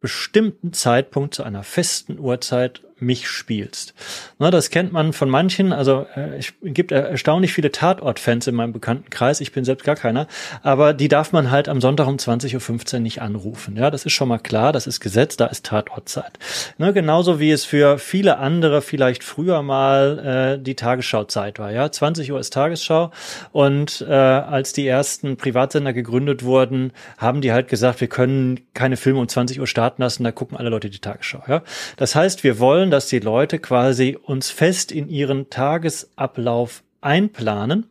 bestimmten 0.00 0.72
Zeitpunkt, 0.72 1.34
zu 1.34 1.42
einer 1.42 1.62
festen 1.62 2.18
Uhrzeit 2.18 2.82
mich 3.00 3.28
spielst. 3.28 3.94
Na, 4.38 4.50
das 4.50 4.70
kennt 4.70 4.92
man 4.92 5.12
von 5.12 5.28
manchen, 5.28 5.72
also 5.72 6.06
äh, 6.14 6.38
es 6.38 6.52
gibt 6.62 6.92
erstaunlich 6.92 7.52
viele 7.52 7.72
Tatort-Fans 7.72 8.46
in 8.46 8.54
meinem 8.54 8.72
Bekanntenkreis, 8.72 9.40
ich 9.40 9.52
bin 9.52 9.64
selbst 9.64 9.84
gar 9.84 9.96
keiner, 9.96 10.26
aber 10.62 10.94
die 10.94 11.08
darf 11.08 11.32
man 11.32 11.50
halt 11.50 11.68
am 11.68 11.80
Sonntag 11.80 12.06
um 12.06 12.16
20.15 12.16 12.94
Uhr 12.94 13.00
nicht 13.00 13.22
anrufen. 13.22 13.76
Ja, 13.76 13.90
das 13.90 14.04
ist 14.04 14.12
schon 14.12 14.28
mal 14.28 14.38
klar, 14.38 14.72
das 14.72 14.86
ist 14.86 15.00
Gesetz, 15.00 15.36
da 15.36 15.46
ist 15.46 15.66
Tatortzeit. 15.66 16.38
Ne, 16.78 16.92
genauso 16.92 17.40
wie 17.40 17.50
es 17.50 17.64
für 17.64 17.98
viele 17.98 18.38
andere 18.38 18.82
vielleicht 18.82 19.24
früher 19.24 19.62
mal 19.62 20.56
äh, 20.58 20.62
die 20.62 20.74
Tagesschauzeit 20.74 21.58
war. 21.58 21.70
Ja, 21.70 21.90
20 21.90 22.32
Uhr 22.32 22.40
ist 22.40 22.52
Tagesschau 22.52 23.10
und 23.52 24.04
äh, 24.08 24.12
als 24.12 24.72
die 24.72 24.86
ersten 24.86 25.36
Privatsender 25.36 25.92
gegründet 25.92 26.42
wurden, 26.42 26.92
haben 27.16 27.40
die 27.40 27.52
halt 27.52 27.68
gesagt, 27.68 28.00
wir 28.00 28.08
können 28.08 28.60
keine 28.74 28.96
Filme 28.96 29.20
um 29.20 29.28
20 29.28 29.60
Uhr 29.60 29.66
starten 29.66 30.02
lassen, 30.02 30.24
da 30.24 30.32
gucken 30.32 30.56
alle 30.56 30.70
Leute 30.70 30.90
die 30.90 30.98
Tagesschau. 30.98 31.42
Ja, 31.46 31.62
das 31.96 32.14
heißt, 32.14 32.44
wir 32.44 32.58
wollen 32.58 32.87
wollen, 32.88 32.90
dass 32.90 33.08
die 33.08 33.18
Leute 33.18 33.58
quasi 33.58 34.16
uns 34.22 34.50
fest 34.50 34.92
in 34.92 35.08
ihren 35.08 35.50
Tagesablauf 35.50 36.82
einplanen. 37.02 37.86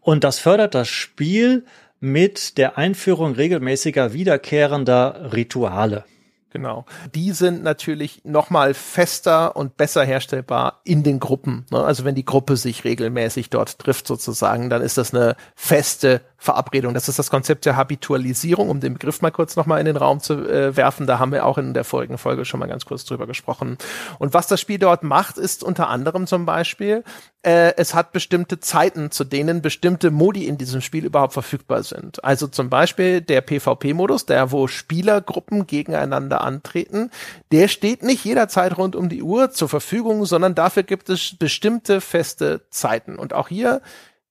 Und 0.00 0.24
das 0.24 0.40
fördert 0.40 0.74
das 0.74 0.88
Spiel 0.88 1.64
mit 2.00 2.58
der 2.58 2.76
Einführung 2.76 3.34
regelmäßiger 3.34 4.12
wiederkehrender 4.12 5.30
Rituale. 5.32 6.04
Genau. 6.50 6.84
Die 7.14 7.30
sind 7.32 7.62
natürlich 7.62 8.24
nochmal 8.24 8.74
fester 8.74 9.56
und 9.56 9.76
besser 9.76 10.04
herstellbar 10.04 10.80
in 10.84 11.02
den 11.04 11.20
Gruppen. 11.20 11.66
Ne? 11.70 11.82
Also 11.82 12.04
wenn 12.04 12.14
die 12.14 12.24
Gruppe 12.24 12.56
sich 12.56 12.84
regelmäßig 12.84 13.50
dort 13.50 13.78
trifft 13.78 14.08
sozusagen, 14.08 14.70
dann 14.70 14.82
ist 14.82 14.98
das 14.98 15.14
eine 15.14 15.36
feste 15.54 16.20
Verabredung. 16.44 16.92
Das 16.92 17.08
ist 17.08 17.18
das 17.18 17.30
Konzept 17.30 17.64
der 17.64 17.76
Habitualisierung, 17.76 18.68
um 18.68 18.78
den 18.78 18.92
Begriff 18.94 19.22
mal 19.22 19.30
kurz 19.30 19.56
nochmal 19.56 19.80
in 19.80 19.86
den 19.86 19.96
Raum 19.96 20.20
zu 20.20 20.34
äh, 20.46 20.76
werfen. 20.76 21.06
Da 21.06 21.18
haben 21.18 21.32
wir 21.32 21.46
auch 21.46 21.56
in 21.56 21.72
der 21.72 21.84
vorigen 21.84 22.18
Folge 22.18 22.44
schon 22.44 22.60
mal 22.60 22.66
ganz 22.66 22.84
kurz 22.84 23.06
drüber 23.06 23.26
gesprochen. 23.26 23.78
Und 24.18 24.34
was 24.34 24.46
das 24.46 24.60
Spiel 24.60 24.78
dort 24.78 25.02
macht, 25.02 25.38
ist 25.38 25.64
unter 25.64 25.88
anderem 25.88 26.26
zum 26.26 26.44
Beispiel, 26.44 27.02
äh, 27.42 27.72
es 27.78 27.94
hat 27.94 28.12
bestimmte 28.12 28.60
Zeiten, 28.60 29.10
zu 29.10 29.24
denen 29.24 29.62
bestimmte 29.62 30.10
Modi 30.10 30.46
in 30.46 30.58
diesem 30.58 30.82
Spiel 30.82 31.06
überhaupt 31.06 31.32
verfügbar 31.32 31.82
sind. 31.82 32.22
Also 32.22 32.46
zum 32.46 32.68
Beispiel 32.68 33.22
der 33.22 33.40
PvP-Modus, 33.40 34.26
der 34.26 34.52
wo 34.52 34.66
Spielergruppen 34.66 35.66
gegeneinander 35.66 36.42
antreten, 36.42 37.10
der 37.52 37.68
steht 37.68 38.02
nicht 38.02 38.22
jederzeit 38.22 38.76
rund 38.76 38.96
um 38.96 39.08
die 39.08 39.22
Uhr 39.22 39.50
zur 39.50 39.70
Verfügung, 39.70 40.26
sondern 40.26 40.54
dafür 40.54 40.82
gibt 40.82 41.08
es 41.08 41.36
bestimmte 41.38 42.02
feste 42.02 42.62
Zeiten. 42.68 43.16
Und 43.16 43.32
auch 43.32 43.48
hier 43.48 43.80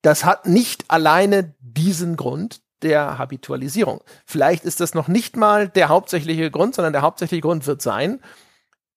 das 0.04 0.24
hat 0.24 0.46
nicht 0.46 0.86
alleine 0.90 1.56
diesen 1.60 2.16
Grund 2.16 2.62
der 2.84 3.18
Habitualisierung. 3.18 4.02
Vielleicht 4.26 4.66
ist 4.66 4.80
das 4.80 4.94
noch 4.94 5.08
nicht 5.08 5.36
mal 5.38 5.70
der 5.70 5.90
hauptsächliche 5.90 6.52
Grund, 6.52 6.76
sondern 6.76 6.94
der 6.94 7.02
hauptsächliche 7.02 7.42
Grund 7.42 7.66
wird 7.66 7.82
sein, 7.82 8.20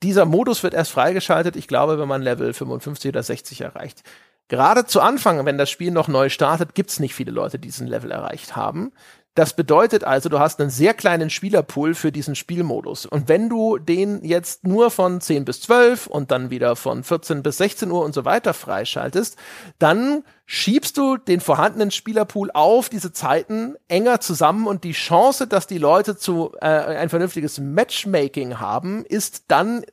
dieser 0.03 0.27
Modus 0.27 0.63
wird 0.63 0.75
erst 0.75 0.91
freigeschaltet, 0.91 1.57
ich 1.57 1.69
glaube, 1.69 1.99
wenn 1.99 2.09
man 2.09 2.21
Level 2.21 2.53
55 2.53 3.09
oder 3.09 3.23
60 3.23 3.63
erreicht. 3.63 4.03
Gerade 4.49 4.85
zu 4.85 5.01
Anfang, 5.01 5.45
wenn 5.47 5.59
das 5.59 5.71
Spiel 5.71 5.91
noch 5.91 6.07
neu 6.07 6.29
startet, 6.29 6.75
gibt's 6.75 7.01
nicht 7.01 7.15
viele 7.15 7.33
Leute, 7.33 7.59
die 7.59 7.69
diesen 7.69 7.87
Level 7.87 8.11
erreicht 8.11 8.55
haben. 8.55 8.93
Das 9.37 9.55
bedeutet 9.55 10.03
also, 10.03 10.30
du 10.30 10.39
hast 10.39 10.61
einen 10.61 10.70
sehr 10.70 10.95
kleinen 10.95 11.28
Spielerpool 11.28 11.95
für 11.95 12.11
diesen 12.11 12.34
Spielmodus. 12.34 13.05
Und 13.05 13.28
wenn 13.28 13.51
du 13.51 13.76
den 13.76 14.24
jetzt 14.24 14.64
nur 14.64 14.91
von 14.91 15.20
10 15.20 15.45
bis 15.45 15.61
12 15.61 16.07
und 16.07 16.30
dann 16.30 16.49
wieder 16.49 16.74
von 16.74 17.05
14 17.05 17.43
bis 17.43 17.59
16 17.59 17.91
Uhr 17.91 18.03
und 18.03 18.14
so 18.14 18.24
weiter 18.24 18.55
freischaltest, 18.55 19.37
dann 19.78 20.24
schiebst 20.47 20.97
du 20.97 21.18
den 21.18 21.41
vorhandenen 21.41 21.91
Spielerpool 21.91 22.51
auf 22.55 22.89
diese 22.89 23.12
Zeiten 23.12 23.74
enger 23.89 24.20
zusammen 24.20 24.66
und 24.66 24.84
die 24.84 24.93
Chance, 24.93 25.47
dass 25.47 25.66
die 25.66 25.76
Leute 25.76 26.16
zu 26.16 26.53
äh, 26.62 26.66
ein 26.66 27.11
vernünftiges 27.11 27.61
Matchmaking 27.61 28.59
haben, 28.59 29.05
ist 29.05 29.45
dann 29.49 29.84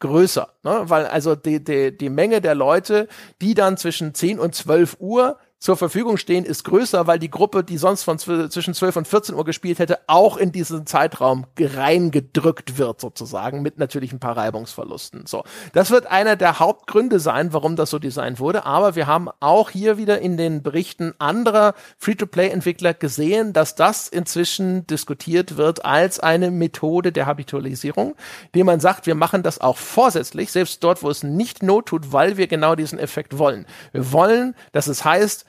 größer, 0.00 0.48
ne? 0.64 0.82
weil 0.86 1.06
also 1.06 1.36
die, 1.36 1.62
die, 1.62 1.96
die 1.96 2.10
Menge 2.10 2.40
der 2.40 2.56
Leute, 2.56 3.06
die 3.40 3.54
dann 3.54 3.76
zwischen 3.76 4.12
10 4.12 4.40
und 4.40 4.56
12 4.56 4.96
Uhr 4.98 5.38
zur 5.58 5.76
Verfügung 5.76 6.18
stehen, 6.18 6.44
ist 6.44 6.64
größer, 6.64 7.08
weil 7.08 7.18
die 7.18 7.30
Gruppe, 7.30 7.64
die 7.64 7.78
sonst 7.78 8.04
von 8.04 8.18
zwischen 8.18 8.74
12 8.74 8.96
und 8.96 9.08
14 9.08 9.34
Uhr 9.34 9.44
gespielt 9.44 9.80
hätte, 9.80 9.98
auch 10.06 10.36
in 10.36 10.52
diesen 10.52 10.86
Zeitraum 10.86 11.46
reingedrückt 11.58 12.78
wird, 12.78 13.00
sozusagen, 13.00 13.60
mit 13.60 13.76
natürlich 13.76 14.12
ein 14.12 14.20
paar 14.20 14.36
Reibungsverlusten. 14.36 15.26
So. 15.26 15.42
Das 15.72 15.90
wird 15.90 16.06
einer 16.06 16.36
der 16.36 16.60
Hauptgründe 16.60 17.18
sein, 17.18 17.52
warum 17.52 17.74
das 17.74 17.90
so 17.90 17.98
designt 17.98 18.38
wurde. 18.38 18.66
Aber 18.66 18.94
wir 18.94 19.08
haben 19.08 19.28
auch 19.40 19.70
hier 19.70 19.98
wieder 19.98 20.20
in 20.20 20.36
den 20.36 20.62
Berichten 20.62 21.12
anderer 21.18 21.74
Free-to-Play-Entwickler 21.98 22.94
gesehen, 22.94 23.52
dass 23.52 23.74
das 23.74 24.06
inzwischen 24.06 24.86
diskutiert 24.86 25.56
wird 25.56 25.84
als 25.84 26.20
eine 26.20 26.52
Methode 26.52 27.10
der 27.10 27.26
Habitualisierung, 27.26 28.14
die 28.54 28.62
man 28.62 28.78
sagt, 28.78 29.06
wir 29.06 29.16
machen 29.16 29.42
das 29.42 29.60
auch 29.60 29.76
vorsätzlich, 29.76 30.52
selbst 30.52 30.84
dort, 30.84 31.02
wo 31.02 31.10
es 31.10 31.24
nicht 31.24 31.64
not 31.64 31.86
tut, 31.86 32.12
weil 32.12 32.36
wir 32.36 32.46
genau 32.46 32.76
diesen 32.76 33.00
Effekt 33.00 33.38
wollen. 33.38 33.66
Wir 33.90 34.12
wollen, 34.12 34.54
dass 34.70 34.86
es 34.86 35.04
heißt, 35.04 35.46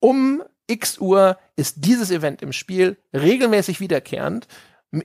um 0.00 0.42
x 0.66 0.98
Uhr 0.98 1.38
ist 1.56 1.76
dieses 1.78 2.10
Event 2.10 2.42
im 2.42 2.52
Spiel 2.52 2.98
regelmäßig 3.14 3.80
wiederkehrend, 3.80 4.46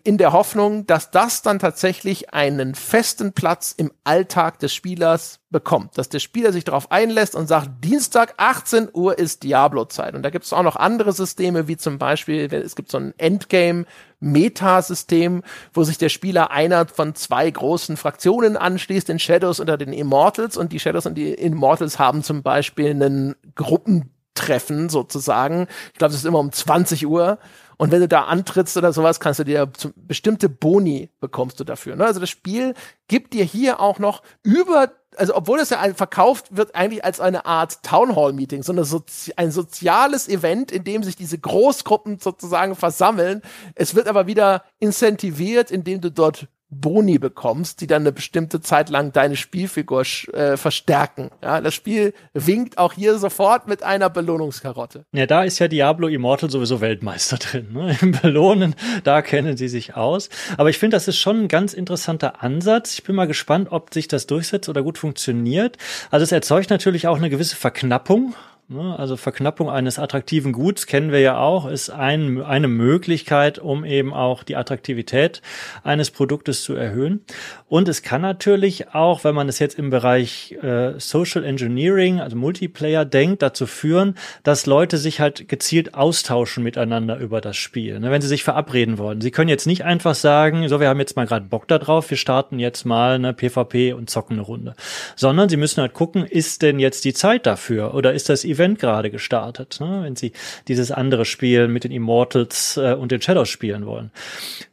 in 0.04 0.18
der 0.18 0.32
Hoffnung, 0.32 0.88
dass 0.88 1.12
das 1.12 1.42
dann 1.42 1.60
tatsächlich 1.60 2.34
einen 2.34 2.74
festen 2.74 3.34
Platz 3.34 3.74
im 3.76 3.92
Alltag 4.06 4.60
des 4.60 4.74
Spielers 4.74 5.42
bekommt, 5.50 5.98
dass 5.98 6.08
der 6.08 6.20
Spieler 6.20 6.54
sich 6.54 6.64
darauf 6.64 6.90
einlässt 6.90 7.36
und 7.36 7.48
sagt, 7.48 7.84
Dienstag 7.84 8.36
18 8.38 8.88
Uhr 8.94 9.20
ist 9.20 9.44
Diablo-Zeit. 9.44 10.16
Und 10.16 10.24
da 10.24 10.30
gibt 10.30 10.46
es 10.46 10.54
auch 10.54 10.64
noch 10.64 10.78
andere 10.78 11.12
Systeme, 11.12 11.68
wie 11.68 11.76
zum 11.76 11.98
Beispiel, 11.98 12.46
es 12.54 12.78
gibt 12.78 12.92
so 12.92 12.98
ein 12.98 13.14
Endgame-Metasystem, 13.18 15.44
wo 15.74 15.84
sich 15.84 15.98
der 15.98 16.08
Spieler 16.08 16.52
einer 16.52 16.88
von 16.88 17.14
zwei 17.14 17.52
großen 17.52 17.98
Fraktionen 17.98 18.56
anschließt, 18.56 19.10
den 19.10 19.20
Shadows 19.20 19.60
oder 19.60 19.78
den 19.78 19.92
Immortals. 19.92 20.56
Und 20.56 20.72
die 20.72 20.80
Shadows 20.80 21.08
und 21.08 21.16
die 21.16 21.34
Immortals 21.34 22.00
haben 22.00 22.24
zum 22.24 22.42
Beispiel 22.42 22.92
einen 22.92 23.36
Gruppen 23.56 24.13
Treffen 24.34 24.90
sozusagen. 24.90 25.68
Ich 25.94 26.00
glaube, 26.00 26.14
es 26.14 26.20
ist 26.20 26.26
immer 26.26 26.40
um 26.40 26.52
20 26.52 27.06
Uhr. 27.08 27.38
Und 27.78 27.92
wenn 27.92 28.02
du 28.02 28.08
da 28.08 28.24
antrittst 28.26 28.78
oder 28.78 28.94
sowas, 28.94 29.20
kannst 29.20 29.40
du 29.40 29.44
dir 29.44 29.70
bestimmte 29.96 30.50
Boni 30.50 31.10
bekommst 31.20 31.60
du 31.60 31.64
dafür. 31.64 31.96
Ne? 31.96 32.06
Also 32.06 32.20
das 32.20 32.30
Spiel 32.30 32.76
gibt 33.08 33.34
dir 33.34 33.44
hier 33.44 33.80
auch 33.80 34.00
noch 34.00 34.22
über, 34.44 34.92
also 35.18 35.36
obwohl 35.36 35.60
es 35.60 35.70
ja 35.70 35.82
verkauft 35.94 36.56
wird 36.56 36.76
eigentlich 36.76 37.04
als 37.04 37.20
eine 37.20 37.46
Art 37.46 37.84
Townhall-Meeting, 37.84 38.64
sondern 38.64 38.86
Sozi 38.86 39.34
ein 39.36 39.52
soziales 39.52 40.28
Event, 40.30 40.72
in 40.72 40.84
dem 40.84 41.04
sich 41.04 41.16
diese 41.16 41.38
Großgruppen 41.38 42.20
sozusagen 42.20 42.76
versammeln. 42.76 43.42
Es 43.76 43.96
wird 43.96 44.08
aber 44.08 44.28
wieder 44.28 44.64
incentiviert, 44.80 45.72
indem 45.72 46.00
du 46.00 46.12
dort 46.12 46.48
Boni 46.74 47.18
bekommst, 47.20 47.82
die 47.82 47.88
dann 47.88 48.04
eine 48.04 48.12
bestimmte 48.12 48.62
Zeit 48.62 48.90
lang 48.90 49.12
deine 49.12 49.36
Spielfigur 49.36 50.04
äh, 50.34 50.58
verstärken. 50.58 51.30
Ja, 51.42 51.62
das 51.62 51.74
Spiel 51.74 52.14
winkt 52.34 52.78
auch 52.78 52.94
hier 52.94 53.18
sofort 53.18 53.68
mit 53.68 53.84
einer 53.84 54.10
Belohnungskarotte. 54.10 55.06
Ja, 55.12 55.26
da 55.26 55.44
ist 55.44 55.60
ja 55.60 55.68
Diablo 55.68 56.08
Immortal 56.08 56.50
sowieso 56.50 56.82
Weltmeister 56.82 57.38
drin. 57.40 57.68
Ne? 57.74 57.98
Im 58.02 58.12
Belohnen, 58.12 58.76
da 59.04 59.22
kennen 59.22 59.58
sie 59.58 59.68
sich 59.68 59.96
aus. 59.96 60.30
Aber 60.58 60.70
ich 60.70 60.78
finde, 60.78 60.96
das 60.96 61.08
ist 61.08 61.18
schon 61.18 61.44
ein 61.44 61.48
ganz 61.48 61.74
interessanter 61.74 62.44
Ansatz. 62.44 62.94
Ich 62.94 63.04
bin 63.04 63.16
mal 63.16 63.28
gespannt, 63.28 63.70
ob 63.72 63.94
sich 63.94 64.08
das 64.08 64.28
durchsetzt 64.28 64.70
oder 64.70 64.84
gut 64.84 64.98
funktioniert. 64.98 65.78
Also 66.12 66.24
es 66.24 66.32
erzeugt 66.32 66.70
natürlich 66.70 67.08
auch 67.08 67.18
eine 67.18 67.30
gewisse 67.30 67.56
Verknappung? 67.56 68.36
Also 68.72 69.18
Verknappung 69.18 69.70
eines 69.70 70.00
attraktiven 70.00 70.54
Guts 70.54 70.88
kennen 70.88 71.12
wir 71.12 71.20
ja 71.20 71.38
auch, 71.38 71.68
ist 71.68 71.90
ein, 71.90 72.42
eine 72.42 72.70
Möglichkeit, 72.70 73.60
um 73.60 73.84
eben 73.84 74.14
auch 74.14 74.44
die 74.44 74.56
Attraktivität 74.56 75.42
eines 75.84 76.12
Produktes 76.12 76.64
zu 76.64 76.74
erhöhen. 76.74 77.26
Und 77.68 77.90
es 77.90 78.04
kann 78.04 78.22
natürlich 78.22 78.94
auch, 78.94 79.26
wenn 79.26 79.36
man 79.36 79.50
es 79.50 79.60
jetzt 79.60 79.78
im 79.78 79.90
Bereich 79.90 80.56
äh, 80.62 80.94
Social 80.98 81.44
Engineering, 81.44 82.22
also 82.22 82.38
Multiplayer 82.38 83.04
denkt, 83.04 83.42
dazu 83.42 83.68
führen, 83.68 84.16
dass 84.44 84.66
Leute 84.66 84.98
sich 84.98 85.20
halt 85.20 85.50
gezielt 85.50 85.94
austauschen 85.94 86.64
miteinander 86.64 87.18
über 87.18 87.42
das 87.42 87.58
Spiel, 87.58 88.00
ne? 88.00 88.12
wenn 88.12 88.22
sie 88.22 88.30
sich 88.30 88.46
verabreden 88.46 88.98
wollen. 88.98 89.20
Sie 89.20 89.32
können 89.32 89.50
jetzt 89.50 89.68
nicht 89.68 89.84
einfach 89.84 90.16
sagen, 90.16 90.70
so, 90.70 90.80
wir 90.80 90.88
haben 90.88 91.00
jetzt 91.00 91.18
mal 91.18 91.28
gerade 91.28 91.48
Bock 91.48 91.68
da 91.68 91.80
drauf, 91.80 92.10
wir 92.10 92.18
starten 92.18 92.60
jetzt 92.60 92.86
mal 92.86 93.16
eine 93.16 93.34
PvP 93.34 93.92
und 93.92 94.10
zocken 94.10 94.38
eine 94.38 94.44
Runde, 94.44 94.74
sondern 95.18 95.50
sie 95.50 95.58
müssen 95.58 95.82
halt 95.82 95.94
gucken, 95.94 96.26
ist 96.26 96.62
denn 96.62 96.80
jetzt 96.80 97.04
die 97.04 97.14
Zeit 97.14 97.46
dafür 97.46 97.94
oder 97.94 98.14
ist 98.14 98.30
das 98.30 98.46
Event 98.46 98.63
gerade 98.80 99.12
gestartet, 99.12 99.78
ne? 99.80 100.02
wenn 100.04 100.16
sie 100.16 100.34
dieses 100.68 100.92
andere 100.92 101.26
Spiel 101.26 101.68
mit 101.68 101.84
den 101.84 101.92
Immortals 101.92 102.78
äh, 102.78 102.94
und 102.94 103.12
den 103.12 103.22
Shadows 103.22 103.50
spielen 103.50 103.86
wollen. 103.86 104.12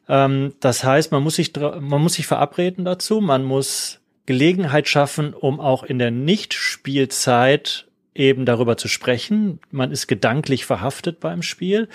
Ähm, 0.09 0.55
das 0.61 0.85
heißt, 0.85 1.13
man 1.13 1.23
muss 1.23 1.37
sich 1.37 1.53
man 1.57 2.03
muss 2.03 2.15
sich 2.15 2.27
verabreden 2.27 2.85
dazu, 2.85 3.21
man 3.21 3.45
muss 3.45 4.01
Gelegenheit 4.27 4.89
schaffen, 4.89 5.35
um 5.35 5.61
auch 5.61 5.83
in 5.83 5.99
der 5.99 6.11
Nicht-Spielzeit 6.11 7.87
eben 8.15 8.45
darüber 8.45 8.77
zu 8.77 8.89
sprechen. 8.89 9.61
Man 9.71 9.93
ist 9.93 10.07
gedanklich 10.07 10.65
verhaftet 10.65 11.21
beim 11.21 11.43
Spiel. 11.43 11.89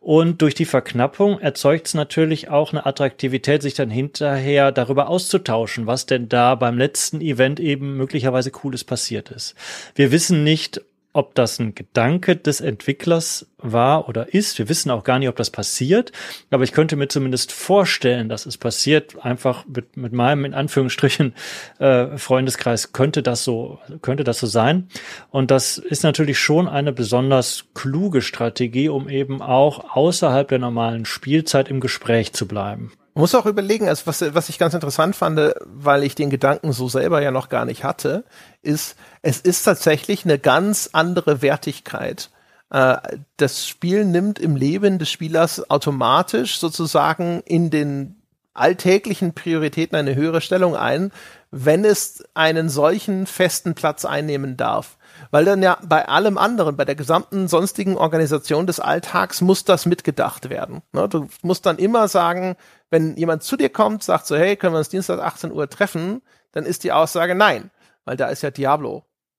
Und 0.00 0.42
durch 0.42 0.54
die 0.54 0.66
Verknappung 0.66 1.40
erzeugt 1.40 1.86
es 1.86 1.94
natürlich 1.94 2.48
auch 2.48 2.72
eine 2.72 2.84
Attraktivität, 2.84 3.62
sich 3.62 3.74
dann 3.74 3.90
hinterher 3.90 4.72
darüber 4.72 5.08
auszutauschen, 5.08 5.86
was 5.86 6.06
denn 6.06 6.28
da 6.28 6.54
beim 6.54 6.76
letzten 6.76 7.20
Event 7.20 7.60
eben 7.60 7.96
möglicherweise 7.96 8.50
Cooles 8.50 8.84
passiert 8.84 9.30
ist. 9.30 9.54
Wir 9.94 10.12
wissen 10.12 10.44
nicht, 10.44 10.82
ob 11.14 11.34
das 11.36 11.60
ein 11.60 11.74
Gedanke 11.74 12.36
des 12.36 12.60
Entwicklers 12.60 13.46
war 13.56 14.08
oder 14.08 14.34
ist. 14.34 14.58
Wir 14.58 14.68
wissen 14.68 14.90
auch 14.90 15.04
gar 15.04 15.20
nicht, 15.20 15.28
ob 15.28 15.36
das 15.36 15.48
passiert, 15.48 16.10
aber 16.50 16.64
ich 16.64 16.72
könnte 16.72 16.96
mir 16.96 17.08
zumindest 17.08 17.52
vorstellen, 17.52 18.28
dass 18.28 18.46
es 18.46 18.58
passiert. 18.58 19.24
Einfach 19.24 19.64
mit, 19.66 19.96
mit 19.96 20.12
meinem 20.12 20.44
in 20.44 20.54
Anführungsstrichen 20.54 21.34
äh, 21.78 22.18
Freundeskreis 22.18 22.92
könnte 22.92 23.22
das 23.22 23.44
so 23.44 23.78
könnte 24.02 24.24
das 24.24 24.40
so 24.40 24.46
sein. 24.46 24.88
Und 25.30 25.52
das 25.52 25.78
ist 25.78 26.02
natürlich 26.02 26.38
schon 26.38 26.68
eine 26.68 26.92
besonders 26.92 27.66
kluge 27.74 28.20
Strategie, 28.20 28.88
um 28.88 29.08
eben 29.08 29.40
auch 29.40 29.96
außerhalb 29.96 30.48
der 30.48 30.58
normalen 30.58 31.04
Spielzeit 31.04 31.68
im 31.68 31.78
Gespräch 31.78 32.32
zu 32.32 32.48
bleiben. 32.48 32.92
Man 33.14 33.22
muss 33.22 33.34
auch 33.36 33.46
überlegen, 33.46 33.88
also 33.88 34.06
was, 34.06 34.34
was 34.34 34.48
ich 34.48 34.58
ganz 34.58 34.74
interessant 34.74 35.14
fand, 35.14 35.54
weil 35.64 36.02
ich 36.02 36.16
den 36.16 36.30
Gedanken 36.30 36.72
so 36.72 36.88
selber 36.88 37.22
ja 37.22 37.30
noch 37.30 37.48
gar 37.48 37.64
nicht 37.64 37.84
hatte, 37.84 38.24
ist, 38.60 38.96
es 39.24 39.40
ist 39.40 39.64
tatsächlich 39.64 40.24
eine 40.24 40.38
ganz 40.38 40.90
andere 40.92 41.42
Wertigkeit. 41.42 42.30
Äh, 42.70 42.96
das 43.36 43.66
Spiel 43.66 44.04
nimmt 44.04 44.38
im 44.38 44.56
Leben 44.56 44.98
des 44.98 45.10
Spielers 45.10 45.70
automatisch 45.70 46.58
sozusagen 46.58 47.42
in 47.44 47.70
den 47.70 48.16
alltäglichen 48.52 49.34
Prioritäten 49.34 49.96
eine 49.96 50.14
höhere 50.14 50.40
Stellung 50.40 50.76
ein, 50.76 51.10
wenn 51.50 51.84
es 51.84 52.24
einen 52.34 52.68
solchen 52.68 53.26
festen 53.26 53.74
Platz 53.74 54.04
einnehmen 54.04 54.56
darf 54.56 54.96
weil 55.30 55.44
dann 55.44 55.62
ja 55.62 55.78
bei 55.82 56.06
allem 56.06 56.38
anderen, 56.38 56.76
bei 56.76 56.84
der 56.84 56.94
gesamten 56.94 57.48
sonstigen 57.48 57.96
Organisation 57.96 58.66
des 58.66 58.80
Alltags 58.80 59.40
muss 59.40 59.64
das 59.64 59.86
mitgedacht 59.86 60.50
werden. 60.50 60.82
Ne? 60.92 61.08
Du 61.08 61.28
musst 61.42 61.66
dann 61.66 61.78
immer 61.78 62.08
sagen, 62.08 62.56
wenn 62.90 63.16
jemand 63.16 63.42
zu 63.42 63.56
dir 63.56 63.68
kommt, 63.68 64.02
sagt 64.02 64.26
so, 64.26 64.36
hey, 64.36 64.56
können 64.56 64.74
wir 64.74 64.78
uns 64.78 64.88
Dienstag 64.88 65.20
18 65.20 65.52
Uhr 65.52 65.68
treffen, 65.68 66.22
dann 66.52 66.64
ist 66.64 66.84
die 66.84 66.92
Aussage 66.92 67.34
nein, 67.34 67.70
weil 68.04 68.16
da 68.16 68.28
ist 68.28 68.42
ja 68.42 68.50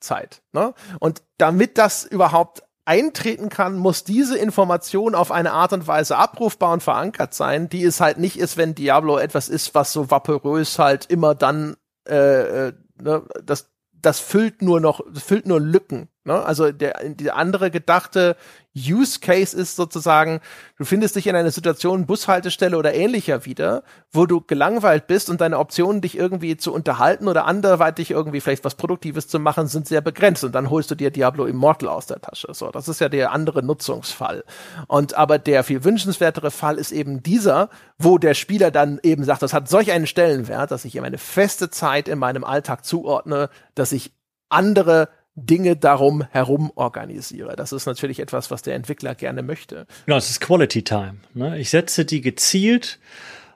Diablo-Zeit. 0.06 0.41
Ne? 0.53 0.74
Und 0.99 1.24
damit 1.38 1.78
das 1.78 2.06
überhaupt 2.06 2.64
eintreten 2.86 3.49
kann, 3.49 3.78
muss 3.78 4.03
diese 4.03 4.38
Information 4.38 5.16
auf 5.16 5.32
eine 5.32 5.53
Art 5.53 5.74
und 5.74 5.88
Weise 5.88 6.18
abrufbar 6.18 6.72
und 6.72 6.84
verankert 6.84 7.34
sein, 7.34 7.68
die 7.68 7.84
es 7.84 7.99
halt 7.99 8.20
nicht 8.20 8.38
ist, 8.38 8.58
wenn 8.58 8.76
Diablo 8.76 9.18
etwas 9.18 9.49
ist, 9.49 9.74
was 9.74 9.91
so 9.91 10.12
vaporös 10.12 10.78
halt 10.78 11.06
immer 11.08 11.34
dann 11.34 11.78
äh, 12.08 12.68
äh, 12.68 12.74
ne, 13.01 13.24
das 13.43 13.72
das 13.91 14.20
füllt 14.20 14.62
nur 14.62 14.80
noch, 14.80 15.01
füllt 15.16 15.47
nur 15.47 15.60
Lücken. 15.60 16.10
Ne? 16.26 16.39
Also 16.39 16.72
der, 16.72 17.01
der 17.03 17.36
andere 17.36 17.72
gedachte 17.72 18.36
Use 18.76 19.19
Case 19.19 19.55
ist 19.55 19.76
sozusagen, 19.76 20.41
du 20.78 20.84
findest 20.84 21.15
dich 21.15 21.28
in 21.28 21.36
einer 21.36 21.51
Situation, 21.51 22.05
Bushaltestelle 22.05 22.78
oder 22.78 22.93
ähnlicher 22.93 23.45
wieder, 23.45 23.84
wo 24.11 24.26
du 24.26 24.41
gelangweilt 24.41 25.07
bist 25.07 25.30
und 25.30 25.39
deine 25.39 25.59
Optionen, 25.59 26.01
dich 26.01 26.17
irgendwie 26.17 26.57
zu 26.57 26.73
unterhalten 26.73 27.28
oder 27.28 27.45
anderweitig 27.45 28.11
irgendwie 28.11 28.41
vielleicht 28.41 28.65
was 28.65 28.76
Produktives 28.76 29.28
zu 29.28 29.39
machen, 29.39 29.67
sind 29.67 29.88
sehr 29.88 30.01
begrenzt. 30.01 30.43
Und 30.43 30.53
dann 30.53 30.69
holst 30.69 30.91
du 30.91 30.95
dir 30.95 31.09
Diablo 31.09 31.45
Immortal 31.45 31.88
aus 31.89 32.05
der 32.05 32.19
Tasche. 32.19 32.53
So, 32.53 32.69
das 32.69 32.89
ist 32.89 32.99
ja 32.99 33.07
der 33.07 33.32
andere 33.32 33.63
Nutzungsfall. 33.63 34.43
Und 34.88 35.13
aber 35.13 35.39
der 35.39 35.63
viel 35.63 35.84
wünschenswertere 35.84 36.51
Fall 36.51 36.78
ist 36.78 36.91
eben 36.91 37.23
dieser, 37.23 37.69
wo 37.97 38.17
der 38.17 38.34
Spieler 38.34 38.71
dann 38.71 38.99
eben 39.03 39.23
sagt, 39.23 39.41
das 39.41 39.53
hat 39.53 39.69
solch 39.69 39.91
einen 39.91 40.07
Stellenwert, 40.07 40.71
dass 40.71 40.84
ich 40.86 40.95
ihm 40.95 41.03
eine 41.03 41.17
feste 41.17 41.69
Zeit 41.69 42.09
in 42.09 42.19
meinem 42.19 42.43
Alltag 42.43 42.84
zuordne, 42.84 43.49
dass 43.73 43.93
ich 43.93 44.11
andere 44.49 45.09
Dinge 45.36 45.75
darum 45.75 46.23
herum 46.31 46.71
organisiere. 46.75 47.55
Das 47.55 47.73
ist 47.73 47.86
natürlich 47.86 48.19
etwas, 48.19 48.51
was 48.51 48.61
der 48.61 48.75
Entwickler 48.75 49.15
gerne 49.15 49.43
möchte. 49.43 49.86
Genau, 50.05 50.17
es 50.17 50.29
ist 50.29 50.39
Quality 50.39 50.83
Time. 50.83 51.15
Ne? 51.33 51.59
Ich 51.59 51.69
setze 51.69 52.05
die 52.05 52.21
gezielt 52.21 52.99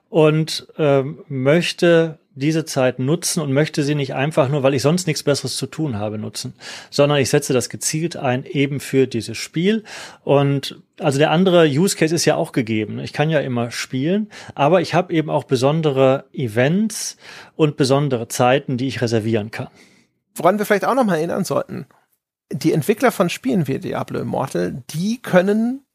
und 0.09 0.67
ähm, 0.77 1.23
möchte 1.27 2.19
diese 2.35 2.65
Zeit 2.65 2.99
nutzen 2.99 3.41
und 3.41 3.51
möchte 3.51 3.83
sie 3.83 3.95
nicht 3.95 4.13
einfach 4.13 4.49
nur, 4.49 4.63
weil 4.63 4.73
ich 4.73 4.81
sonst 4.81 5.07
nichts 5.07 5.23
Besseres 5.23 5.57
zu 5.57 5.67
tun 5.67 5.97
habe, 5.97 6.17
nutzen, 6.17 6.53
sondern 6.89 7.17
ich 7.19 7.29
setze 7.29 7.53
das 7.53 7.69
gezielt 7.69 8.15
ein 8.15 8.45
eben 8.45 8.79
für 8.79 9.07
dieses 9.07 9.37
Spiel. 9.37 9.83
Und 10.23 10.81
also 10.99 11.19
der 11.19 11.31
andere 11.31 11.65
Use 11.65 11.97
Case 11.97 12.15
ist 12.15 12.25
ja 12.25 12.35
auch 12.35 12.51
gegeben. 12.51 12.99
Ich 12.99 13.13
kann 13.13 13.29
ja 13.29 13.39
immer 13.39 13.71
spielen, 13.71 14.29
aber 14.55 14.81
ich 14.81 14.93
habe 14.93 15.13
eben 15.13 15.29
auch 15.29 15.43
besondere 15.43 16.25
Events 16.33 17.17
und 17.55 17.77
besondere 17.77 18.27
Zeiten, 18.27 18.77
die 18.77 18.87
ich 18.87 19.01
reservieren 19.01 19.51
kann 19.51 19.67
woran 20.39 20.57
wir 20.57 20.65
vielleicht 20.65 20.85
auch 20.85 20.95
noch 20.95 21.05
mal 21.05 21.17
erinnern 21.17 21.45
sollten. 21.45 21.85
die 22.51 22.73
Entwickler 22.73 23.11
von 23.11 23.29
Spielen 23.29 23.67
wie 23.67 23.77
Diablo 23.77 24.19
Immortal, 24.19 24.83
die 24.89 25.21
können 25.21 25.85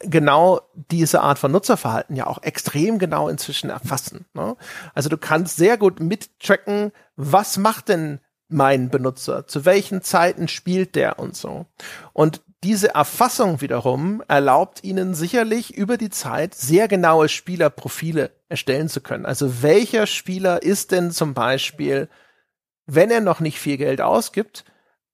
genau 0.00 0.60
diese 0.90 1.22
Art 1.22 1.38
von 1.38 1.52
Nutzerverhalten 1.52 2.16
ja 2.16 2.26
auch 2.26 2.42
extrem 2.42 2.98
genau 2.98 3.28
inzwischen 3.28 3.70
erfassen. 3.70 4.26
Ne? 4.34 4.56
Also 4.94 5.08
du 5.08 5.16
kannst 5.16 5.56
sehr 5.56 5.78
gut 5.78 6.00
mittracken, 6.00 6.92
was 7.16 7.56
macht 7.56 7.88
denn 7.88 8.20
mein 8.48 8.90
Benutzer, 8.90 9.46
zu 9.46 9.64
welchen 9.64 10.02
Zeiten 10.02 10.48
spielt 10.48 10.94
der 10.94 11.18
und 11.18 11.34
so. 11.34 11.66
Und 12.12 12.42
diese 12.64 12.94
Erfassung 12.94 13.60
wiederum 13.60 14.22
erlaubt 14.28 14.84
ihnen 14.84 15.14
sicherlich 15.14 15.74
über 15.74 15.96
die 15.96 16.10
Zeit 16.10 16.54
sehr 16.54 16.86
genaue 16.86 17.28
Spielerprofile 17.28 18.30
erstellen 18.48 18.88
zu 18.88 19.00
können. 19.00 19.26
Also 19.26 19.62
welcher 19.62 20.06
Spieler 20.06 20.62
ist 20.62 20.92
denn 20.92 21.10
zum 21.10 21.34
Beispiel, 21.34 22.08
wenn 22.94 23.10
er 23.10 23.20
noch 23.20 23.40
nicht 23.40 23.58
viel 23.58 23.76
Geld 23.76 24.00
ausgibt, 24.00 24.64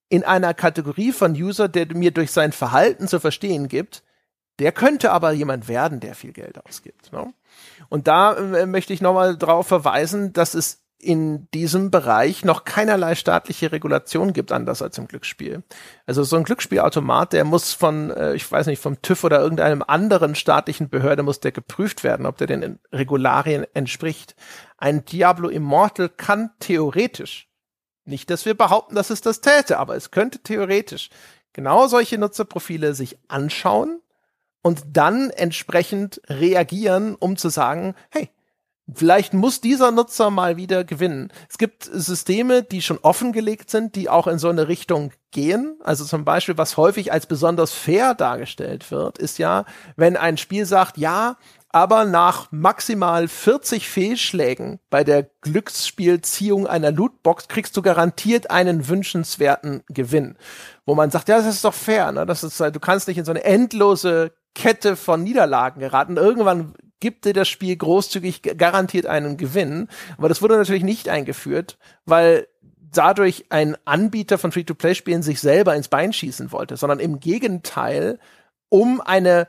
in 0.08 0.24
einer 0.24 0.54
Kategorie 0.54 1.12
von 1.12 1.32
User, 1.32 1.68
der 1.68 1.86
mir 1.94 2.10
durch 2.10 2.32
sein 2.32 2.52
Verhalten 2.52 3.08
zu 3.08 3.20
verstehen 3.20 3.68
gibt, 3.68 4.02
der 4.58 4.72
könnte 4.72 5.12
aber 5.12 5.32
jemand 5.32 5.68
werden, 5.68 6.00
der 6.00 6.14
viel 6.14 6.32
Geld 6.32 6.64
ausgibt. 6.64 7.12
Ne? 7.12 7.32
Und 7.88 8.08
da 8.08 8.34
äh, 8.34 8.66
möchte 8.66 8.92
ich 8.92 9.00
nochmal 9.00 9.36
darauf 9.36 9.68
verweisen, 9.68 10.32
dass 10.32 10.54
es 10.54 10.82
in 11.00 11.48
diesem 11.52 11.92
Bereich 11.92 12.44
noch 12.44 12.64
keinerlei 12.64 13.14
staatliche 13.14 13.70
Regulation 13.70 14.32
gibt, 14.32 14.50
anders 14.50 14.82
als 14.82 14.98
im 14.98 15.06
Glücksspiel. 15.06 15.62
Also 16.06 16.24
so 16.24 16.36
ein 16.36 16.42
Glücksspielautomat, 16.42 17.32
der 17.32 17.44
muss 17.44 17.72
von, 17.72 18.10
äh, 18.10 18.34
ich 18.34 18.50
weiß 18.50 18.66
nicht, 18.66 18.82
vom 18.82 19.00
TÜV 19.00 19.22
oder 19.22 19.40
irgendeinem 19.40 19.84
anderen 19.86 20.34
staatlichen 20.34 20.88
Behörde 20.88 21.22
muss 21.22 21.38
der 21.38 21.52
geprüft 21.52 22.02
werden, 22.02 22.26
ob 22.26 22.36
der 22.38 22.48
den 22.48 22.80
Regularien 22.92 23.64
entspricht. 23.74 24.34
Ein 24.76 25.04
Diablo 25.04 25.48
Immortal 25.48 26.08
kann 26.08 26.50
theoretisch, 26.58 27.47
nicht, 28.08 28.30
dass 28.30 28.44
wir 28.44 28.54
behaupten, 28.54 28.94
dass 28.94 29.10
es 29.10 29.20
das 29.20 29.40
täte, 29.40 29.78
aber 29.78 29.96
es 29.96 30.10
könnte 30.10 30.40
theoretisch 30.40 31.10
genau 31.52 31.86
solche 31.86 32.18
Nutzerprofile 32.18 32.94
sich 32.94 33.18
anschauen 33.28 34.00
und 34.62 34.82
dann 34.92 35.30
entsprechend 35.30 36.20
reagieren, 36.28 37.14
um 37.14 37.36
zu 37.36 37.48
sagen, 37.48 37.94
hey, 38.10 38.30
Vielleicht 38.94 39.34
muss 39.34 39.60
dieser 39.60 39.90
Nutzer 39.90 40.30
mal 40.30 40.56
wieder 40.56 40.82
gewinnen. 40.82 41.30
Es 41.50 41.58
gibt 41.58 41.84
Systeme, 41.84 42.62
die 42.62 42.80
schon 42.80 42.98
offengelegt 42.98 43.68
sind, 43.68 43.94
die 43.96 44.08
auch 44.08 44.26
in 44.26 44.38
so 44.38 44.48
eine 44.48 44.66
Richtung 44.66 45.12
gehen. 45.30 45.76
Also 45.84 46.06
zum 46.06 46.24
Beispiel, 46.24 46.56
was 46.56 46.78
häufig 46.78 47.12
als 47.12 47.26
besonders 47.26 47.72
fair 47.72 48.14
dargestellt 48.14 48.90
wird, 48.90 49.18
ist 49.18 49.36
ja, 49.36 49.66
wenn 49.96 50.16
ein 50.16 50.38
Spiel 50.38 50.64
sagt, 50.64 50.96
ja, 50.96 51.36
aber 51.70 52.04
nach 52.04 52.50
maximal 52.50 53.28
40 53.28 53.88
Fehlschlägen 53.88 54.80
bei 54.88 55.04
der 55.04 55.28
Glücksspielziehung 55.42 56.66
einer 56.66 56.90
Lootbox 56.90 57.48
kriegst 57.48 57.76
du 57.76 57.82
garantiert 57.82 58.50
einen 58.50 58.88
wünschenswerten 58.88 59.82
Gewinn. 59.88 60.36
Wo 60.86 60.94
man 60.94 61.10
sagt, 61.10 61.28
ja, 61.28 61.36
das 61.36 61.46
ist 61.46 61.64
doch 61.64 61.74
fair, 61.74 62.12
ne? 62.12 62.24
Das 62.24 62.42
ist, 62.42 62.58
du 62.58 62.80
kannst 62.80 63.08
nicht 63.08 63.18
in 63.18 63.24
so 63.24 63.32
eine 63.32 63.44
endlose 63.44 64.32
Kette 64.54 64.96
von 64.96 65.22
Niederlagen 65.22 65.80
geraten. 65.80 66.16
Irgendwann 66.16 66.74
gibt 67.00 67.24
dir 67.24 67.32
das 67.32 67.48
Spiel 67.48 67.76
großzügig 67.76 68.42
garantiert 68.56 69.06
einen 69.06 69.36
Gewinn. 69.36 69.88
Aber 70.16 70.28
das 70.28 70.42
wurde 70.42 70.56
natürlich 70.56 70.82
nicht 70.82 71.08
eingeführt, 71.08 71.78
weil 72.06 72.48
dadurch 72.92 73.46
ein 73.50 73.76
Anbieter 73.84 74.38
von 74.38 74.52
Free-to-Play-Spielen 74.52 75.22
sich 75.22 75.40
selber 75.40 75.76
ins 75.76 75.88
Bein 75.88 76.12
schießen 76.12 76.50
wollte, 76.50 76.76
sondern 76.76 77.00
im 77.00 77.20
Gegenteil, 77.20 78.18
um 78.70 79.00
eine 79.00 79.46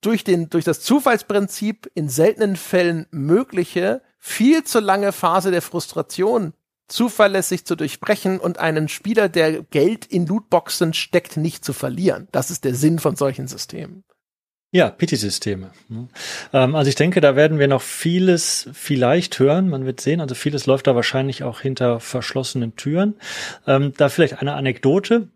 durch 0.00 0.24
den, 0.24 0.50
durch 0.50 0.64
das 0.64 0.80
Zufallsprinzip 0.80 1.90
in 1.94 2.08
seltenen 2.08 2.56
Fällen 2.56 3.06
mögliche, 3.10 4.02
viel 4.18 4.64
zu 4.64 4.80
lange 4.80 5.12
Phase 5.12 5.50
der 5.50 5.62
Frustration 5.62 6.52
zuverlässig 6.88 7.66
zu 7.66 7.76
durchbrechen 7.76 8.40
und 8.40 8.58
einen 8.58 8.88
Spieler, 8.88 9.28
der 9.28 9.62
Geld 9.62 10.06
in 10.06 10.26
Lootboxen 10.26 10.94
steckt, 10.94 11.36
nicht 11.36 11.64
zu 11.64 11.72
verlieren. 11.72 12.28
Das 12.32 12.50
ist 12.50 12.64
der 12.64 12.74
Sinn 12.74 12.98
von 12.98 13.14
solchen 13.14 13.46
Systemen. 13.46 14.04
Ja, 14.70 14.90
Pity-Systeme. 14.90 15.70
Ähm, 16.52 16.74
also 16.74 16.88
ich 16.90 16.94
denke, 16.94 17.22
da 17.22 17.36
werden 17.36 17.58
wir 17.58 17.68
noch 17.68 17.80
vieles 17.80 18.68
vielleicht 18.74 19.38
hören. 19.38 19.70
Man 19.70 19.86
wird 19.86 20.00
sehen. 20.00 20.20
Also 20.20 20.34
vieles 20.34 20.66
läuft 20.66 20.86
da 20.86 20.94
wahrscheinlich 20.94 21.42
auch 21.42 21.60
hinter 21.60 22.00
verschlossenen 22.00 22.76
Türen. 22.76 23.14
Ähm, 23.66 23.94
da 23.96 24.10
vielleicht 24.10 24.40
eine 24.40 24.54
Anekdote 24.54 25.28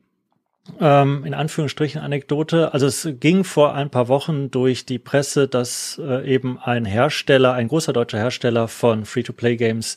ähm, 0.81 1.25
in 1.25 1.35
Anführungsstrichen 1.35 2.01
Anekdote. 2.01 2.73
Also 2.73 2.87
es 2.87 3.09
ging 3.21 3.45
vor 3.45 3.75
ein 3.75 3.91
paar 3.91 4.09
Wochen 4.09 4.51
durch 4.51 4.87
die 4.87 4.99
Presse, 4.99 5.49
dass 5.49 6.01
äh, 6.03 6.27
eben 6.27 6.59
ein 6.59 6.85
Hersteller, 6.85 7.55
ein 7.55 7.69
großer 7.69 7.93
deutscher 7.93 8.19
Hersteller 8.19 8.69
von 8.69 9.05
Free-to-Play-Games 9.05 9.97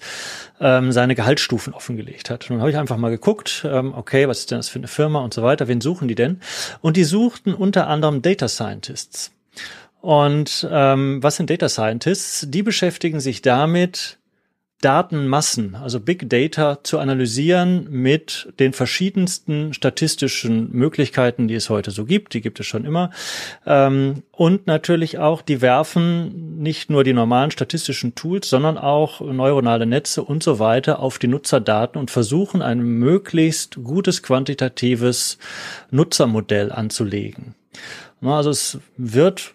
ähm, 0.60 0.92
seine 0.92 1.16
Gehaltsstufen 1.16 1.74
offengelegt 1.74 2.30
hat. 2.30 2.50
Dann 2.50 2.60
habe 2.60 2.72
ich 2.72 2.78
einfach 2.78 2.98
mal 2.98 3.12
geguckt, 3.12 3.66
ähm, 3.70 3.94
okay, 3.94 4.28
was 4.28 4.40
ist 4.40 4.52
denn 4.52 4.60
das 4.60 4.70
für 4.70 4.80
eine 4.80 4.88
Firma 4.88 5.20
und 5.20 5.34
so 5.34 5.44
weiter, 5.44 5.68
wen 5.68 5.82
suchen 5.82 6.08
die 6.08 6.16
denn? 6.16 6.40
Und 6.82 6.98
die 6.98 7.04
suchten 7.04 7.54
unter 7.54 7.88
anderem 7.88 8.22
Data 8.22 8.48
Scientists. 8.48 9.32
Und 10.02 10.68
ähm, 10.72 11.22
was 11.24 11.36
sind 11.36 11.50
Data 11.50 11.70
Scientists? 11.70 12.46
Die 12.50 12.62
beschäftigen 12.64 13.20
sich 13.20 13.42
damit, 13.42 14.20
Datenmassen, 14.82 15.74
also 15.76 16.00
Big 16.00 16.30
Data 16.30 16.84
zu 16.84 17.00
analysieren 17.00 17.88
mit 17.90 18.54
den 18.60 18.72
verschiedensten 18.72 19.74
statistischen 19.74 20.72
Möglichkeiten, 20.74 21.48
die 21.48 21.56
es 21.56 21.70
heute 21.70 21.90
so 21.90 22.06
gibt. 22.06 22.34
Die 22.34 22.42
gibt 22.42 22.60
es 22.60 22.68
schon 22.68 22.86
immer. 22.86 23.10
Ähm, 23.66 24.22
und 24.32 24.68
natürlich 24.68 25.18
auch, 25.18 25.42
die 25.42 25.62
werfen 25.62 26.62
nicht 26.62 26.92
nur 26.92 27.04
die 27.04 27.14
normalen 27.14 27.52
statistischen 27.52 28.14
Tools, 28.14 28.50
sondern 28.50 28.78
auch 28.78 29.22
neuronale 29.22 29.86
Netze 29.86 30.24
und 30.24 30.44
so 30.44 30.60
weiter 30.60 31.00
auf 31.00 31.18
die 31.18 31.28
Nutzerdaten 31.28 31.98
und 32.00 32.12
versuchen 32.12 32.62
ein 32.62 32.80
möglichst 32.80 33.78
gutes 33.82 34.22
quantitatives 34.22 35.40
Nutzermodell 35.90 36.72
anzulegen. 36.72 37.56
Also 38.22 38.50
es 38.50 38.78
wird 38.98 39.55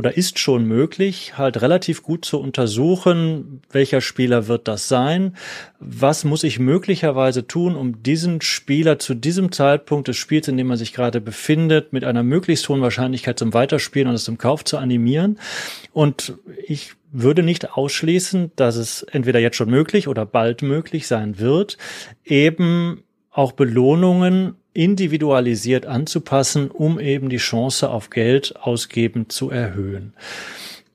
oder 0.00 0.16
ist 0.16 0.38
schon 0.38 0.64
möglich, 0.64 1.36
halt 1.36 1.60
relativ 1.60 2.02
gut 2.02 2.24
zu 2.24 2.40
untersuchen, 2.40 3.60
welcher 3.70 4.00
Spieler 4.00 4.48
wird 4.48 4.66
das 4.66 4.88
sein, 4.88 5.36
was 5.78 6.24
muss 6.24 6.42
ich 6.42 6.58
möglicherweise 6.58 7.46
tun, 7.46 7.76
um 7.76 8.02
diesen 8.02 8.40
Spieler 8.40 8.98
zu 8.98 9.12
diesem 9.12 9.52
Zeitpunkt 9.52 10.08
des 10.08 10.16
Spiels, 10.16 10.48
in 10.48 10.56
dem 10.56 10.70
er 10.70 10.78
sich 10.78 10.94
gerade 10.94 11.20
befindet, 11.20 11.92
mit 11.92 12.04
einer 12.04 12.22
möglichst 12.22 12.66
hohen 12.70 12.80
Wahrscheinlichkeit 12.80 13.38
zum 13.38 13.52
Weiterspielen 13.52 14.08
und 14.08 14.16
zum 14.16 14.38
Kauf 14.38 14.64
zu 14.64 14.78
animieren. 14.78 15.38
Und 15.92 16.38
ich 16.66 16.94
würde 17.12 17.42
nicht 17.42 17.72
ausschließen, 17.72 18.52
dass 18.56 18.76
es 18.76 19.02
entweder 19.02 19.38
jetzt 19.38 19.56
schon 19.56 19.68
möglich 19.68 20.08
oder 20.08 20.24
bald 20.24 20.62
möglich 20.62 21.08
sein 21.08 21.38
wird, 21.38 21.76
eben 22.24 23.02
auch 23.30 23.52
Belohnungen 23.52 24.54
individualisiert 24.72 25.86
anzupassen, 25.86 26.70
um 26.70 26.98
eben 27.00 27.28
die 27.28 27.38
Chance 27.38 27.90
auf 27.90 28.10
Geld 28.10 28.54
ausgeben 28.56 29.28
zu 29.28 29.50
erhöhen. 29.50 30.14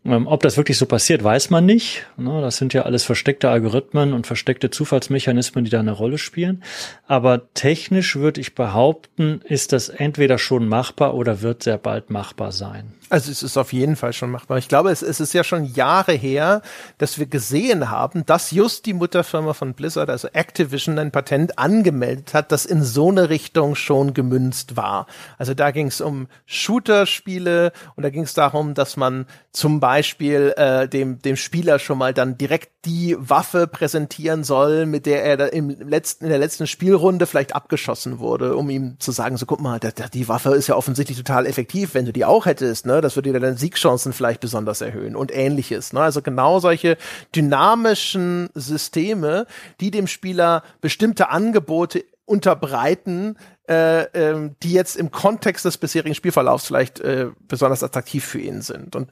Ähm, 0.05 0.27
ob 0.27 0.43
das 0.43 0.55
wirklich 0.55 0.77
so 0.77 0.85
passiert, 0.85 1.23
weiß 1.23 1.49
man 1.49 1.65
nicht. 1.65 2.05
Ne, 2.15 2.39
das 2.41 2.57
sind 2.57 2.73
ja 2.73 2.83
alles 2.83 3.03
versteckte 3.03 3.49
Algorithmen 3.49 4.13
und 4.13 4.27
versteckte 4.27 4.69
Zufallsmechanismen, 4.69 5.65
die 5.65 5.71
da 5.71 5.79
eine 5.79 5.91
Rolle 5.91 6.17
spielen. 6.17 6.63
Aber 7.07 7.53
technisch 7.53 8.15
würde 8.15 8.39
ich 8.39 8.53
behaupten, 8.53 9.41
ist 9.43 9.73
das 9.73 9.89
entweder 9.89 10.37
schon 10.37 10.67
machbar 10.67 11.15
oder 11.15 11.41
wird 11.41 11.63
sehr 11.63 11.79
bald 11.79 12.11
machbar 12.11 12.51
sein. 12.51 12.93
Also 13.09 13.31
es 13.31 13.43
ist 13.43 13.57
auf 13.57 13.71
jeden 13.71 13.95
Fall 13.95 14.13
schon 14.13 14.31
machbar. 14.31 14.57
Ich 14.57 14.67
glaube, 14.67 14.89
es, 14.89 15.01
es, 15.01 15.19
ist 15.19 15.33
ja 15.33 15.43
schon 15.43 15.65
Jahre 15.65 16.13
her, 16.13 16.61
dass 16.97 17.19
wir 17.19 17.27
gesehen 17.27 17.89
haben, 17.89 18.25
dass 18.25 18.51
just 18.51 18.85
die 18.85 18.93
Mutterfirma 18.93 19.53
von 19.53 19.73
Blizzard, 19.73 20.09
also 20.09 20.27
Activision, 20.29 20.97
ein 20.97 21.11
Patent 21.11 21.59
angemeldet 21.59 22.33
hat, 22.33 22.51
das 22.51 22.65
in 22.65 22.83
so 22.83 23.09
eine 23.09 23.29
Richtung 23.29 23.75
schon 23.75 24.13
gemünzt 24.13 24.75
war. 24.75 25.05
Also 25.37 25.53
da 25.53 25.71
ging 25.71 25.87
es 25.87 26.01
um 26.01 26.27
Shooter-Spiele 26.47 27.73
und 27.95 28.03
da 28.03 28.09
ging 28.09 28.23
es 28.23 28.33
darum, 28.33 28.73
dass 28.73 28.97
man 28.97 29.27
zum 29.51 29.79
Beispiel 29.79 30.53
äh, 30.57 30.87
dem, 30.87 31.21
dem 31.21 31.35
Spieler 31.35 31.79
schon 31.79 31.97
mal 31.97 32.13
dann 32.13 32.37
direkt 32.37 32.69
die 32.85 33.15
Waffe 33.17 33.67
präsentieren 33.67 34.43
soll, 34.43 34.85
mit 34.85 35.05
der 35.05 35.23
er 35.23 35.53
im 35.53 35.69
letzten, 35.69 36.25
in 36.25 36.29
der 36.29 36.39
letzten 36.39 36.67
Spielrunde 36.67 37.25
vielleicht 37.25 37.55
abgeschossen 37.55 38.19
wurde, 38.19 38.55
um 38.55 38.69
ihm 38.69 38.97
zu 38.99 39.11
sagen, 39.11 39.37
so 39.37 39.45
guck 39.45 39.59
mal, 39.59 39.79
der, 39.79 39.91
der, 39.91 40.09
die 40.09 40.27
Waffe 40.27 40.53
ist 40.55 40.67
ja 40.67 40.75
offensichtlich 40.75 41.17
total 41.17 41.45
effektiv, 41.45 41.93
wenn 41.93 42.05
du 42.05 42.13
die 42.13 42.25
auch 42.25 42.45
hättest, 42.45 42.85
ne? 42.85 42.94
Das 43.01 43.15
würde 43.15 43.31
dir 43.31 43.39
deine 43.39 43.57
Siegchancen 43.57 44.13
vielleicht 44.13 44.41
besonders 44.41 44.81
erhöhen 44.81 45.15
und 45.15 45.35
ähnliches. 45.35 45.93
Ne? 45.93 46.01
Also 46.01 46.21
genau 46.21 46.59
solche 46.59 46.97
dynamischen 47.35 48.49
Systeme, 48.53 49.47
die 49.79 49.91
dem 49.91 50.07
Spieler 50.07 50.63
bestimmte 50.81 51.29
Angebote 51.29 52.05
unterbreiten, 52.25 53.37
äh, 53.69 54.03
äh, 54.03 54.51
die 54.63 54.73
jetzt 54.73 54.95
im 54.95 55.11
Kontext 55.11 55.65
des 55.65 55.77
bisherigen 55.77 56.15
Spielverlaufs 56.15 56.65
vielleicht 56.65 56.99
äh, 56.99 57.27
besonders 57.47 57.83
attraktiv 57.83 58.25
für 58.25 58.39
ihn 58.39 58.61
sind. 58.61 58.95
Und 58.95 59.09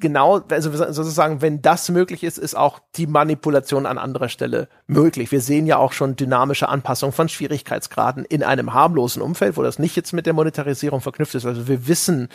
genau, 0.00 0.40
also 0.48 0.70
sozusagen, 0.92 1.42
wenn 1.42 1.62
das 1.62 1.88
möglich 1.88 2.22
ist, 2.24 2.38
ist 2.38 2.54
auch 2.54 2.80
die 2.96 3.06
Manipulation 3.06 3.86
an 3.86 3.98
anderer 3.98 4.28
Stelle 4.28 4.68
möglich. 4.86 5.32
Wir 5.32 5.40
sehen 5.40 5.66
ja 5.66 5.78
auch 5.78 5.92
schon 5.92 6.16
dynamische 6.16 6.68
Anpassungen 6.68 7.12
von 7.12 7.28
Schwierigkeitsgraden 7.28 8.24
in 8.24 8.42
einem 8.42 8.74
harmlosen 8.74 9.22
Umfeld, 9.22 9.56
wo 9.56 9.62
das 9.62 9.78
nicht 9.78 9.96
jetzt 9.96 10.12
mit 10.12 10.26
der 10.26 10.32
Monetarisierung 10.32 11.00
verknüpft 11.00 11.34
ist. 11.34 11.46
Also 11.46 11.68
wir 11.68 11.86
wissen 11.86 12.28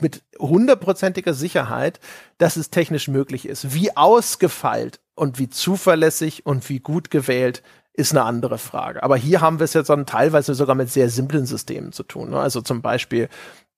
mit 0.00 0.22
hundertprozentiger 0.38 1.34
Sicherheit, 1.34 2.00
dass 2.38 2.56
es 2.56 2.70
technisch 2.70 3.08
möglich 3.08 3.46
ist. 3.46 3.74
Wie 3.74 3.96
ausgefeilt 3.96 5.00
und 5.14 5.38
wie 5.38 5.50
zuverlässig 5.50 6.46
und 6.46 6.68
wie 6.68 6.80
gut 6.80 7.10
gewählt 7.10 7.62
ist 7.94 8.12
eine 8.12 8.24
andere 8.24 8.58
Frage. 8.58 9.02
Aber 9.02 9.16
hier 9.16 9.40
haben 9.40 9.58
wir 9.58 9.64
es 9.64 9.74
jetzt 9.74 9.90
dann 9.90 10.06
teilweise 10.06 10.54
sogar 10.54 10.74
mit 10.74 10.90
sehr 10.90 11.10
simplen 11.10 11.44
Systemen 11.44 11.92
zu 11.92 12.02
tun. 12.04 12.30
Ne? 12.30 12.40
Also 12.40 12.62
zum 12.62 12.80
Beispiel, 12.80 13.28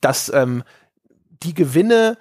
dass 0.00 0.32
ähm, 0.32 0.62
die 1.42 1.54
Gewinne 1.54 2.16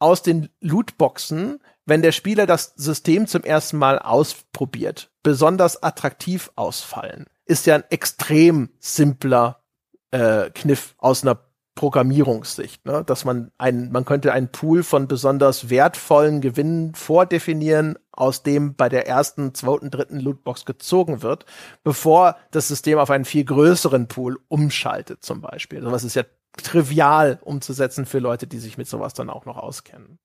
aus 0.00 0.22
den 0.22 0.48
Lootboxen, 0.60 1.60
wenn 1.86 2.02
der 2.02 2.12
Spieler 2.12 2.46
das 2.46 2.72
System 2.76 3.26
zum 3.26 3.44
ersten 3.44 3.76
Mal 3.76 3.98
ausprobiert, 3.98 5.10
besonders 5.22 5.82
attraktiv 5.82 6.50
ausfallen, 6.56 7.26
ist 7.44 7.66
ja 7.66 7.76
ein 7.76 7.84
extrem 7.90 8.70
simpler 8.78 9.62
äh, 10.10 10.50
Kniff 10.50 10.94
aus 10.98 11.22
einer 11.22 11.38
Programmierungssicht, 11.74 12.84
ne? 12.84 13.04
dass 13.04 13.24
man 13.24 13.52
ein, 13.56 13.90
man 13.90 14.04
könnte 14.04 14.32
einen 14.32 14.52
Pool 14.52 14.82
von 14.82 15.08
besonders 15.08 15.70
wertvollen 15.70 16.40
Gewinnen 16.40 16.94
vordefinieren, 16.94 17.98
aus 18.12 18.42
dem 18.42 18.74
bei 18.74 18.88
der 18.88 19.06
ersten, 19.06 19.54
zweiten, 19.54 19.90
dritten 19.90 20.20
Lootbox 20.20 20.66
gezogen 20.66 21.22
wird, 21.22 21.46
bevor 21.82 22.36
das 22.50 22.68
System 22.68 22.98
auf 22.98 23.10
einen 23.10 23.24
viel 23.24 23.44
größeren 23.44 24.08
Pool 24.08 24.38
umschaltet, 24.48 25.24
zum 25.24 25.40
Beispiel. 25.40 25.80
Sowas 25.80 26.04
ist 26.04 26.16
ja 26.16 26.24
trivial 26.56 27.38
umzusetzen 27.42 28.06
für 28.06 28.18
Leute, 28.18 28.46
die 28.46 28.58
sich 28.58 28.78
mit 28.78 28.88
sowas 28.88 29.14
dann 29.14 29.30
auch 29.30 29.46
noch 29.46 29.56
auskennen. 29.56 30.18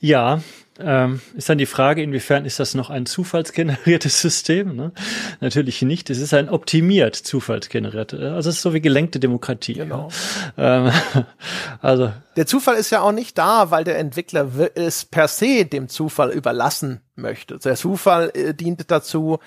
Ja, 0.00 0.40
ähm, 0.80 1.20
ist 1.34 1.48
dann 1.48 1.58
die 1.58 1.66
Frage, 1.66 2.02
inwiefern 2.02 2.44
ist 2.44 2.60
das 2.60 2.74
noch 2.74 2.90
ein 2.90 3.06
zufallsgeneriertes 3.06 4.20
System? 4.22 4.76
Ne? 4.76 4.92
Natürlich 5.40 5.82
nicht. 5.82 6.10
Es 6.10 6.18
ist 6.18 6.34
ein 6.34 6.48
optimiert 6.48 7.14
zufallsgeneriert. 7.14 8.12
Also 8.12 8.50
es 8.50 8.56
ist 8.56 8.62
so 8.62 8.74
wie 8.74 8.80
gelenkte 8.80 9.20
Demokratie. 9.20 9.74
Genau. 9.74 10.08
Ja. 10.56 10.88
Ähm, 10.88 10.92
also 11.80 12.12
der 12.36 12.46
Zufall 12.46 12.76
ist 12.76 12.90
ja 12.90 13.00
auch 13.00 13.12
nicht 13.12 13.38
da, 13.38 13.70
weil 13.70 13.84
der 13.84 13.98
Entwickler 13.98 14.50
es 14.74 15.04
per 15.04 15.28
se 15.28 15.64
dem 15.64 15.88
Zufall 15.88 16.32
überlassen 16.32 17.00
möchte. 17.14 17.58
Der 17.58 17.76
Zufall 17.76 18.30
äh, 18.34 18.52
dient 18.52 18.90
dazu, 18.90 19.38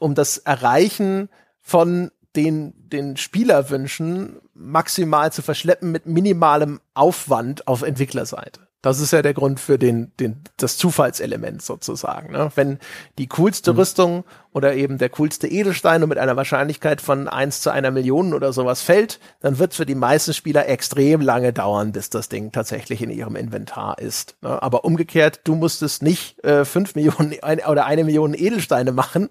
um 0.00 0.14
das 0.14 0.38
Erreichen 0.38 1.28
von 1.60 2.10
den, 2.34 2.72
den 2.76 3.16
Spielerwünschen 3.16 4.40
maximal 4.56 5.32
zu 5.32 5.42
verschleppen 5.42 5.92
mit 5.92 6.06
minimalem 6.06 6.80
Aufwand 6.94 7.68
auf 7.68 7.82
Entwicklerseite. 7.82 8.66
Das 8.86 9.00
ist 9.00 9.12
ja 9.12 9.20
der 9.20 9.34
Grund 9.34 9.58
für 9.58 9.80
den, 9.80 10.12
den, 10.20 10.44
das 10.58 10.76
Zufallselement 10.76 11.60
sozusagen. 11.60 12.30
Ne? 12.30 12.52
Wenn 12.54 12.78
die 13.18 13.26
coolste 13.26 13.72
mhm. 13.72 13.78
Rüstung 13.80 14.24
oder 14.52 14.74
eben 14.74 14.98
der 14.98 15.08
coolste 15.08 15.48
Edelstein 15.48 16.02
nur 16.02 16.08
mit 16.08 16.18
einer 16.18 16.36
Wahrscheinlichkeit 16.36 17.00
von 17.00 17.26
eins 17.26 17.60
zu 17.60 17.70
einer 17.70 17.90
Million 17.90 18.32
oder 18.32 18.52
sowas 18.52 18.82
fällt, 18.82 19.18
dann 19.40 19.58
wird 19.58 19.72
es 19.72 19.78
für 19.78 19.86
die 19.86 19.96
meisten 19.96 20.34
Spieler 20.34 20.68
extrem 20.68 21.20
lange 21.20 21.52
dauern, 21.52 21.90
bis 21.90 22.10
das 22.10 22.28
Ding 22.28 22.52
tatsächlich 22.52 23.02
in 23.02 23.10
ihrem 23.10 23.34
Inventar 23.34 23.98
ist. 23.98 24.36
Ne? 24.40 24.62
Aber 24.62 24.84
umgekehrt, 24.84 25.40
du 25.42 25.56
musstest 25.56 26.04
nicht 26.04 26.44
äh, 26.44 26.64
fünf 26.64 26.94
Millionen 26.94 27.34
ein, 27.42 27.58
oder 27.66 27.86
eine 27.86 28.04
Million 28.04 28.34
Edelsteine 28.34 28.92
machen, 28.92 29.30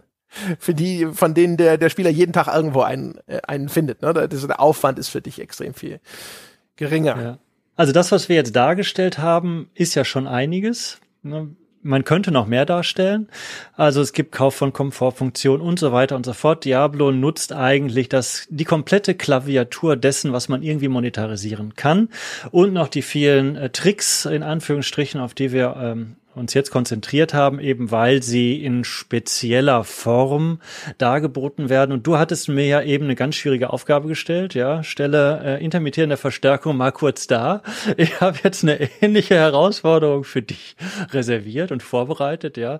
für 0.59 0.73
die, 0.73 1.07
von 1.07 1.33
denen 1.33 1.57
der, 1.57 1.77
der 1.77 1.89
Spieler 1.89 2.09
jeden 2.09 2.33
Tag 2.33 2.47
irgendwo 2.47 2.81
einen, 2.81 3.19
äh, 3.27 3.39
einen 3.47 3.69
findet. 3.69 4.01
Ne? 4.01 4.13
Der 4.13 4.59
Aufwand 4.59 4.99
ist 4.99 5.09
für 5.09 5.21
dich 5.21 5.39
extrem 5.39 5.73
viel 5.73 5.99
geringer. 6.75 7.21
Ja. 7.21 7.37
Also 7.75 7.91
das, 7.91 8.11
was 8.11 8.29
wir 8.29 8.35
jetzt 8.35 8.55
dargestellt 8.55 9.17
haben, 9.17 9.69
ist 9.73 9.95
ja 9.95 10.05
schon 10.05 10.27
einiges. 10.27 10.99
Ne? 11.23 11.49
Man 11.81 12.03
könnte 12.03 12.31
noch 12.31 12.47
mehr 12.47 12.65
darstellen. 12.65 13.29
Also 13.75 14.01
es 14.01 14.11
gibt 14.11 14.31
Kauf 14.31 14.55
von 14.55 14.73
Komfortfunktionen 14.73 15.61
und 15.61 15.77
so 15.77 15.91
weiter 15.91 16.15
und 16.15 16.25
so 16.25 16.33
fort. 16.33 16.65
Diablo 16.65 17.11
nutzt 17.11 17.53
eigentlich 17.53 18.09
das, 18.09 18.47
die 18.49 18.63
komplette 18.63 19.13
Klaviatur 19.13 19.95
dessen, 19.95 20.33
was 20.33 20.49
man 20.49 20.63
irgendwie 20.63 20.87
monetarisieren 20.87 21.75
kann 21.75 22.09
und 22.49 22.73
noch 22.73 22.87
die 22.87 23.03
vielen 23.03 23.55
äh, 23.55 23.69
Tricks 23.69 24.25
in 24.25 24.41
Anführungsstrichen, 24.41 25.21
auf 25.21 25.35
die 25.35 25.51
wir 25.51 25.75
ähm, 25.79 26.15
uns 26.35 26.53
jetzt 26.53 26.71
konzentriert 26.71 27.33
haben, 27.33 27.59
eben 27.59 27.91
weil 27.91 28.21
sie 28.21 28.63
in 28.63 28.83
spezieller 28.83 29.83
Form 29.83 30.59
dargeboten 30.97 31.69
werden. 31.69 31.91
Und 31.91 32.05
du 32.07 32.17
hattest 32.17 32.49
mir 32.49 32.65
ja 32.65 32.81
eben 32.81 33.05
eine 33.05 33.15
ganz 33.15 33.35
schwierige 33.35 33.71
Aufgabe 33.71 34.07
gestellt, 34.07 34.53
ja, 34.53 34.83
stelle 34.83 35.41
äh, 35.43 35.63
intermittierende 35.63 36.17
Verstärkung 36.17 36.77
mal 36.77 36.91
kurz 36.91 37.27
da. 37.27 37.61
Ich 37.97 38.19
habe 38.21 38.37
jetzt 38.43 38.63
eine 38.63 38.89
ähnliche 39.01 39.35
Herausforderung 39.35 40.23
für 40.23 40.41
dich 40.41 40.75
reserviert 41.11 41.71
und 41.71 41.83
vorbereitet, 41.83 42.57
ja. 42.57 42.79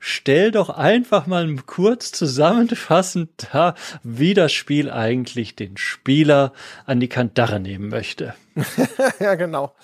Stell 0.00 0.50
doch 0.50 0.70
einfach 0.70 1.26
mal 1.26 1.46
kurz 1.66 2.12
zusammenfassend 2.12 3.48
da, 3.52 3.74
wie 4.02 4.34
das 4.34 4.52
Spiel 4.52 4.90
eigentlich 4.90 5.54
den 5.54 5.76
Spieler 5.76 6.52
an 6.86 7.00
die 7.00 7.08
Kandare 7.08 7.60
nehmen 7.60 7.88
möchte. 7.88 8.34
ja, 9.20 9.34
genau. 9.34 9.74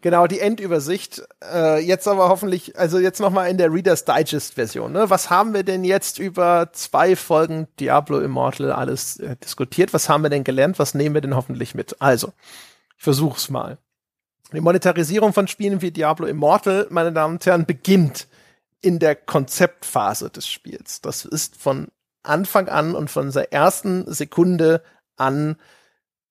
genau, 0.00 0.26
die 0.26 0.40
Endübersicht. 0.40 1.22
Äh, 1.42 1.80
jetzt 1.84 2.08
aber 2.08 2.28
hoffentlich, 2.28 2.78
also 2.78 2.98
jetzt 2.98 3.20
nochmal 3.20 3.50
in 3.50 3.58
der 3.58 3.72
Reader's 3.72 4.04
Digest 4.04 4.54
Version. 4.54 4.92
Ne? 4.92 5.10
Was 5.10 5.30
haben 5.30 5.54
wir 5.54 5.62
denn 5.62 5.84
jetzt 5.84 6.18
über 6.18 6.70
zwei 6.72 7.14
Folgen 7.16 7.68
Diablo 7.78 8.18
Immortal 8.18 8.72
alles 8.72 9.18
äh, 9.18 9.36
diskutiert? 9.36 9.94
Was 9.94 10.08
haben 10.08 10.22
wir 10.22 10.30
denn 10.30 10.44
gelernt? 10.44 10.78
Was 10.78 10.94
nehmen 10.94 11.14
wir 11.14 11.20
denn 11.20 11.36
hoffentlich 11.36 11.74
mit? 11.74 12.00
Also, 12.00 12.32
ich 12.96 13.04
versuch's 13.04 13.48
mal. 13.48 13.78
Die 14.52 14.60
Monetarisierung 14.60 15.32
von 15.32 15.48
Spielen 15.48 15.80
wie 15.80 15.90
Diablo 15.90 16.26
Immortal, 16.26 16.86
meine 16.90 17.12
Damen 17.12 17.34
und 17.34 17.46
Herren, 17.46 17.66
beginnt 17.66 18.28
in 18.80 18.98
der 18.98 19.16
Konzeptphase 19.16 20.30
des 20.30 20.46
Spiels. 20.46 21.00
Das 21.00 21.24
ist 21.24 21.56
von 21.56 21.88
Anfang 22.22 22.68
an 22.68 22.94
und 22.94 23.10
von 23.10 23.30
der 23.30 23.52
ersten 23.52 24.12
Sekunde 24.12 24.82
an 25.16 25.56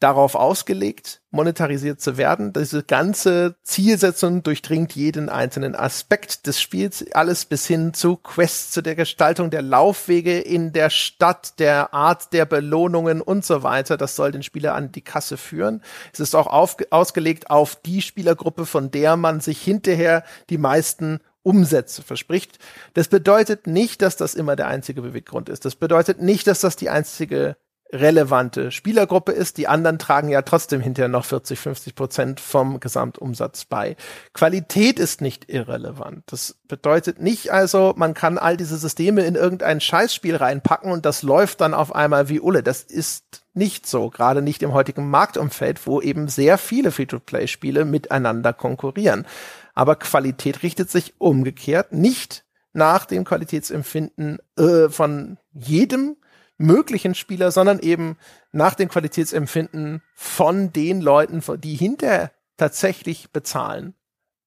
darauf 0.03 0.35
ausgelegt, 0.35 1.21
monetarisiert 1.31 2.01
zu 2.01 2.17
werden. 2.17 2.51
Diese 2.51 2.83
ganze 2.83 3.55
Zielsetzung 3.63 4.43
durchdringt 4.43 4.93
jeden 4.93 5.29
einzelnen 5.29 5.75
Aspekt 5.75 6.45
des 6.45 6.59
Spiels, 6.59 7.05
alles 7.13 7.45
bis 7.45 7.65
hin 7.65 7.93
zu 7.93 8.17
Quests, 8.17 8.71
zu 8.71 8.81
der 8.81 8.95
Gestaltung 8.95 9.49
der 9.49 9.61
Laufwege 9.61 10.39
in 10.39 10.73
der 10.73 10.89
Stadt, 10.89 11.57
der 11.57 11.93
Art 11.93 12.33
der 12.33 12.45
Belohnungen 12.45 13.21
und 13.21 13.45
so 13.45 13.63
weiter. 13.63 13.95
Das 13.95 14.17
soll 14.17 14.33
den 14.33 14.43
Spieler 14.43 14.75
an 14.75 14.91
die 14.91 15.01
Kasse 15.01 15.37
führen. 15.37 15.81
Es 16.11 16.19
ist 16.19 16.35
auch 16.35 16.47
auf, 16.47 16.75
ausgelegt 16.89 17.49
auf 17.49 17.77
die 17.77 18.01
Spielergruppe, 18.01 18.65
von 18.65 18.91
der 18.91 19.15
man 19.15 19.39
sich 19.39 19.61
hinterher 19.61 20.25
die 20.49 20.57
meisten 20.57 21.21
Umsätze 21.43 22.01
verspricht. 22.01 22.59
Das 22.93 23.07
bedeutet 23.07 23.67
nicht, 23.67 24.01
dass 24.01 24.17
das 24.17 24.35
immer 24.35 24.55
der 24.55 24.67
einzige 24.67 25.01
Beweggrund 25.01 25.49
ist. 25.49 25.65
Das 25.65 25.75
bedeutet 25.75 26.21
nicht, 26.21 26.47
dass 26.47 26.61
das 26.61 26.75
die 26.75 26.89
einzige 26.89 27.55
relevante 27.93 28.71
Spielergruppe 28.71 29.31
ist. 29.31 29.57
Die 29.57 29.67
anderen 29.67 29.99
tragen 29.99 30.29
ja 30.29 30.41
trotzdem 30.41 30.81
hinterher 30.81 31.09
noch 31.09 31.25
40, 31.25 31.59
50 31.59 31.95
Prozent 31.95 32.39
vom 32.39 32.79
Gesamtumsatz 32.79 33.65
bei. 33.65 33.95
Qualität 34.33 34.99
ist 34.99 35.21
nicht 35.21 35.49
irrelevant. 35.49 36.23
Das 36.25 36.57
bedeutet 36.67 37.21
nicht 37.21 37.51
also, 37.51 37.93
man 37.95 38.15
kann 38.15 38.39
all 38.39 38.57
diese 38.57 38.77
Systeme 38.77 39.23
in 39.23 39.35
irgendein 39.35 39.79
Scheißspiel 39.79 40.35
reinpacken 40.35 40.91
und 40.91 41.05
das 41.05 41.21
läuft 41.21 41.61
dann 41.61 41.75
auf 41.75 41.93
einmal 41.93 42.29
wie 42.29 42.39
Ulle. 42.39 42.63
Das 42.63 42.81
ist 42.81 43.43
nicht 43.53 43.85
so, 43.85 44.09
gerade 44.09 44.41
nicht 44.41 44.63
im 44.63 44.73
heutigen 44.73 45.09
Marktumfeld, 45.09 45.85
wo 45.85 46.01
eben 46.01 46.27
sehr 46.27 46.57
viele 46.57 46.91
Free-to-Play-Spiele 46.91 47.85
miteinander 47.85 48.53
konkurrieren. 48.53 49.27
Aber 49.75 49.95
Qualität 49.95 50.63
richtet 50.63 50.89
sich 50.89 51.13
umgekehrt 51.19 51.93
nicht 51.93 52.43
nach 52.73 53.05
dem 53.05 53.23
Qualitätsempfinden 53.23 54.39
äh, 54.57 54.89
von 54.89 55.37
jedem 55.53 56.17
möglichen 56.57 57.15
Spieler, 57.15 57.51
sondern 57.51 57.79
eben 57.79 58.17
nach 58.51 58.75
dem 58.75 58.89
Qualitätsempfinden 58.89 60.01
von 60.13 60.71
den 60.71 61.01
Leuten, 61.01 61.41
die 61.59 61.75
hinterher 61.75 62.31
tatsächlich 62.57 63.31
bezahlen. 63.31 63.95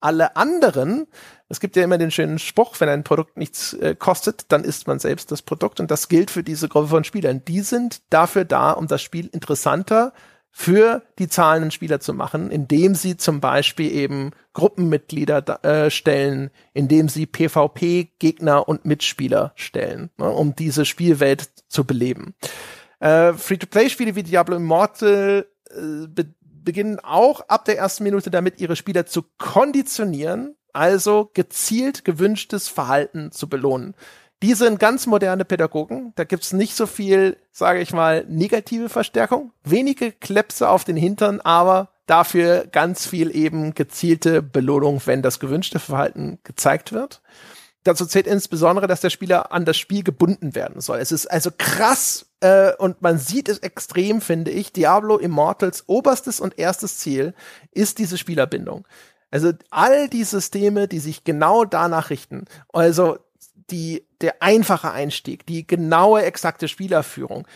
Alle 0.01 0.37
anderen, 0.37 1.07
es 1.49 1.59
gibt 1.59 1.75
ja 1.75 1.83
immer 1.83 1.99
den 1.99 2.11
schönen 2.11 2.39
Spruch, 2.39 2.79
wenn 2.79 2.89
ein 2.89 3.03
Produkt 3.03 3.37
nichts 3.37 3.73
äh, 3.75 3.95
kostet, 3.95 4.53
dann 4.53 4.63
ist 4.63 4.87
man 4.87 4.99
selbst 4.99 5.33
das 5.33 5.43
Produkt 5.43 5.81
und 5.81 5.91
das 5.91 6.09
gilt 6.09 6.31
für 6.31 6.43
diese 6.43 6.69
Gruppe 6.69 6.89
von 6.89 7.05
Spielern. 7.05 7.45
Die 7.47 7.61
sind 7.61 8.03
dafür 8.11 8.45
da, 8.45 8.73
um 8.73 8.87
das 8.87 9.03
Spiel 9.03 9.27
interessanter 9.27 10.13
für 10.59 11.03
die 11.19 11.29
zahlenden 11.29 11.71
Spieler 11.71 12.01
zu 12.01 12.15
machen, 12.15 12.51
indem 12.51 12.95
sie 12.95 13.19
zum 13.19 13.43
Beispiel 13.43 13.93
eben 13.93 14.31
Gruppenmitglieder 14.55 15.63
äh, 15.63 15.91
stellen, 15.91 16.51
indem 16.73 17.11
sie 17.11 17.27
PvP-Gegner 17.27 18.67
und 18.67 18.87
Mitspieler 18.87 19.53
stellen, 19.55 20.09
ne, 20.17 20.31
um 20.31 20.57
diese 20.57 20.87
Spielwelt 20.87 21.51
zu 21.69 21.85
beleben. 21.85 22.35
Äh, 23.01 23.35
Free-to-Play-Spiele 23.35 24.17
wie 24.17 24.23
Diablo 24.23 24.57
Immortal 24.57 25.47
äh, 25.69 26.07
be 26.09 26.25
beginnen 26.41 27.01
auch 27.01 27.43
ab 27.49 27.67
der 27.67 27.77
ersten 27.77 28.05
Minute 28.05 28.31
damit, 28.31 28.59
ihre 28.59 28.77
Spieler 28.77 29.05
zu 29.05 29.25
konditionieren, 29.39 30.57
also 30.73 31.31
gezielt 31.35 32.05
gewünschtes 32.05 32.67
Verhalten 32.67 33.31
zu 33.31 33.49
belohnen. 33.49 33.95
Die 34.43 34.55
sind 34.55 34.79
ganz 34.79 35.07
moderne 35.07 35.45
Pädagogen. 35.45 36.13
Da 36.17 36.25
gibt's 36.25 36.53
nicht 36.53 36.77
so 36.77 36.87
viel, 36.87 37.39
sage 37.53 37.81
ich 37.81 37.93
mal, 37.93 38.25
negative 38.29 38.89
Verstärkung. 38.89 39.53
Wenige 39.65 40.13
Klepse 40.13 40.69
auf 40.69 40.85
den 40.85 40.97
Hintern, 40.97 41.41
aber 41.41 41.89
dafür 42.07 42.67
ganz 42.67 43.07
viel 43.07 43.35
eben 43.35 43.75
gezielte 43.75 44.43
Belohnung, 44.43 45.01
wenn 45.07 45.23
das 45.23 45.41
gewünschte 45.41 45.79
Verhalten 45.79 46.39
gezeigt 46.45 46.93
wird. 46.93 47.23
Dazu 47.83 48.05
zählt 48.05 48.27
insbesondere, 48.27 48.89
dass 48.89 49.01
der 49.01 49.11
Spieler 49.11 49.53
an 49.53 49.65
das 49.65 49.77
Spiel 49.77 50.03
gebunden 50.03 50.55
werden 50.55 50.81
soll. 50.81 50.99
Es 50.99 51.13
ist 51.13 51.27
also 51.29 51.51
krass 51.57 52.27
äh, 52.41 52.75
und 52.77 53.01
man 53.01 53.19
sieht 53.19 53.49
es 53.49 53.59
extrem, 53.59 54.21
finde 54.21 54.51
ich. 54.51 54.73
Diablo 54.73 55.19
Immortals 55.19 55.85
oberstes 55.87 56.41
und 56.41 56.59
erstes 56.59 56.99
Ziel 56.99 57.33
ist 57.71 57.99
diese 57.99 58.19
Spielerbindung. 58.19 58.87
Also 59.31 59.53
all 59.71 60.09
die 60.09 60.25
Systeme, 60.25 60.89
die 60.89 60.99
sich 60.99 61.25
genau 61.25 61.65
danach 61.65 62.11
richten. 62.11 62.47
Also 62.73 63.19
die, 63.71 64.06
der 64.21 64.43
einfache 64.43 64.93
Einstieg, 64.93 65.47
die 65.47 65.67
genaue, 65.67 66.23
exakte 66.23 66.69
Spielerführung, 66.69 67.47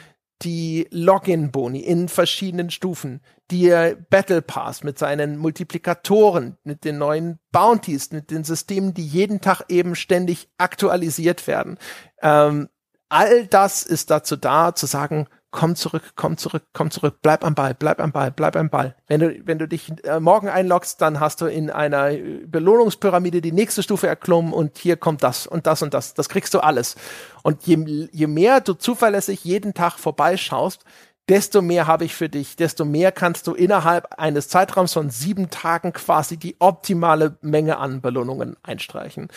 die 0.42 0.88
Login-Boni 0.90 1.80
in 1.80 2.08
verschiedenen 2.08 2.70
Stufen, 2.70 3.20
die 3.50 3.94
Battle 4.08 4.42
Pass 4.42 4.82
mit 4.82 4.98
seinen 4.98 5.36
Multiplikatoren, 5.36 6.56
mit 6.64 6.84
den 6.84 6.98
neuen 6.98 7.38
Bounties, 7.52 8.10
mit 8.12 8.30
den 8.30 8.44
Systemen, 8.44 8.94
die 8.94 9.06
jeden 9.06 9.40
Tag 9.40 9.62
eben 9.68 9.94
ständig 9.94 10.48
aktualisiert 10.56 11.46
werden. 11.46 11.78
Ähm, 12.22 12.68
all 13.08 13.46
das 13.46 13.82
ist 13.82 14.10
dazu 14.10 14.36
da, 14.36 14.74
zu 14.74 14.86
sagen, 14.86 15.26
komm 15.50 15.74
zurück, 15.74 16.12
komm 16.16 16.36
zurück, 16.36 16.64
komm 16.72 16.90
zurück, 16.90 17.16
bleib 17.22 17.44
am 17.44 17.54
Ball, 17.54 17.74
bleib 17.74 18.00
am 18.00 18.12
Ball, 18.12 18.30
bleib 18.30 18.56
am 18.56 18.70
Ball. 18.70 18.94
Wenn 19.06 19.20
du, 19.20 19.40
wenn 19.44 19.58
du 19.58 19.66
dich 19.66 19.92
äh, 20.04 20.20
morgen 20.20 20.48
einloggst, 20.48 21.00
dann 21.00 21.20
hast 21.20 21.40
du 21.40 21.46
in 21.46 21.70
einer 21.70 22.12
Belohnungspyramide 22.46 23.40
die 23.40 23.52
nächste 23.52 23.82
Stufe 23.82 24.06
erklommen 24.06 24.52
und 24.52 24.78
hier 24.78 24.96
kommt 24.96 25.22
das 25.22 25.46
und 25.46 25.66
das 25.66 25.82
und 25.82 25.94
das. 25.94 26.14
Das 26.14 26.28
kriegst 26.28 26.54
du 26.54 26.60
alles. 26.60 26.96
Und 27.42 27.66
je, 27.66 28.08
je 28.12 28.26
mehr 28.26 28.60
du 28.60 28.74
zuverlässig 28.74 29.44
jeden 29.44 29.74
Tag 29.74 29.98
vorbeischaust, 29.98 30.84
desto 31.28 31.62
mehr 31.62 31.86
habe 31.86 32.04
ich 32.04 32.14
für 32.14 32.28
dich, 32.28 32.56
desto 32.56 32.84
mehr 32.84 33.12
kannst 33.12 33.46
du 33.46 33.54
innerhalb 33.54 34.18
eines 34.18 34.48
Zeitraums 34.48 34.92
von 34.92 35.10
sieben 35.10 35.50
Tagen 35.50 35.92
quasi 35.92 36.36
die 36.36 36.56
optimale 36.58 37.38
Menge 37.40 37.78
an 37.78 38.00
Belohnungen 38.00 38.56
einstreichen. 38.62 39.28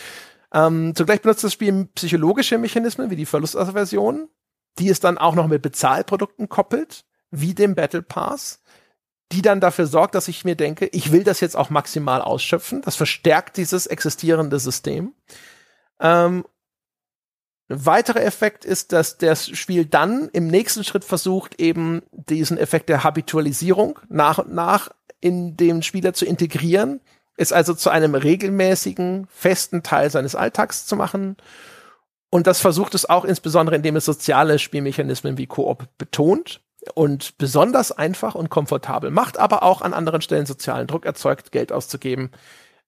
Ähm, 0.52 0.94
zugleich 0.94 1.22
benutzt 1.22 1.44
das 1.44 1.52
Spiel 1.52 1.86
psychologische 1.94 2.58
Mechanismen 2.58 3.10
wie 3.10 3.16
die 3.16 3.26
Verlustaversion 3.26 4.28
die 4.78 4.88
es 4.88 5.00
dann 5.00 5.18
auch 5.18 5.34
noch 5.34 5.46
mit 5.46 5.62
Bezahlprodukten 5.62 6.48
koppelt, 6.48 7.04
wie 7.30 7.54
dem 7.54 7.74
Battle 7.74 8.02
Pass, 8.02 8.62
die 9.32 9.42
dann 9.42 9.60
dafür 9.60 9.86
sorgt, 9.86 10.14
dass 10.14 10.28
ich 10.28 10.44
mir 10.44 10.56
denke, 10.56 10.86
ich 10.86 11.12
will 11.12 11.24
das 11.24 11.40
jetzt 11.40 11.56
auch 11.56 11.70
maximal 11.70 12.22
ausschöpfen. 12.22 12.82
Das 12.82 12.96
verstärkt 12.96 13.56
dieses 13.56 13.86
existierende 13.86 14.58
System. 14.58 15.14
Ähm, 16.00 16.44
ein 17.68 17.86
weiterer 17.86 18.22
Effekt 18.22 18.64
ist, 18.64 18.92
dass 18.92 19.16
das 19.16 19.48
Spiel 19.48 19.86
dann 19.86 20.28
im 20.32 20.48
nächsten 20.48 20.84
Schritt 20.84 21.04
versucht, 21.04 21.60
eben 21.60 22.02
diesen 22.12 22.58
Effekt 22.58 22.90
der 22.90 23.04
Habitualisierung 23.04 23.98
nach 24.08 24.38
und 24.38 24.54
nach 24.54 24.90
in 25.20 25.56
den 25.56 25.82
Spieler 25.82 26.12
zu 26.12 26.26
integrieren, 26.26 27.00
es 27.36 27.52
also 27.52 27.72
zu 27.74 27.90
einem 27.90 28.14
regelmäßigen, 28.14 29.26
festen 29.30 29.82
Teil 29.82 30.10
seines 30.10 30.34
Alltags 30.34 30.86
zu 30.86 30.94
machen 30.94 31.36
und 32.34 32.48
das 32.48 32.60
versucht 32.60 32.96
es 32.96 33.08
auch 33.08 33.24
insbesondere, 33.24 33.76
indem 33.76 33.94
es 33.94 34.06
soziale 34.06 34.58
Spielmechanismen 34.58 35.38
wie 35.38 35.46
Koop 35.46 35.86
betont 35.98 36.60
und 36.94 37.38
besonders 37.38 37.92
einfach 37.92 38.34
und 38.34 38.50
komfortabel 38.50 39.12
macht, 39.12 39.38
aber 39.38 39.62
auch 39.62 39.82
an 39.82 39.94
anderen 39.94 40.20
Stellen 40.20 40.44
sozialen 40.44 40.88
Druck 40.88 41.06
erzeugt, 41.06 41.52
Geld 41.52 41.70
auszugeben 41.70 42.32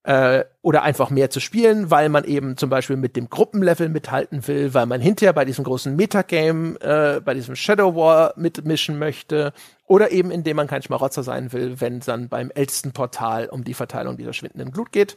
äh, 0.03 0.43
oder 0.63 0.83
einfach 0.83 1.11
mehr 1.11 1.31
zu 1.31 1.39
spielen, 1.39 1.93
weil 1.93 2.09
man 2.09 2.25
eben 2.25 2.57
zum 2.57 2.71
Beispiel 2.71 2.97
mit 2.97 3.15
dem 3.15 3.31
Gruppenlevel 3.31 3.89
mithalten 3.89 4.49
will, 4.49 4.75
weil 4.75 4.87
man 4.87 5.01
hinterher 5.01 5.33
bei 5.33 5.45
diesem 5.45 5.63
großen 5.63 5.95
Metagame, 5.95 6.81
äh, 6.81 7.21
bei 7.21 7.35
diesem 7.35 7.55
Shadow 7.55 7.95
War 7.95 8.33
mitmischen 8.35 8.99
möchte 8.99 9.53
oder 9.87 10.11
eben 10.11 10.33
indem 10.33 10.57
man 10.57 10.67
kein 10.67 10.83
Schmarotzer 10.83 11.23
sein 11.23 11.53
will, 11.53 11.81
wenn 11.81 11.99
es 11.99 12.07
dann 12.07 12.29
beim 12.29 12.51
ältesten 12.53 12.91
Portal 12.91 13.47
um 13.47 13.63
die 13.63 13.75
Verteilung 13.75 14.17
dieser 14.17 14.33
schwindenden 14.33 14.73
Glut 14.73 14.91
geht. 14.91 15.17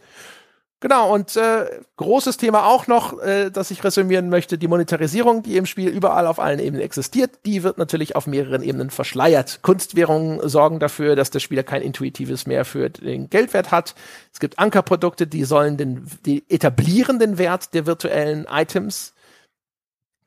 Genau, 0.82 1.14
und 1.14 1.36
äh, 1.36 1.66
großes 1.98 2.38
Thema 2.38 2.66
auch 2.68 2.88
noch, 2.88 3.22
äh, 3.22 3.50
das 3.50 3.70
ich 3.70 3.84
resümieren 3.84 4.30
möchte, 4.30 4.58
die 4.58 4.70
Monetarisierung, 4.70 5.44
die 5.44 5.58
im 5.58 5.66
Spiel 5.66 5.90
überall 5.90 6.26
auf 6.26 6.40
allen 6.40 6.60
Ebenen 6.60 6.82
existiert, 6.82 7.32
die 7.46 7.64
wird 7.64 7.78
natürlich 7.78 8.16
auf 8.16 8.28
mehreren 8.28 8.64
Ebenen 8.64 8.90
verschleiert. 8.90 9.60
Kunstwährungen 9.62 10.48
sorgen 10.48 10.80
dafür, 10.80 11.18
dass 11.18 11.32
der 11.32 11.42
Spieler 11.42 11.64
kein 11.64 11.82
intuitives 11.82 12.48
mehr 12.48 12.64
für 12.64 12.90
den 12.90 13.30
Geldwert 13.30 13.72
hat. 13.72 13.94
Es 14.32 14.40
gibt 14.40 14.58
Ankerprodukte, 14.58 15.28
die 15.28 15.44
sollen 15.44 15.76
den, 15.76 16.08
die 16.26 16.46
etablieren 16.48 17.20
den 17.20 17.38
Wert 17.38 17.74
der 17.74 17.86
virtuellen 17.86 18.48
Items 18.50 19.14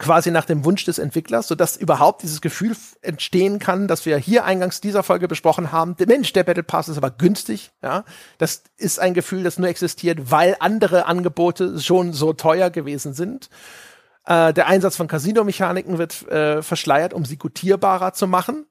quasi 0.03 0.33
nach 0.33 0.45
dem 0.45 0.65
Wunsch 0.65 0.85
des 0.85 0.99
Entwicklers, 0.99 1.49
sodass 1.49 1.77
überhaupt 1.77 2.23
dieses 2.23 2.41
Gefühl 2.41 2.77
entstehen 3.01 3.61
kann, 3.61 3.87
dass 3.89 4.05
wir 4.05 4.19
hier 4.19 4.45
eingangs 4.45 4.81
dieser 4.81 5.03
Folge 5.03 5.29
besprochen 5.29 5.71
haben. 5.73 5.97
Der 5.97 6.09
Mensch, 6.09 6.33
der 6.33 6.43
Battle 6.43 6.65
Pass 6.65 6.89
ist 6.89 6.97
aber 6.97 7.11
günstig. 7.11 7.71
Ja, 7.83 8.05
das 8.37 8.65
ist 8.77 8.99
ein 8.99 9.15
Gefühl, 9.15 9.45
das 9.45 9.59
nur 9.59 9.69
existiert, 9.69 10.31
weil 10.31 10.57
andere 10.59 11.07
Angebote 11.07 11.81
schon 11.81 12.13
so 12.13 12.33
teuer 12.33 12.69
gewesen 12.69 13.15
sind. 13.15 13.49
Äh, 14.27 14.53
der 14.53 14.67
Einsatz 14.67 14.97
von 14.97 15.07
Casino-Mechaniken 15.07 15.99
wird 15.99 16.29
äh, 16.29 16.63
verschleiert, 16.63 17.15
um 17.15 17.25
sie 17.25 17.39
gutierbarer 17.39 18.13
zu 18.13 18.27
machen. 18.27 18.67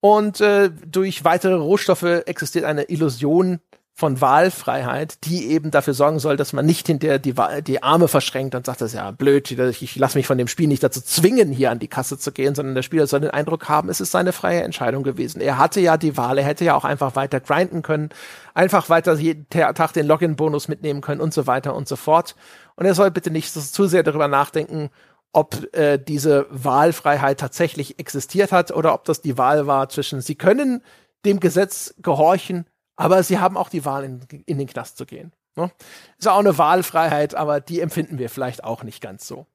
Und 0.00 0.40
äh, 0.40 0.70
durch 0.70 1.24
weitere 1.24 1.54
Rohstoffe 1.54 2.02
existiert 2.02 2.64
eine 2.64 2.84
Illusion 2.84 3.60
von 3.96 4.20
Wahlfreiheit, 4.20 5.24
die 5.24 5.46
eben 5.50 5.70
dafür 5.70 5.94
sorgen 5.94 6.18
soll, 6.18 6.36
dass 6.36 6.52
man 6.52 6.66
nicht 6.66 6.88
hinter 6.88 7.20
die, 7.20 7.32
die 7.64 7.82
Arme 7.84 8.08
verschränkt 8.08 8.56
und 8.56 8.66
sagt, 8.66 8.80
das 8.80 8.90
ist 8.90 8.96
ja 8.96 9.12
blöd, 9.12 9.48
ich, 9.52 9.82
ich 9.82 9.94
lasse 9.94 10.18
mich 10.18 10.26
von 10.26 10.36
dem 10.36 10.48
Spiel 10.48 10.66
nicht 10.66 10.82
dazu 10.82 11.00
zwingen, 11.00 11.52
hier 11.52 11.70
an 11.70 11.78
die 11.78 11.86
Kasse 11.86 12.18
zu 12.18 12.32
gehen, 12.32 12.56
sondern 12.56 12.74
der 12.74 12.82
Spieler 12.82 13.06
soll 13.06 13.20
den 13.20 13.30
Eindruck 13.30 13.68
haben, 13.68 13.88
es 13.88 14.00
ist 14.00 14.10
seine 14.10 14.32
freie 14.32 14.64
Entscheidung 14.64 15.04
gewesen. 15.04 15.40
Er 15.40 15.58
hatte 15.58 15.78
ja 15.78 15.96
die 15.96 16.16
Wahl, 16.16 16.38
er 16.38 16.44
hätte 16.44 16.64
ja 16.64 16.74
auch 16.74 16.84
einfach 16.84 17.14
weiter 17.14 17.38
grinden 17.38 17.82
können, 17.82 18.08
einfach 18.52 18.88
weiter 18.88 19.14
jeden 19.14 19.48
Tag 19.48 19.92
den 19.92 20.08
Login-Bonus 20.08 20.66
mitnehmen 20.66 21.00
können 21.00 21.20
und 21.20 21.32
so 21.32 21.46
weiter 21.46 21.76
und 21.76 21.86
so 21.86 21.94
fort. 21.94 22.34
Und 22.74 22.86
er 22.86 22.96
soll 22.96 23.12
bitte 23.12 23.30
nicht 23.30 23.52
so, 23.52 23.60
zu 23.60 23.86
sehr 23.86 24.02
darüber 24.02 24.26
nachdenken, 24.26 24.90
ob 25.32 25.72
äh, 25.72 25.98
diese 25.98 26.46
Wahlfreiheit 26.50 27.38
tatsächlich 27.38 28.00
existiert 28.00 28.50
hat 28.50 28.72
oder 28.72 28.92
ob 28.92 29.04
das 29.04 29.20
die 29.20 29.38
Wahl 29.38 29.68
war 29.68 29.88
zwischen, 29.88 30.20
sie 30.20 30.34
können 30.34 30.82
dem 31.24 31.38
Gesetz 31.38 31.94
gehorchen 32.02 32.66
aber 32.96 33.22
sie 33.22 33.38
haben 33.38 33.56
auch 33.56 33.68
die 33.68 33.84
Wahl, 33.84 34.04
in, 34.04 34.20
in 34.46 34.58
den 34.58 34.66
Knast 34.66 34.96
zu 34.96 35.06
gehen. 35.06 35.32
Ne? 35.56 35.70
Ist 36.18 36.28
auch 36.28 36.38
eine 36.38 36.58
Wahlfreiheit, 36.58 37.34
aber 37.34 37.60
die 37.60 37.80
empfinden 37.80 38.18
wir 38.18 38.30
vielleicht 38.30 38.64
auch 38.64 38.82
nicht 38.82 39.00
ganz 39.00 39.26
so. 39.26 39.46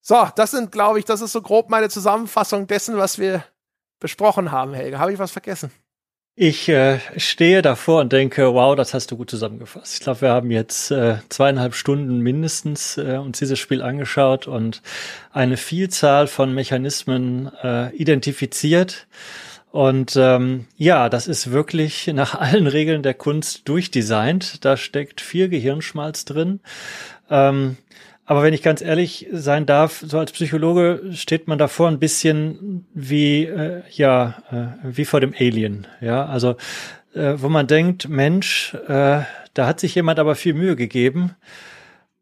So, 0.00 0.28
das 0.36 0.52
sind, 0.52 0.70
glaube 0.70 0.98
ich, 0.98 1.04
das 1.04 1.20
ist 1.20 1.32
so 1.32 1.42
grob 1.42 1.68
meine 1.68 1.88
Zusammenfassung 1.88 2.66
dessen, 2.66 2.96
was 2.96 3.18
wir 3.18 3.44
besprochen 3.98 4.52
haben, 4.52 4.72
Helge. 4.72 4.98
Habe 4.98 5.12
ich 5.12 5.18
was 5.18 5.32
vergessen? 5.32 5.72
Ich 6.38 6.68
äh, 6.68 7.00
stehe 7.16 7.62
davor 7.62 8.02
und 8.02 8.12
denke, 8.12 8.52
wow, 8.52 8.76
das 8.76 8.92
hast 8.92 9.10
du 9.10 9.16
gut 9.16 9.30
zusammengefasst. 9.30 9.94
Ich 9.94 10.00
glaube, 10.00 10.20
wir 10.20 10.28
haben 10.32 10.50
jetzt 10.50 10.90
äh, 10.90 11.16
zweieinhalb 11.30 11.74
Stunden 11.74 12.18
mindestens 12.18 12.98
äh, 12.98 13.16
uns 13.16 13.38
dieses 13.38 13.58
Spiel 13.58 13.80
angeschaut 13.80 14.46
und 14.46 14.82
eine 15.32 15.56
Vielzahl 15.56 16.26
von 16.26 16.52
Mechanismen 16.52 17.50
äh, 17.62 17.88
identifiziert 17.96 19.06
und 19.76 20.16
ähm, 20.16 20.64
ja, 20.78 21.10
das 21.10 21.28
ist 21.28 21.52
wirklich 21.52 22.06
nach 22.14 22.34
allen 22.34 22.66
Regeln 22.66 23.02
der 23.02 23.12
Kunst 23.12 23.68
durchdesignt. 23.68 24.64
Da 24.64 24.78
steckt 24.78 25.20
viel 25.20 25.50
Gehirnschmalz 25.50 26.24
drin. 26.24 26.60
Ähm, 27.28 27.76
aber 28.24 28.42
wenn 28.42 28.54
ich 28.54 28.62
ganz 28.62 28.80
ehrlich 28.80 29.26
sein 29.32 29.66
darf, 29.66 30.02
so 30.06 30.18
als 30.18 30.32
Psychologe 30.32 31.02
steht 31.12 31.46
man 31.46 31.58
davor 31.58 31.88
ein 31.88 31.98
bisschen 31.98 32.86
wie 32.94 33.44
äh, 33.44 33.82
ja 33.90 34.38
äh, 34.50 34.96
wie 34.96 35.04
vor 35.04 35.20
dem 35.20 35.34
Alien. 35.38 35.86
Ja, 36.00 36.24
also 36.24 36.56
äh, 37.14 37.34
wo 37.36 37.50
man 37.50 37.66
denkt, 37.66 38.08
Mensch, 38.08 38.72
äh, 38.88 39.20
da 39.52 39.66
hat 39.66 39.78
sich 39.78 39.94
jemand 39.94 40.18
aber 40.18 40.36
viel 40.36 40.54
Mühe 40.54 40.76
gegeben. 40.76 41.36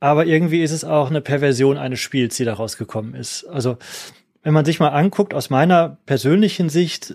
Aber 0.01 0.27
irgendwie 0.27 0.65
ist 0.65 0.73
es 0.73 0.85
auch 0.85 1.09
eine 1.09 1.21
Perversion 1.21 1.79
eines 1.79 2.01
Spiels, 2.01 2.37
die 2.37 2.45
daraus 2.45 2.77
gekommen 2.79 3.15
ist. 3.15 3.45
Also 3.45 3.77
wenn 4.43 4.55
man 4.55 4.65
sich 4.65 4.81
mal 4.81 4.89
anguckt, 4.89 5.35
aus 5.35 5.51
meiner 5.51 5.99
persönlichen 6.05 6.69
Sicht 6.69 7.15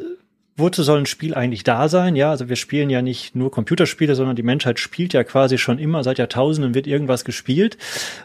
wozu 0.60 0.84
soll 0.84 1.00
ein 1.00 1.06
Spiel 1.06 1.34
eigentlich 1.34 1.64
da 1.64 1.90
sein? 1.90 2.16
Ja, 2.16 2.30
also 2.30 2.50
wir 2.50 2.56
spielen 2.56 2.90
ja 2.90 3.02
nicht 3.02 3.36
nur 3.36 3.52
Computerspiele, 3.52 4.16
sondern 4.16 4.36
die 4.36 4.44
Menschheit 4.44 4.80
spielt 4.80 5.14
ja 5.14 5.24
quasi 5.24 5.58
schon 5.58 5.80
immer, 5.80 6.04
seit 6.04 6.18
Jahrtausenden 6.18 6.74
wird 6.74 6.88
irgendwas 6.88 7.26
gespielt. 7.26 7.78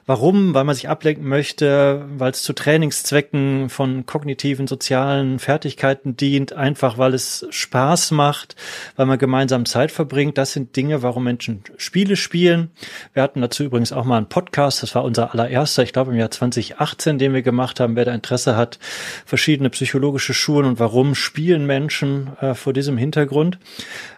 Warum? 0.07 0.55
Weil 0.55 0.65
man 0.65 0.75
sich 0.75 0.89
ablenken 0.89 1.27
möchte, 1.27 2.05
weil 2.17 2.33
es 2.33 2.43
zu 2.43 2.53
Trainingszwecken 2.53 3.69
von 3.71 4.07
kognitiven, 4.07 4.67
sozialen 4.67 5.39
Fertigkeiten 5.39 6.17
dient, 6.17 6.53
einfach 6.53 6.99
weil 6.99 7.15
es 7.15 7.47
Spaß 7.51 8.11
macht, 8.11 8.57
weil 8.97 9.07
man 9.07 9.19
gemeinsam 9.19 9.65
Zeit 9.65 9.91
verbringt. 9.91 10.37
Das 10.37 10.53
sind 10.53 10.77
Dinge, 10.77 11.03
warum 11.03 11.25
Menschen 11.25 11.63
Spiele 11.77 12.17
spielen. 12.17 12.71
Wir 13.13 13.23
hatten 13.23 13.41
dazu 13.41 13.65
übrigens 13.65 13.93
auch 13.93 14.05
mal 14.05 14.17
einen 14.17 14.29
Podcast, 14.29 14.83
das 14.83 14.95
war 14.95 15.05
unser 15.05 15.33
allererster, 15.33 15.83
ich 15.83 15.93
glaube 15.93 16.11
im 16.11 16.19
Jahr 16.19 16.31
2018, 16.31 17.19
den 17.19 17.33
wir 17.33 17.43
gemacht 17.43 17.81
haben. 17.81 17.97
Wer 17.97 18.05
da 18.05 18.15
Interesse 18.15 18.57
hat, 18.57 18.79
verschiedene 19.25 19.71
psychologische 19.71 20.35
Schulen 20.35 20.67
und 20.67 20.79
warum 20.79 21.15
spielen 21.15 21.67
Menschen 21.67 22.24
äh, 22.41 22.55
vor 22.55 22.73
diesem 22.73 22.97
Hintergrund. 22.97 23.59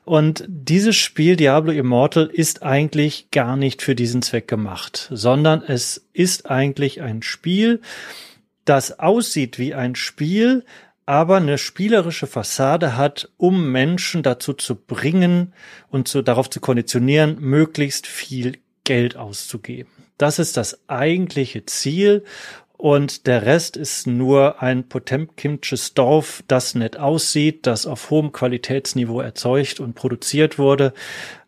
Und 0.04 0.44
dieses 0.48 0.96
Spiel 0.96 1.36
Diablo 1.36 1.72
Immortal 1.72 2.26
ist 2.26 2.62
eigentlich 2.62 3.30
gar 3.30 3.56
nicht 3.56 3.82
für 3.82 3.94
diesen 3.94 4.22
Zweck 4.22 4.48
gemacht, 4.48 5.08
sondern 5.10 5.62
es 5.62 6.06
ist 6.12 6.50
eigentlich 6.50 7.02
ein 7.02 7.22
Spiel, 7.22 7.80
das 8.64 8.98
aussieht 8.98 9.58
wie 9.58 9.74
ein 9.74 9.94
Spiel, 9.94 10.64
aber 11.06 11.36
eine 11.36 11.56
spielerische 11.56 12.26
Fassade 12.26 12.96
hat, 12.96 13.30
um 13.36 13.70
Menschen 13.70 14.24
dazu 14.24 14.52
zu 14.52 14.74
bringen 14.74 15.52
und 15.88 16.08
zu, 16.08 16.20
darauf 16.20 16.50
zu 16.50 16.60
konditionieren, 16.60 17.36
möglichst 17.40 18.08
viel 18.08 18.58
Geld 18.82 19.16
auszugeben. 19.16 19.90
Das 20.18 20.38
ist 20.38 20.56
das 20.56 20.80
eigentliche 20.88 21.64
Ziel 21.66 22.24
und 22.76 23.26
der 23.26 23.46
Rest 23.46 23.76
ist 23.76 24.06
nur 24.06 24.62
ein 24.62 24.88
Potemkinsches 24.88 25.94
Dorf, 25.94 26.42
das 26.46 26.74
nett 26.74 26.98
aussieht, 26.98 27.66
das 27.66 27.86
auf 27.86 28.10
hohem 28.10 28.32
Qualitätsniveau 28.32 29.20
erzeugt 29.20 29.80
und 29.80 29.94
produziert 29.94 30.58
wurde. 30.58 30.92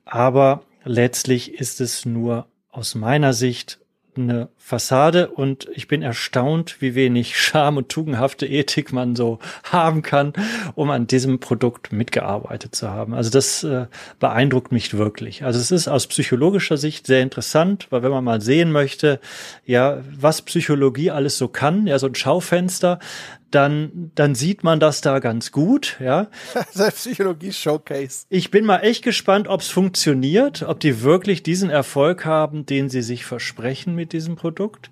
Aber 0.05 0.62
letztlich 0.84 1.55
ist 1.55 1.80
es 1.80 2.06
nur 2.06 2.46
aus 2.70 2.94
meiner 2.94 3.32
Sicht 3.32 3.78
eine 4.24 4.49
Fassade 4.57 5.28
und 5.28 5.69
ich 5.74 5.89
bin 5.89 6.03
erstaunt, 6.03 6.77
wie 6.81 6.95
wenig 6.95 7.39
Scham 7.40 7.77
und 7.77 7.89
tugendhafte 7.89 8.47
Ethik 8.47 8.93
man 8.93 9.16
so 9.16 9.39
haben 9.65 10.03
kann, 10.03 10.32
um 10.74 10.90
an 10.90 11.07
diesem 11.07 11.40
Produkt 11.40 11.93
mitgearbeitet 11.93 12.74
zu 12.74 12.90
haben. 12.90 13.15
Also 13.15 13.31
das 13.31 13.65
äh, 13.65 13.86
beeindruckt 14.20 14.73
mich 14.73 14.97
wirklich. 14.97 15.45
Also 15.45 15.59
es 15.59 15.70
ist 15.70 15.89
aus 15.89 16.07
psychologischer 16.07 16.77
Sicht 16.77 17.07
sehr 17.07 17.23
interessant, 17.23 17.86
weil 17.90 18.03
wenn 18.03 18.11
man 18.11 18.24
mal 18.24 18.40
sehen 18.40 18.73
möchte, 18.73 19.20
ja, 19.65 19.99
was 20.19 20.43
Psychologie 20.43 21.11
alles 21.11 21.39
so 21.39 21.49
kann, 21.49 21.86
ja, 21.86 21.99
so 21.99 22.07
ein 22.07 22.15
Schaufenster, 22.15 22.99
dann, 23.50 24.10
dann 24.14 24.34
sieht 24.34 24.62
man 24.62 24.80
das 24.80 25.00
da 25.00 25.18
ganz 25.20 25.52
gut, 25.52 25.96
ja. 26.00 26.28
Der 26.78 26.90
Psychologie-Showcase. 26.90 28.26
Ich 28.28 28.50
bin 28.50 28.64
mal 28.64 28.80
echt 28.80 29.02
gespannt, 29.02 29.48
ob 29.48 29.62
es 29.62 29.68
funktioniert, 29.68 30.62
ob 30.62 30.80
die 30.80 31.02
wirklich 31.02 31.42
diesen 31.42 31.70
Erfolg 31.70 32.24
haben, 32.24 32.66
den 32.66 32.88
sie 32.88 33.02
sich 33.02 33.24
versprechen 33.24 33.94
mit 33.94 34.12
diesem 34.12 34.36
Produkt. 34.36 34.90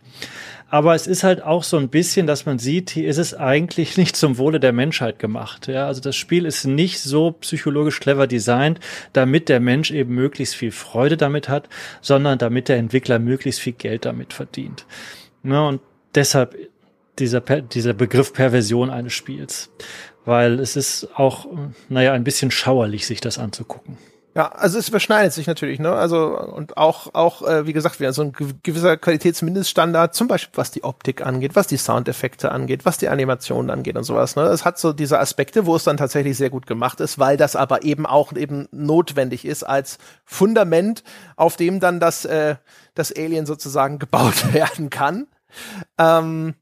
Aber 0.68 0.94
es 0.94 1.06
ist 1.06 1.22
halt 1.22 1.42
auch 1.42 1.62
so 1.62 1.76
ein 1.76 1.90
bisschen, 1.90 2.26
dass 2.26 2.44
man 2.44 2.58
sieht, 2.58 2.90
hier 2.90 3.08
ist 3.08 3.18
es 3.18 3.34
eigentlich 3.34 3.96
nicht 3.98 4.16
zum 4.16 4.38
Wohle 4.38 4.58
der 4.58 4.72
Menschheit 4.72 5.18
gemacht. 5.18 5.68
Ja, 5.68 5.86
also 5.86 6.00
das 6.00 6.16
Spiel 6.16 6.46
ist 6.46 6.64
nicht 6.64 7.00
so 7.00 7.32
psychologisch 7.32 8.00
clever 8.00 8.26
designt, 8.26 8.80
damit 9.12 9.48
der 9.48 9.60
Mensch 9.60 9.90
eben 9.90 10.14
möglichst 10.14 10.56
viel 10.56 10.72
Freude 10.72 11.16
damit 11.16 11.48
hat, 11.48 11.68
sondern 12.00 12.38
damit 12.38 12.68
der 12.68 12.78
Entwickler 12.78 13.18
möglichst 13.18 13.60
viel 13.60 13.74
Geld 13.74 14.04
damit 14.06 14.32
verdient. 14.32 14.86
Ja, 15.44 15.68
und 15.68 15.80
deshalb 16.14 16.56
dieser, 17.18 17.40
dieser 17.40 17.93
Begriff 17.93 18.32
Perversion 18.32 18.90
eines 18.90 19.12
Spiels. 19.12 19.70
Weil 20.24 20.59
es 20.59 20.76
ist 20.76 21.09
auch, 21.14 21.47
naja, 21.88 22.12
ein 22.12 22.24
bisschen 22.24 22.51
schauerlich, 22.51 23.06
sich 23.06 23.20
das 23.20 23.38
anzugucken. 23.38 23.97
Ja, 24.36 24.48
also 24.48 24.78
es 24.78 24.90
überschneidet 24.90 25.32
sich 25.32 25.47
natürlich, 25.47 25.78
ne? 25.78 25.93
Also 25.93 26.38
und 26.38 26.76
auch 26.76 27.14
auch 27.14 27.40
äh, 27.40 27.66
wie 27.66 27.72
gesagt, 27.72 28.01
wieder 28.01 28.12
so 28.12 28.20
ein 28.20 28.32
gewisser 28.62 28.98
Qualitätsmindeststandard, 28.98 30.14
zum 30.14 30.28
Beispiel 30.28 30.59
was 30.59 30.70
die 30.70 30.84
Optik 30.84 31.24
angeht, 31.24 31.56
was 31.56 31.68
die 31.68 31.78
Soundeffekte 31.78 32.52
angeht, 32.52 32.84
was 32.84 32.98
die 32.98 33.09
Animationen 33.09 33.70
angeht 33.70 33.97
und 33.97 34.05
sowas. 34.05 34.36
Ne? 34.36 34.43
Es 34.43 34.66
hat 34.66 34.78
so 34.78 34.93
diese 34.93 35.20
Aspekte, 35.20 35.64
wo 35.64 35.74
es 35.74 35.84
dann 35.84 35.97
tatsächlich 35.97 36.36
sehr 36.36 36.51
gut 36.51 36.66
gemacht 36.66 37.01
ist, 37.01 37.18
weil 37.18 37.38
das 37.38 37.56
aber 37.56 37.84
eben 37.84 38.05
auch 38.05 38.34
eben 38.34 38.68
notwendig 38.72 39.47
ist 39.47 39.62
als 39.62 39.97
Fundament, 40.26 41.02
auf 41.36 41.56
dem 41.56 41.80
dann 41.80 41.98
das 41.98 42.26
äh, 42.26 42.56
das 42.94 43.16
Alien 43.16 43.47
sozusagen 43.47 43.98
gebaut 44.01 44.52
werden 44.52 44.90
kann. 44.90 45.28
Ähm, 45.97 46.56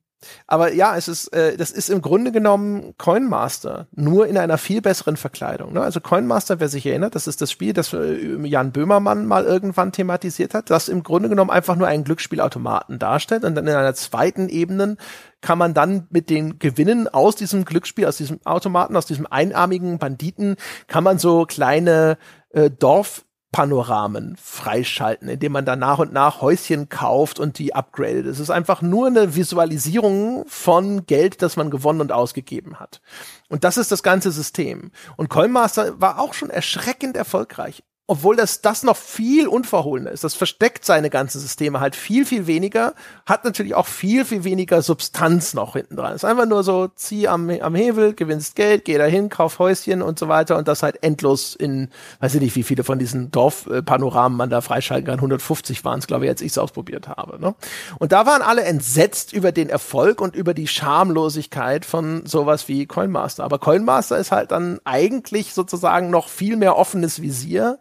aber 0.47 0.73
ja, 0.73 0.97
es 0.97 1.09
ist, 1.09 1.29
äh, 1.29 1.57
das 1.57 1.71
ist 1.71 1.91
im 1.91 2.03
Grunde 2.03 2.33
genommen 2.33 2.95
Coinmaster, 2.99 3.87
nur 3.93 4.27
in 4.27 4.39
einer 4.39 4.59
viel 4.59 4.81
besseren 4.81 5.17
Verkleidung. 5.17 5.73
Ne? 5.73 5.83
Also 5.83 6.01
Coinmaster, 6.01 6.61
wer 6.61 6.69
sich 6.69 6.87
erinnert, 6.87 7.15
das 7.15 7.27
ist 7.27 7.41
das 7.41 7.51
Spiel, 7.51 7.73
das 7.73 7.93
äh, 7.93 8.47
Jan 8.47 8.73
Böhmermann 8.73 9.27
mal 9.27 9.45
irgendwann 9.45 9.93
thematisiert 9.93 10.55
hat, 10.55 10.71
das 10.71 10.89
im 10.89 11.03
Grunde 11.03 11.29
genommen 11.29 11.51
einfach 11.51 11.77
nur 11.77 11.87
einen 11.87 12.05
Glücksspielautomaten 12.05 12.99
darstellt 12.99 13.45
und 13.45 13.55
dann 13.55 13.67
in 13.67 13.75
einer 13.75 13.95
zweiten 13.95 14.49
Ebene 14.49 14.97
kann 15.41 15.59
man 15.59 15.75
dann 15.75 16.07
mit 16.11 16.31
den 16.31 16.59
Gewinnen 16.59 17.07
aus 17.07 17.37
diesem 17.37 17.65
Glücksspiel, 17.65 18.07
aus 18.07 18.17
diesem 18.17 18.41
Automaten, 18.45 18.97
aus 18.97 19.07
diesem 19.07 19.27
einarmigen 19.27 19.99
Banditen, 19.99 20.57
kann 20.87 21.05
man 21.05 21.19
so 21.19 21.45
kleine 21.45 22.17
äh, 22.51 22.71
Dorf 22.71 23.24
Panoramen 23.55 24.37
freischalten, 24.37 25.29
indem 25.29 25.53
man 25.53 25.65
dann 25.65 25.79
nach 25.79 26.01
und 26.01 26.13
nach 26.13 26.41
Häuschen 26.41 26.89
kauft 26.89 27.39
und 27.39 27.57
die 27.61 27.73
upgradet. 27.73 28.27
Es 28.27 28.41
ist 28.41 28.51
einfach 28.51 28.83
nur 28.83 29.07
eine 29.07 29.37
Visualisierung 29.37 30.45
von 30.49 31.07
Geld, 31.07 31.41
das 31.41 31.57
man 31.57 31.71
gewonnen 31.71 32.01
und 32.01 32.11
ausgegeben 32.11 32.81
hat. 32.81 33.01
Und 33.49 33.63
das 33.63 33.77
ist 33.77 33.93
das 33.93 34.03
ganze 34.03 34.33
System. 34.33 34.91
Und 35.17 35.29
Coinmaster 35.29 36.01
war 36.01 36.19
auch 36.19 36.35
schon 36.35 36.51
erschreckend 36.51 37.17
erfolgreich 37.17 37.85
obwohl 38.07 38.37
das, 38.37 38.61
das 38.61 38.83
noch 38.83 38.99
viel 38.99 39.49
unverhohlener 39.49 40.11
ist. 40.11 40.25
Das 40.25 40.35
versteckt 40.35 40.85
seine 40.85 41.09
ganzen 41.09 41.41
Systeme 41.41 41.81
halt 41.81 41.97
viel, 41.97 42.27
viel 42.27 42.47
weniger, 42.47 42.93
hat 43.25 43.45
natürlich 43.45 43.75
auch 43.75 43.87
viel, 43.87 44.27
viel 44.27 44.45
weniger 44.45 44.83
Substanz 44.83 45.55
noch 45.55 45.73
hinten 45.73 45.97
dran. 45.97 46.15
ist 46.15 46.25
einfach 46.25 46.45
nur 46.45 46.63
so, 46.65 46.89
zieh 46.89 47.29
am, 47.29 47.49
am 47.49 47.75
Hebel, 47.75 48.13
gewinnst 48.13 48.57
Geld, 48.57 48.85
geh 48.85 48.99
dahin, 48.99 49.31
kauf 49.31 49.59
Häuschen 49.59 50.03
und 50.03 50.19
so 50.19 50.29
weiter 50.29 50.59
und 50.59 50.69
das 50.69 50.83
halt 50.83 51.03
endlos 51.03 51.55
in, 51.55 51.89
weiß 52.21 52.35
ich 52.35 52.43
nicht, 52.43 52.57
wie 52.57 52.63
viele 52.63 52.85
von 52.85 52.99
diesen 52.99 53.31
Dorfpanoramen 53.31 54.37
man 54.37 54.51
da 54.51 54.61
freischalten 54.61 55.07
kann. 55.07 55.17
150 55.17 55.83
waren 55.87 55.99
es, 55.99 56.07
glaube 56.07 56.27
ich, 56.27 56.31
als 56.31 56.43
ich 56.43 56.53
es 56.53 56.59
ausprobiert 56.59 57.09
habe. 57.09 57.41
Ne? 57.41 57.55
Und 57.99 58.13
da 58.13 58.27
waren 58.27 58.43
alle 58.43 58.65
entsetzt 58.65 59.33
über 59.33 59.51
den 59.51 59.71
Erfolg 59.71 60.21
und 60.21 60.37
über 60.37 60.53
die 60.53 60.69
Schamlosigkeit 60.69 61.87
von 61.87 62.27
sowas 62.27 62.69
wie 62.69 62.85
Coinmaster. 62.85 63.45
Aber 63.45 63.59
Coinmaster 63.59 64.19
ist 64.19 64.31
halt 64.31 64.51
dann 64.51 64.79
eigentlich 64.85 65.55
sozusagen 65.55 66.11
noch 66.11 66.29
viel 66.29 66.57
mehr 66.57 66.77
offenes 66.77 67.23
Visier 67.23 67.79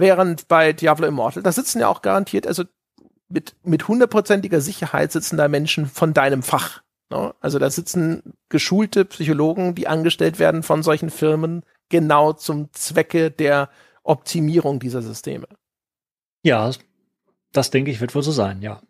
Während 0.00 0.48
bei 0.48 0.72
Diablo 0.72 1.06
Immortal, 1.06 1.42
da 1.42 1.52
sitzen 1.52 1.80
ja 1.80 1.88
auch 1.88 2.00
garantiert, 2.00 2.46
also 2.46 2.64
mit, 3.28 3.54
mit 3.62 3.86
hundertprozentiger 3.86 4.62
Sicherheit 4.62 5.12
sitzen 5.12 5.36
da 5.36 5.46
Menschen 5.46 5.84
von 5.84 6.14
deinem 6.14 6.42
Fach. 6.42 6.82
Ne? 7.10 7.34
Also 7.40 7.58
da 7.58 7.68
sitzen 7.68 8.22
geschulte 8.48 9.04
Psychologen, 9.04 9.74
die 9.74 9.88
angestellt 9.88 10.38
werden 10.38 10.62
von 10.62 10.82
solchen 10.82 11.10
Firmen, 11.10 11.64
genau 11.90 12.32
zum 12.32 12.72
Zwecke 12.72 13.30
der 13.30 13.68
Optimierung 14.02 14.80
dieser 14.80 15.02
Systeme. 15.02 15.46
Ja, 16.42 16.70
das 17.52 17.70
denke 17.70 17.90
ich 17.90 18.00
wird 18.00 18.14
wohl 18.14 18.22
so 18.22 18.32
sein, 18.32 18.62
ja. 18.62 18.80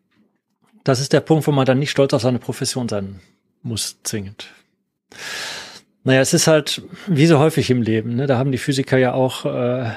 Das 0.85 1.01
ist 1.01 1.13
der 1.13 1.21
Punkt, 1.23 1.45
wo 1.49 1.51
man 1.51 1.67
dann 1.67 1.81
nicht 1.81 1.91
stolz 1.91 2.15
auf 2.15 2.23
seine 2.23 2.39
Profession 2.39 2.89
sein 2.89 3.21
muss, 3.63 3.97
zwingend. 4.05 4.47
Naja, 6.03 6.23
es 6.23 6.33
ist 6.33 6.47
halt 6.47 6.81
wie 7.09 7.27
so 7.27 7.39
häufig 7.39 7.69
im 7.69 7.83
Leben. 7.83 8.17
Ne? 8.17 8.27
Da 8.27 8.39
haben 8.39 8.53
die 8.53 8.59
Physiker 8.59 8.97
ja 8.97 9.13
auch 9.13 9.45
äh, 9.45 9.83
äh 9.83 9.91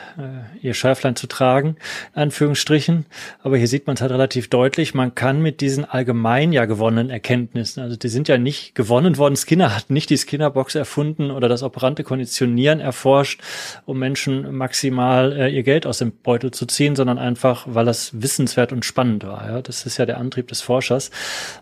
ihr 0.61 0.73
Schärflein 0.73 1.15
zu 1.15 1.27
tragen, 1.27 1.77
Anführungsstrichen. 2.13 3.05
Aber 3.41 3.55
hier 3.55 3.69
sieht 3.69 3.87
man 3.87 3.95
es 3.95 4.01
halt 4.01 4.11
relativ 4.11 4.49
deutlich. 4.49 4.93
Man 4.93 5.15
kann 5.15 5.41
mit 5.41 5.61
diesen 5.61 5.85
allgemein 5.85 6.51
ja 6.51 6.65
gewonnenen 6.65 7.09
Erkenntnissen, 7.09 7.81
also 7.81 7.95
die 7.95 8.09
sind 8.09 8.27
ja 8.27 8.37
nicht 8.37 8.75
gewonnen 8.75 9.17
worden. 9.17 9.37
Skinner 9.37 9.75
hat 9.75 9.89
nicht 9.89 10.09
die 10.09 10.17
Skinnerbox 10.17 10.75
erfunden 10.75 11.31
oder 11.31 11.47
das 11.47 11.63
operante 11.63 12.03
Konditionieren 12.03 12.81
erforscht, 12.81 13.41
um 13.85 13.97
Menschen 13.97 14.53
maximal 14.55 15.31
äh, 15.31 15.49
ihr 15.49 15.63
Geld 15.63 15.85
aus 15.85 15.99
dem 15.99 16.11
Beutel 16.11 16.51
zu 16.51 16.65
ziehen, 16.65 16.97
sondern 16.97 17.17
einfach, 17.17 17.65
weil 17.69 17.85
das 17.85 18.21
wissenswert 18.21 18.73
und 18.73 18.83
spannend 18.83 19.25
war. 19.25 19.49
Ja? 19.49 19.61
Das 19.61 19.85
ist 19.85 19.97
ja 19.97 20.05
der 20.05 20.17
Antrieb 20.17 20.49
des 20.49 20.61
Forschers. 20.61 21.11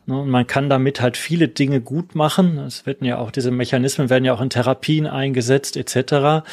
Ne? 0.08 0.20
Und 0.20 0.30
man 0.30 0.48
kann 0.48 0.68
damit 0.68 1.00
halt 1.00 1.16
viele 1.16 1.48
Dinge 1.48 1.80
gut 1.80 2.16
machen. 2.16 2.58
Es 2.58 2.88
werden 2.88 3.06
ja 3.06 3.20
auch 3.20 3.30
diese 3.30 3.52
Mechanismen 3.52 4.10
werden 4.10 4.26
ja 4.26 4.31
auch 4.34 4.42
in 4.42 4.50
Therapien 4.50 5.08
eingesetzt 5.08 5.78
etc. 5.78 6.46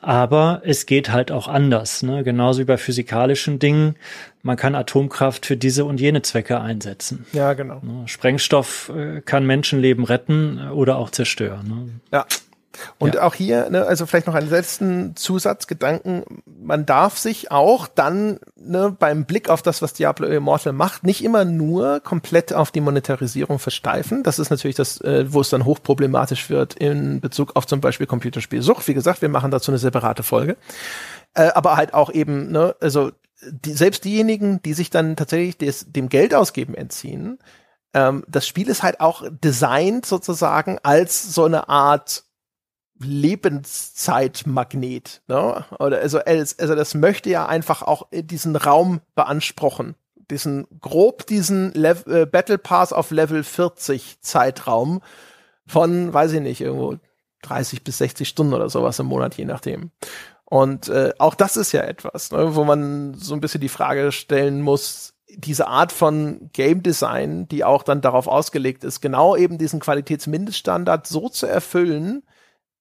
Aber 0.00 0.62
es 0.64 0.86
geht 0.86 1.10
halt 1.10 1.30
auch 1.32 1.48
anders, 1.48 2.02
ne? 2.02 2.24
genauso 2.24 2.60
wie 2.60 2.64
bei 2.64 2.76
physikalischen 2.76 3.58
Dingen. 3.58 3.96
Man 4.42 4.56
kann 4.56 4.74
Atomkraft 4.74 5.46
für 5.46 5.56
diese 5.56 5.84
und 5.84 6.00
jene 6.00 6.22
Zwecke 6.22 6.60
einsetzen. 6.60 7.26
Ja, 7.32 7.54
genau. 7.54 7.80
Ne? 7.82 8.06
Sprengstoff 8.06 8.92
äh, 8.94 9.20
kann 9.20 9.44
Menschenleben 9.44 10.04
retten 10.04 10.70
oder 10.70 10.98
auch 10.98 11.10
zerstören. 11.10 11.68
Ne? 11.68 12.00
Ja, 12.12 12.26
und 12.98 13.14
ja. 13.14 13.22
auch 13.22 13.34
hier, 13.34 13.70
ne, 13.70 13.84
also 13.84 14.06
vielleicht 14.06 14.26
noch 14.26 14.34
einen 14.34 14.50
letzten 14.50 15.16
Zusatzgedanken. 15.16 16.24
Man 16.46 16.86
darf 16.86 17.18
sich 17.18 17.50
auch 17.50 17.88
dann 17.88 18.38
ne, 18.56 18.94
beim 18.98 19.24
Blick 19.24 19.48
auf 19.48 19.62
das, 19.62 19.82
was 19.82 19.92
Diablo 19.92 20.26
Immortal 20.26 20.72
macht, 20.72 21.04
nicht 21.04 21.24
immer 21.24 21.44
nur 21.44 22.00
komplett 22.00 22.52
auf 22.52 22.70
die 22.70 22.80
Monetarisierung 22.80 23.58
versteifen. 23.58 24.22
Das 24.22 24.38
ist 24.38 24.50
natürlich 24.50 24.76
das, 24.76 25.00
äh, 25.00 25.32
wo 25.32 25.40
es 25.40 25.50
dann 25.50 25.64
hochproblematisch 25.64 26.50
wird 26.50 26.74
in 26.74 27.20
Bezug 27.20 27.56
auf 27.56 27.66
zum 27.66 27.80
Beispiel 27.80 28.06
Computerspielsucht. 28.06 28.86
Wie 28.88 28.94
gesagt, 28.94 29.22
wir 29.22 29.28
machen 29.28 29.50
dazu 29.50 29.70
eine 29.70 29.78
separate 29.78 30.22
Folge. 30.22 30.56
Äh, 31.34 31.50
aber 31.54 31.76
halt 31.76 31.94
auch 31.94 32.10
eben, 32.10 32.50
ne, 32.50 32.74
also 32.80 33.12
die, 33.42 33.72
selbst 33.72 34.04
diejenigen, 34.04 34.62
die 34.62 34.74
sich 34.74 34.90
dann 34.90 35.16
tatsächlich 35.16 35.58
des, 35.58 35.92
dem 35.92 36.08
Geld 36.08 36.34
ausgeben 36.34 36.74
entziehen, 36.74 37.38
ähm, 37.94 38.24
das 38.28 38.46
Spiel 38.46 38.68
ist 38.68 38.82
halt 38.82 39.00
auch 39.00 39.24
designt 39.30 40.06
sozusagen 40.06 40.78
als 40.82 41.34
so 41.34 41.44
eine 41.44 41.68
Art 41.68 42.24
Lebenszeitmagnet. 42.98 45.22
Ne? 45.28 45.64
Oder 45.78 46.00
also, 46.00 46.18
also 46.20 46.74
das 46.74 46.94
möchte 46.94 47.30
ja 47.30 47.46
einfach 47.46 47.82
auch 47.82 48.08
diesen 48.12 48.56
Raum 48.56 49.00
beanspruchen. 49.14 49.94
Diesen 50.30 50.66
grob 50.80 51.26
diesen 51.26 51.72
Lev 51.72 52.04
äh, 52.06 52.26
Battle 52.26 52.58
Pass 52.58 52.92
auf 52.92 53.12
Level 53.12 53.44
40 53.44 54.20
Zeitraum 54.20 55.00
von, 55.66 56.12
weiß 56.12 56.32
ich 56.32 56.40
nicht, 56.40 56.60
irgendwo 56.60 56.96
30 57.42 57.84
bis 57.84 57.98
60 57.98 58.28
Stunden 58.28 58.54
oder 58.54 58.68
sowas 58.68 58.98
im 58.98 59.06
Monat, 59.06 59.36
je 59.36 59.44
nachdem. 59.44 59.90
Und 60.44 60.88
äh, 60.88 61.12
auch 61.18 61.34
das 61.34 61.56
ist 61.56 61.72
ja 61.72 61.82
etwas, 61.82 62.32
ne, 62.32 62.54
wo 62.54 62.64
man 62.64 63.14
so 63.14 63.34
ein 63.34 63.40
bisschen 63.40 63.60
die 63.60 63.68
Frage 63.68 64.12
stellen 64.12 64.62
muss, 64.62 65.14
diese 65.28 65.66
Art 65.66 65.92
von 65.92 66.50
Game 66.52 66.82
Design, 66.82 67.48
die 67.48 67.64
auch 67.64 67.82
dann 67.82 68.00
darauf 68.00 68.28
ausgelegt 68.28 68.84
ist, 68.84 69.00
genau 69.00 69.36
eben 69.36 69.58
diesen 69.58 69.80
Qualitätsmindeststandard 69.80 71.06
so 71.06 71.28
zu 71.28 71.46
erfüllen, 71.46 72.22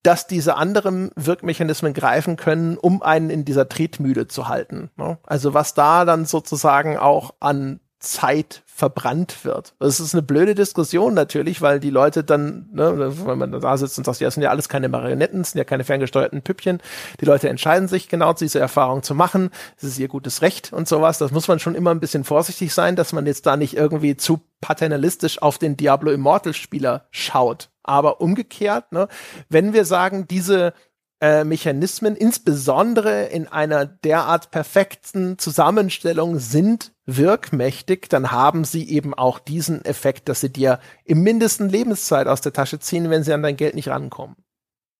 dass 0.06 0.27
diese 0.27 0.56
anderen 0.56 1.10
Wirkmechanismen 1.15 1.94
greifen 1.94 2.36
können, 2.36 2.77
um 2.77 3.02
einen 3.02 3.30
in 3.30 3.44
dieser 3.44 3.68
Tretmühle 3.68 4.27
zu 4.27 4.48
halten. 4.48 4.91
Ne? 4.98 5.18
Also 5.23 5.53
was 5.53 5.73
da 5.73 6.06
dann 6.06 6.26
sozusagen 6.26 6.98
auch 6.98 7.34
an 7.40 7.80
Zeit 7.99 8.61
verbrannt 8.68 9.45
wird. 9.45 9.73
Das 9.80 9.99
ist 9.99 10.14
eine 10.14 10.22
blöde 10.22 10.53
Diskussion 10.53 11.14
natürlich, 11.14 11.61
weil 11.61 11.80
die 11.80 11.90
Leute 11.90 12.23
dann, 12.23 12.69
ne, 12.72 13.14
wenn 13.26 13.38
man 13.38 13.52
da 13.60 13.77
sitzt 13.77 13.98
und 13.98 14.03
sagt, 14.03 14.19
ja, 14.19 14.27
das 14.27 14.36
sind 14.36 14.44
ja 14.44 14.49
alles 14.49 14.69
keine 14.69 14.90
Marionetten, 14.90 15.40
das 15.40 15.52
sind 15.52 15.60
ja 15.60 15.64
keine 15.64 15.86
ferngesteuerten 15.86 16.41
Püppchen. 16.41 16.82
Die 17.19 17.26
Leute 17.26 17.49
entscheiden 17.49 17.88
sich 17.88 18.07
genau 18.07 18.34
diese 18.34 18.60
Erfahrung 18.60 19.02
zu 19.02 19.15
machen. 19.15 19.49
Das 19.76 19.90
ist 19.90 19.98
ihr 19.98 20.07
gutes 20.10 20.41
Recht 20.41 20.72
und 20.72 20.88
sowas. 20.88 21.18
Das 21.18 21.32
muss 21.32 21.48
man 21.48 21.60
schon 21.60 21.73
immer 21.73 21.91
ein 21.91 21.99
bisschen 21.99 22.26
vorsichtig 22.26 22.73
sein, 22.73 22.95
dass 22.95 23.14
man 23.14 23.26
jetzt 23.26 23.45
da 23.48 23.57
nicht 23.57 23.76
irgendwie 23.76 24.18
zu 24.18 24.41
paternalistisch 24.61 25.41
auf 25.41 25.57
den 25.57 25.77
Diablo 25.77 26.11
Immortal 26.11 26.53
Spieler 26.53 27.07
schaut. 27.11 27.69
Aber 27.86 28.22
umgekehrt, 28.22 28.91
ne, 28.91 29.07
wenn 29.49 29.74
wir 29.74 29.86
sagen, 29.86 30.28
diese 30.28 30.74
äh, 31.22 31.44
Mechanismen, 31.44 32.16
insbesondere 32.16 33.26
in 33.28 33.48
einer 33.48 33.86
derart 33.86 34.52
perfekten 34.52 35.38
Zusammenstellung, 35.38 36.40
sind 36.40 36.94
wirkmächtig, 37.06 38.10
dann 38.10 38.32
haben 38.32 38.66
sie 38.66 38.90
eben 38.90 39.14
auch 39.14 39.40
diesen 39.40 39.86
Effekt, 39.86 40.28
dass 40.28 40.41
sie 40.41 40.52
dir 40.52 40.80
im 41.03 41.24
mindesten 41.24 41.70
Lebenszeit 41.70 42.28
aus 42.28 42.41
der 42.41 42.53
Tasche 42.53 42.80
ziehen, 42.80 43.10
wenn 43.10 43.24
sie 43.24 43.34
an 43.34 43.44
dein 43.44 43.57
Geld 43.57 43.76
nicht 43.76 43.88
rankommen. 43.88 44.36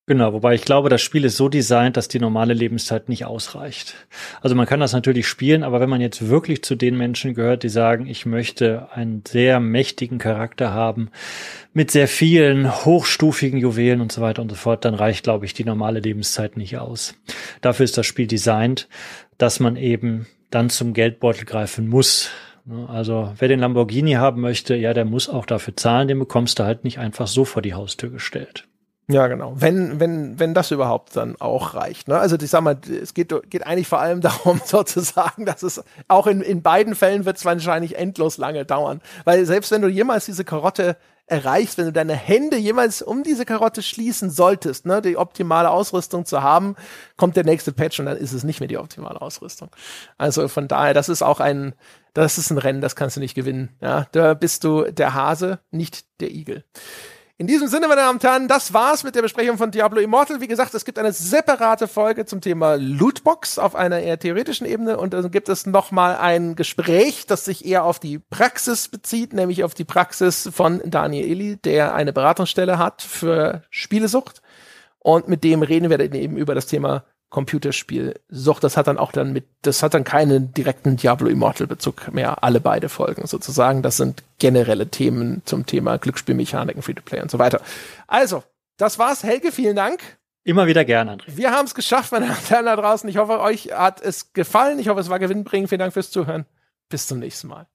Genau, 0.08 0.34
wobei 0.34 0.54
ich 0.54 0.62
glaube, 0.62 0.90
das 0.90 1.02
Spiel 1.02 1.26
ist 1.26 1.36
so 1.36 1.50
designt, 1.50 1.98
dass 1.98 2.08
die 2.08 2.20
normale 2.20 2.54
Lebenszeit 2.54 3.10
nicht 3.10 3.26
ausreicht. 3.26 3.96
Also 4.40 4.56
man 4.56 4.68
kann 4.68 4.80
das 4.80 4.94
natürlich 4.94 5.28
spielen, 5.28 5.64
aber 5.64 5.80
wenn 5.80 5.90
man 5.90 6.00
jetzt 6.00 6.30
wirklich 6.30 6.64
zu 6.64 6.76
den 6.76 6.96
Menschen 6.96 7.34
gehört, 7.34 7.64
die 7.64 7.70
sagen, 7.70 8.06
ich 8.06 8.28
möchte 8.28 8.90
einen 8.92 9.24
sehr 9.28 9.60
mächtigen 9.60 10.20
Charakter 10.20 10.72
haben, 10.72 11.10
mit 11.74 11.90
sehr 11.90 12.08
vielen 12.08 12.86
hochstufigen 12.86 13.60
Juwelen 13.60 14.00
und 14.00 14.12
so 14.12 14.22
weiter 14.22 14.44
und 14.44 14.50
so 14.50 14.56
fort, 14.56 14.86
dann 14.86 14.94
reicht, 14.94 15.24
glaube 15.24 15.46
ich, 15.46 15.56
die 15.56 15.66
normale 15.66 16.02
Lebenszeit 16.02 16.56
nicht 16.56 16.78
aus. 16.78 17.16
Dafür 17.62 17.86
ist 17.86 17.98
das 17.98 18.06
Spiel 18.06 18.28
designt, 18.28 18.88
dass 19.40 19.60
man 19.60 19.76
eben 19.76 20.28
dann 20.52 20.70
zum 20.70 20.94
Geldbeutel 20.94 21.46
greifen 21.46 21.88
muss. 21.88 22.30
Also 22.88 23.34
wer 23.40 23.48
den 23.48 23.60
Lamborghini 23.60 24.14
haben 24.14 24.42
möchte, 24.42 24.76
ja, 24.76 24.94
der 24.94 25.06
muss 25.06 25.30
auch 25.30 25.48
dafür 25.48 25.76
zahlen, 25.76 26.08
den 26.08 26.20
bekommst 26.20 26.60
du 26.60 26.64
halt 26.64 26.84
nicht 26.84 27.00
einfach 27.00 27.26
so 27.26 27.44
vor 27.44 27.64
die 27.64 27.74
Haustür 27.74 28.12
gestellt. 28.12 28.68
Ja, 29.08 29.28
genau. 29.28 29.54
Wenn, 29.56 30.00
wenn, 30.00 30.40
wenn 30.40 30.54
das 30.56 30.72
überhaupt 30.72 31.16
dann 31.16 31.36
auch 31.40 31.76
reicht. 31.76 32.08
Ne? 32.08 32.18
Also 32.18 32.38
ich 32.38 32.50
sag 32.50 32.62
mal, 32.62 32.78
es 32.90 33.14
geht, 33.14 33.34
geht 33.50 33.66
eigentlich 33.66 33.88
vor 33.88 34.00
allem 34.00 34.22
darum, 34.22 34.60
sozusagen, 34.66 35.46
dass 35.46 35.62
es 35.64 35.84
auch 36.08 36.28
in, 36.28 36.42
in 36.42 36.62
beiden 36.64 36.96
Fällen 36.96 37.26
wird 37.26 37.38
es 37.38 37.46
wahrscheinlich 37.46 37.98
endlos 37.98 38.38
lange 38.38 38.66
dauern. 38.66 39.02
Weil 39.24 39.46
selbst 39.46 39.72
wenn 39.72 39.84
du 39.84 39.88
jemals 39.88 40.26
diese 40.26 40.44
Karotte 40.44 40.98
erreichst, 41.28 41.78
wenn 41.78 41.86
du 41.86 41.92
deine 41.92 42.14
Hände 42.14 42.58
jemals 42.58 43.02
um 43.02 43.24
diese 43.24 43.46
Karotte 43.46 43.82
schließen 43.82 44.30
solltest, 44.30 44.86
ne, 44.86 45.02
die 45.02 45.18
optimale 45.18 45.72
Ausrüstung 45.72 46.26
zu 46.26 46.44
haben, 46.44 46.76
kommt 47.18 47.36
der 47.36 47.44
nächste 47.44 47.72
Patch 47.72 48.00
und 48.00 48.06
dann 48.06 48.18
ist 48.18 48.34
es 48.34 48.44
nicht 48.44 48.60
mehr 48.60 48.68
die 48.68 48.78
optimale 48.78 49.22
Ausrüstung. 49.22 49.70
Also 50.18 50.48
von 50.48 50.68
daher, 50.68 50.94
das 50.94 51.10
ist 51.10 51.24
auch 51.24 51.40
ein, 51.40 51.74
das 52.14 52.38
ist 52.38 52.52
ein 52.52 52.60
Rennen, 52.60 52.82
das 52.82 52.96
kannst 52.96 53.16
du 53.16 53.20
nicht 53.20 53.34
gewinnen. 53.34 53.76
Ja, 53.82 54.06
da 54.12 54.36
bist 54.36 54.64
du 54.64 54.84
der 54.92 55.16
Hase, 55.16 55.60
nicht 55.72 56.06
der 56.20 56.32
Igel. 56.32 56.64
In 57.38 57.48
diesem 57.48 57.68
Sinne, 57.68 57.90
meine 57.90 58.00
Damen 58.00 58.16
und 58.16 58.24
Herren, 58.24 58.48
das 58.48 58.74
war's 58.74 59.04
mit 59.04 59.14
der 59.14 59.22
Besprechung 59.22 59.58
von 59.58 59.70
Diablo 59.70 60.00
Immortal. 60.00 60.40
Wie 60.40 60.48
gesagt, 60.48 60.74
es 60.74 60.86
gibt 60.86 60.98
eine 60.98 61.12
separate 61.12 61.90
Folge 61.90 62.26
zum 62.26 62.40
Thema 62.40 62.76
Lootbox 62.76 63.60
auf 63.60 63.76
einer 63.76 64.00
eher 64.00 64.18
theoretischen 64.18 64.66
Ebene 64.66 64.98
und 64.98 65.14
dann 65.14 65.30
gibt 65.32 65.50
es 65.50 65.66
nochmal 65.66 66.16
ein 66.16 66.56
Gespräch, 66.56 67.26
das 67.26 67.44
sich 67.44 67.66
eher 67.66 67.84
auf 67.84 68.00
die 68.00 68.20
Praxis 68.20 68.88
bezieht, 68.88 69.34
nämlich 69.34 69.66
auf 69.66 69.74
die 69.74 69.84
Praxis 69.84 70.50
von 70.54 70.82
Daniel 70.86 71.26
Illy, 71.30 71.58
der 71.58 71.94
eine 71.94 72.14
Beratungsstelle 72.14 72.78
hat 72.78 73.02
für 73.02 73.64
Spielesucht. 73.70 74.42
Und 75.00 75.28
mit 75.28 75.44
dem 75.44 75.62
reden 75.62 75.90
wir 75.90 75.98
dann 75.98 76.14
eben 76.14 76.38
über 76.38 76.56
das 76.56 76.68
Thema 76.68 77.04
Computerspiel 77.30 78.20
Sucht. 78.30 78.64
Das 78.64 78.78
hat 78.78 78.88
dann 78.88 78.98
auch 78.98 79.12
dann 79.12 79.34
mit, 79.34 79.46
das 79.62 79.84
hat 79.84 79.94
dann 79.94 80.04
keinen 80.04 80.54
direkten 80.54 80.98
Diablo 80.98 81.28
Immortal 81.28 81.68
Bezug 81.68 82.14
mehr. 82.14 82.44
Alle 82.44 82.60
beide 82.60 82.90
Folgen 82.90 83.28
sozusagen. 83.28 83.82
Das 83.82 83.98
sind 83.98 84.24
generelle 84.40 84.88
Themen 84.88 85.42
zum 85.46 85.66
Thema 85.66 85.98
Glücksspielmechaniken, 85.98 86.82
Free-to-Play 86.82 87.22
und 87.22 87.32
so 87.32 87.40
weiter. 87.40 87.62
Also, 88.08 88.44
das 88.78 89.00
war's. 89.00 89.24
Helge, 89.24 89.52
vielen 89.52 89.76
Dank. 89.76 90.00
Immer 90.44 90.68
wieder 90.68 90.86
gern, 90.86 91.10
André. 91.10 91.36
Wir 91.36 91.52
haben 91.52 91.66
es 91.66 91.74
geschafft, 91.74 92.12
meine 92.12 92.28
Damen 92.50 92.66
da 92.66 92.76
draußen. 92.76 93.10
Ich 93.10 93.18
hoffe, 93.18 93.40
euch 93.40 93.72
hat 93.74 94.02
es 94.02 94.32
gefallen. 94.34 94.78
Ich 94.80 94.90
hoffe, 94.90 95.02
es 95.02 95.10
war 95.10 95.20
gewinnbringend. 95.20 95.70
Vielen 95.70 95.80
Dank 95.80 95.94
fürs 95.94 96.12
Zuhören. 96.12 96.46
Bis 96.88 97.08
zum 97.08 97.20
nächsten 97.20 97.48
Mal. 97.48 97.68